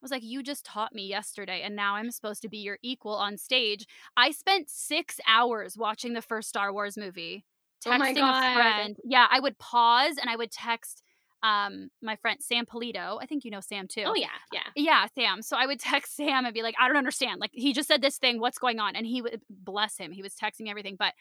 I 0.00 0.04
was 0.04 0.10
like, 0.10 0.24
you 0.24 0.42
just 0.42 0.64
taught 0.64 0.92
me 0.92 1.06
yesterday, 1.06 1.62
and 1.62 1.76
now 1.76 1.94
I'm 1.94 2.10
supposed 2.10 2.42
to 2.42 2.48
be 2.48 2.58
your 2.58 2.78
equal 2.82 3.14
on 3.14 3.36
stage. 3.36 3.86
I 4.16 4.32
spent 4.32 4.68
six 4.68 5.20
hours 5.28 5.76
watching 5.78 6.12
the 6.12 6.22
first 6.22 6.48
Star 6.48 6.72
Wars 6.72 6.96
movie, 6.96 7.44
texting 7.84 8.18
Oh 8.18 8.30
a 8.30 8.54
friend. 8.54 8.96
Yeah, 9.04 9.26
I 9.30 9.40
would 9.40 9.58
pause 9.58 10.16
and 10.20 10.30
I 10.30 10.36
would 10.36 10.50
text 10.50 11.02
um 11.42 11.88
my 12.00 12.16
friend 12.16 12.38
Sam 12.40 12.66
Polito. 12.66 13.18
I 13.20 13.26
think 13.26 13.44
you 13.44 13.50
know 13.50 13.60
Sam 13.60 13.88
too. 13.88 14.04
Oh, 14.06 14.14
yeah. 14.14 14.28
Yeah. 14.52 14.60
Yeah, 14.76 15.06
Sam. 15.14 15.42
So 15.42 15.56
I 15.56 15.66
would 15.66 15.80
text 15.92 16.16
Sam 16.16 16.44
and 16.44 16.54
be 16.54 16.62
like, 16.62 16.74
I 16.80 16.86
don't 16.86 16.96
understand. 16.96 17.40
Like, 17.40 17.50
he 17.52 17.72
just 17.72 17.88
said 17.88 18.00
this 18.02 18.18
thing. 18.18 18.38
What's 18.40 18.58
going 18.58 18.78
on? 18.78 18.94
And 18.94 19.06
he 19.06 19.22
would, 19.22 19.40
bless 19.50 19.96
him, 19.98 20.12
he 20.12 20.22
was 20.22 20.34
texting 20.34 20.68
everything. 20.68 20.96
But 20.96 21.14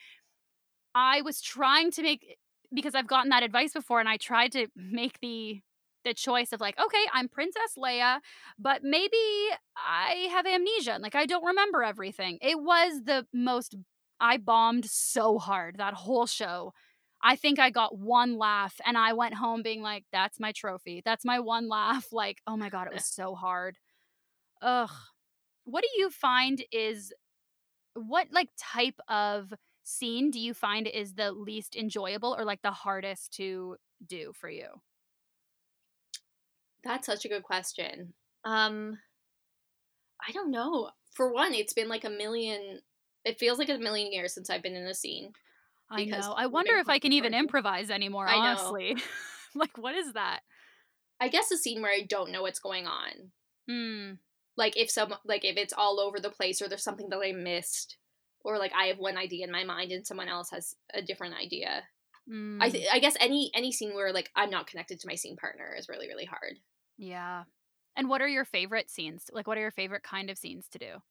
I 0.94 1.22
was 1.22 1.42
trying 1.42 1.92
to 1.92 2.04
make, 2.04 2.38
because 2.74 2.96
I've 2.96 3.08
gotten 3.08 3.30
that 3.30 3.44
advice 3.44 3.74
before, 3.74 4.00
and 4.00 4.10
I 4.10 4.18
tried 4.18 4.52
to 4.54 4.68
make 4.76 5.20
the, 5.22 5.62
the 6.04 6.14
choice 6.14 6.52
of 6.52 6.60
like, 6.62 6.80
okay, 6.80 7.04
I'm 7.14 7.28
Princess 7.30 7.76
Leia, 7.78 8.20
but 8.60 8.84
maybe 8.84 9.18
I 9.78 10.28
have 10.32 10.46
amnesia. 10.46 10.94
and, 10.94 11.04
Like, 11.04 11.16
I 11.16 11.26
don't 11.26 11.46
remember 11.46 11.84
everything. 11.84 12.38
It 12.42 12.60
was 12.60 13.02
the 13.06 13.26
most, 13.34 13.76
I 14.22 14.38
bombed 14.38 14.86
so 14.86 15.40
hard 15.40 15.78
that 15.78 15.96
whole 15.96 16.28
show. 16.28 16.74
I 17.24 17.36
think 17.36 17.60
I 17.60 17.70
got 17.72 17.98
one 17.98 18.38
laugh 18.38 18.80
and 18.86 18.98
I 18.98 19.14
went 19.14 19.34
home 19.34 19.64
being 19.64 19.82
like, 19.82 20.06
that's 20.12 20.40
my 20.40 20.52
trophy. 20.52 21.02
That's 21.04 21.26
my 21.26 21.40
one 21.40 21.68
laugh. 21.68 22.08
Like, 22.14 22.40
oh 22.48 22.56
my 22.56 22.70
God, 22.70 22.88
it 22.88 22.94
was 22.94 23.06
so 23.06 23.36
hard. 23.36 23.78
Ugh. 24.62 24.90
What 25.66 25.84
do 25.84 26.02
you 26.02 26.10
find 26.10 26.64
is 26.72 27.14
what 27.94 28.28
like 28.32 28.50
type 28.58 29.00
of 29.08 29.54
scene 29.84 30.32
do 30.32 30.40
you 30.40 30.54
find 30.54 30.88
is 30.88 31.14
the 31.14 31.32
least 31.32 31.76
enjoyable 31.76 32.36
or 32.38 32.46
like 32.46 32.62
the 32.62 32.72
hardest 32.72 33.34
to 33.34 33.78
do 34.06 34.32
for 34.36 34.50
you? 34.50 34.68
That's 36.84 37.06
such 37.06 37.26
a 37.26 37.30
good 37.30 37.44
question. 37.44 38.14
Um, 38.44 38.98
I 40.28 40.32
don't 40.32 40.52
know. 40.52 40.92
For 41.14 41.32
one, 41.32 41.54
it's 41.54 41.74
been 41.74 41.90
like 41.90 42.06
a 42.06 42.10
million, 42.10 42.80
it 43.26 43.40
feels 43.40 43.60
like 43.60 43.70
a 43.70 43.78
million 43.78 44.12
years 44.12 44.34
since 44.34 44.50
I've 44.50 44.64
been 44.64 44.76
in 44.76 44.88
a 44.88 44.94
scene. 44.94 45.32
I 45.90 46.06
know. 46.06 46.34
I 46.38 46.48
wonder 46.48 46.78
if 46.78 46.88
I 46.88 47.00
can 47.00 47.12
even 47.12 47.34
improvise 47.34 47.90
anymore, 47.90 48.28
honestly. 48.28 48.96
like 49.56 49.78
what 49.78 49.96
is 49.96 50.14
that? 50.14 50.42
I 51.20 51.28
guess 51.28 51.52
a 51.52 51.58
scene 51.58 51.82
where 51.82 51.92
I 51.92 52.02
don't 52.08 52.32
know 52.32 52.42
what's 52.42 52.60
going 52.60 52.88
on. 52.88 53.32
Hmm. 53.70 54.14
like 54.58 54.76
if 54.76 54.90
some 54.90 55.14
like 55.24 55.46
if 55.46 55.56
it's 55.56 55.74
all 55.74 56.00
over 56.00 56.20
the 56.20 56.32
place 56.32 56.62
or 56.62 56.68
there's 56.68 56.84
something 56.84 57.10
that 57.10 57.22
I 57.24 57.32
missed 57.32 57.98
or 58.44 58.58
like 58.58 58.74
I 58.76 58.86
have 58.88 58.98
one 58.98 59.18
idea 59.18 59.46
in 59.46 59.52
my 59.52 59.64
mind 59.64 59.92
and 59.92 60.06
someone 60.06 60.28
else 60.28 60.50
has 60.50 60.76
a 60.94 61.02
different 61.02 61.36
idea. 61.36 61.84
I 62.28 62.34
mm, 62.34 62.72
th- 62.72 62.88
I 62.92 63.00
guess 63.00 63.16
any 63.20 63.52
any 63.54 63.72
scene 63.72 63.94
where 63.94 64.12
like 64.12 64.32
I'm 64.36 64.50
not 64.50 64.68
connected 64.68 65.00
to 65.00 65.08
my 65.08 65.16
scene 65.16 65.36
partner 65.36 65.76
is 65.78 65.90
really 65.90 66.08
really 66.08 66.26
hard. 66.26 66.58
yeah. 66.98 67.44
And 67.96 68.08
what 68.10 68.22
are 68.22 68.28
your 68.28 68.46
favorite 68.46 68.90
scenes? 68.90 69.30
Like 69.32 69.48
what 69.48 69.58
are 69.58 69.62
your 69.62 69.72
favorite 69.72 70.04
kind 70.04 70.30
of 70.30 70.38
scenes 70.38 70.68
to 70.70 70.80
do? 70.80 71.02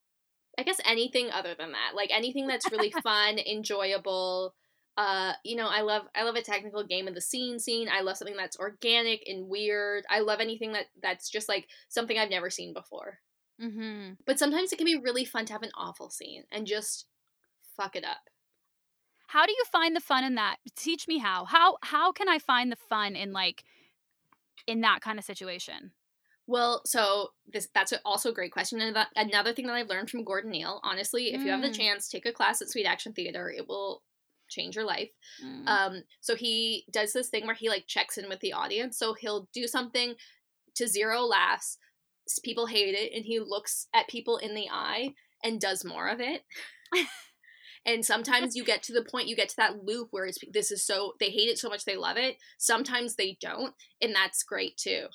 I 0.61 0.63
guess 0.63 0.79
anything 0.85 1.31
other 1.31 1.55
than 1.59 1.73
that, 1.73 1.93
like 1.95 2.11
anything 2.13 2.47
that's 2.47 2.71
really 2.71 2.91
fun, 3.03 3.39
enjoyable. 3.39 4.55
Uh, 4.99 5.33
you 5.43 5.57
know, 5.57 5.69
I 5.69 5.81
love 5.81 6.03
I 6.15 6.25
love 6.25 6.35
a 6.35 6.43
technical 6.43 6.85
game 6.85 7.09
of 7.09 7.15
the 7.15 7.21
scene 7.23 7.59
scene. 7.59 7.89
I 7.91 8.03
love 8.03 8.19
something 8.19 8.37
that's 8.37 8.59
organic 8.59 9.23
and 9.27 9.49
weird. 9.49 10.05
I 10.11 10.21
love 10.21 10.41
anything 10.41 10.73
that 10.73 10.87
that's 11.03 11.31
just 11.31 11.49
like 11.49 11.69
something 11.89 12.19
I've 12.19 12.29
never 12.29 12.51
seen 12.51 12.75
before. 12.75 13.21
Mhm. 13.59 14.19
But 14.27 14.39
sometimes 14.39 14.71
it 14.71 14.77
can 14.77 14.85
be 14.85 14.97
really 14.97 15.25
fun 15.25 15.47
to 15.47 15.55
have 15.55 15.63
an 15.63 15.73
awful 15.75 16.11
scene 16.11 16.45
and 16.53 16.67
just 16.67 17.07
fuck 17.77 17.97
it 17.97 18.05
up. 18.05 18.29
How 19.29 19.47
do 19.47 19.53
you 19.53 19.65
find 19.73 19.97
the 19.97 20.01
fun 20.01 20.25
in 20.25 20.35
that? 20.35 20.57
Teach 20.77 21.09
me 21.09 21.19
how. 21.19 21.47
How 21.47 21.79
how 21.83 22.13
can 22.13 22.29
I 22.29 22.39
find 22.39 22.71
the 22.71 22.77
fun 22.77 23.17
in 23.17 23.33
like 23.33 23.65
in 24.67 24.83
that 24.83 25.01
kind 25.01 25.19
of 25.19 25.25
situation? 25.25 25.93
Well, 26.51 26.83
so 26.85 27.31
this 27.53 27.69
that's 27.73 27.93
also 28.05 28.31
a 28.31 28.35
great 28.35 28.51
question. 28.51 28.81
And 28.81 28.97
another 29.15 29.53
thing 29.53 29.69
that 29.69 29.75
I've 29.75 29.89
learned 29.89 30.11
from 30.11 30.25
Gordon 30.25 30.51
Neal, 30.51 30.81
honestly, 30.83 31.33
if 31.33 31.45
you 31.45 31.51
have 31.53 31.63
the 31.63 31.69
Mm. 31.69 31.77
chance, 31.77 32.09
take 32.09 32.27
a 32.27 32.33
class 32.33 32.61
at 32.61 32.69
Sweet 32.69 32.87
Action 32.87 33.13
Theater. 33.13 33.49
It 33.51 33.69
will 33.69 34.03
change 34.49 34.75
your 34.75 34.85
life. 34.85 35.11
Mm. 35.41 35.69
Um, 35.69 36.05
so 36.21 36.35
he 36.35 36.87
does 36.91 37.13
this 37.13 37.29
thing 37.29 37.47
where 37.47 37.55
he 37.55 37.69
like 37.69 37.87
checks 37.87 38.19
in 38.19 38.29
with 38.29 38.41
the 38.41 38.53
audience. 38.53 38.99
So 38.99 39.15
he'll 39.15 39.49
do 39.55 39.69
something 39.69 40.17
to 40.75 40.89
zero 40.89 41.21
laughs. 41.21 41.79
People 42.43 42.67
hate 42.67 42.97
it, 42.97 43.13
and 43.15 43.25
he 43.25 43.39
looks 43.39 43.87
at 43.95 44.09
people 44.09 44.37
in 44.39 44.57
the 44.57 44.69
eye 44.73 45.15
and 45.45 45.61
does 45.61 45.85
more 45.85 46.09
of 46.09 46.21
it. 46.21 46.43
and 47.87 48.05
sometimes 48.05 48.57
you 48.57 48.65
get 48.65 48.83
to 48.83 48.93
the 48.93 49.05
point, 49.05 49.29
you 49.29 49.37
get 49.37 49.51
to 49.51 49.57
that 49.59 49.85
loop 49.85 50.09
where 50.11 50.27
it's 50.27 50.39
this 50.51 50.73
is 50.73 50.85
so 50.85 51.15
they 51.21 51.31
hate 51.31 51.49
it 51.49 51.61
so 51.61 51.69
much 51.69 51.85
they 51.85 51.97
love 51.97 52.17
it. 52.17 52.39
Sometimes 52.59 53.15
they 53.15 53.39
don't, 53.41 53.73
and 54.03 54.13
that's 54.13 54.43
great 54.43 54.77
too. 54.77 55.07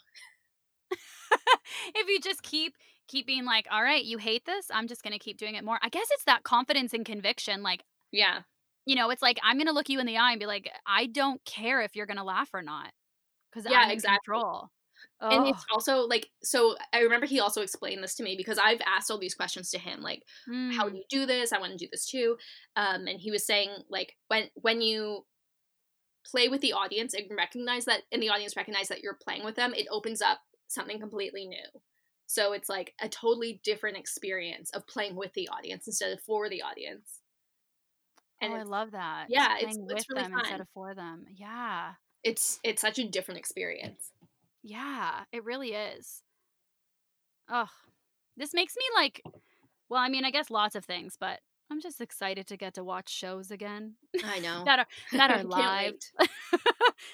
if 1.95 2.07
you 2.07 2.19
just 2.19 2.43
keep 2.43 2.75
keep 3.07 3.27
being 3.27 3.45
like, 3.45 3.67
all 3.71 3.83
right, 3.83 4.03
you 4.03 4.17
hate 4.17 4.45
this, 4.45 4.67
I'm 4.71 4.87
just 4.87 5.03
gonna 5.03 5.19
keep 5.19 5.37
doing 5.37 5.55
it 5.55 5.63
more. 5.63 5.79
I 5.81 5.89
guess 5.89 6.07
it's 6.11 6.25
that 6.25 6.43
confidence 6.43 6.93
and 6.93 7.05
conviction. 7.05 7.63
Like, 7.63 7.83
Yeah. 8.11 8.43
you 8.85 8.95
know, 8.95 9.09
it's 9.09 9.21
like 9.21 9.39
I'm 9.43 9.57
gonna 9.57 9.71
look 9.71 9.89
you 9.89 9.99
in 9.99 10.05
the 10.05 10.17
eye 10.17 10.31
and 10.31 10.39
be 10.39 10.45
like, 10.45 10.71
I 10.85 11.07
don't 11.07 11.43
care 11.45 11.81
if 11.81 11.95
you're 11.95 12.05
gonna 12.05 12.23
laugh 12.23 12.49
or 12.53 12.61
not, 12.61 12.91
because 13.51 13.65
Yeah, 13.67 13.81
I'm 13.81 13.89
in 13.91 14.01
exactly. 14.01 14.21
control. 14.23 14.69
And 15.31 15.45
Oh, 15.45 15.47
it's 15.47 15.65
also 15.73 16.01
like 16.01 16.29
so 16.43 16.77
I 16.93 17.01
remember 17.01 17.25
he 17.25 17.39
also 17.39 17.61
explained 17.61 18.03
this 18.03 18.15
to 18.15 18.23
me 18.23 18.35
because 18.37 18.59
I've 18.59 18.81
asked 18.85 19.11
all 19.11 19.17
these 19.19 19.35
questions 19.35 19.71
to 19.71 19.79
him 19.79 20.01
like 20.01 20.23
how 20.67 20.87
mm, 20.87 20.89
do 20.89 20.97
you 20.97 21.03
do 21.09 21.25
this? 21.25 21.53
I 21.53 21.59
want 21.59 21.71
to 21.73 21.77
do 21.77 21.89
this 21.91 22.05
too. 22.05 22.37
Um 22.75 23.07
and 23.07 23.19
he 23.19 23.31
was 23.31 23.45
saying 23.45 23.71
like 23.89 24.15
when 24.29 24.49
when 24.55 24.81
you 24.81 25.25
play 26.25 26.47
with 26.49 26.61
the 26.61 26.73
audience 26.73 27.13
and 27.13 27.29
recognize 27.37 27.85
that 27.85 28.03
and 28.11 28.21
the 28.21 28.29
audience 28.29 28.55
recognize 28.55 28.87
that 28.87 29.01
you're 29.01 29.17
playing 29.21 29.43
with 29.45 29.55
them, 29.55 29.73
it 29.73 29.87
opens 29.91 30.21
up 30.21 30.39
something 30.67 30.99
completely 30.99 31.47
new. 31.47 31.81
So 32.27 32.53
it's 32.53 32.69
like 32.69 32.93
a 33.01 33.07
totally 33.07 33.61
different 33.63 33.97
experience 33.97 34.71
of 34.71 34.87
playing 34.87 35.15
with 35.15 35.33
the 35.33 35.49
audience 35.49 35.87
instead 35.87 36.11
of 36.11 36.21
for 36.21 36.49
the 36.49 36.63
audience. 36.63 37.19
oh, 38.41 38.47
I 38.47 38.63
love 38.63 38.91
that. 38.91 39.27
yeah, 39.29 39.57
it's- 39.57 39.77
with 39.77 40.05
really 40.09 40.23
them 40.23 40.33
instead 40.39 40.61
of 40.61 40.67
for 40.73 40.93
them. 40.95 41.25
Yeah. 41.35 41.93
it's 42.23 42.59
it's 42.63 42.81
such 42.81 42.99
a 42.99 43.07
different 43.07 43.39
experience. 43.39 44.11
Yeah, 44.63 45.23
it 45.31 45.43
really 45.43 45.73
is. 45.73 46.23
Ugh. 47.49 47.69
This 48.35 48.53
makes 48.53 48.75
me 48.75 48.83
like 48.95 49.21
well, 49.87 50.01
I 50.01 50.09
mean, 50.09 50.25
I 50.25 50.31
guess 50.31 50.49
lots 50.49 50.75
of 50.75 50.83
things, 50.83 51.15
but 51.19 51.39
I'm 51.71 51.81
just 51.81 52.01
excited 52.01 52.47
to 52.47 52.57
get 52.57 52.75
to 52.75 52.83
watch 52.83 53.09
shows 53.09 53.51
again. 53.51 53.95
I 54.23 54.39
know. 54.41 54.63
that 54.65 54.79
are 54.79 54.87
that 55.13 55.31
are 55.31 55.43
live. 55.43 55.95
I 56.19 56.27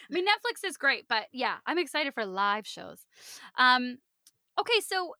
mean, 0.10 0.26
Netflix 0.26 0.68
is 0.68 0.78
great, 0.78 1.06
but 1.08 1.28
yeah, 1.32 1.58
I'm 1.66 1.78
excited 1.78 2.14
for 2.14 2.26
live 2.26 2.68
shows. 2.68 3.06
Um, 3.58 3.98
okay, 4.60 4.80
so 4.86 5.16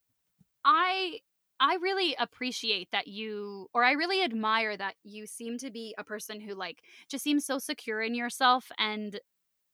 I 0.66 1.20
I 1.60 1.78
really 1.80 2.16
appreciate 2.20 2.90
that 2.92 3.08
you, 3.08 3.68
or 3.72 3.84
I 3.84 3.92
really 3.92 4.24
admire 4.24 4.76
that 4.76 4.96
you 5.04 5.28
seem 5.28 5.60
to 5.60 5.70
be 5.70 5.94
a 5.98 6.04
person 6.04 6.42
who 6.42 6.56
like 6.56 6.82
just 7.08 7.24
seems 7.24 7.46
so 7.46 7.60
secure 7.60 8.02
in 8.02 8.16
yourself 8.16 8.72
and 8.80 9.20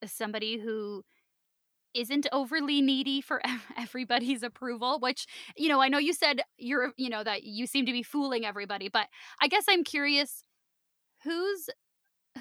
somebody 0.05 0.58
who 0.58 1.03
isn't 1.98 2.28
overly 2.32 2.82
needy 2.82 3.22
for 3.22 3.41
everybody's 3.78 4.43
approval 4.43 5.00
which 5.00 5.28
you 5.56 5.70
know 5.70 5.82
i 5.82 5.89
know 5.89 5.98
you 5.98 6.14
said 6.14 6.41
you're 6.58 6.93
you 6.98 7.10
know 7.10 7.24
that 7.24 7.43
you 7.43 7.68
seem 7.68 7.86
to 7.86 7.91
be 7.91 8.04
fooling 8.04 8.45
everybody 8.45 8.89
but 8.89 9.08
i 9.41 9.48
guess 9.48 9.66
i'm 9.70 9.84
curious 9.84 10.43
whose 11.24 11.70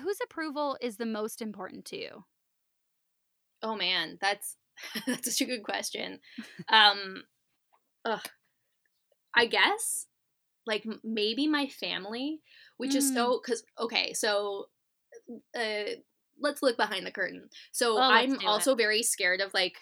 whose 0.02 0.18
approval 0.24 0.76
is 0.80 0.96
the 0.96 1.06
most 1.06 1.42
important 1.42 1.84
to 1.86 1.96
you 1.98 2.24
Oh 3.62 3.76
man, 3.76 4.18
that's 4.20 4.56
that's 5.06 5.24
such 5.30 5.40
a 5.40 5.50
good 5.50 5.62
question. 5.62 6.20
Um, 6.68 7.24
ugh, 8.04 8.28
I 9.34 9.46
guess 9.46 10.06
like 10.66 10.86
maybe 11.04 11.46
my 11.48 11.68
family, 11.68 12.42
which 12.78 12.94
is 12.94 13.08
Mm. 13.08 13.12
so 13.12 13.40
because 13.42 13.64
okay, 13.78 14.12
so 14.14 14.68
uh, 15.56 15.96
let's 16.40 16.62
look 16.62 16.76
behind 16.76 17.06
the 17.06 17.10
curtain. 17.10 17.48
So 17.72 17.96
Oh, 17.96 18.00
I'm 18.00 18.38
also 18.46 18.74
very 18.74 19.02
scared 19.02 19.40
of 19.40 19.54
like 19.54 19.74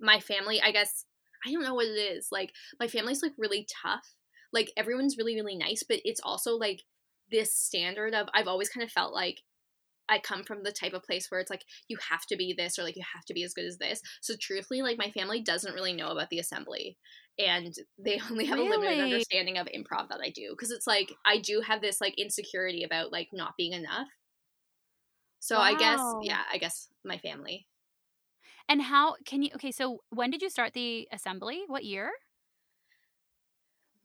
my 0.00 0.20
family. 0.20 0.60
I 0.60 0.72
guess 0.72 1.04
I 1.46 1.52
don't 1.52 1.62
know 1.62 1.74
what 1.74 1.86
it 1.86 1.98
is. 1.98 2.28
Like 2.30 2.52
my 2.80 2.88
family's 2.88 3.22
like 3.22 3.32
really 3.38 3.66
tough. 3.82 4.14
Like 4.52 4.72
everyone's 4.76 5.16
really 5.18 5.34
really 5.34 5.56
nice, 5.56 5.82
but 5.88 6.00
it's 6.04 6.20
also 6.22 6.52
like 6.56 6.82
this 7.30 7.52
standard 7.54 8.14
of 8.14 8.28
I've 8.34 8.48
always 8.48 8.68
kind 8.68 8.84
of 8.84 8.90
felt 8.90 9.12
like 9.12 9.42
I 10.08 10.18
come 10.18 10.42
from 10.42 10.62
the 10.62 10.72
type 10.72 10.94
of 10.94 11.02
place 11.02 11.30
where 11.30 11.40
it's 11.40 11.50
like 11.50 11.64
you 11.88 11.98
have 12.10 12.24
to 12.26 12.36
be 12.36 12.54
this 12.56 12.78
or 12.78 12.82
like 12.82 12.96
you 12.96 13.04
have 13.14 13.24
to 13.26 13.34
be 13.34 13.44
as 13.44 13.52
good 13.52 13.66
as 13.66 13.76
this. 13.76 14.00
So 14.22 14.34
truthfully, 14.40 14.82
like 14.82 14.98
my 14.98 15.10
family 15.10 15.42
doesn't 15.42 15.74
really 15.74 15.92
know 15.92 16.08
about 16.08 16.30
the 16.30 16.38
assembly 16.38 16.96
and 17.38 17.74
they 17.98 18.20
only 18.30 18.46
have 18.46 18.58
a 18.58 18.62
limited 18.62 19.00
understanding 19.00 19.58
of 19.58 19.66
improv 19.66 20.08
that 20.08 20.20
I 20.22 20.30
do 20.30 20.50
because 20.50 20.70
it's 20.70 20.86
like 20.86 21.12
I 21.26 21.38
do 21.38 21.60
have 21.60 21.80
this 21.80 22.00
like 22.00 22.14
insecurity 22.18 22.84
about 22.84 23.12
like 23.12 23.28
not 23.32 23.54
being 23.56 23.72
enough. 23.72 24.08
So 25.40 25.58
I 25.58 25.74
guess 25.78 26.00
yeah, 26.22 26.42
I 26.52 26.58
guess 26.58 26.88
my 27.04 27.18
family. 27.18 27.66
and 28.68 28.82
how 28.82 29.14
can 29.24 29.42
you 29.42 29.50
okay 29.54 29.70
so 29.72 30.02
when 30.10 30.30
did 30.30 30.42
you 30.42 30.50
start 30.50 30.72
the 30.74 31.08
assembly 31.12 31.62
what 31.68 31.84
year 31.84 32.10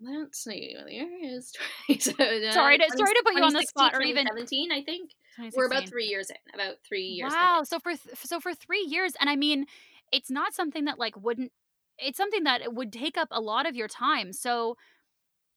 Let's 0.02 0.44
see, 0.44 0.76
what 0.82 0.92
year 0.92 1.08
is 1.22 1.54
20, 1.88 2.00
Sorry 2.52 2.78
to- 2.78 2.98
sorry 2.98 3.14
to 3.14 3.24
put 3.24 3.36
you 3.36 3.44
on 3.44 3.54
the 3.54 3.64
spot, 3.64 3.94
or 3.96 4.02
even- 4.02 4.28
seventeen. 4.28 4.72
I 4.72 4.84
think. 4.84 5.12
We're 5.56 5.66
about 5.66 5.88
three 5.88 6.06
years 6.06 6.30
in. 6.30 6.36
About 6.54 6.76
three 6.88 7.04
years. 7.06 7.32
in. 7.32 7.40
Wow. 7.40 7.62
So 7.64 7.80
for 7.80 7.92
th- 7.92 8.18
so 8.18 8.40
for 8.40 8.54
three 8.54 8.86
years, 8.88 9.14
and 9.20 9.30
I 9.30 9.36
mean, 9.36 9.66
it's 10.12 10.30
not 10.30 10.54
something 10.54 10.86
that 10.86 11.00
like 11.00 11.16
wouldn't. 11.18 11.52
It's 11.98 12.18
something 12.18 12.44
that 12.44 12.74
would 12.74 12.92
take 12.92 13.18
up 13.18 13.30
a 13.32 13.40
lot 13.40 13.66
of 13.66 13.76
your 13.76 13.88
time. 13.88 14.34
So, 14.34 14.76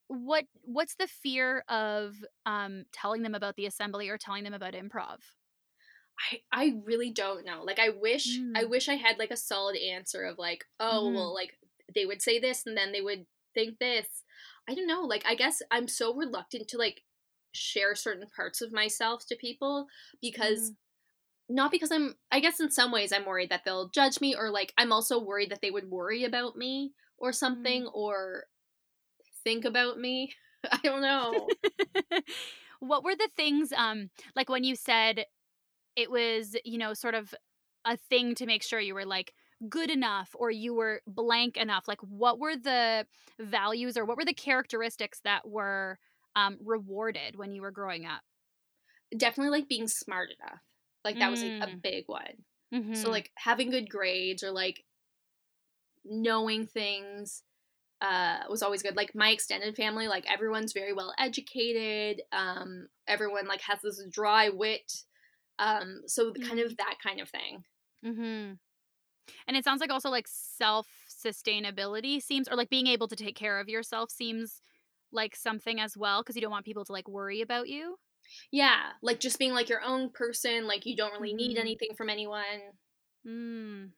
what 0.06 0.44
what's 0.62 0.94
the 0.94 1.08
fear 1.08 1.64
of 1.68 2.14
um 2.46 2.84
telling 2.92 3.22
them 3.22 3.34
about 3.34 3.56
the 3.56 3.66
assembly 3.66 4.08
or 4.08 4.16
telling 4.16 4.44
them 4.44 4.54
about 4.54 4.74
improv? 4.74 5.18
I, 6.32 6.40
I 6.52 6.74
really 6.84 7.10
don't 7.10 7.44
know. 7.44 7.62
Like 7.64 7.78
I 7.78 7.90
wish 7.90 8.42
I 8.54 8.64
Mm. 8.64 8.66
wish 8.66 8.88
I 8.88 8.94
had 8.94 9.18
like 9.18 9.30
a 9.30 9.36
solid 9.36 9.76
answer 9.76 10.24
of 10.24 10.38
like, 10.38 10.64
oh 10.80 11.10
Mhm. 11.10 11.14
well 11.14 11.34
like 11.34 11.58
they 11.94 12.06
would 12.06 12.22
say 12.22 12.38
this 12.38 12.64
and 12.66 12.76
then 12.76 12.92
they 12.92 13.00
would 13.00 13.26
think 13.54 13.78
this. 13.78 14.06
I 14.68 14.74
don't 14.74 14.86
know. 14.86 15.02
Like 15.02 15.24
I 15.26 15.34
guess 15.34 15.62
I'm 15.70 15.88
so 15.88 16.14
reluctant 16.14 16.68
to 16.68 16.78
like 16.78 17.02
share 17.52 17.94
certain 17.94 18.26
parts 18.34 18.60
of 18.60 18.72
myself 18.72 19.26
to 19.28 19.36
people 19.36 19.86
because 20.20 20.72
not 21.48 21.70
because 21.70 21.92
I'm 21.92 22.14
I 22.32 22.40
guess 22.40 22.60
in 22.60 22.70
some 22.70 22.92
ways 22.92 23.12
I'm 23.12 23.26
worried 23.26 23.50
that 23.50 23.64
they'll 23.64 23.88
judge 23.90 24.20
me 24.20 24.36
or 24.36 24.50
like 24.50 24.72
I'm 24.78 24.92
also 24.92 25.20
worried 25.22 25.50
that 25.50 25.60
they 25.62 25.70
would 25.70 25.90
worry 25.90 26.24
about 26.24 26.56
me 26.56 26.92
or 27.18 27.32
something 27.32 27.86
or 27.88 28.44
think 29.44 29.64
about 29.64 29.98
me. 29.98 30.32
I 30.72 30.78
don't 30.82 31.02
know. 31.02 31.54
what 32.80 33.04
were 33.04 33.14
the 33.16 33.28
things 33.36 33.72
um 33.72 34.10
like 34.34 34.48
when 34.48 34.64
you 34.64 34.76
said 34.76 35.24
it 35.96 36.10
was 36.10 36.56
you 36.64 36.78
know 36.78 36.94
sort 36.94 37.14
of 37.14 37.34
a 37.84 37.96
thing 37.96 38.34
to 38.34 38.46
make 38.46 38.62
sure 38.62 38.80
you 38.80 38.94
were 38.94 39.06
like 39.06 39.34
good 39.68 39.90
enough 39.90 40.34
or 40.38 40.50
you 40.50 40.74
were 40.74 41.00
blank 41.06 41.56
enough 41.56 41.88
like 41.88 42.00
what 42.02 42.38
were 42.38 42.56
the 42.56 43.06
values 43.40 43.96
or 43.96 44.04
what 44.04 44.16
were 44.16 44.24
the 44.24 44.34
characteristics 44.34 45.20
that 45.24 45.48
were 45.48 45.98
um 46.36 46.58
rewarded 46.64 47.36
when 47.36 47.52
you 47.52 47.62
were 47.62 47.70
growing 47.70 48.04
up 48.06 48.22
Definitely 49.16 49.50
like 49.58 49.68
being 49.68 49.88
smart 49.88 50.30
enough. 50.38 50.60
Like 51.04 51.18
that 51.20 51.30
was 51.30 51.42
like 51.42 51.54
a 51.60 51.68
Mm. 51.68 51.82
big 51.82 52.04
one. 52.08 52.44
mm-hmm. 52.74 52.92
So 52.94 53.10
like 53.10 53.30
having 53.36 53.70
good 53.70 53.88
grades 53.88 54.42
or 54.42 54.50
like 54.50 54.84
knowing 56.04 56.66
things 56.66 57.42
uh 58.02 58.40
was 58.50 58.62
always 58.62 58.82
good. 58.82 58.96
Like 58.96 59.14
my 59.14 59.30
extended 59.30 59.76
family, 59.76 60.08
like 60.08 60.30
everyone's 60.30 60.72
very 60.72 60.92
well 60.92 61.14
educated. 61.18 62.22
Um 62.32 62.88
everyone 63.08 63.46
like 63.46 63.62
has 63.62 63.80
this 63.82 64.02
dry 64.10 64.50
wit. 64.50 65.04
Um 65.58 66.02
so 66.06 66.32
kind 66.32 66.60
of 66.60 66.76
that 66.78 66.96
kind 67.02 67.20
of 67.20 67.28
thing. 67.30 67.64
mm-hmm. 68.04 68.54
and 69.46 69.56
it 69.56 69.64
sounds 69.64 69.80
like 69.80 69.90
also 69.90 70.10
like 70.10 70.26
self 70.28 70.88
sustainability 71.08 72.20
seems 72.22 72.48
or 72.48 72.56
like 72.56 72.70
being 72.70 72.86
able 72.86 73.08
to 73.08 73.16
take 73.16 73.36
care 73.36 73.60
of 73.60 73.68
yourself 73.68 74.10
seems 74.10 74.60
like 75.12 75.36
something 75.36 75.80
as 75.80 75.96
well 75.96 76.22
because 76.22 76.36
you 76.36 76.42
don't 76.42 76.50
want 76.50 76.64
people 76.64 76.84
to 76.84 76.92
like 76.92 77.08
worry 77.08 77.40
about 77.40 77.68
you 77.68 77.96
Yeah, 78.50 78.92
like 79.02 79.20
just 79.20 79.38
being 79.38 79.52
like 79.52 79.68
your 79.68 79.82
own 79.82 80.10
person, 80.10 80.66
like 80.66 80.86
you 80.86 80.96
don't 80.96 81.12
really 81.20 81.34
need 81.34 81.58
Mhm. 81.58 81.58
anything 81.58 81.94
from 81.96 82.08
anyone. 82.10 82.72
Mm. 83.24 83.92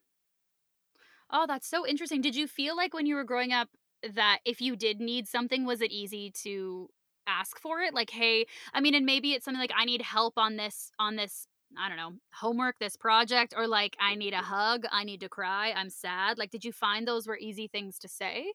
Oh, 1.31 1.47
that's 1.47 1.67
so 1.67 1.87
interesting. 1.87 2.21
Did 2.21 2.37
you 2.37 2.47
feel 2.49 2.77
like 2.77 2.95
when 2.95 3.07
you 3.07 3.15
were 3.15 3.25
growing 3.25 3.53
up 3.53 3.69
that 4.03 4.41
if 4.45 4.61
you 4.61 4.77
did 4.77 5.01
need 5.01 5.29
something, 5.29 5.65
was 5.65 5.81
it 5.81 5.91
easy 5.93 6.31
to 6.43 6.89
ask 7.27 7.59
for 7.61 7.81
it? 7.81 7.93
Like, 7.95 8.11
hey, 8.11 8.47
I 8.73 8.81
mean, 8.81 8.95
and 8.95 9.05
maybe 9.05 9.33
it's 9.33 9.45
something 9.45 9.61
like 9.61 9.73
I 9.75 9.85
need 9.85 10.03
help 10.03 10.39
on 10.39 10.57
this 10.57 10.91
on 10.99 11.17
this, 11.17 11.48
I 11.77 11.89
don't 11.89 11.97
know, 11.97 12.15
homework, 12.33 12.79
this 12.79 12.97
project, 12.97 13.55
or 13.57 13.67
like 13.67 13.97
I 14.01 14.15
need 14.15 14.33
a 14.35 14.43
hug, 14.43 14.85
I 14.91 15.05
need 15.05 15.21
to 15.21 15.29
cry, 15.29 15.73
I'm 15.73 15.91
sad. 15.91 16.39
Like, 16.39 16.51
did 16.51 16.65
you 16.65 16.73
find 16.73 17.07
those 17.07 17.27
were 17.27 17.39
easy 17.39 17.69
things 17.69 17.99
to 18.01 18.09
say? 18.09 18.53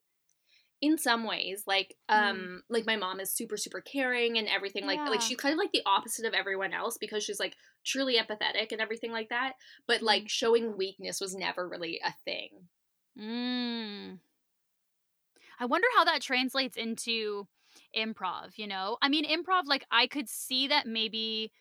in 0.82 0.98
some 0.98 1.24
ways 1.24 1.64
like 1.66 1.96
um 2.10 2.62
like 2.70 2.86
my 2.86 2.96
mom 2.98 3.20
is 3.20 3.32
super 3.32 3.56
super 3.56 3.80
caring 3.80 4.38
and 4.38 4.48
everything 4.50 4.86
like 4.86 5.06
Yeah. 5.06 5.10
like 5.10 5.22
she's 5.22 5.38
kind 5.38 5.54
of 5.54 5.58
like 5.60 5.72
the 5.72 5.82
opposite 5.86 6.26
of 6.26 6.34
everyone 6.34 6.74
else 6.74 6.98
because 6.98 7.24
she's 7.24 7.40
like 7.40 7.56
truly 7.86 8.18
empathetic 8.18 8.72
and 8.72 8.82
everything 8.82 9.12
like 9.12 9.30
that 9.30 9.54
but 9.88 10.02
like 10.02 10.28
showing 10.30 10.76
weakness 10.76 11.22
was 11.22 11.36
never 11.36 11.68
really 11.70 12.02
a 12.04 12.12
thing 12.26 12.68
Mm. 13.18 14.20
I 15.60 15.66
wonder 15.66 15.88
how 15.96 16.04
that 16.06 16.22
translates 16.22 16.78
into 16.78 17.48
improv, 17.96 18.58
you 18.58 18.68
know? 18.68 18.98
I 19.02 19.10
mean, 19.10 19.26
improv, 19.26 19.64
like, 19.66 19.86
I 19.92 20.08
could 20.08 20.30
see 20.30 20.68
that 20.68 20.88
maybe 20.88 21.52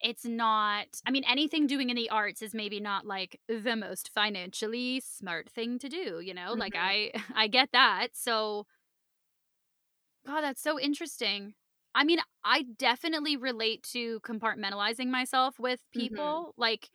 it's 0.00 0.24
not, 0.24 0.86
I 1.06 1.10
mean, 1.10 1.24
anything 1.24 1.66
doing 1.66 1.90
in 1.90 1.96
the 1.96 2.10
arts 2.10 2.42
is 2.42 2.54
maybe 2.54 2.80
not 2.80 3.06
like 3.06 3.40
the 3.48 3.76
most 3.76 4.10
financially 4.12 5.00
smart 5.00 5.48
thing 5.50 5.78
to 5.80 5.88
do, 5.88 6.20
you 6.20 6.34
know? 6.34 6.54
Like, 6.54 6.74
Mhm. 6.74 6.78
I, 6.78 7.12
I 7.34 7.48
get 7.48 7.70
that. 7.72 8.08
So, 8.14 8.66
God, 10.26 10.40
that's 10.42 10.60
so 10.62 10.78
interesting. 10.78 11.54
I 11.94 12.04
mean, 12.04 12.18
I 12.44 12.62
definitely 12.62 13.36
relate 13.36 13.82
to 13.92 14.20
compartmentalizing 14.20 15.08
myself 15.08 15.58
with 15.58 15.80
Mhm. 15.94 16.46
people. 16.46 16.52
Like, 16.56 16.90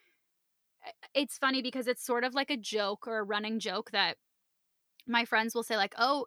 it's 1.13 1.37
funny 1.37 1.61
because 1.61 1.87
it's 1.87 2.03
sort 2.03 2.23
of 2.23 2.33
like 2.33 2.49
a 2.49 2.57
joke 2.57 3.07
or 3.07 3.19
a 3.19 3.23
running 3.23 3.59
joke 3.59 3.91
that 3.91 4.17
my 5.07 5.25
friends 5.25 5.55
will 5.55 5.63
say 5.63 5.77
like 5.77 5.95
oh 5.97 6.25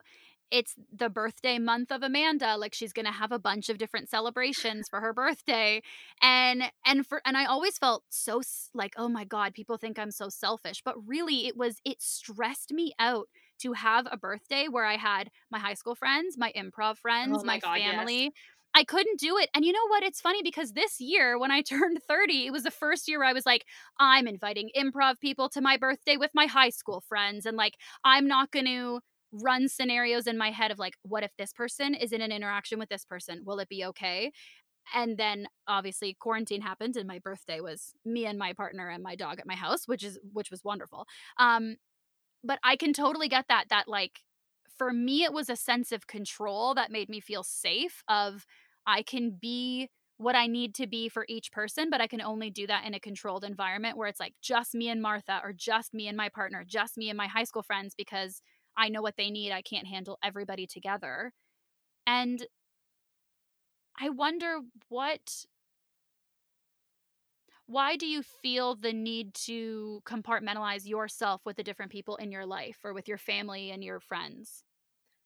it's 0.50 0.74
the 0.92 1.08
birthday 1.08 1.58
month 1.58 1.90
of 1.90 2.02
amanda 2.02 2.56
like 2.56 2.74
she's 2.74 2.92
gonna 2.92 3.12
have 3.12 3.32
a 3.32 3.38
bunch 3.38 3.68
of 3.68 3.78
different 3.78 4.08
celebrations 4.08 4.88
for 4.88 5.00
her 5.00 5.12
birthday 5.12 5.80
and 6.22 6.64
and 6.86 7.06
for 7.06 7.20
and 7.24 7.36
i 7.36 7.44
always 7.44 7.78
felt 7.78 8.04
so 8.08 8.40
like 8.74 8.92
oh 8.96 9.08
my 9.08 9.24
god 9.24 9.54
people 9.54 9.76
think 9.76 9.98
i'm 9.98 10.10
so 10.10 10.28
selfish 10.28 10.82
but 10.84 10.94
really 11.06 11.46
it 11.46 11.56
was 11.56 11.80
it 11.84 12.00
stressed 12.00 12.72
me 12.72 12.92
out 12.98 13.28
to 13.58 13.72
have 13.72 14.06
a 14.10 14.16
birthday 14.16 14.66
where 14.68 14.84
i 14.84 14.96
had 14.96 15.30
my 15.50 15.58
high 15.58 15.74
school 15.74 15.94
friends 15.94 16.36
my 16.38 16.52
improv 16.56 16.98
friends 16.98 17.38
Oh 17.40 17.44
my 17.44 17.54
my, 17.54 17.58
God, 17.58 17.74
yes. 17.76 17.94
family 17.94 18.32
I 18.76 18.82
couldn't 18.82 19.20
do 19.20 19.38
it. 19.38 19.48
And 19.54 19.64
you 19.64 19.72
know 19.72 19.86
what? 19.88 20.02
It's 20.02 20.20
funny 20.20 20.42
because 20.42 20.72
this 20.72 21.00
year, 21.00 21.38
when 21.38 21.52
I 21.52 21.62
turned 21.62 22.00
30, 22.08 22.46
it 22.46 22.52
was 22.52 22.64
the 22.64 22.70
first 22.72 23.06
year 23.08 23.20
where 23.20 23.28
I 23.28 23.32
was 23.32 23.46
like, 23.46 23.64
I'm 24.00 24.26
inviting 24.26 24.70
improv 24.76 25.20
people 25.20 25.48
to 25.50 25.60
my 25.60 25.76
birthday 25.76 26.16
with 26.16 26.32
my 26.34 26.46
high 26.46 26.70
school 26.70 27.00
friends. 27.00 27.46
And 27.46 27.56
like, 27.56 27.74
I'm 28.04 28.26
not 28.26 28.50
going 28.50 28.66
to 28.66 29.00
run 29.42 29.68
scenarios 29.68 30.26
in 30.26 30.38
my 30.38 30.50
head 30.50 30.70
of 30.70 30.78
like, 30.78 30.94
what 31.02 31.24
if 31.24 31.32
this 31.36 31.52
person 31.52 31.94
is 31.94 32.12
in 32.12 32.20
an 32.20 32.32
interaction 32.32 32.78
with 32.78 32.88
this 32.88 33.04
person? 33.04 33.42
Will 33.44 33.58
it 33.58 33.68
be 33.68 33.84
okay? 33.84 34.32
and 34.94 35.16
then 35.16 35.46
obviously 35.66 36.16
quarantine 36.18 36.60
happened 36.60 36.96
and 36.96 37.08
my 37.08 37.18
birthday 37.18 37.60
was 37.60 37.94
me 38.04 38.26
and 38.26 38.38
my 38.38 38.52
partner 38.52 38.88
and 38.88 39.02
my 39.02 39.14
dog 39.14 39.38
at 39.38 39.46
my 39.46 39.54
house 39.54 39.86
which 39.86 40.04
is 40.04 40.18
which 40.32 40.50
was 40.50 40.64
wonderful 40.64 41.06
um 41.38 41.76
but 42.42 42.58
i 42.62 42.76
can 42.76 42.92
totally 42.92 43.28
get 43.28 43.46
that 43.48 43.66
that 43.70 43.88
like 43.88 44.20
for 44.76 44.92
me 44.92 45.24
it 45.24 45.32
was 45.32 45.48
a 45.48 45.56
sense 45.56 45.92
of 45.92 46.06
control 46.06 46.74
that 46.74 46.90
made 46.90 47.08
me 47.08 47.20
feel 47.20 47.42
safe 47.42 48.02
of 48.08 48.46
i 48.86 49.02
can 49.02 49.36
be 49.40 49.88
what 50.18 50.36
i 50.36 50.46
need 50.46 50.74
to 50.74 50.86
be 50.86 51.08
for 51.08 51.24
each 51.28 51.50
person 51.52 51.88
but 51.90 52.00
i 52.00 52.06
can 52.06 52.20
only 52.20 52.50
do 52.50 52.66
that 52.66 52.84
in 52.86 52.94
a 52.94 53.00
controlled 53.00 53.44
environment 53.44 53.96
where 53.96 54.08
it's 54.08 54.20
like 54.20 54.34
just 54.42 54.74
me 54.74 54.88
and 54.88 55.02
martha 55.02 55.40
or 55.42 55.52
just 55.52 55.94
me 55.94 56.08
and 56.08 56.16
my 56.16 56.28
partner 56.28 56.64
just 56.66 56.96
me 56.96 57.08
and 57.08 57.16
my 57.16 57.26
high 57.26 57.44
school 57.44 57.62
friends 57.62 57.94
because 57.96 58.42
i 58.76 58.88
know 58.88 59.02
what 59.02 59.16
they 59.16 59.30
need 59.30 59.52
i 59.52 59.62
can't 59.62 59.86
handle 59.86 60.18
everybody 60.22 60.66
together 60.66 61.32
and 62.06 62.46
I 64.00 64.10
wonder 64.10 64.60
what 64.88 65.44
why 67.66 67.96
do 67.96 68.06
you 68.06 68.22
feel 68.22 68.74
the 68.74 68.92
need 68.92 69.32
to 69.32 70.02
compartmentalize 70.04 70.86
yourself 70.86 71.40
with 71.46 71.56
the 71.56 71.62
different 71.62 71.90
people 71.90 72.16
in 72.16 72.30
your 72.30 72.44
life 72.44 72.76
or 72.84 72.92
with 72.92 73.08
your 73.08 73.16
family 73.16 73.70
and 73.70 73.82
your 73.82 74.00
friends? 74.00 74.64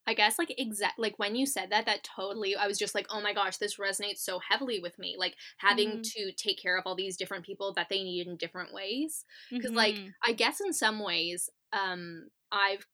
I 0.06 0.14
guess 0.14 0.38
like 0.38 0.54
exact 0.56 0.98
like 0.98 1.18
when 1.18 1.34
you 1.34 1.44
said 1.44 1.70
that 1.70 1.84
that 1.86 2.04
totally 2.04 2.56
I 2.56 2.66
was 2.66 2.78
just 2.78 2.94
like 2.94 3.06
oh 3.10 3.20
my 3.20 3.34
gosh 3.34 3.58
this 3.58 3.76
resonates 3.76 4.18
so 4.18 4.38
heavily 4.38 4.78
with 4.80 4.98
me 4.98 5.16
like 5.18 5.34
having 5.58 5.90
mm-hmm. 5.90 6.00
to 6.00 6.32
take 6.32 6.62
care 6.62 6.78
of 6.78 6.84
all 6.86 6.94
these 6.94 7.16
different 7.16 7.44
people 7.44 7.74
that 7.74 7.88
they 7.90 8.02
need 8.02 8.26
in 8.26 8.36
different 8.36 8.72
ways 8.72 9.24
because 9.50 9.70
mm-hmm. 9.70 9.76
like 9.76 9.96
I 10.24 10.32
guess 10.32 10.60
in 10.60 10.72
some 10.72 11.00
ways 11.00 11.50
um 11.74 12.28
I've 12.50 12.86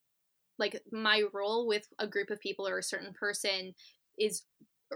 like 0.57 0.81
my 0.91 1.23
role 1.33 1.67
with 1.67 1.87
a 1.99 2.07
group 2.07 2.29
of 2.29 2.39
people 2.39 2.67
or 2.67 2.77
a 2.77 2.83
certain 2.83 3.13
person 3.13 3.73
is 4.17 4.43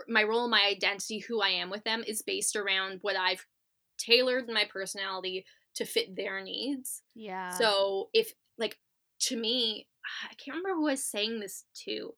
my 0.07 0.23
role, 0.23 0.47
my 0.47 0.63
identity, 0.69 1.19
who 1.19 1.41
I 1.41 1.49
am 1.49 1.69
with 1.69 1.83
them 1.83 2.03
is 2.07 2.21
based 2.21 2.55
around 2.55 2.99
what 3.01 3.15
I've 3.15 3.45
tailored 3.97 4.47
my 4.47 4.65
personality 4.71 5.45
to 5.75 5.85
fit 5.85 6.15
their 6.15 6.41
needs. 6.41 7.01
Yeah. 7.15 7.49
So 7.49 8.09
if 8.13 8.33
like 8.57 8.77
to 9.21 9.37
me, 9.37 9.87
ah, 10.05 10.29
I 10.31 10.33
can't 10.35 10.57
remember 10.57 10.75
who 10.75 10.87
I 10.87 10.91
was 10.91 11.05
saying 11.05 11.39
this 11.39 11.65
to. 11.85 12.11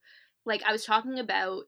Like 0.45 0.63
I 0.63 0.71
was 0.71 0.85
talking 0.85 1.19
about 1.19 1.63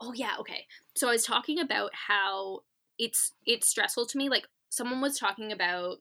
oh 0.00 0.12
yeah, 0.14 0.34
okay. 0.40 0.66
So 0.96 1.08
I 1.08 1.12
was 1.12 1.24
talking 1.24 1.58
about 1.60 1.90
how 2.08 2.60
it's 2.98 3.32
it's 3.44 3.68
stressful 3.68 4.06
to 4.06 4.18
me. 4.18 4.28
Like 4.28 4.46
someone 4.68 5.00
was 5.00 5.18
talking 5.18 5.52
about 5.52 5.98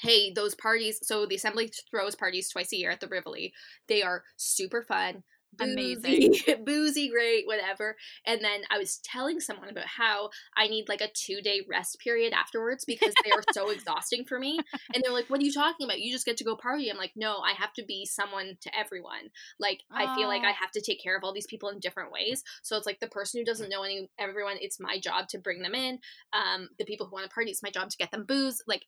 hey, 0.00 0.32
those 0.32 0.54
parties, 0.54 0.98
so 1.02 1.26
the 1.26 1.36
assembly 1.36 1.70
throws 1.90 2.14
parties 2.14 2.48
twice 2.48 2.72
a 2.72 2.76
year 2.76 2.90
at 2.90 3.00
the 3.00 3.08
Rivoli. 3.08 3.52
They 3.88 4.02
are 4.02 4.24
super 4.36 4.82
fun 4.82 5.22
amazing. 5.58 6.34
boozy 6.64 7.08
great 7.08 7.46
whatever. 7.46 7.96
And 8.26 8.42
then 8.42 8.60
i 8.70 8.78
was 8.78 8.98
telling 8.98 9.40
someone 9.40 9.68
about 9.68 9.86
how 9.86 10.30
i 10.56 10.68
need 10.68 10.88
like 10.88 11.00
a 11.00 11.10
two 11.12 11.40
day 11.42 11.62
rest 11.68 11.98
period 12.02 12.32
afterwards 12.32 12.84
because 12.84 13.14
they 13.24 13.30
are 13.30 13.42
so 13.52 13.70
exhausting 13.70 14.24
for 14.24 14.38
me. 14.38 14.58
And 14.94 15.02
they're 15.02 15.12
like 15.12 15.28
what 15.28 15.40
are 15.40 15.44
you 15.44 15.52
talking 15.52 15.86
about? 15.86 16.00
You 16.00 16.12
just 16.12 16.26
get 16.26 16.36
to 16.38 16.44
go 16.44 16.56
party. 16.56 16.90
I'm 16.90 16.96
like 16.96 17.12
no 17.16 17.38
i 17.38 17.52
have 17.52 17.72
to 17.74 17.84
be 17.84 18.06
someone 18.06 18.56
to 18.60 18.78
everyone. 18.78 19.30
Like 19.58 19.80
oh. 19.92 19.96
i 19.96 20.14
feel 20.14 20.28
like 20.28 20.42
i 20.42 20.52
have 20.52 20.70
to 20.72 20.80
take 20.80 21.02
care 21.02 21.16
of 21.16 21.24
all 21.24 21.34
these 21.34 21.46
people 21.46 21.68
in 21.68 21.80
different 21.80 22.12
ways. 22.12 22.42
So 22.62 22.76
it's 22.76 22.86
like 22.86 23.00
the 23.00 23.08
person 23.08 23.40
who 23.40 23.44
doesn't 23.44 23.70
know 23.70 23.82
any 23.82 24.08
everyone 24.18 24.56
it's 24.60 24.80
my 24.80 24.98
job 24.98 25.28
to 25.28 25.38
bring 25.38 25.62
them 25.62 25.74
in. 25.74 25.98
Um 26.32 26.68
the 26.78 26.84
people 26.84 27.06
who 27.06 27.12
want 27.12 27.28
to 27.28 27.34
party 27.34 27.50
it's 27.50 27.62
my 27.62 27.70
job 27.70 27.90
to 27.90 27.96
get 27.96 28.10
them 28.10 28.24
booze. 28.24 28.62
Like 28.66 28.84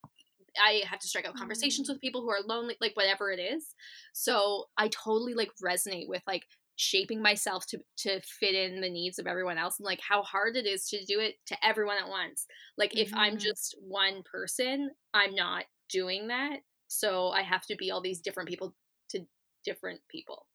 I 0.62 0.82
have 0.86 1.00
to 1.00 1.09
strike 1.09 1.26
out 1.26 1.34
conversations 1.34 1.88
mm. 1.88 1.92
with 1.92 2.00
people 2.00 2.22
who 2.22 2.30
are 2.30 2.42
lonely, 2.44 2.76
like 2.80 2.96
whatever 2.96 3.30
it 3.30 3.38
is. 3.38 3.74
So 4.12 4.66
I 4.76 4.88
totally 4.88 5.34
like 5.34 5.50
resonate 5.62 6.09
with 6.09 6.22
like 6.26 6.44
shaping 6.76 7.22
myself 7.22 7.66
to 7.66 7.78
to 7.96 8.20
fit 8.22 8.55
in 8.55 8.80
the 8.80 8.90
needs 8.90 9.18
of 9.18 9.26
everyone 9.26 9.59
else 9.59 9.78
and 9.78 9.86
like 9.86 10.00
how 10.00 10.22
hard 10.22 10.57
it 10.57 10.66
is 10.66 10.88
to 10.88 11.05
do 11.05 11.20
it 11.20 11.34
to 11.46 11.57
everyone 11.64 11.96
at 12.03 12.09
once. 12.09 12.46
Like 12.76 12.90
mm-hmm. 12.90 13.00
if 13.00 13.14
I'm 13.14 13.34
mm-hmm. 13.34 13.38
just 13.38 13.76
one 13.80 14.22
person, 14.24 14.90
I'm 15.14 15.34
not 15.34 15.64
doing 15.88 16.28
that. 16.28 16.61
So 16.88 17.28
I 17.28 17.42
have 17.42 17.66
to 17.66 17.76
be 17.76 17.90
all 17.90 18.00
these 18.00 18.20
different 18.20 18.48
people 18.48 18.74
to 19.11 19.20
different 19.64 20.00
people. 20.11 20.46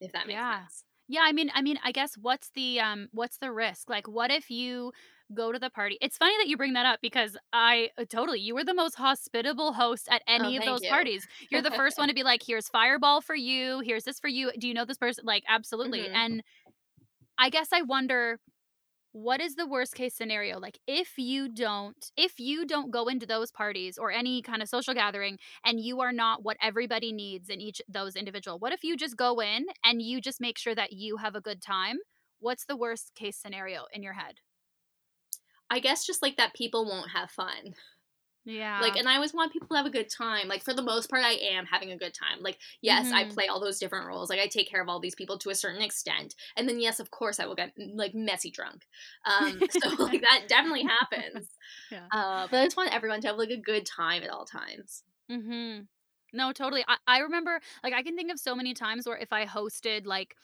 If 0.00 0.12
that 0.12 0.26
makes 0.26 0.36
yeah. 0.36 0.60
sense. 0.60 0.84
Yeah, 1.08 1.20
I 1.22 1.32
mean 1.32 1.50
I 1.54 1.62
mean 1.62 1.78
I 1.84 1.92
guess 1.92 2.14
what's 2.20 2.50
the 2.54 2.80
um 2.80 3.08
what's 3.12 3.38
the 3.38 3.52
risk? 3.52 3.88
Like 3.90 4.08
what 4.08 4.30
if 4.30 4.50
you 4.50 4.92
go 5.32 5.52
to 5.52 5.58
the 5.58 5.70
party. 5.70 5.98
It's 6.00 6.16
funny 6.16 6.34
that 6.38 6.48
you 6.48 6.56
bring 6.56 6.74
that 6.74 6.86
up 6.86 7.00
because 7.00 7.36
I 7.52 7.90
uh, 7.98 8.04
totally, 8.08 8.40
you 8.40 8.54
were 8.54 8.64
the 8.64 8.74
most 8.74 8.94
hospitable 8.94 9.72
host 9.72 10.08
at 10.10 10.22
any 10.26 10.56
oh, 10.56 10.60
of 10.60 10.64
those 10.64 10.82
you. 10.82 10.90
parties. 10.90 11.26
You're 11.50 11.62
the 11.62 11.70
first 11.70 11.98
one 11.98 12.08
to 12.08 12.14
be 12.14 12.22
like, 12.22 12.42
here's 12.46 12.68
Fireball 12.68 13.20
for 13.20 13.34
you, 13.34 13.80
here's 13.80 14.04
this 14.04 14.18
for 14.18 14.28
you. 14.28 14.52
Do 14.58 14.68
you 14.68 14.74
know 14.74 14.84
this 14.84 14.98
person? 14.98 15.24
Like, 15.26 15.44
absolutely. 15.48 16.00
Mm-hmm. 16.00 16.16
And 16.16 16.42
I 17.38 17.50
guess 17.50 17.68
I 17.72 17.82
wonder 17.82 18.38
what 19.14 19.40
is 19.40 19.54
the 19.54 19.66
worst 19.66 19.94
case 19.94 20.12
scenario 20.12 20.58
like 20.58 20.76
if 20.88 21.12
you 21.18 21.48
don't 21.48 22.10
if 22.16 22.40
you 22.40 22.66
don't 22.66 22.90
go 22.90 23.06
into 23.06 23.24
those 23.24 23.52
parties 23.52 23.96
or 23.96 24.10
any 24.10 24.42
kind 24.42 24.60
of 24.60 24.68
social 24.68 24.92
gathering 24.92 25.38
and 25.64 25.78
you 25.78 26.00
are 26.00 26.10
not 26.10 26.42
what 26.42 26.56
everybody 26.60 27.12
needs 27.12 27.48
in 27.48 27.60
each 27.60 27.80
those 27.88 28.16
individual 28.16 28.58
what 28.58 28.72
if 28.72 28.82
you 28.82 28.96
just 28.96 29.16
go 29.16 29.38
in 29.38 29.66
and 29.84 30.02
you 30.02 30.20
just 30.20 30.40
make 30.40 30.58
sure 30.58 30.74
that 30.74 30.92
you 30.92 31.16
have 31.18 31.36
a 31.36 31.40
good 31.40 31.62
time 31.62 31.98
what's 32.40 32.64
the 32.64 32.76
worst 32.76 33.12
case 33.14 33.36
scenario 33.36 33.84
in 33.92 34.02
your 34.02 34.14
head 34.14 34.40
I 35.70 35.80
guess 35.80 36.06
just 36.06 36.22
like 36.22 36.36
that 36.36 36.54
people 36.54 36.84
won't 36.84 37.10
have 37.10 37.30
fun. 37.30 37.74
Yeah. 38.46 38.80
Like, 38.80 38.96
and 38.96 39.08
I 39.08 39.14
always 39.14 39.32
want 39.32 39.52
people 39.52 39.68
to 39.68 39.76
have 39.76 39.86
a 39.86 39.90
good 39.90 40.10
time. 40.10 40.48
Like, 40.48 40.62
for 40.62 40.74
the 40.74 40.82
most 40.82 41.08
part, 41.08 41.24
I 41.24 41.32
am 41.32 41.64
having 41.64 41.92
a 41.92 41.96
good 41.96 42.12
time. 42.12 42.42
Like, 42.42 42.58
yes, 42.82 43.06
mm-hmm. 43.06 43.14
I 43.14 43.24
play 43.24 43.46
all 43.46 43.58
those 43.58 43.78
different 43.78 44.06
roles. 44.06 44.28
Like, 44.28 44.38
I 44.38 44.46
take 44.46 44.68
care 44.68 44.82
of 44.82 44.88
all 44.88 45.00
these 45.00 45.14
people 45.14 45.38
to 45.38 45.50
a 45.50 45.54
certain 45.54 45.80
extent. 45.80 46.34
And 46.56 46.68
then, 46.68 46.78
yes, 46.78 47.00
of 47.00 47.10
course, 47.10 47.40
I 47.40 47.46
will 47.46 47.54
get 47.54 47.72
like 47.94 48.14
messy 48.14 48.50
drunk. 48.50 48.86
Um, 49.24 49.60
so 49.70 50.02
like 50.02 50.20
that 50.20 50.44
definitely 50.48 50.84
happens. 50.84 51.48
Yeah. 51.90 52.06
Uh, 52.12 52.46
but 52.50 52.60
I 52.60 52.64
just 52.64 52.76
want 52.76 52.94
everyone 52.94 53.20
to 53.22 53.28
have 53.28 53.36
like 53.36 53.50
a 53.50 53.56
good 53.56 53.86
time 53.86 54.22
at 54.22 54.30
all 54.30 54.44
times. 54.44 55.02
Mm 55.30 55.44
hmm. 55.44 55.80
No, 56.32 56.52
totally. 56.52 56.84
I 56.86 56.96
I 57.06 57.18
remember 57.20 57.60
like 57.82 57.92
I 57.92 58.02
can 58.02 58.16
think 58.16 58.30
of 58.32 58.38
so 58.38 58.54
many 58.54 58.74
times 58.74 59.06
where 59.06 59.16
if 59.16 59.32
I 59.32 59.46
hosted 59.46 60.04
like 60.04 60.34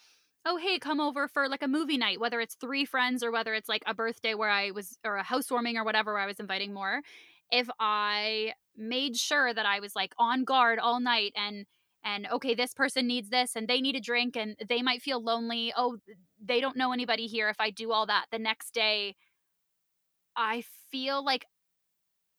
oh 0.46 0.56
hey 0.56 0.78
come 0.78 1.00
over 1.00 1.28
for 1.28 1.48
like 1.48 1.62
a 1.62 1.68
movie 1.68 1.98
night 1.98 2.20
whether 2.20 2.40
it's 2.40 2.54
three 2.54 2.84
friends 2.84 3.22
or 3.22 3.30
whether 3.30 3.54
it's 3.54 3.68
like 3.68 3.82
a 3.86 3.94
birthday 3.94 4.34
where 4.34 4.50
i 4.50 4.70
was 4.70 4.98
or 5.04 5.16
a 5.16 5.22
housewarming 5.22 5.76
or 5.76 5.84
whatever 5.84 6.12
where 6.12 6.22
i 6.22 6.26
was 6.26 6.40
inviting 6.40 6.72
more 6.72 7.02
if 7.50 7.68
i 7.78 8.52
made 8.76 9.16
sure 9.16 9.52
that 9.52 9.66
i 9.66 9.80
was 9.80 9.94
like 9.94 10.14
on 10.18 10.44
guard 10.44 10.78
all 10.78 11.00
night 11.00 11.32
and 11.36 11.66
and 12.04 12.26
okay 12.32 12.54
this 12.54 12.74
person 12.74 13.06
needs 13.06 13.28
this 13.28 13.56
and 13.56 13.68
they 13.68 13.80
need 13.80 13.96
a 13.96 14.00
drink 14.00 14.36
and 14.36 14.56
they 14.68 14.82
might 14.82 15.02
feel 15.02 15.22
lonely. 15.22 15.72
Oh 15.76 15.98
they 16.42 16.60
don't 16.60 16.76
know 16.76 16.92
anybody 16.92 17.26
here 17.26 17.48
if 17.48 17.60
i 17.60 17.70
do 17.70 17.92
all 17.92 18.06
that. 18.06 18.26
The 18.30 18.38
next 18.38 18.72
day 18.72 19.16
i 20.36 20.62
feel 20.90 21.24
like 21.24 21.46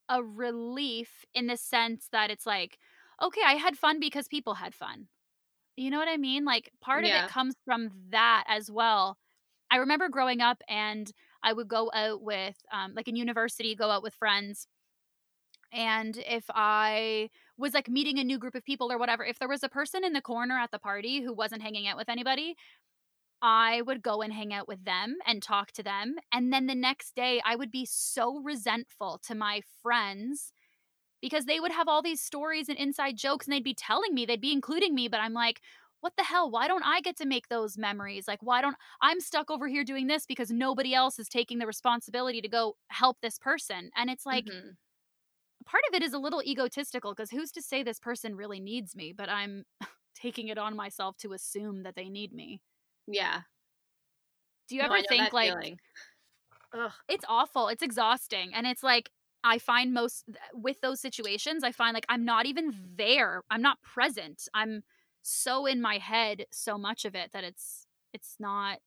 a 0.10 0.24
relief 0.24 1.26
in 1.34 1.48
the 1.48 1.58
sense 1.58 2.08
that 2.12 2.32
it's 2.32 2.46
like 2.46 2.78
okay 3.22 3.42
i 3.46 3.54
had 3.54 3.78
fun 3.78 4.00
because 4.00 4.28
people 4.28 4.56
had 4.56 4.74
fun 4.74 5.08
you 5.76 5.90
know 5.90 6.00
what 6.00 6.08
I 6.08 6.18
mean? 6.18 6.46
Like 6.46 6.72
part 6.82 7.06
yeah. 7.06 7.20
of 7.20 7.26
it 7.26 7.32
comes 7.32 7.56
from 7.66 7.90
that 8.10 8.44
as 8.48 8.70
well. 8.70 9.18
I 9.70 9.78
remember 9.78 10.10
growing 10.10 10.42
up 10.42 10.62
and 10.68 11.12
I 11.44 11.54
would 11.54 11.68
go 11.68 11.90
out 11.94 12.22
with 12.22 12.58
um, 12.72 12.94
like 12.96 13.08
in 13.08 13.16
university, 13.16 13.76
go 13.76 13.90
out 13.90 14.04
with 14.04 14.14
friends. 14.14 14.68
And 15.74 16.18
if 16.28 16.44
I 16.50 17.30
was 17.58 17.74
like 17.74 17.88
meeting 17.88 18.20
a 18.20 18.24
new 18.24 18.38
group 18.38 18.56
of 18.56 18.66
people 18.66 18.92
or 18.92 18.98
whatever, 18.98 19.24
if 19.24 19.40
there 19.40 19.48
was 19.48 19.64
a 19.64 19.70
person 19.70 20.04
in 20.04 20.14
the 20.14 20.22
corner 20.22 20.58
at 20.58 20.72
the 20.72 20.80
party 20.80 21.22
who 21.22 21.34
wasn't 21.34 21.62
hanging 21.62 21.88
out 21.88 21.98
with 21.98 22.10
anybody, 22.10 22.56
I 23.42 23.82
would 23.82 24.04
go 24.04 24.22
and 24.22 24.34
hang 24.34 24.54
out 24.54 24.68
with 24.68 24.84
them 24.84 25.16
and 25.26 25.42
talk 25.42 25.72
to 25.74 25.84
them. 25.84 26.16
And 26.32 26.54
then 26.54 26.68
the 26.68 26.76
next 26.76 27.16
day, 27.16 27.42
I 27.44 27.56
would 27.56 27.72
be 27.72 27.88
so 27.90 28.40
resentful 28.40 29.20
to 29.26 29.34
my 29.34 29.62
friends 29.82 30.52
because 31.22 31.46
they 31.46 31.60
would 31.60 31.72
have 31.72 31.88
all 31.88 32.02
these 32.02 32.22
stories 32.22 32.68
and 32.68 32.78
inside 32.78 33.18
jokes 33.18 33.46
and 33.46 33.54
they'd 33.54 33.64
be 33.64 33.74
telling 33.74 34.14
me, 34.14 34.26
they'd 34.26 34.42
be 34.42 34.52
including 34.52 34.96
me, 34.96 35.08
but 35.08 35.20
I'm 35.20 35.34
like, 35.34 35.62
what 36.02 36.14
the 36.18 36.24
hell? 36.24 36.50
Why 36.50 36.68
don't 36.68 36.84
I 36.84 37.00
get 37.02 37.16
to 37.18 37.26
make 37.26 37.48
those 37.48 37.78
memories? 37.78 38.28
Like, 38.28 38.40
why 38.42 38.62
don't 38.62 38.76
I'm 39.02 39.20
stuck 39.20 39.52
over 39.52 39.68
here 39.68 39.84
doing 39.84 40.08
this 40.08 40.26
because 40.26 40.50
nobody 40.50 40.96
else 40.96 41.20
is 41.20 41.30
taking 41.30 41.60
the 41.60 41.68
responsibility 41.68 42.42
to 42.42 42.48
go 42.48 42.76
help 42.90 43.18
this 43.22 43.38
person? 43.38 43.92
And 43.96 44.10
it's 44.10 44.26
like, 44.26 44.46
mm-hmm. 44.46 44.70
part 45.64 45.84
of 45.90 45.96
it 45.96 46.04
is 46.04 46.14
a 46.14 46.20
little 46.20 46.42
egotistical 46.42 47.14
because 47.14 47.30
who's 47.30 47.52
to 47.52 47.62
say 47.62 47.84
this 47.84 48.00
person 48.00 48.36
really 48.36 48.60
needs 48.60 48.96
me? 48.96 49.14
But 49.16 49.30
I'm 49.30 49.64
taking 50.16 50.48
it 50.48 50.58
on 50.58 50.76
myself 50.76 51.18
to 51.18 51.34
assume 51.34 51.84
that 51.84 51.96
they 51.96 52.10
need 52.10 52.34
me. 52.34 52.62
Yeah. 53.08 53.42
Do 54.68 54.76
you 54.76 54.82
no, 54.82 54.88
ever 54.88 55.04
think 55.08 55.34
like, 55.34 55.78
Ugh, 56.74 56.92
it's 57.10 57.26
awful. 57.28 57.68
It's 57.68 57.84
exhausting. 57.84 58.54
And 58.56 58.66
it's 58.66 58.82
like, 58.82 59.12
I 59.44 59.58
find 59.58 59.94
most 59.94 60.26
with 60.54 60.82
those 60.82 61.00
situations, 61.00 61.64
I 61.64 61.72
find 61.72 61.94
like 61.94 62.06
I'm 62.10 62.26
not 62.26 62.46
even 62.46 62.74
there. 62.96 63.44
I'm 63.50 63.62
not 63.62 63.82
present. 63.82 64.48
I'm 64.54 64.84
so 65.24 65.66
in 65.66 65.82
my 65.82 65.98
head 65.98 66.46
so 66.52 66.78
much 66.78 67.06
of 67.06 67.16
it 67.16 67.32
that 67.34 67.44
it's 67.44 67.86
it's 68.14 68.36
not 68.40 68.80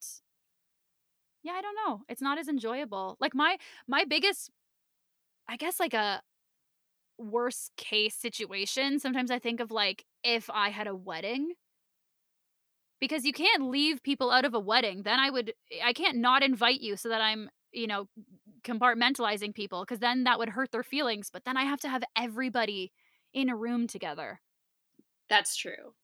yeah, 1.42 1.52
I 1.52 1.60
don't 1.60 1.76
know. 1.86 2.00
It's 2.08 2.22
not 2.22 2.38
as 2.38 2.48
enjoyable. 2.48 3.16
Like 3.20 3.34
my 3.34 3.58
my 3.86 4.04
biggest 4.04 4.50
I 5.48 5.56
guess 5.56 5.78
like 5.80 5.94
a 5.94 6.22
worst 7.18 7.72
case 7.76 8.14
situation, 8.16 8.98
sometimes 8.98 9.30
I 9.30 9.38
think 9.38 9.60
of 9.60 9.70
like 9.70 10.04
if 10.22 10.50
I 10.52 10.70
had 10.70 10.86
a 10.86 10.96
wedding 10.96 11.52
because 13.00 13.24
you 13.24 13.32
can't 13.32 13.64
leave 13.70 14.02
people 14.02 14.30
out 14.30 14.44
of 14.44 14.54
a 14.54 14.60
wedding. 14.60 15.02
Then 15.02 15.20
I 15.20 15.30
would 15.30 15.52
I 15.84 15.92
can't 15.92 16.18
not 16.18 16.42
invite 16.42 16.80
you 16.80 16.96
so 16.96 17.08
that 17.10 17.20
I'm, 17.20 17.50
you 17.72 17.86
know, 17.86 18.08
compartmentalizing 18.64 19.54
people 19.54 19.82
because 19.82 20.00
then 20.00 20.24
that 20.24 20.38
would 20.38 20.50
hurt 20.50 20.72
their 20.72 20.82
feelings. 20.82 21.30
But 21.32 21.44
then 21.44 21.56
I 21.56 21.64
have 21.64 21.80
to 21.80 21.88
have 21.88 22.02
everybody 22.16 22.92
in 23.32 23.48
a 23.48 23.56
room 23.56 23.86
together. 23.86 24.40
That's 25.28 25.56
true. 25.56 25.94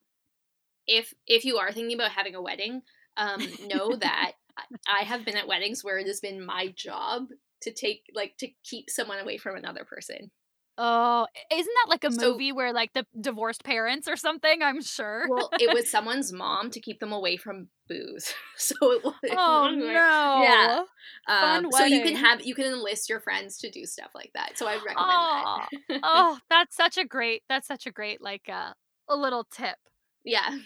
If 0.87 1.15
if 1.27 1.45
you 1.45 1.59
are 1.59 1.73
thinking 1.73 1.95
about 1.95 2.13
having 2.13 2.35
a 2.35 2.43
wedding, 2.43 2.83
um, 3.17 3.41
know 3.67 3.95
that 3.97 4.33
I 4.89 5.05
have 5.05 5.25
been 5.25 5.37
at 5.37 5.49
weddings 5.49 5.85
where 5.85 5.99
it 5.99 6.07
has 6.07 6.21
been 6.21 6.45
my 6.45 6.69
job 6.69 7.29
to 7.63 7.73
take 7.73 8.05
like 8.15 8.37
to 8.39 8.49
keep 8.65 8.91
someone 8.91 9.19
away 9.19 9.39
from 9.39 9.57
another 9.57 9.85
person. 9.85 10.31
Oh, 10.79 11.27
isn't 11.53 11.75
that 11.85 11.91
like 11.91 12.05
a 12.05 12.13
so, 12.13 12.33
movie 12.33 12.53
where 12.53 12.73
like 12.73 12.93
the 12.95 13.05
divorced 13.21 13.65
parents 13.65 14.09
or 14.09 14.17
something? 14.17 14.63
I'm 14.63 14.83
sure. 14.83 15.27
well, 15.29 15.51
it 15.61 15.73
was 15.75 15.91
someone's 15.91 16.33
mom 16.33 16.71
to 16.71 16.81
keep 16.81 17.01
them 17.01 17.13
away 17.13 17.37
from 17.37 17.69
booze. 17.89 18.33
So 18.57 18.75
it 18.93 19.03
was. 19.03 19.15
Oh 19.31 19.71
no! 19.73 20.43
Yeah. 20.43 20.83
Um, 21.27 21.73
so 21.73 21.85
you 21.87 22.03
can 22.03 22.15
have 22.15 22.45
you 22.45 22.55
can 22.55 22.67
enlist 22.67 23.09
your 23.09 23.19
friends 23.19 23.57
to 23.59 23.71
do 23.71 23.87
stuff 23.87 24.11
like 24.15 24.33
that. 24.35 24.59
So 24.59 24.67
I 24.67 24.75
recommend 24.75 24.99
oh, 24.99 25.65
that. 25.89 26.01
oh, 26.03 26.39
that's 26.51 26.77
such 26.77 26.99
a 26.99 27.07
great. 27.07 27.43
That's 27.49 27.67
such 27.67 27.87
a 27.87 27.91
great 27.91 28.21
like 28.21 28.51
uh, 28.53 28.73
a 29.09 29.17
little 29.17 29.45
tip. 29.51 29.77
Yeah. 30.25 30.59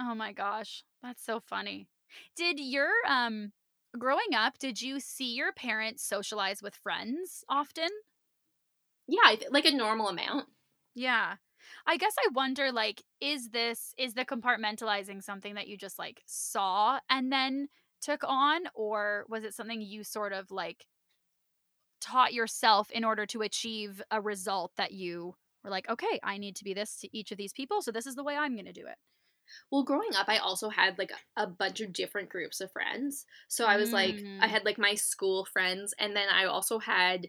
Oh 0.00 0.14
my 0.14 0.32
gosh, 0.32 0.84
that's 1.02 1.24
so 1.24 1.40
funny. 1.40 1.88
Did 2.36 2.60
your 2.60 2.90
um 3.08 3.50
growing 3.98 4.34
up? 4.36 4.58
Did 4.58 4.80
you 4.80 5.00
see 5.00 5.34
your 5.34 5.52
parents 5.52 6.04
socialize 6.04 6.62
with 6.62 6.76
friends 6.76 7.44
often? 7.48 7.88
Yeah, 9.06 9.34
like 9.50 9.66
a 9.66 9.72
normal 9.72 10.08
amount. 10.08 10.46
Yeah. 10.94 11.34
I 11.86 11.96
guess 11.96 12.14
I 12.18 12.28
wonder 12.32 12.72
like 12.72 13.02
is 13.20 13.50
this 13.50 13.94
is 13.98 14.14
the 14.14 14.24
compartmentalizing 14.24 15.22
something 15.22 15.54
that 15.54 15.68
you 15.68 15.76
just 15.76 15.98
like 15.98 16.22
saw 16.26 16.98
and 17.10 17.32
then 17.32 17.68
took 18.00 18.22
on 18.24 18.62
or 18.74 19.24
was 19.28 19.44
it 19.44 19.54
something 19.54 19.80
you 19.80 20.04
sort 20.04 20.32
of 20.32 20.50
like 20.50 20.86
taught 22.00 22.34
yourself 22.34 22.90
in 22.90 23.04
order 23.04 23.24
to 23.26 23.42
achieve 23.42 24.02
a 24.10 24.20
result 24.20 24.72
that 24.76 24.92
you 24.92 25.34
were 25.62 25.70
like 25.70 25.88
okay, 25.88 26.20
I 26.22 26.38
need 26.38 26.56
to 26.56 26.64
be 26.64 26.74
this 26.74 26.96
to 27.00 27.16
each 27.16 27.32
of 27.32 27.38
these 27.38 27.52
people 27.52 27.82
so 27.82 27.90
this 27.90 28.06
is 28.06 28.14
the 28.14 28.24
way 28.24 28.36
I'm 28.36 28.54
going 28.54 28.66
to 28.66 28.72
do 28.72 28.86
it. 28.86 28.96
Well, 29.70 29.82
growing 29.82 30.14
up, 30.16 30.28
I 30.28 30.38
also 30.38 30.70
had 30.70 30.98
like 30.98 31.12
a 31.36 31.46
bunch 31.46 31.80
of 31.80 31.92
different 31.92 32.30
groups 32.30 32.62
of 32.62 32.72
friends. 32.72 33.26
So 33.48 33.66
I 33.66 33.76
was 33.76 33.92
like, 33.92 34.14
I 34.14 34.46
mm. 34.46 34.48
had 34.48 34.64
like 34.64 34.78
my 34.78 34.94
school 34.94 35.44
friends, 35.44 35.94
and 35.98 36.16
then 36.16 36.28
I 36.32 36.44
also 36.46 36.78
had 36.78 37.28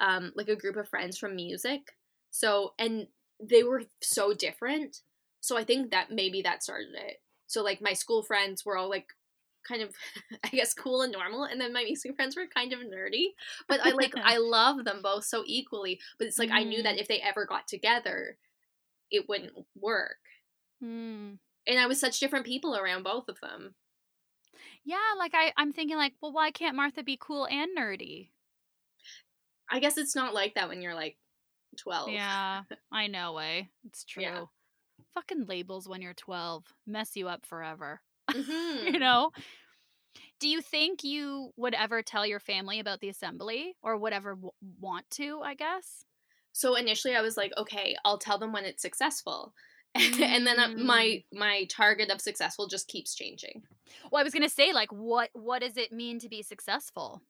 um, 0.00 0.32
like 0.34 0.48
a 0.48 0.56
group 0.56 0.76
of 0.76 0.88
friends 0.88 1.18
from 1.18 1.36
music. 1.36 1.96
So, 2.30 2.74
and 2.78 3.06
they 3.40 3.62
were 3.62 3.82
so 4.02 4.34
different. 4.34 5.00
So 5.40 5.56
I 5.56 5.64
think 5.64 5.90
that 5.90 6.10
maybe 6.10 6.42
that 6.42 6.62
started 6.62 6.94
it. 6.94 7.22
So, 7.46 7.62
like, 7.62 7.80
my 7.80 7.92
school 7.92 8.22
friends 8.22 8.64
were 8.64 8.76
all 8.76 8.90
like 8.90 9.06
kind 9.66 9.82
of, 9.82 9.90
I 10.44 10.48
guess, 10.48 10.74
cool 10.74 11.02
and 11.02 11.12
normal. 11.12 11.44
And 11.44 11.60
then 11.60 11.72
my 11.72 11.84
music 11.84 12.16
friends 12.16 12.36
were 12.36 12.46
kind 12.46 12.72
of 12.72 12.80
nerdy. 12.80 13.28
But 13.68 13.80
I 13.84 13.90
like, 13.90 14.14
I 14.16 14.36
love 14.38 14.84
them 14.84 15.00
both 15.02 15.24
so 15.24 15.42
equally. 15.46 16.00
But 16.18 16.28
it's 16.28 16.38
like, 16.38 16.50
mm. 16.50 16.56
I 16.56 16.64
knew 16.64 16.82
that 16.82 16.96
mm. 16.96 17.00
if 17.00 17.08
they 17.08 17.20
ever 17.20 17.46
got 17.46 17.68
together, 17.68 18.38
it 19.10 19.28
wouldn't 19.28 19.52
work. 19.80 20.16
Mm. 20.82 21.38
And 21.66 21.78
I 21.78 21.86
was 21.86 22.00
such 22.00 22.20
different 22.20 22.46
people 22.46 22.76
around 22.76 23.02
both 23.02 23.28
of 23.28 23.40
them. 23.40 23.74
Yeah, 24.84 24.98
like 25.18 25.32
I, 25.34 25.52
I'm 25.56 25.72
thinking 25.72 25.96
like, 25.96 26.12
well, 26.22 26.32
why 26.32 26.52
can't 26.52 26.76
Martha 26.76 27.02
be 27.02 27.18
cool 27.20 27.46
and 27.46 27.76
nerdy? 27.76 28.28
I 29.70 29.80
guess 29.80 29.98
it's 29.98 30.16
not 30.16 30.34
like 30.34 30.54
that 30.54 30.68
when 30.68 30.82
you're 30.82 30.94
like 30.94 31.16
12. 31.76 32.10
Yeah, 32.10 32.62
I 32.92 33.06
know, 33.06 33.34
way. 33.34 33.58
Eh? 33.58 33.88
It's 33.88 34.04
true. 34.04 34.22
Yeah. 34.22 34.44
Fucking 35.14 35.46
labels 35.46 35.88
when 35.88 36.02
you're 36.02 36.14
12 36.14 36.64
mess 36.86 37.16
you 37.16 37.28
up 37.28 37.46
forever. 37.46 38.00
Mm-hmm. 38.28 38.92
you 38.92 38.98
know? 38.98 39.30
Do 40.40 40.48
you 40.48 40.60
think 40.60 41.04
you 41.04 41.52
would 41.56 41.74
ever 41.74 42.02
tell 42.02 42.26
your 42.26 42.40
family 42.40 42.80
about 42.80 43.00
the 43.00 43.08
assembly 43.08 43.76
or 43.82 43.96
would 43.96 44.12
ever 44.12 44.34
w- 44.34 44.50
want 44.80 45.08
to, 45.12 45.40
I 45.42 45.54
guess? 45.54 46.04
So 46.52 46.74
initially 46.74 47.14
I 47.14 47.20
was 47.20 47.36
like, 47.36 47.52
okay, 47.56 47.96
I'll 48.04 48.18
tell 48.18 48.38
them 48.38 48.52
when 48.52 48.64
it's 48.64 48.82
successful. 48.82 49.54
and 49.94 50.46
then 50.46 50.58
uh, 50.58 50.68
my 50.76 51.04
mm. 51.04 51.24
my 51.32 51.64
target 51.70 52.10
of 52.10 52.20
successful 52.20 52.66
just 52.66 52.88
keeps 52.88 53.14
changing. 53.14 53.62
Well, 54.10 54.20
I 54.20 54.24
was 54.24 54.32
going 54.32 54.42
to 54.42 54.54
say 54.54 54.72
like 54.72 54.92
what 54.92 55.30
what 55.32 55.62
does 55.62 55.76
it 55.76 55.92
mean 55.92 56.18
to 56.18 56.28
be 56.28 56.42
successful? 56.42 57.22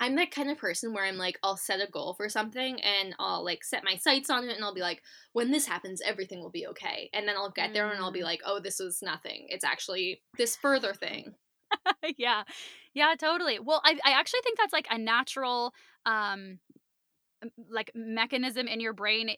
I'm 0.00 0.16
that 0.16 0.30
kind 0.30 0.50
of 0.50 0.56
person 0.56 0.94
where 0.94 1.04
I'm 1.04 1.18
like, 1.18 1.38
I'll 1.42 1.58
set 1.58 1.80
a 1.80 1.90
goal 1.90 2.14
for 2.14 2.28
something 2.30 2.80
and 2.80 3.14
I'll 3.18 3.44
like 3.44 3.62
set 3.62 3.84
my 3.84 3.96
sights 3.96 4.30
on 4.30 4.48
it 4.48 4.56
and 4.56 4.64
I'll 4.64 4.74
be 4.74 4.80
like, 4.80 5.02
when 5.34 5.50
this 5.50 5.66
happens, 5.66 6.00
everything 6.00 6.40
will 6.40 6.50
be 6.50 6.66
okay. 6.68 7.10
And 7.12 7.28
then 7.28 7.36
I'll 7.36 7.50
get 7.50 7.74
there 7.74 7.90
and 7.90 8.02
I'll 8.02 8.10
be 8.10 8.20
mm. 8.20 8.24
like, 8.24 8.40
oh, 8.46 8.60
this 8.60 8.80
was 8.80 9.02
nothing. 9.02 9.46
It's 9.50 9.64
actually 9.64 10.22
this 10.38 10.56
further 10.56 10.94
thing. 10.94 11.34
yeah. 12.16 12.44
Yeah, 12.94 13.14
totally. 13.18 13.58
Well, 13.58 13.82
I, 13.84 13.98
I 14.04 14.12
actually 14.12 14.40
think 14.42 14.58
that's 14.58 14.72
like 14.72 14.88
a 14.90 14.98
natural 14.98 15.74
um 16.06 16.58
like 17.70 17.90
mechanism 17.94 18.68
in 18.68 18.80
your 18.80 18.92
brain 18.92 19.30
eh, 19.30 19.34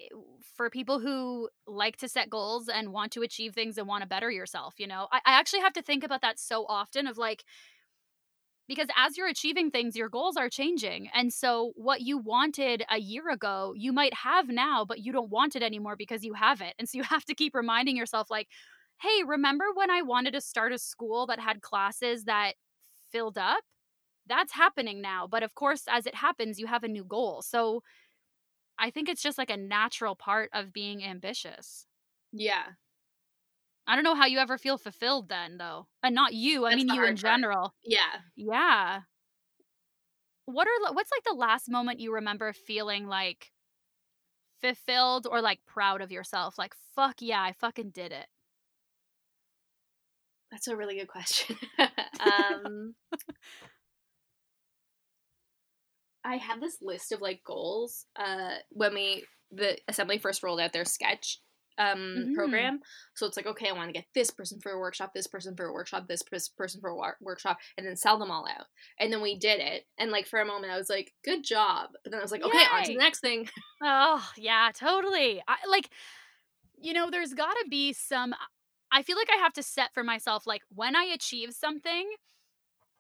for 0.57 0.71
people 0.71 0.99
who 0.99 1.49
like 1.67 1.97
to 1.97 2.09
set 2.09 2.29
goals 2.29 2.69
and 2.69 2.93
want 2.93 3.13
to 3.13 3.23
achieve 3.23 3.55
things 3.55 3.79
and 3.79 3.87
want 3.87 4.03
to 4.03 4.09
better 4.09 4.31
yourself 4.31 4.75
you 4.79 4.87
know 4.87 5.07
I, 5.13 5.19
I 5.25 5.39
actually 5.39 5.61
have 5.61 5.73
to 5.75 5.83
think 5.83 6.03
about 6.03 6.21
that 6.23 6.39
so 6.39 6.67
often 6.69 7.07
of 7.07 7.17
like 7.17 7.45
because 8.69 8.89
as 8.97 9.17
you're 9.17 9.29
achieving 9.29 9.71
things 9.71 9.97
your 9.97 10.09
goals 10.09 10.37
are 10.37 10.49
changing 10.49 11.09
and 11.15 11.33
so 11.33 11.73
what 11.77 12.01
you 12.01 12.19
wanted 12.19 12.85
a 12.91 12.99
year 12.99 13.29
ago 13.31 13.73
you 13.77 13.93
might 13.93 14.15
have 14.15 14.49
now 14.49 14.85
but 14.85 15.01
you 15.01 15.13
don't 15.13 15.31
want 15.31 15.57
it 15.57 15.63
anymore 15.63 15.97
because 15.97 16.25
you 16.25 16.35
have 16.35 16.61
it 16.61 16.75
and 16.79 16.89
so 16.89 16.99
you 16.99 17.05
have 17.15 17.25
to 17.25 17.35
keep 17.35 17.55
reminding 17.55 17.97
yourself 17.97 18.31
like 18.31 18.49
hey 19.01 19.23
remember 19.27 19.65
when 19.75 19.91
i 19.91 20.03
wanted 20.03 20.33
to 20.33 20.41
start 20.41 20.73
a 20.73 20.79
school 20.79 21.27
that 21.27 21.41
had 21.41 21.61
classes 21.63 22.25
that 22.25 22.55
filled 23.11 23.39
up? 23.39 23.63
That's 24.27 24.53
happening 24.53 25.01
now 25.03 25.27
but 25.27 25.43
of 25.43 25.55
course 25.55 25.85
as 25.89 26.07
it 26.07 26.15
happens 26.15 26.59
you 26.59 26.67
have 26.69 26.85
a 26.85 26.89
new 26.89 27.05
goal. 27.05 27.43
So 27.43 27.83
i 28.79 28.91
think 28.91 29.09
it's 29.09 29.23
just 29.23 29.39
like 29.39 29.51
a 29.51 29.57
natural 29.57 30.17
part 30.17 30.51
of 30.53 30.73
being 30.73 31.05
ambitious. 31.05 31.87
Yeah 32.33 32.73
I 33.87 33.95
don't 33.95 34.05
know 34.05 34.15
how 34.15 34.27
you 34.27 34.39
ever 34.39 34.59
feel 34.59 34.79
fulfilled 34.79 35.29
then, 35.29 35.59
though. 35.59 35.87
And 36.03 36.15
not 36.15 36.35
you. 36.35 36.67
I 36.67 36.75
mean 36.75 36.89
you 36.89 37.05
in 37.05 37.17
general. 37.17 37.75
Yeah. 37.85 38.21
Yeah. 38.37 39.01
What 40.45 40.67
are 40.67 40.93
what's 40.93 41.11
like 41.11 41.25
the 41.25 41.39
last 41.39 41.71
moment 41.71 42.01
you 42.01 42.13
remember 42.15 42.53
feeling 42.53 43.07
like 43.07 43.53
fulfilled 44.61 45.27
or 45.29 45.41
like 45.41 45.61
proud 45.67 46.01
of 46.01 46.13
yourself? 46.13 46.59
Like 46.59 46.75
fuck 46.95 47.17
yeah, 47.21 47.41
I 47.43 47.53
fucking 47.53 47.91
did 47.91 48.13
it. 48.13 48.27
That's 50.51 50.69
a 50.69 50.77
really 50.77 50.99
good 50.99 51.09
question. 51.09 51.57
um 52.21 52.95
I 56.25 56.37
have 56.37 56.61
this 56.61 56.79
list 56.81 57.13
of 57.13 57.21
like 57.21 57.43
goals 57.45 58.07
uh 58.17 58.57
when 58.71 58.95
we 58.95 59.25
the 59.51 59.79
assembly 59.89 60.19
first 60.19 60.43
rolled 60.43 60.61
out 60.61 60.73
their 60.73 60.85
sketch 60.85 61.41
um 61.79 61.99
mm-hmm. 61.99 62.35
program. 62.35 62.81
So 63.15 63.27
it's 63.27 63.37
like 63.37 63.47
okay 63.47 63.69
i 63.69 63.73
want 63.73 63.89
to 63.89 63.93
get 63.93 64.07
this 64.15 64.31
person 64.31 64.61
for 64.61 64.73
a 64.73 64.79
workshop 64.79 65.13
this 65.15 65.27
person 65.27 65.57
for 65.57 65.67
a 65.67 65.73
workshop 65.73 66.07
this 66.09 66.23
person 66.23 66.81
for 66.81 66.91
a 66.91 66.97
war- 66.97 67.19
workshop 67.21 67.59
and 67.77 67.87
then 67.87 67.97
sell 67.97 68.19
them 68.19 68.31
all 68.31 68.47
out. 68.47 68.67
And 68.99 69.13
then 69.13 69.23
we 69.23 69.39
did 69.39 69.61
it 69.61 69.87
and 69.99 70.11
like 70.11 70.27
for 70.27 70.41
a 70.41 70.47
moment 70.47 70.73
i 70.73 70.79
was 70.79 70.91
like 70.91 71.13
good 71.25 71.45
job. 71.45 71.91
But 72.03 72.13
then 72.13 72.21
i 72.21 72.23
was 72.23 72.33
like 72.33 72.43
okay 72.43 72.65
on 72.73 72.85
to 72.85 72.93
the 72.93 72.99
next 72.99 73.21
thing. 73.21 73.49
Oh 73.85 74.25
yeah 74.37 74.71
totally. 74.75 75.43
I, 75.49 75.57
like 75.69 75.91
you 76.81 76.93
know 76.93 77.11
there's 77.11 77.35
got 77.35 77.53
to 77.53 77.67
be 77.69 77.93
some 77.93 78.35
i 78.91 79.03
feel 79.03 79.17
like 79.17 79.31
i 79.33 79.41
have 79.41 79.53
to 79.53 79.63
set 79.63 79.95
for 79.95 80.05
myself 80.05 80.47
like 80.47 80.63
when 80.75 80.95
i 80.97 81.05
achieve 81.05 81.53
something 81.53 82.11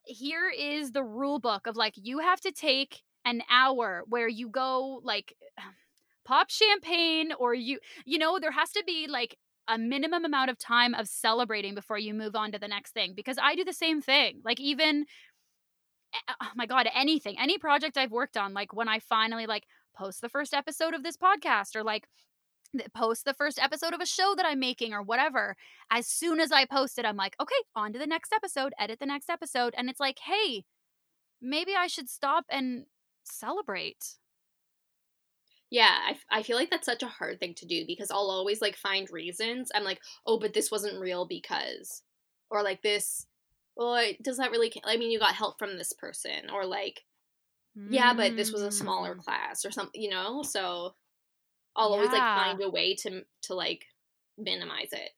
here 0.04 0.50
is 0.50 0.92
the 0.92 1.02
rule 1.02 1.38
book 1.38 1.66
of 1.66 1.76
like 1.76 1.94
you 1.96 2.18
have 2.18 2.40
to 2.40 2.52
take 2.52 3.02
an 3.24 3.42
hour 3.50 4.02
where 4.08 4.28
you 4.28 4.48
go 4.48 5.00
like 5.04 5.34
pop 6.24 6.50
champagne 6.50 7.32
or 7.38 7.54
you 7.54 7.78
you 8.04 8.18
know 8.18 8.38
there 8.38 8.52
has 8.52 8.70
to 8.72 8.82
be 8.86 9.06
like 9.08 9.36
a 9.68 9.78
minimum 9.78 10.24
amount 10.24 10.50
of 10.50 10.58
time 10.58 10.94
of 10.94 11.08
celebrating 11.08 11.74
before 11.74 11.98
you 11.98 12.12
move 12.14 12.34
on 12.34 12.52
to 12.52 12.58
the 12.58 12.68
next 12.68 12.92
thing 12.92 13.12
because 13.14 13.38
I 13.40 13.54
do 13.54 13.64
the 13.64 13.72
same 13.72 14.00
thing. 14.00 14.40
Like 14.44 14.60
even 14.60 15.06
oh 16.28 16.48
my 16.54 16.66
god, 16.66 16.88
anything, 16.94 17.36
any 17.38 17.58
project 17.58 17.96
I've 17.96 18.10
worked 18.10 18.36
on 18.36 18.54
like 18.54 18.74
when 18.74 18.88
I 18.88 18.98
finally 18.98 19.46
like 19.46 19.64
post 19.96 20.20
the 20.20 20.28
first 20.28 20.54
episode 20.54 20.94
of 20.94 21.02
this 21.02 21.16
podcast 21.16 21.76
or 21.76 21.82
like 21.84 22.06
post 22.94 23.24
the 23.24 23.34
first 23.34 23.58
episode 23.58 23.94
of 23.94 24.00
a 24.00 24.06
show 24.06 24.34
that 24.36 24.46
I'm 24.46 24.60
making 24.60 24.92
or 24.92 25.02
whatever. 25.02 25.56
As 25.90 26.06
soon 26.06 26.40
as 26.40 26.52
I 26.52 26.64
post 26.64 26.98
it, 26.98 27.04
I'm 27.04 27.16
like, 27.16 27.36
okay, 27.40 27.54
on 27.76 27.92
to 27.92 27.98
the 27.98 28.06
next 28.06 28.32
episode, 28.32 28.72
edit 28.78 28.98
the 28.98 29.06
next 29.06 29.30
episode. 29.30 29.74
And 29.76 29.88
it's 29.90 30.00
like, 30.00 30.18
hey, 30.20 30.64
maybe 31.40 31.72
I 31.76 31.86
should 31.86 32.08
stop 32.08 32.44
and 32.50 32.84
celebrate. 33.24 34.16
Yeah, 35.72 35.88
I, 36.06 36.38
I 36.40 36.42
feel 36.42 36.56
like 36.56 36.68
that's 36.68 36.84
such 36.84 37.02
a 37.02 37.06
hard 37.06 37.40
thing 37.40 37.54
to 37.54 37.66
do 37.66 37.84
because 37.86 38.10
I'll 38.10 38.30
always 38.30 38.60
like 38.60 38.76
find 38.76 39.10
reasons. 39.10 39.70
I'm 39.74 39.84
like, 39.84 40.00
oh, 40.26 40.38
but 40.38 40.52
this 40.52 40.70
wasn't 40.70 41.00
real 41.00 41.26
because, 41.26 42.02
or 42.50 42.62
like 42.62 42.82
this, 42.82 43.24
well, 43.74 44.04
does 44.20 44.36
that 44.36 44.50
really? 44.50 44.70
I 44.84 44.98
mean, 44.98 45.10
you 45.10 45.18
got 45.18 45.34
help 45.34 45.58
from 45.58 45.78
this 45.78 45.94
person, 45.94 46.50
or 46.52 46.66
like, 46.66 47.00
yeah, 47.88 48.12
but 48.12 48.36
this 48.36 48.52
was 48.52 48.60
a 48.60 48.70
smaller 48.70 49.14
mm. 49.14 49.24
class 49.24 49.64
or 49.64 49.70
something, 49.70 49.98
you 49.98 50.10
know. 50.10 50.42
So 50.42 50.92
I'll 51.74 51.88
yeah. 51.88 51.96
always 51.96 52.10
like 52.10 52.20
find 52.20 52.62
a 52.62 52.68
way 52.68 52.94
to 52.96 53.22
to 53.44 53.54
like 53.54 53.86
minimize 54.36 54.92
it. 54.92 55.12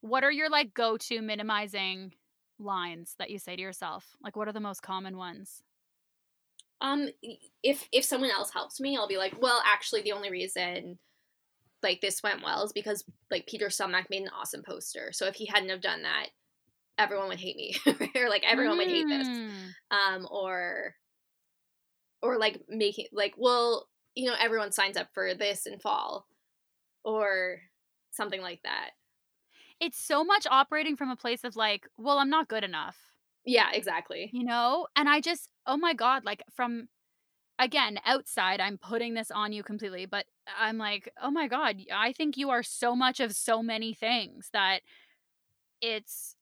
What 0.00 0.24
are 0.24 0.32
your 0.32 0.48
like 0.48 0.72
go 0.72 0.96
to 0.96 1.20
minimizing 1.20 2.14
lines 2.58 3.14
that 3.18 3.28
you 3.28 3.38
say 3.38 3.56
to 3.56 3.62
yourself? 3.62 4.06
Like, 4.24 4.36
what 4.36 4.48
are 4.48 4.54
the 4.54 4.60
most 4.60 4.80
common 4.80 5.18
ones? 5.18 5.62
Um, 6.80 7.08
if 7.62 7.88
if 7.92 8.04
someone 8.04 8.30
else 8.30 8.50
helps 8.52 8.80
me, 8.80 8.96
I'll 8.96 9.08
be 9.08 9.18
like, 9.18 9.40
well, 9.40 9.62
actually, 9.66 10.02
the 10.02 10.12
only 10.12 10.30
reason 10.30 10.98
like 11.82 12.00
this 12.00 12.22
went 12.22 12.42
well 12.42 12.64
is 12.64 12.72
because 12.72 13.04
like 13.30 13.46
Peter 13.46 13.66
Stelmach 13.66 14.10
made 14.10 14.22
an 14.22 14.30
awesome 14.38 14.62
poster. 14.62 15.10
So 15.12 15.26
if 15.26 15.34
he 15.34 15.46
hadn't 15.46 15.70
have 15.70 15.80
done 15.80 16.02
that, 16.02 16.28
everyone 16.98 17.28
would 17.28 17.40
hate 17.40 17.56
me, 17.56 17.76
or 18.14 18.28
like 18.28 18.44
everyone 18.44 18.76
mm. 18.76 18.78
would 18.78 18.88
hate 18.88 19.08
this. 19.08 19.28
Mm. 19.28 19.50
Um, 19.90 20.28
or 20.30 20.94
or 22.22 22.38
like 22.38 22.60
making 22.68 23.06
like, 23.12 23.34
well, 23.36 23.88
you 24.14 24.28
know, 24.28 24.36
everyone 24.38 24.72
signs 24.72 24.96
up 24.96 25.08
for 25.12 25.34
this 25.34 25.66
in 25.66 25.78
fall, 25.78 26.26
or 27.04 27.60
something 28.10 28.40
like 28.40 28.60
that. 28.64 28.90
It's 29.80 29.98
so 29.98 30.24
much 30.24 30.46
operating 30.50 30.96
from 30.96 31.10
a 31.10 31.16
place 31.16 31.44
of 31.44 31.56
like, 31.56 31.86
well, 31.96 32.18
I'm 32.18 32.28
not 32.30 32.48
good 32.48 32.64
enough. 32.64 32.98
Yeah, 33.44 33.70
exactly. 33.72 34.30
You 34.32 34.44
know? 34.44 34.86
And 34.96 35.08
I 35.08 35.20
just, 35.20 35.48
oh 35.66 35.76
my 35.76 35.94
God, 35.94 36.24
like 36.24 36.42
from, 36.54 36.88
again, 37.58 37.98
outside, 38.04 38.60
I'm 38.60 38.78
putting 38.78 39.14
this 39.14 39.30
on 39.30 39.52
you 39.52 39.62
completely, 39.62 40.06
but 40.06 40.26
I'm 40.58 40.78
like, 40.78 41.12
oh 41.22 41.30
my 41.30 41.48
God, 41.48 41.76
I 41.92 42.12
think 42.12 42.36
you 42.36 42.50
are 42.50 42.62
so 42.62 42.94
much 42.94 43.20
of 43.20 43.34
so 43.34 43.62
many 43.62 43.94
things 43.94 44.50
that 44.52 44.80
it's, 45.80 46.36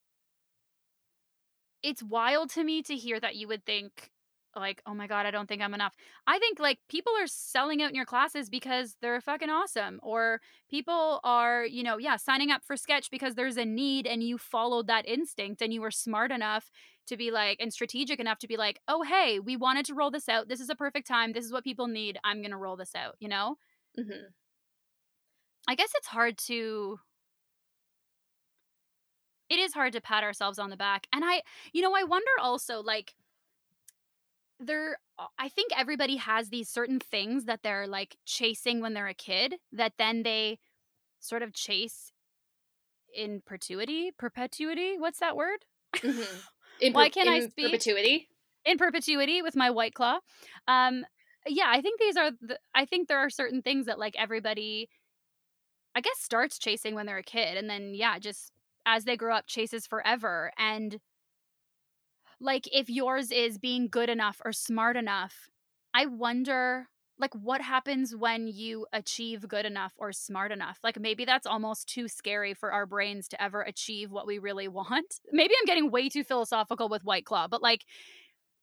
it's 1.83 2.03
wild 2.03 2.51
to 2.51 2.65
me 2.65 2.83
to 2.83 2.95
hear 2.97 3.21
that 3.21 3.37
you 3.37 3.47
would 3.49 3.65
think 3.65 4.11
like, 4.57 4.83
oh 4.87 4.95
my 4.95 5.07
God, 5.07 5.27
I 5.27 5.31
don't 5.31 5.49
think 5.49 5.63
I'm 5.63 5.75
enough. 5.75 5.95
I 6.27 6.39
think 6.39 6.59
like 6.59 6.79
people 6.89 7.13
are 7.19 7.27
selling 7.27 7.83
out 7.83 7.91
in 7.91 7.95
your 7.95 8.05
classes 8.05 8.49
because 8.49 8.97
they're 9.01 9.21
fucking 9.21 9.51
awesome. 9.51 10.01
Or 10.03 10.41
people 10.71 11.21
are, 11.25 11.65
you 11.65 11.83
know, 11.83 11.99
yeah, 11.99 12.17
signing 12.17 12.51
up 12.51 12.65
for 12.65 12.77
sketch 12.77 13.11
because 13.11 13.35
there's 13.35 13.57
a 13.57 13.65
need 13.65 14.07
and 14.07 14.23
you 14.23 14.39
followed 14.39 14.87
that 14.87 15.09
instinct 15.09 15.63
and 15.63 15.73
you 15.73 15.81
were 15.81 15.91
smart 15.91 16.33
enough 16.33 16.71
to 17.07 17.17
be 17.17 17.31
like, 17.31 17.59
and 17.61 17.73
strategic 17.73 18.21
enough 18.21 18.39
to 18.41 18.49
be 18.49 18.57
like, 18.57 18.81
oh, 18.89 19.03
hey, 19.03 19.39
we 19.39 19.57
wanted 19.57 19.87
to 19.87 19.95
roll 19.95 20.11
this 20.11 20.29
out. 20.29 20.49
This 20.49 20.61
is 20.61 20.71
a 20.71 20.75
perfect 20.75 21.07
time. 21.07 21.33
This 21.33 21.45
is 21.45 21.53
what 21.53 21.65
people 21.65 21.87
need. 21.87 22.19
I'm 22.25 22.43
going 22.43 22.51
to 22.51 22.57
roll 22.57 22.77
this 22.77 22.95
out, 22.95 23.17
you 23.19 23.29
know? 23.29 23.57
Mm-hmm. 23.99 24.27
I 25.67 25.75
guess 25.75 25.93
it's 25.97 26.07
hard 26.07 26.39
to 26.47 26.99
it 29.51 29.59
is 29.59 29.73
hard 29.73 29.93
to 29.95 30.01
pat 30.01 30.25
ourselves 30.25 30.59
on 30.59 30.71
the 30.71 30.77
back. 30.77 31.07
And 31.13 31.25
I, 31.25 31.43
you 31.73 31.83
know, 31.83 31.95
I 31.95 32.05
wonder 32.05 32.31
also 32.41 32.83
like 32.83 33.15
there 34.61 34.99
uh, 35.19 35.27
I 35.39 35.49
think 35.49 35.73
everybody 35.77 36.17
has 36.17 36.49
these 36.49 36.69
certain 36.69 37.01
things 37.01 37.45
that 37.45 37.63
they're 37.63 37.87
like 37.87 38.17
chasing 38.25 38.81
when 38.81 38.95
they're 38.95 39.09
a 39.09 39.15
kid 39.15 39.57
that 39.73 39.95
then 39.99 40.23
they 40.23 40.59
sort 41.21 41.43
of 41.43 41.53
chase 41.53 42.13
in 43.15 43.43
perpetuity, 43.45 44.13
perpetuity. 44.17 44.97
What's 44.99 45.21
that 45.21 45.37
word? 45.37 45.65
Mm-hmm. 45.97 46.21
Per- 46.81 46.93
Why 46.93 47.09
can't 47.09 47.29
I 47.29 47.41
speak 47.41 47.67
perpetuity? 47.67 48.29
In 48.65 48.79
perpetuity 48.79 49.43
with 49.43 49.57
my 49.57 49.71
white 49.71 49.95
claw. 49.95 50.19
Um, 50.69 51.05
yeah, 51.47 51.67
I 51.69 51.81
think 51.81 51.99
these 51.99 52.17
are. 52.17 52.31
The, 52.41 52.59
I 52.75 52.85
think 52.85 53.09
there 53.09 53.19
are 53.19 53.31
certain 53.31 53.63
things 53.63 53.87
that 53.87 53.99
like 53.99 54.15
everybody, 54.19 54.89
I 55.95 56.01
guess, 56.01 56.19
starts 56.19 56.59
chasing 56.59 56.95
when 56.95 57.07
they're 57.07 57.19
a 57.19 57.23
kid, 57.23 57.57
and 57.57 57.69
then 57.69 57.95
yeah, 57.95 58.19
just 58.19 58.53
as 58.87 59.05
they 59.05 59.17
grow 59.17 59.35
up, 59.35 59.47
chases 59.47 59.87
forever. 59.87 60.53
And 60.59 61.01
like 62.41 62.69
if 62.73 62.89
yours 62.89 63.31
is 63.31 63.59
being 63.59 63.89
good 63.89 64.09
enough 64.09 64.41
or 64.45 64.53
smart 64.53 64.97
enough 64.97 65.49
i 65.95 66.07
wonder 66.07 66.87
like 67.19 67.35
what 67.35 67.61
happens 67.61 68.15
when 68.15 68.47
you 68.47 68.87
achieve 68.93 69.47
good 69.49 69.67
enough 69.67 69.93
or 69.97 70.13
smart 70.13 70.53
enough? 70.53 70.79
Like 70.85 71.01
maybe 71.01 71.25
that's 71.25 71.47
almost 71.47 71.89
too 71.89 72.09
scary 72.09 72.55
for 72.55 72.73
our 72.73 72.87
brains 72.87 73.29
to 73.29 73.43
ever 73.43 73.63
achieve 73.63 74.11
what 74.11 74.27
we 74.27 74.39
really 74.39 74.69
want. 74.69 75.21
Maybe 75.33 75.55
i'm 75.59 75.67
getting 75.67 75.91
way 75.91 76.09
too 76.09 76.25
philosophical 76.25 76.89
with 76.89 77.05
white 77.05 77.25
claw 77.25 77.49
but 77.49 77.63
like 77.63 77.85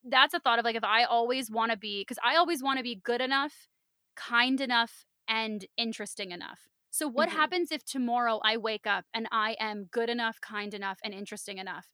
that's 0.08 0.34
a 0.34 0.40
thought 0.40 0.60
of 0.60 0.66
like 0.66 0.76
if 0.76 0.84
i 0.84 1.04
always 1.04 1.50
want 1.50 1.72
to 1.72 1.78
be 1.78 2.02
because 2.02 2.20
i 2.24 2.36
always 2.36 2.62
want 2.62 2.78
to 2.78 2.84
be 2.84 2.96
good 2.96 3.22
enough 3.22 3.68
kind 4.16 4.62
enough 4.62 5.06
and 5.28 5.66
interesting 5.78 6.32
enough. 6.32 6.60
So 6.92 7.08
what 7.08 7.28
mm-hmm. 7.28 7.38
happens 7.38 7.72
if 7.72 7.84
tomorrow 7.84 8.40
i 8.44 8.58
wake 8.58 8.88
up 8.88 9.06
and 9.14 9.28
i 9.32 9.56
am 9.60 9.86
good 9.92 10.10
enough 10.10 10.40
kind 10.42 10.74
enough 10.74 11.00
and 11.04 11.14
interesting 11.14 11.58
enough? 11.58 11.88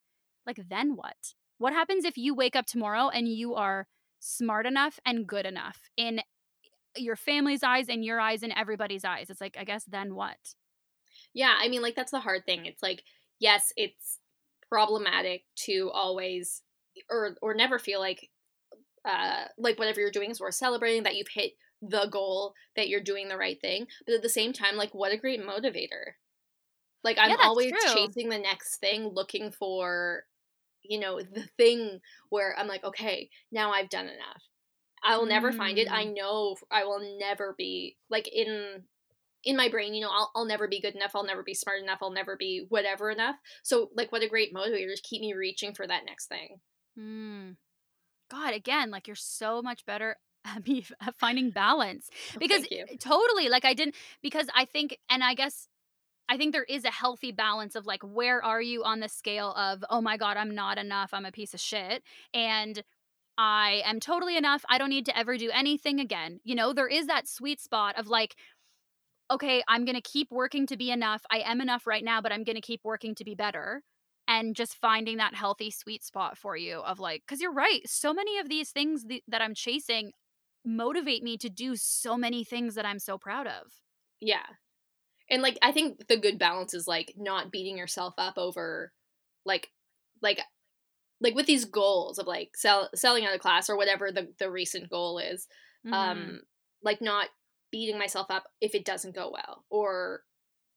Like 0.45 0.59
then 0.69 0.95
what 0.95 1.33
what 1.61 1.73
happens 1.73 2.05
if 2.05 2.17
you 2.17 2.33
wake 2.33 2.55
up 2.55 2.65
tomorrow 2.65 3.09
and 3.09 3.27
you 3.27 3.53
are 3.53 3.87
smart 4.19 4.65
enough 4.65 4.99
and 5.05 5.27
good 5.27 5.45
enough 5.45 5.77
in 5.95 6.19
your 6.97 7.15
family's 7.15 7.61
eyes 7.61 7.87
and 7.87 8.03
your 8.03 8.19
eyes 8.19 8.41
and 8.41 8.51
everybody's 8.55 9.05
eyes? 9.05 9.29
It's 9.29 9.39
like, 9.39 9.55
I 9.59 9.63
guess 9.63 9.83
then 9.85 10.15
what? 10.15 10.37
Yeah, 11.35 11.53
I 11.59 11.67
mean, 11.67 11.83
like, 11.83 11.95
that's 11.95 12.11
the 12.11 12.19
hard 12.19 12.47
thing. 12.47 12.65
It's 12.65 12.81
like, 12.81 13.03
yes, 13.39 13.71
it's 13.77 14.17
problematic 14.69 15.43
to 15.55 15.91
always 15.93 16.63
or 17.09 17.35
or 17.41 17.53
never 17.53 17.77
feel 17.77 17.99
like 17.99 18.29
uh 19.05 19.43
like 19.57 19.77
whatever 19.77 19.99
you're 19.99 20.11
doing 20.11 20.31
is 20.31 20.39
worth 20.39 20.55
celebrating 20.55 21.03
that 21.03 21.15
you've 21.15 21.27
hit 21.27 21.51
the 21.81 22.07
goal 22.09 22.53
that 22.77 22.87
you're 22.87 23.01
doing 23.01 23.27
the 23.27 23.37
right 23.37 23.59
thing 23.59 23.85
but 24.05 24.15
at 24.15 24.21
the 24.21 24.29
same 24.29 24.53
time 24.53 24.77
like 24.77 24.93
what 24.93 25.11
a 25.11 25.17
great 25.17 25.41
motivator 25.41 26.13
like 27.03 27.17
i'm 27.19 27.31
yeah, 27.31 27.37
always 27.41 27.71
true. 27.71 27.93
chasing 27.93 28.29
the 28.29 28.37
next 28.37 28.77
thing 28.77 29.09
looking 29.09 29.51
for 29.51 30.23
you 30.83 30.99
know, 30.99 31.21
the 31.21 31.43
thing 31.57 31.99
where 32.29 32.55
I'm 32.57 32.67
like, 32.67 32.83
okay, 32.83 33.29
now 33.51 33.71
I've 33.71 33.89
done 33.89 34.05
enough. 34.05 34.43
I 35.03 35.17
will 35.17 35.25
never 35.25 35.51
mm. 35.51 35.57
find 35.57 35.77
it. 35.77 35.91
I 35.91 36.05
mm. 36.05 36.15
know 36.15 36.55
I 36.69 36.83
will 36.85 37.17
never 37.19 37.55
be 37.57 37.97
like 38.09 38.27
in 38.27 38.83
in 39.43 39.57
my 39.57 39.69
brain, 39.69 39.93
you 39.93 40.01
know, 40.01 40.11
I'll, 40.11 40.31
I'll 40.35 40.45
never 40.45 40.67
be 40.67 40.81
good 40.81 40.95
enough. 40.95 41.15
I'll 41.15 41.25
never 41.25 41.43
be 41.43 41.53
smart 41.53 41.81
enough. 41.81 41.99
I'll 42.01 42.11
never 42.11 42.37
be 42.37 42.65
whatever 42.69 43.09
enough. 43.09 43.35
So, 43.63 43.89
like, 43.95 44.11
what 44.11 44.21
a 44.21 44.29
great 44.29 44.53
motivator 44.53 44.95
to 44.95 45.01
keep 45.01 45.21
me 45.21 45.33
reaching 45.33 45.73
for 45.73 45.87
that 45.87 46.05
next 46.05 46.27
thing. 46.27 46.59
Mm. 46.99 47.55
God, 48.29 48.53
again, 48.53 48.91
like 48.91 49.07
you're 49.07 49.15
so 49.15 49.61
much 49.61 49.85
better 49.85 50.17
at 50.45 50.65
me 50.67 50.85
finding 51.17 51.51
balance 51.51 52.09
oh, 52.35 52.39
because 52.39 52.65
totally, 52.99 53.49
like 53.49 53.65
I 53.65 53.73
didn't 53.73 53.95
because 54.21 54.47
I 54.55 54.65
think, 54.65 54.97
and 55.09 55.23
I 55.23 55.33
guess 55.33 55.67
I 56.31 56.37
think 56.37 56.53
there 56.53 56.63
is 56.63 56.85
a 56.85 56.91
healthy 56.91 57.33
balance 57.33 57.75
of 57.75 57.85
like, 57.85 58.01
where 58.03 58.41
are 58.41 58.61
you 58.61 58.85
on 58.85 59.01
the 59.01 59.09
scale 59.09 59.51
of, 59.51 59.83
oh 59.89 59.99
my 59.99 60.15
God, 60.15 60.37
I'm 60.37 60.55
not 60.55 60.77
enough, 60.77 61.13
I'm 61.13 61.25
a 61.25 61.31
piece 61.31 61.53
of 61.53 61.59
shit, 61.59 62.03
and 62.33 62.81
I 63.37 63.81
am 63.83 63.99
totally 63.99 64.37
enough, 64.37 64.63
I 64.69 64.77
don't 64.77 64.91
need 64.91 65.05
to 65.07 65.17
ever 65.17 65.37
do 65.37 65.51
anything 65.53 65.99
again. 65.99 66.39
You 66.45 66.55
know, 66.55 66.71
there 66.71 66.87
is 66.87 67.07
that 67.07 67.27
sweet 67.27 67.59
spot 67.59 67.99
of 67.99 68.07
like, 68.07 68.37
okay, 69.29 69.61
I'm 69.67 69.83
going 69.83 69.97
to 69.97 70.01
keep 70.01 70.31
working 70.31 70.65
to 70.67 70.77
be 70.77 70.89
enough. 70.89 71.21
I 71.29 71.39
am 71.39 71.59
enough 71.59 71.85
right 71.85 72.03
now, 72.03 72.21
but 72.21 72.31
I'm 72.31 72.45
going 72.45 72.55
to 72.55 72.61
keep 72.61 72.79
working 72.85 73.13
to 73.15 73.25
be 73.25 73.35
better. 73.35 73.83
And 74.25 74.55
just 74.55 74.77
finding 74.77 75.17
that 75.17 75.35
healthy 75.35 75.69
sweet 75.69 76.01
spot 76.01 76.37
for 76.37 76.55
you 76.55 76.79
of 76.79 77.01
like, 77.01 77.23
because 77.27 77.41
you're 77.41 77.51
right. 77.51 77.81
So 77.85 78.13
many 78.13 78.39
of 78.39 78.47
these 78.47 78.69
things 78.69 79.03
th- 79.03 79.23
that 79.27 79.41
I'm 79.41 79.53
chasing 79.53 80.13
motivate 80.63 81.23
me 81.23 81.37
to 81.39 81.49
do 81.49 81.75
so 81.75 82.15
many 82.15 82.45
things 82.45 82.75
that 82.75 82.85
I'm 82.85 82.99
so 82.99 83.17
proud 83.17 83.47
of. 83.47 83.81
Yeah 84.21 84.45
and 85.31 85.41
like 85.41 85.57
i 85.63 85.71
think 85.71 86.07
the 86.07 86.17
good 86.17 86.37
balance 86.37 86.73
is 86.73 86.87
like 86.87 87.13
not 87.17 87.51
beating 87.51 87.77
yourself 87.77 88.13
up 88.17 88.37
over 88.37 88.91
like 89.45 89.69
like 90.21 90.39
like 91.21 91.33
with 91.35 91.45
these 91.45 91.65
goals 91.65 92.17
of 92.17 92.27
like 92.27 92.49
sell, 92.55 92.89
selling 92.93 93.25
out 93.25 93.33
of 93.33 93.39
class 93.39 93.69
or 93.69 93.77
whatever 93.77 94.11
the, 94.11 94.27
the 94.39 94.51
recent 94.51 94.89
goal 94.89 95.17
is 95.17 95.47
mm-hmm. 95.85 95.93
um 95.93 96.41
like 96.83 97.01
not 97.01 97.29
beating 97.71 97.97
myself 97.97 98.27
up 98.29 98.43
if 98.59 98.75
it 98.75 98.85
doesn't 98.85 99.15
go 99.15 99.31
well 99.31 99.63
or 99.69 100.21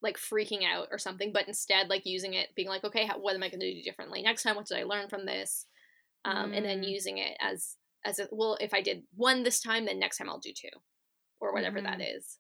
like 0.01 0.17
freaking 0.17 0.61
out 0.65 0.89
or 0.93 0.99
something 0.99 1.33
but 1.33 1.49
instead 1.49 1.89
like 1.89 2.07
using 2.07 2.35
it 2.35 2.49
being 2.55 2.69
like 2.69 2.85
okay 2.85 3.05
how, 3.07 3.19
what 3.19 3.35
am 3.35 3.43
i 3.43 3.49
going 3.49 3.61
to 3.61 3.75
do 3.75 3.83
differently 3.83 4.23
next 4.23 4.43
time 4.43 4.55
what 4.55 4.67
did 4.67 4.79
i 4.79 4.85
learn 4.85 5.09
from 5.09 5.27
this 5.27 5.67
um 6.25 6.53
mm. 6.53 6.57
and 6.57 6.65
then 6.65 6.83
mm. 6.83 6.89
using 6.89 7.19
it 7.19 7.37
as 7.41 7.77
as 8.05 8.19
a 8.19 8.29
well 8.31 8.57
if 8.61 8.73
i 8.73 8.81
did 8.81 9.03
one 9.17 9.43
this 9.43 9.61
time 9.61 9.87
then 9.87 9.99
next 9.99 10.19
time 10.19 10.29
i'll 10.29 10.39
do 10.39 10.53
two 10.55 10.69
or 11.41 11.53
whatever 11.53 11.81
mm. 11.81 11.85
that 11.85 11.99
mm-hmm. 11.99 12.19
is 12.19 12.39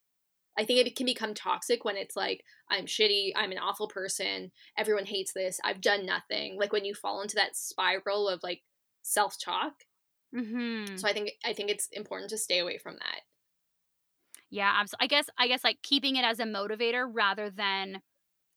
I 0.56 0.64
think 0.64 0.86
it 0.86 0.96
can 0.96 1.06
become 1.06 1.34
toxic 1.34 1.84
when 1.84 1.96
it's 1.96 2.16
like, 2.16 2.44
I'm 2.70 2.86
shitty, 2.86 3.32
I'm 3.36 3.50
an 3.50 3.58
awful 3.58 3.88
person, 3.88 4.52
everyone 4.78 5.06
hates 5.06 5.32
this, 5.32 5.60
I've 5.64 5.80
done 5.80 6.06
nothing. 6.06 6.58
Like 6.58 6.72
when 6.72 6.84
you 6.84 6.94
fall 6.94 7.22
into 7.22 7.36
that 7.36 7.56
spiral 7.56 8.28
of 8.28 8.42
like 8.42 8.62
self 9.02 9.36
talk. 9.38 9.72
Mm-hmm. 10.34 10.96
So 10.96 11.08
I 11.08 11.12
think 11.12 11.32
I 11.44 11.52
think 11.52 11.70
it's 11.70 11.88
important 11.92 12.30
to 12.30 12.38
stay 12.38 12.58
away 12.58 12.78
from 12.78 12.94
that. 12.94 13.20
Yeah, 14.50 14.72
absolutely. 14.78 15.04
I 15.04 15.08
guess 15.08 15.30
I 15.38 15.48
guess 15.48 15.64
like 15.64 15.78
keeping 15.82 16.16
it 16.16 16.24
as 16.24 16.40
a 16.40 16.44
motivator 16.44 17.08
rather 17.10 17.50
than 17.50 18.00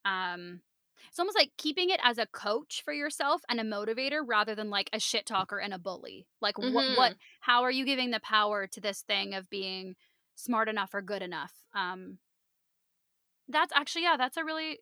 um 0.06 0.62
it's 1.10 1.20
almost 1.20 1.38
like 1.38 1.52
keeping 1.58 1.90
it 1.90 2.00
as 2.04 2.18
a 2.18 2.26
coach 2.28 2.82
for 2.84 2.94
yourself 2.94 3.42
and 3.50 3.60
a 3.60 3.64
motivator 3.64 4.22
rather 4.26 4.56
than 4.56 4.70
like 4.70 4.90
a 4.94 5.00
shit 5.00 5.26
talker 5.26 5.60
and 5.60 5.74
a 5.74 5.80
bully. 5.80 6.28
Like 6.42 6.56
mm-hmm. 6.56 6.74
what 6.74 6.98
what 6.98 7.16
how 7.42 7.64
are 7.64 7.72
you 7.72 7.86
giving 7.86 8.12
the 8.12 8.20
power 8.20 8.68
to 8.68 8.82
this 8.82 9.02
thing 9.02 9.34
of 9.34 9.50
being 9.50 9.96
smart 10.38 10.70
enough 10.70 10.94
or 10.94 11.02
good 11.02 11.22
enough. 11.22 11.52
Um, 11.76 12.20
that's 13.50 13.74
actually 13.76 14.04
yeah, 14.04 14.18
that's 14.18 14.38
a 14.38 14.46
really 14.46 14.80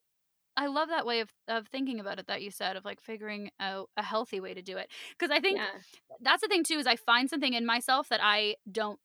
I 0.58 0.68
love 0.68 0.90
that 0.90 1.06
way 1.06 1.20
of 1.20 1.32
of 1.48 1.68
thinking 1.68 2.00
about 2.00 2.20
it 2.20 2.28
that 2.28 2.42
you 2.42 2.52
said 2.52 2.76
of 2.76 2.86
like 2.86 3.02
figuring 3.02 3.52
out 3.60 3.90
a 3.98 4.04
healthy 4.04 4.40
way 4.40 4.54
to 4.54 4.62
do 4.62 4.78
it 4.78 4.90
because 5.18 5.32
I 5.32 5.40
think 5.40 5.58
yeah. 5.58 5.80
that's 6.22 6.42
the 6.42 6.48
thing 6.48 6.64
too 6.64 6.78
is 6.78 6.88
I 6.88 6.96
find 6.96 7.30
something 7.30 7.54
in 7.54 7.66
myself 7.66 8.10
that 8.10 8.22
I 8.22 8.56
don't 8.72 9.00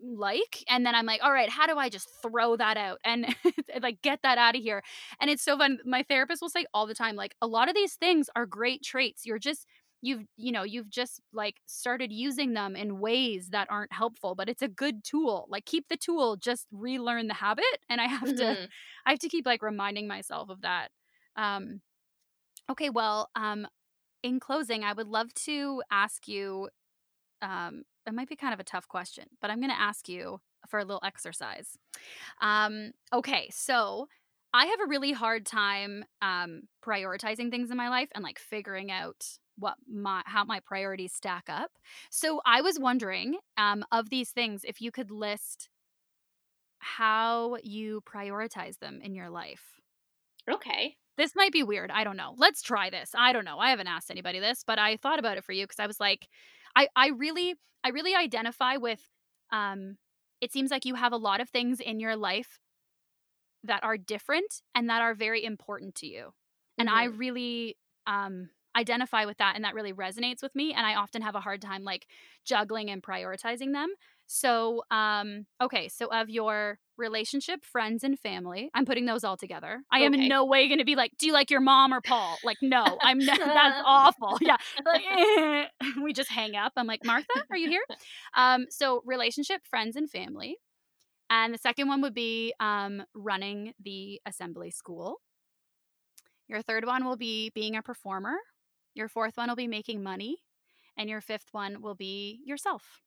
like 0.00 0.64
and 0.68 0.84
then 0.84 0.94
I'm 0.94 1.06
like 1.06 1.22
all 1.22 1.32
right 1.32 1.48
how 1.48 1.66
do 1.66 1.78
I 1.78 1.88
just 1.88 2.08
throw 2.22 2.56
that 2.56 2.76
out 2.76 2.98
and 3.04 3.34
like 3.82 4.02
get 4.02 4.20
that 4.22 4.38
out 4.38 4.56
of 4.56 4.62
here 4.62 4.82
and 5.20 5.30
it's 5.30 5.42
so 5.42 5.56
fun 5.56 5.78
my 5.84 6.02
therapist 6.02 6.42
will 6.42 6.48
say 6.48 6.66
all 6.74 6.86
the 6.86 6.94
time 6.94 7.16
like 7.16 7.34
a 7.40 7.46
lot 7.46 7.68
of 7.68 7.74
these 7.74 7.94
things 7.94 8.28
are 8.36 8.46
great 8.46 8.82
traits 8.82 9.24
you're 9.24 9.38
just 9.38 9.66
you've 10.04 10.24
you 10.36 10.52
know 10.52 10.62
you've 10.62 10.90
just 10.90 11.20
like 11.32 11.56
started 11.66 12.12
using 12.12 12.52
them 12.52 12.76
in 12.76 13.00
ways 13.00 13.48
that 13.50 13.66
aren't 13.70 13.92
helpful 13.92 14.34
but 14.34 14.48
it's 14.48 14.62
a 14.62 14.68
good 14.68 15.02
tool 15.02 15.46
like 15.48 15.64
keep 15.64 15.88
the 15.88 15.96
tool 15.96 16.36
just 16.36 16.66
relearn 16.70 17.26
the 17.26 17.34
habit 17.34 17.64
and 17.88 18.00
i 18.00 18.06
have 18.06 18.28
mm-hmm. 18.28 18.36
to 18.36 18.68
i 19.06 19.10
have 19.10 19.18
to 19.18 19.28
keep 19.28 19.46
like 19.46 19.62
reminding 19.62 20.06
myself 20.06 20.50
of 20.50 20.60
that 20.60 20.88
um 21.36 21.80
okay 22.70 22.90
well 22.90 23.30
um 23.34 23.66
in 24.22 24.38
closing 24.38 24.84
i 24.84 24.92
would 24.92 25.08
love 25.08 25.32
to 25.34 25.82
ask 25.90 26.28
you 26.28 26.68
um 27.40 27.82
it 28.06 28.12
might 28.12 28.28
be 28.28 28.36
kind 28.36 28.52
of 28.52 28.60
a 28.60 28.64
tough 28.64 28.86
question 28.86 29.24
but 29.40 29.50
i'm 29.50 29.58
going 29.58 29.72
to 29.72 29.80
ask 29.80 30.08
you 30.08 30.38
for 30.68 30.78
a 30.78 30.84
little 30.84 31.02
exercise 31.04 31.78
um 32.42 32.92
okay 33.12 33.48
so 33.50 34.06
I 34.56 34.66
have 34.66 34.78
a 34.78 34.86
really 34.86 35.10
hard 35.10 35.44
time 35.44 36.04
um, 36.22 36.68
prioritizing 36.80 37.50
things 37.50 37.72
in 37.72 37.76
my 37.76 37.88
life 37.88 38.08
and 38.14 38.22
like 38.22 38.38
figuring 38.38 38.92
out 38.92 39.26
what 39.58 39.74
my 39.88 40.22
how 40.26 40.44
my 40.44 40.60
priorities 40.60 41.12
stack 41.12 41.44
up. 41.48 41.70
So 42.10 42.40
I 42.44 42.60
was 42.60 42.78
wondering 42.78 43.38
um, 43.56 43.84
of 43.92 44.10
these 44.10 44.30
things 44.30 44.62
if 44.64 44.80
you 44.80 44.90
could 44.90 45.10
list 45.10 45.68
how 46.78 47.56
you 47.62 48.02
prioritize 48.02 48.78
them 48.78 49.00
in 49.02 49.14
your 49.14 49.30
life. 49.30 49.80
Okay. 50.50 50.96
This 51.16 51.34
might 51.36 51.52
be 51.52 51.62
weird. 51.62 51.90
I 51.90 52.04
don't 52.04 52.16
know. 52.16 52.34
Let's 52.36 52.60
try 52.60 52.90
this. 52.90 53.12
I 53.16 53.32
don't 53.32 53.44
know. 53.44 53.58
I 53.58 53.70
haven't 53.70 53.86
asked 53.86 54.10
anybody 54.10 54.40
this, 54.40 54.64
but 54.66 54.78
I 54.78 54.96
thought 54.96 55.18
about 55.18 55.38
it 55.38 55.44
for 55.44 55.52
you 55.52 55.64
because 55.64 55.78
I 55.80 55.86
was 55.86 56.00
like, 56.00 56.28
I 56.76 56.88
I 56.96 57.08
really 57.08 57.54
I 57.82 57.90
really 57.90 58.14
identify 58.14 58.76
with. 58.76 59.00
Um, 59.52 59.96
it 60.40 60.52
seems 60.52 60.70
like 60.70 60.84
you 60.84 60.94
have 60.96 61.12
a 61.12 61.16
lot 61.16 61.40
of 61.40 61.48
things 61.48 61.80
in 61.80 62.00
your 62.00 62.16
life 62.16 62.58
that 63.62 63.82
are 63.82 63.96
different 63.96 64.62
and 64.74 64.90
that 64.90 65.00
are 65.00 65.14
very 65.14 65.44
important 65.44 65.94
to 65.96 66.06
you. 66.06 66.32
And 66.76 66.88
mm-hmm. 66.88 66.98
I 66.98 67.04
really 67.04 67.76
um 68.06 68.50
identify 68.76 69.24
with 69.24 69.38
that 69.38 69.54
and 69.54 69.64
that 69.64 69.74
really 69.74 69.92
resonates 69.92 70.42
with 70.42 70.54
me 70.54 70.72
and 70.72 70.86
I 70.86 70.94
often 70.94 71.22
have 71.22 71.34
a 71.34 71.40
hard 71.40 71.60
time 71.60 71.84
like 71.84 72.06
juggling 72.44 72.90
and 72.90 73.02
prioritizing 73.02 73.72
them. 73.72 73.88
So, 74.26 74.82
um 74.90 75.46
okay, 75.60 75.88
so 75.88 76.06
of 76.06 76.30
your 76.30 76.78
relationship, 76.96 77.64
friends 77.64 78.04
and 78.04 78.18
family, 78.18 78.70
I'm 78.74 78.86
putting 78.86 79.04
those 79.04 79.24
all 79.24 79.36
together. 79.36 79.82
I 79.92 79.98
okay. 79.98 80.06
am 80.06 80.14
in 80.14 80.28
no 80.28 80.44
way 80.44 80.68
going 80.68 80.78
to 80.78 80.84
be 80.84 80.96
like, 80.96 81.12
"Do 81.18 81.26
you 81.26 81.32
like 81.32 81.50
your 81.50 81.60
mom 81.60 81.92
or 81.92 82.00
Paul?" 82.00 82.38
Like, 82.44 82.58
no, 82.62 82.84
I'm 83.02 83.18
not, 83.18 83.38
that's 83.38 83.82
awful. 83.84 84.38
Yeah. 84.40 84.56
Like, 84.84 85.02
eh. 85.10 85.66
we 86.02 86.12
just 86.12 86.30
hang 86.30 86.56
up. 86.56 86.72
I'm 86.76 86.86
like, 86.86 87.04
"Martha, 87.04 87.26
are 87.50 87.56
you 87.56 87.68
here?" 87.68 87.84
Um 88.34 88.66
so 88.70 89.02
relationship, 89.04 89.60
friends 89.66 89.96
and 89.96 90.10
family. 90.10 90.56
And 91.30 91.54
the 91.54 91.58
second 91.58 91.88
one 91.88 92.02
would 92.02 92.14
be 92.14 92.54
um, 92.60 93.02
running 93.14 93.72
the 93.82 94.20
assembly 94.26 94.70
school. 94.70 95.20
Your 96.48 96.62
third 96.62 96.84
one 96.84 97.04
will 97.04 97.16
be 97.16 97.50
being 97.54 97.76
a 97.76 97.82
performer. 97.82 98.36
Your 98.94 99.08
fourth 99.08 99.36
one 99.36 99.48
will 99.48 99.56
be 99.56 99.66
making 99.66 100.02
money. 100.02 100.38
And 100.96 101.10
your 101.10 101.20
fifth 101.20 101.48
one 101.52 101.82
will 101.82 101.96
be 101.96 102.40
yourself. 102.44 103.02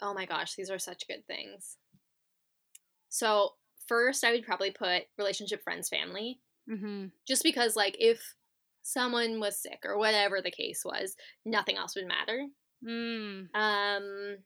Oh 0.00 0.14
my 0.14 0.26
gosh, 0.26 0.54
these 0.54 0.70
are 0.70 0.78
such 0.78 1.08
good 1.08 1.26
things. 1.26 1.76
So, 3.08 3.54
first, 3.86 4.24
I 4.24 4.30
would 4.30 4.46
probably 4.46 4.70
put 4.70 5.02
relationship, 5.18 5.62
friends, 5.64 5.88
family. 5.88 6.40
Mm-hmm. 6.70 7.06
Just 7.26 7.42
because, 7.42 7.74
like, 7.74 7.96
if 7.98 8.36
someone 8.82 9.40
was 9.40 9.60
sick 9.60 9.80
or 9.84 9.98
whatever 9.98 10.40
the 10.40 10.52
case 10.52 10.82
was, 10.84 11.16
nothing 11.44 11.76
else 11.76 11.96
would 11.96 12.06
matter. 12.06 12.46
Mm. 12.86 13.48
Um, 13.54 14.36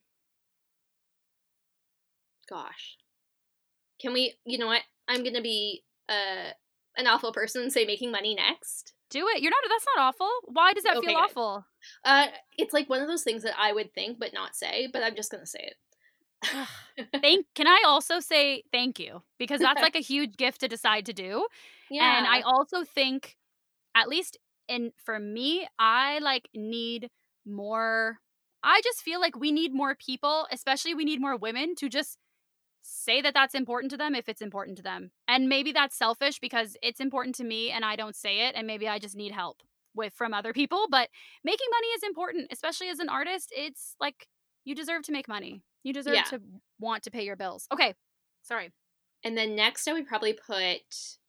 gosh. 2.48 2.96
Can 4.00 4.12
we, 4.12 4.34
you 4.44 4.58
know 4.58 4.66
what? 4.66 4.82
I'm 5.06 5.22
going 5.22 5.34
to 5.34 5.42
be 5.42 5.84
uh, 6.08 6.50
an 6.96 7.06
awful 7.06 7.32
person 7.32 7.62
and 7.62 7.72
say 7.72 7.84
making 7.84 8.10
money 8.10 8.34
next. 8.34 8.92
Do 9.10 9.26
it. 9.28 9.42
You're 9.42 9.50
not, 9.50 9.60
that's 9.68 9.86
not 9.96 10.02
awful. 10.02 10.30
Why 10.46 10.72
does 10.72 10.84
that 10.84 10.96
okay, 10.96 11.08
feel 11.08 11.16
good. 11.16 11.24
awful? 11.24 11.66
Uh, 12.04 12.26
it's 12.56 12.72
like 12.72 12.88
one 12.88 13.00
of 13.00 13.08
those 13.08 13.22
things 13.22 13.42
that 13.42 13.54
I 13.58 13.72
would 13.72 13.92
think 13.94 14.18
but 14.18 14.32
not 14.32 14.56
say, 14.56 14.88
but 14.92 15.02
I'm 15.02 15.14
just 15.14 15.30
going 15.30 15.42
to 15.42 15.46
say 15.46 15.60
it. 15.60 15.76
thank 17.22 17.46
can 17.54 17.66
I 17.66 17.84
also 17.86 18.20
say 18.20 18.64
thank 18.70 18.98
you 18.98 19.22
because 19.38 19.60
that's 19.60 19.80
like 19.82 19.96
a 19.96 20.00
huge 20.00 20.36
gift 20.36 20.60
to 20.60 20.68
decide 20.68 21.06
to 21.06 21.12
do. 21.12 21.46
Yeah. 21.90 22.18
And 22.18 22.26
I 22.26 22.40
also 22.42 22.84
think 22.84 23.36
at 23.94 24.08
least 24.08 24.38
in 24.68 24.92
for 25.02 25.18
me, 25.18 25.66
I 25.78 26.18
like 26.18 26.48
need 26.54 27.10
more 27.46 28.18
I 28.62 28.80
just 28.82 29.02
feel 29.02 29.20
like 29.20 29.36
we 29.36 29.52
need 29.52 29.74
more 29.74 29.94
people, 29.94 30.46
especially 30.50 30.94
we 30.94 31.04
need 31.04 31.20
more 31.20 31.36
women 31.36 31.74
to 31.76 31.88
just 31.88 32.18
say 32.84 33.22
that 33.22 33.34
that's 33.34 33.54
important 33.54 33.90
to 33.90 33.96
them 33.96 34.14
if 34.14 34.28
it's 34.28 34.42
important 34.42 34.76
to 34.76 34.82
them. 34.82 35.10
And 35.26 35.48
maybe 35.48 35.72
that's 35.72 35.96
selfish 35.96 36.38
because 36.38 36.76
it's 36.82 37.00
important 37.00 37.34
to 37.36 37.44
me 37.44 37.70
and 37.70 37.84
I 37.84 37.96
don't 37.96 38.14
say 38.14 38.46
it 38.46 38.54
and 38.54 38.66
maybe 38.66 38.86
I 38.86 38.98
just 38.98 39.16
need 39.16 39.32
help 39.32 39.62
with 39.94 40.12
from 40.14 40.34
other 40.34 40.52
people, 40.52 40.86
but 40.90 41.08
making 41.42 41.66
money 41.70 41.86
is 41.88 42.02
important, 42.02 42.48
especially 42.52 42.88
as 42.88 42.98
an 42.98 43.08
artist. 43.08 43.52
It's 43.56 43.96
like 44.00 44.26
you 44.64 44.74
deserve 44.74 45.02
to 45.04 45.12
make 45.12 45.28
money. 45.28 45.62
You 45.82 45.92
deserve 45.92 46.14
yeah. 46.14 46.22
to 46.24 46.40
want 46.78 47.02
to 47.04 47.10
pay 47.10 47.24
your 47.24 47.36
bills. 47.36 47.66
Okay. 47.72 47.94
Sorry. 48.42 48.72
And 49.24 49.36
then 49.36 49.56
next 49.56 49.88
I 49.88 49.92
would 49.92 50.06
probably 50.06 50.34
put 50.34 50.82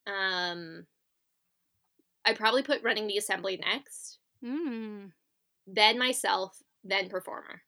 um 0.07 0.85
I'd 2.25 2.37
probably 2.37 2.63
put 2.63 2.83
running 2.83 3.07
the 3.07 3.17
assembly 3.17 3.59
next. 3.63 4.19
Mm. 4.43 5.11
Then 5.67 5.97
myself, 5.97 6.57
then 6.83 7.07
performer. 7.07 7.61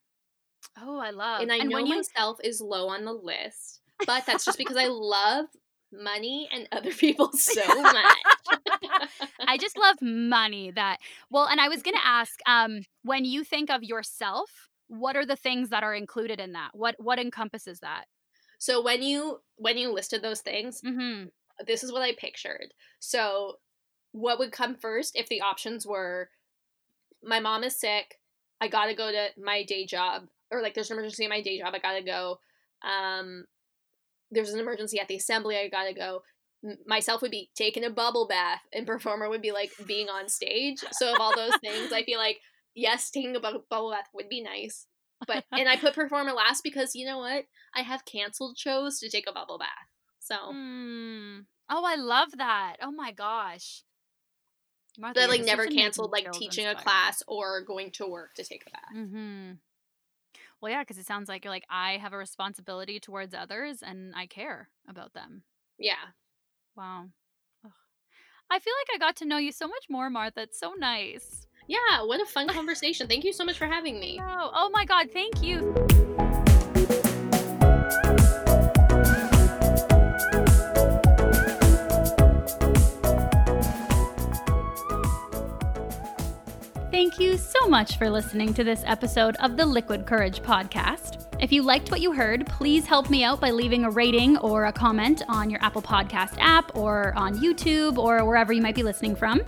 Oh, 0.80 1.00
I 1.00 1.12
love. 1.12 1.42
And 1.42 1.52
I 1.52 1.58
and 1.58 1.70
know 1.70 1.80
you... 1.80 1.96
myself 1.96 2.40
is 2.44 2.62
low 2.62 2.90
on 2.90 3.06
the 3.06 3.14
list, 3.14 3.82
but 4.06 4.26
that's 4.26 4.46
just 4.46 4.58
because 4.58 4.78
I 4.78 4.88
love 4.92 5.46
money 5.92 6.50
and 6.52 6.68
other 6.72 6.92
people 6.92 7.32
so 7.34 7.82
much. 7.82 8.18
I 9.48 9.58
just 9.58 9.78
love 9.78 9.96
money 10.02 10.72
that 10.72 10.98
well 11.30 11.48
and 11.48 11.60
I 11.60 11.70
was 11.70 11.82
going 11.82 11.96
to 11.98 12.06
ask 12.06 12.40
um 12.48 12.82
when 13.04 13.26
you 13.26 13.44
think 13.44 13.70
of 13.70 13.84
yourself 13.84 14.50
what 14.88 15.16
are 15.16 15.26
the 15.26 15.36
things 15.36 15.70
that 15.70 15.84
are 15.84 15.96
included 15.96 16.40
in 16.40 16.54
that 16.54 16.72
what 16.74 16.96
what 17.00 17.20
encompasses 17.20 17.80
that 17.80 18.06
so 18.60 18.82
when 18.82 19.02
you 19.02 19.40
when 19.56 19.78
you 19.78 19.92
listed 19.92 20.22
those 20.22 20.42
things 20.42 20.82
mm-hmm. 20.82 21.28
this 21.66 21.84
is 21.84 21.92
what 21.92 22.02
I 22.02 22.14
pictured 22.18 22.74
so 23.00 23.56
what 24.12 24.40
would 24.40 24.52
come 24.52 24.76
first 24.76 25.16
if 25.16 25.30
the 25.30 25.42
options 25.42 25.86
were 25.86 26.30
my 27.24 27.40
mom 27.40 27.64
is 27.64 27.80
sick 27.80 28.20
I 28.60 28.68
got 28.68 28.88
to 28.88 28.94
go 28.94 29.12
to 29.12 29.28
my 29.42 29.64
day 29.64 29.86
job 29.86 30.28
or 30.52 30.62
like 30.62 30.74
there's 30.74 30.92
an 30.92 30.98
emergency 30.98 31.24
in 31.24 31.30
my 31.30 31.42
day 31.42 31.60
job, 31.60 31.74
I 31.74 31.80
gotta 31.80 32.04
go. 32.04 32.40
Um, 32.84 33.46
there's 34.32 34.54
an 34.54 34.60
emergency 34.60 35.00
at 35.00 35.08
the 35.08 35.16
assembly, 35.16 35.58
I 35.58 35.68
gotta 35.70 35.94
go. 35.94 36.22
myself 36.86 37.22
would 37.22 37.32
be 37.32 37.50
taking 37.56 37.84
a 37.84 37.90
bubble 37.90 38.28
bath, 38.28 38.62
and 38.74 38.88
performer 38.88 39.30
would 39.30 39.42
be 39.42 39.52
like 39.52 39.72
being 39.86 40.10
on 40.10 40.30
stage. 40.30 40.84
So 40.92 41.14
of 41.14 41.20
all 41.20 41.36
those 41.36 41.58
things, 41.62 41.94
I 41.94 42.04
feel 42.04 42.20
like 42.20 42.40
yes, 42.76 43.10
taking 43.10 43.36
a 43.36 43.40
bu- 43.40 43.64
bubble 43.70 43.92
bath 43.92 44.08
would 44.14 44.30
be 44.30 44.42
nice. 44.42 44.88
But 45.26 45.46
and 45.52 45.68
I 45.68 45.78
put 45.78 45.96
performer 45.96 46.32
last 46.32 46.64
because 46.64 46.96
you 46.96 47.06
know 47.06 47.18
what? 47.18 47.46
I 47.76 47.82
have 47.82 48.06
canceled 48.06 48.58
shows 48.58 49.00
to 49.00 49.10
take 49.10 49.28
a 49.28 49.34
bubble 49.34 49.58
bath. 49.58 49.68
So. 50.20 50.36
Mm. 50.54 51.46
Oh, 51.70 51.84
I 51.86 51.96
love 51.96 52.30
that. 52.38 52.78
Oh 52.82 52.92
my 52.92 53.12
gosh. 53.12 53.84
Martha, 55.00 55.20
but 55.20 55.30
like 55.30 55.44
never 55.44 55.68
canceled 55.68 56.12
like 56.12 56.32
teaching 56.32 56.66
a 56.66 56.76
class 56.76 57.22
or 57.28 57.62
going 57.62 57.92
to 57.92 58.08
work 58.08 58.34
to 58.36 58.44
take 58.44 58.64
a 58.66 58.72
bath. 58.72 58.96
Mm-hmm. 58.96 59.52
Well, 60.62 60.72
yeah, 60.72 60.82
because 60.82 60.98
it 60.98 61.06
sounds 61.06 61.30
like 61.30 61.44
you're 61.46 61.54
like, 61.54 61.66
I 61.70 61.98
have 61.98 62.14
a 62.14 62.18
responsibility 62.18 63.00
towards 63.00 63.34
others 63.34 63.84
and 63.84 64.14
I 64.16 64.26
care 64.26 64.70
about 64.90 65.14
them. 65.14 65.44
Yeah. 65.78 66.14
Wow. 66.76 67.06
Ugh. 67.66 67.72
I 68.50 68.60
feel 68.60 68.74
like 68.82 68.96
I 68.96 69.06
got 69.06 69.16
to 69.18 69.26
know 69.26 69.38
you 69.38 69.52
so 69.52 69.68
much 69.68 69.86
more, 69.90 70.10
Martha. 70.10 70.42
It's 70.42 70.60
so 70.60 70.74
nice. 70.78 71.48
Yeah, 71.68 72.04
what 72.04 72.22
a 72.22 72.26
fun 72.26 72.48
conversation. 72.54 73.08
Thank 73.08 73.24
you 73.24 73.34
so 73.34 73.46
much 73.46 73.58
for 73.58 73.68
having 73.68 74.00
me. 74.00 74.20
Oh, 74.22 74.52
oh 74.54 74.70
my 74.72 74.86
God, 74.86 75.10
thank 75.12 75.44
you. 75.44 75.76
You 87.20 87.36
so 87.36 87.68
much 87.68 87.98
for 87.98 88.12
listening 88.12 88.54
to 88.54 88.64
this 88.64 88.84
episode 88.86 89.36
of 89.38 89.58
the 89.58 89.66
Liquid 89.66 90.06
Courage 90.06 90.44
podcast. 90.44 91.26
If 91.42 91.52
you 91.52 91.64
liked 91.64 91.90
what 91.90 92.00
you 92.00 92.12
heard, 92.12 92.46
please 92.46 92.86
help 92.86 93.10
me 93.10 93.24
out 93.24 93.42
by 93.42 93.50
leaving 93.50 93.86
a 93.86 93.90
rating 93.90 94.38
or 94.38 94.66
a 94.66 94.72
comment 94.72 95.24
on 95.28 95.50
your 95.50 95.60
Apple 95.64 95.82
Podcast 95.82 96.36
app 96.38 96.76
or 96.78 97.16
on 97.16 97.36
YouTube 97.40 97.98
or 97.98 98.24
wherever 98.24 98.54
you 98.54 98.62
might 98.62 98.76
be 98.76 98.84
listening 98.84 99.16
from. 99.16 99.42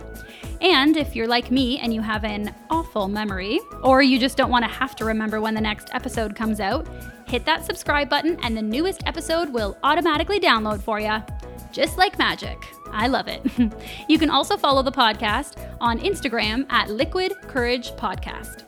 And 0.60 0.96
if 0.96 1.14
you're 1.14 1.28
like 1.28 1.52
me 1.52 1.78
and 1.78 1.94
you 1.94 2.00
have 2.00 2.24
an 2.24 2.52
awful 2.70 3.06
memory, 3.06 3.60
or 3.84 4.02
you 4.02 4.18
just 4.18 4.36
don't 4.36 4.50
want 4.50 4.64
to 4.64 4.70
have 4.70 4.96
to 4.96 5.04
remember 5.04 5.40
when 5.40 5.54
the 5.54 5.60
next 5.60 5.90
episode 5.92 6.34
comes 6.34 6.58
out, 6.58 6.88
hit 7.28 7.44
that 7.44 7.64
subscribe 7.64 8.08
button 8.08 8.36
and 8.42 8.56
the 8.56 8.62
newest 8.62 9.06
episode 9.06 9.48
will 9.48 9.78
automatically 9.84 10.40
download 10.40 10.82
for 10.82 10.98
you. 10.98 11.22
Just 11.70 11.98
like 11.98 12.18
magic. 12.18 12.58
I 12.92 13.06
love 13.06 13.28
it. 13.28 13.42
you 14.08 14.18
can 14.18 14.30
also 14.30 14.56
follow 14.56 14.82
the 14.82 14.92
podcast 14.92 15.56
on 15.80 15.98
Instagram 16.00 16.70
at 16.70 16.90
Liquid 16.90 17.32
Courage 17.42 17.92
Podcast. 17.92 18.64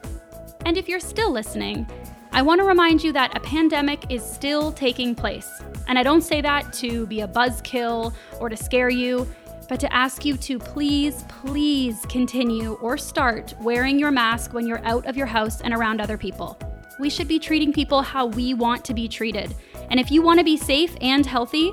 And 0.64 0.76
if 0.76 0.88
you're 0.88 1.00
still 1.00 1.32
listening, 1.32 1.86
I 2.32 2.40
want 2.40 2.60
to 2.60 2.64
remind 2.64 3.04
you 3.04 3.12
that 3.12 3.36
a 3.36 3.40
pandemic 3.40 4.10
is 4.10 4.24
still 4.24 4.72
taking 4.72 5.14
place. 5.14 5.50
And 5.86 5.98
I 5.98 6.02
don't 6.02 6.22
say 6.22 6.40
that 6.40 6.72
to 6.74 7.06
be 7.06 7.20
a 7.20 7.28
buzzkill 7.28 8.14
or 8.40 8.48
to 8.48 8.56
scare 8.56 8.90
you. 8.90 9.26
but 9.68 9.80
to 9.80 9.90
ask 9.92 10.24
you 10.24 10.36
to 10.36 10.58
please, 10.58 11.24
please 11.28 12.04
continue 12.08 12.74
or 12.82 12.98
start 12.98 13.54
wearing 13.60 13.98
your 13.98 14.10
mask 14.10 14.52
when 14.52 14.66
you're 14.66 14.84
out 14.84 15.06
of 15.06 15.16
your 15.16 15.24
house 15.26 15.62
and 15.62 15.72
around 15.72 16.00
other 16.00 16.18
people. 16.18 16.58
We 16.98 17.08
should 17.08 17.28
be 17.28 17.38
treating 17.38 17.72
people 17.72 18.02
how 18.02 18.26
we 18.26 18.52
want 18.52 18.84
to 18.86 18.92
be 18.92 19.08
treated. 19.08 19.54
And 19.88 19.98
if 19.98 20.10
you 20.10 20.20
want 20.20 20.40
to 20.40 20.44
be 20.44 20.56
safe 20.58 20.94
and 21.00 21.24
healthy, 21.24 21.72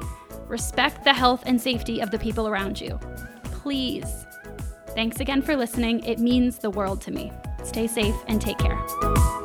respect 0.50 1.04
the 1.04 1.14
health 1.14 1.44
and 1.46 1.62
safety 1.62 2.02
of 2.02 2.12
the 2.12 2.20
people 2.20 2.48
around 2.48 2.82
you. 2.82 3.00
Please. 3.44 4.26
Thanks 4.88 5.20
again 5.20 5.42
for 5.42 5.56
listening. 5.56 6.04
It 6.04 6.20
means 6.20 6.58
the 6.58 6.72
world 6.72 7.00
to 7.02 7.12
me. 7.12 7.32
Stay 7.64 7.88
safe 7.88 8.16
and 8.28 8.42
take 8.42 8.58
care. 8.58 9.39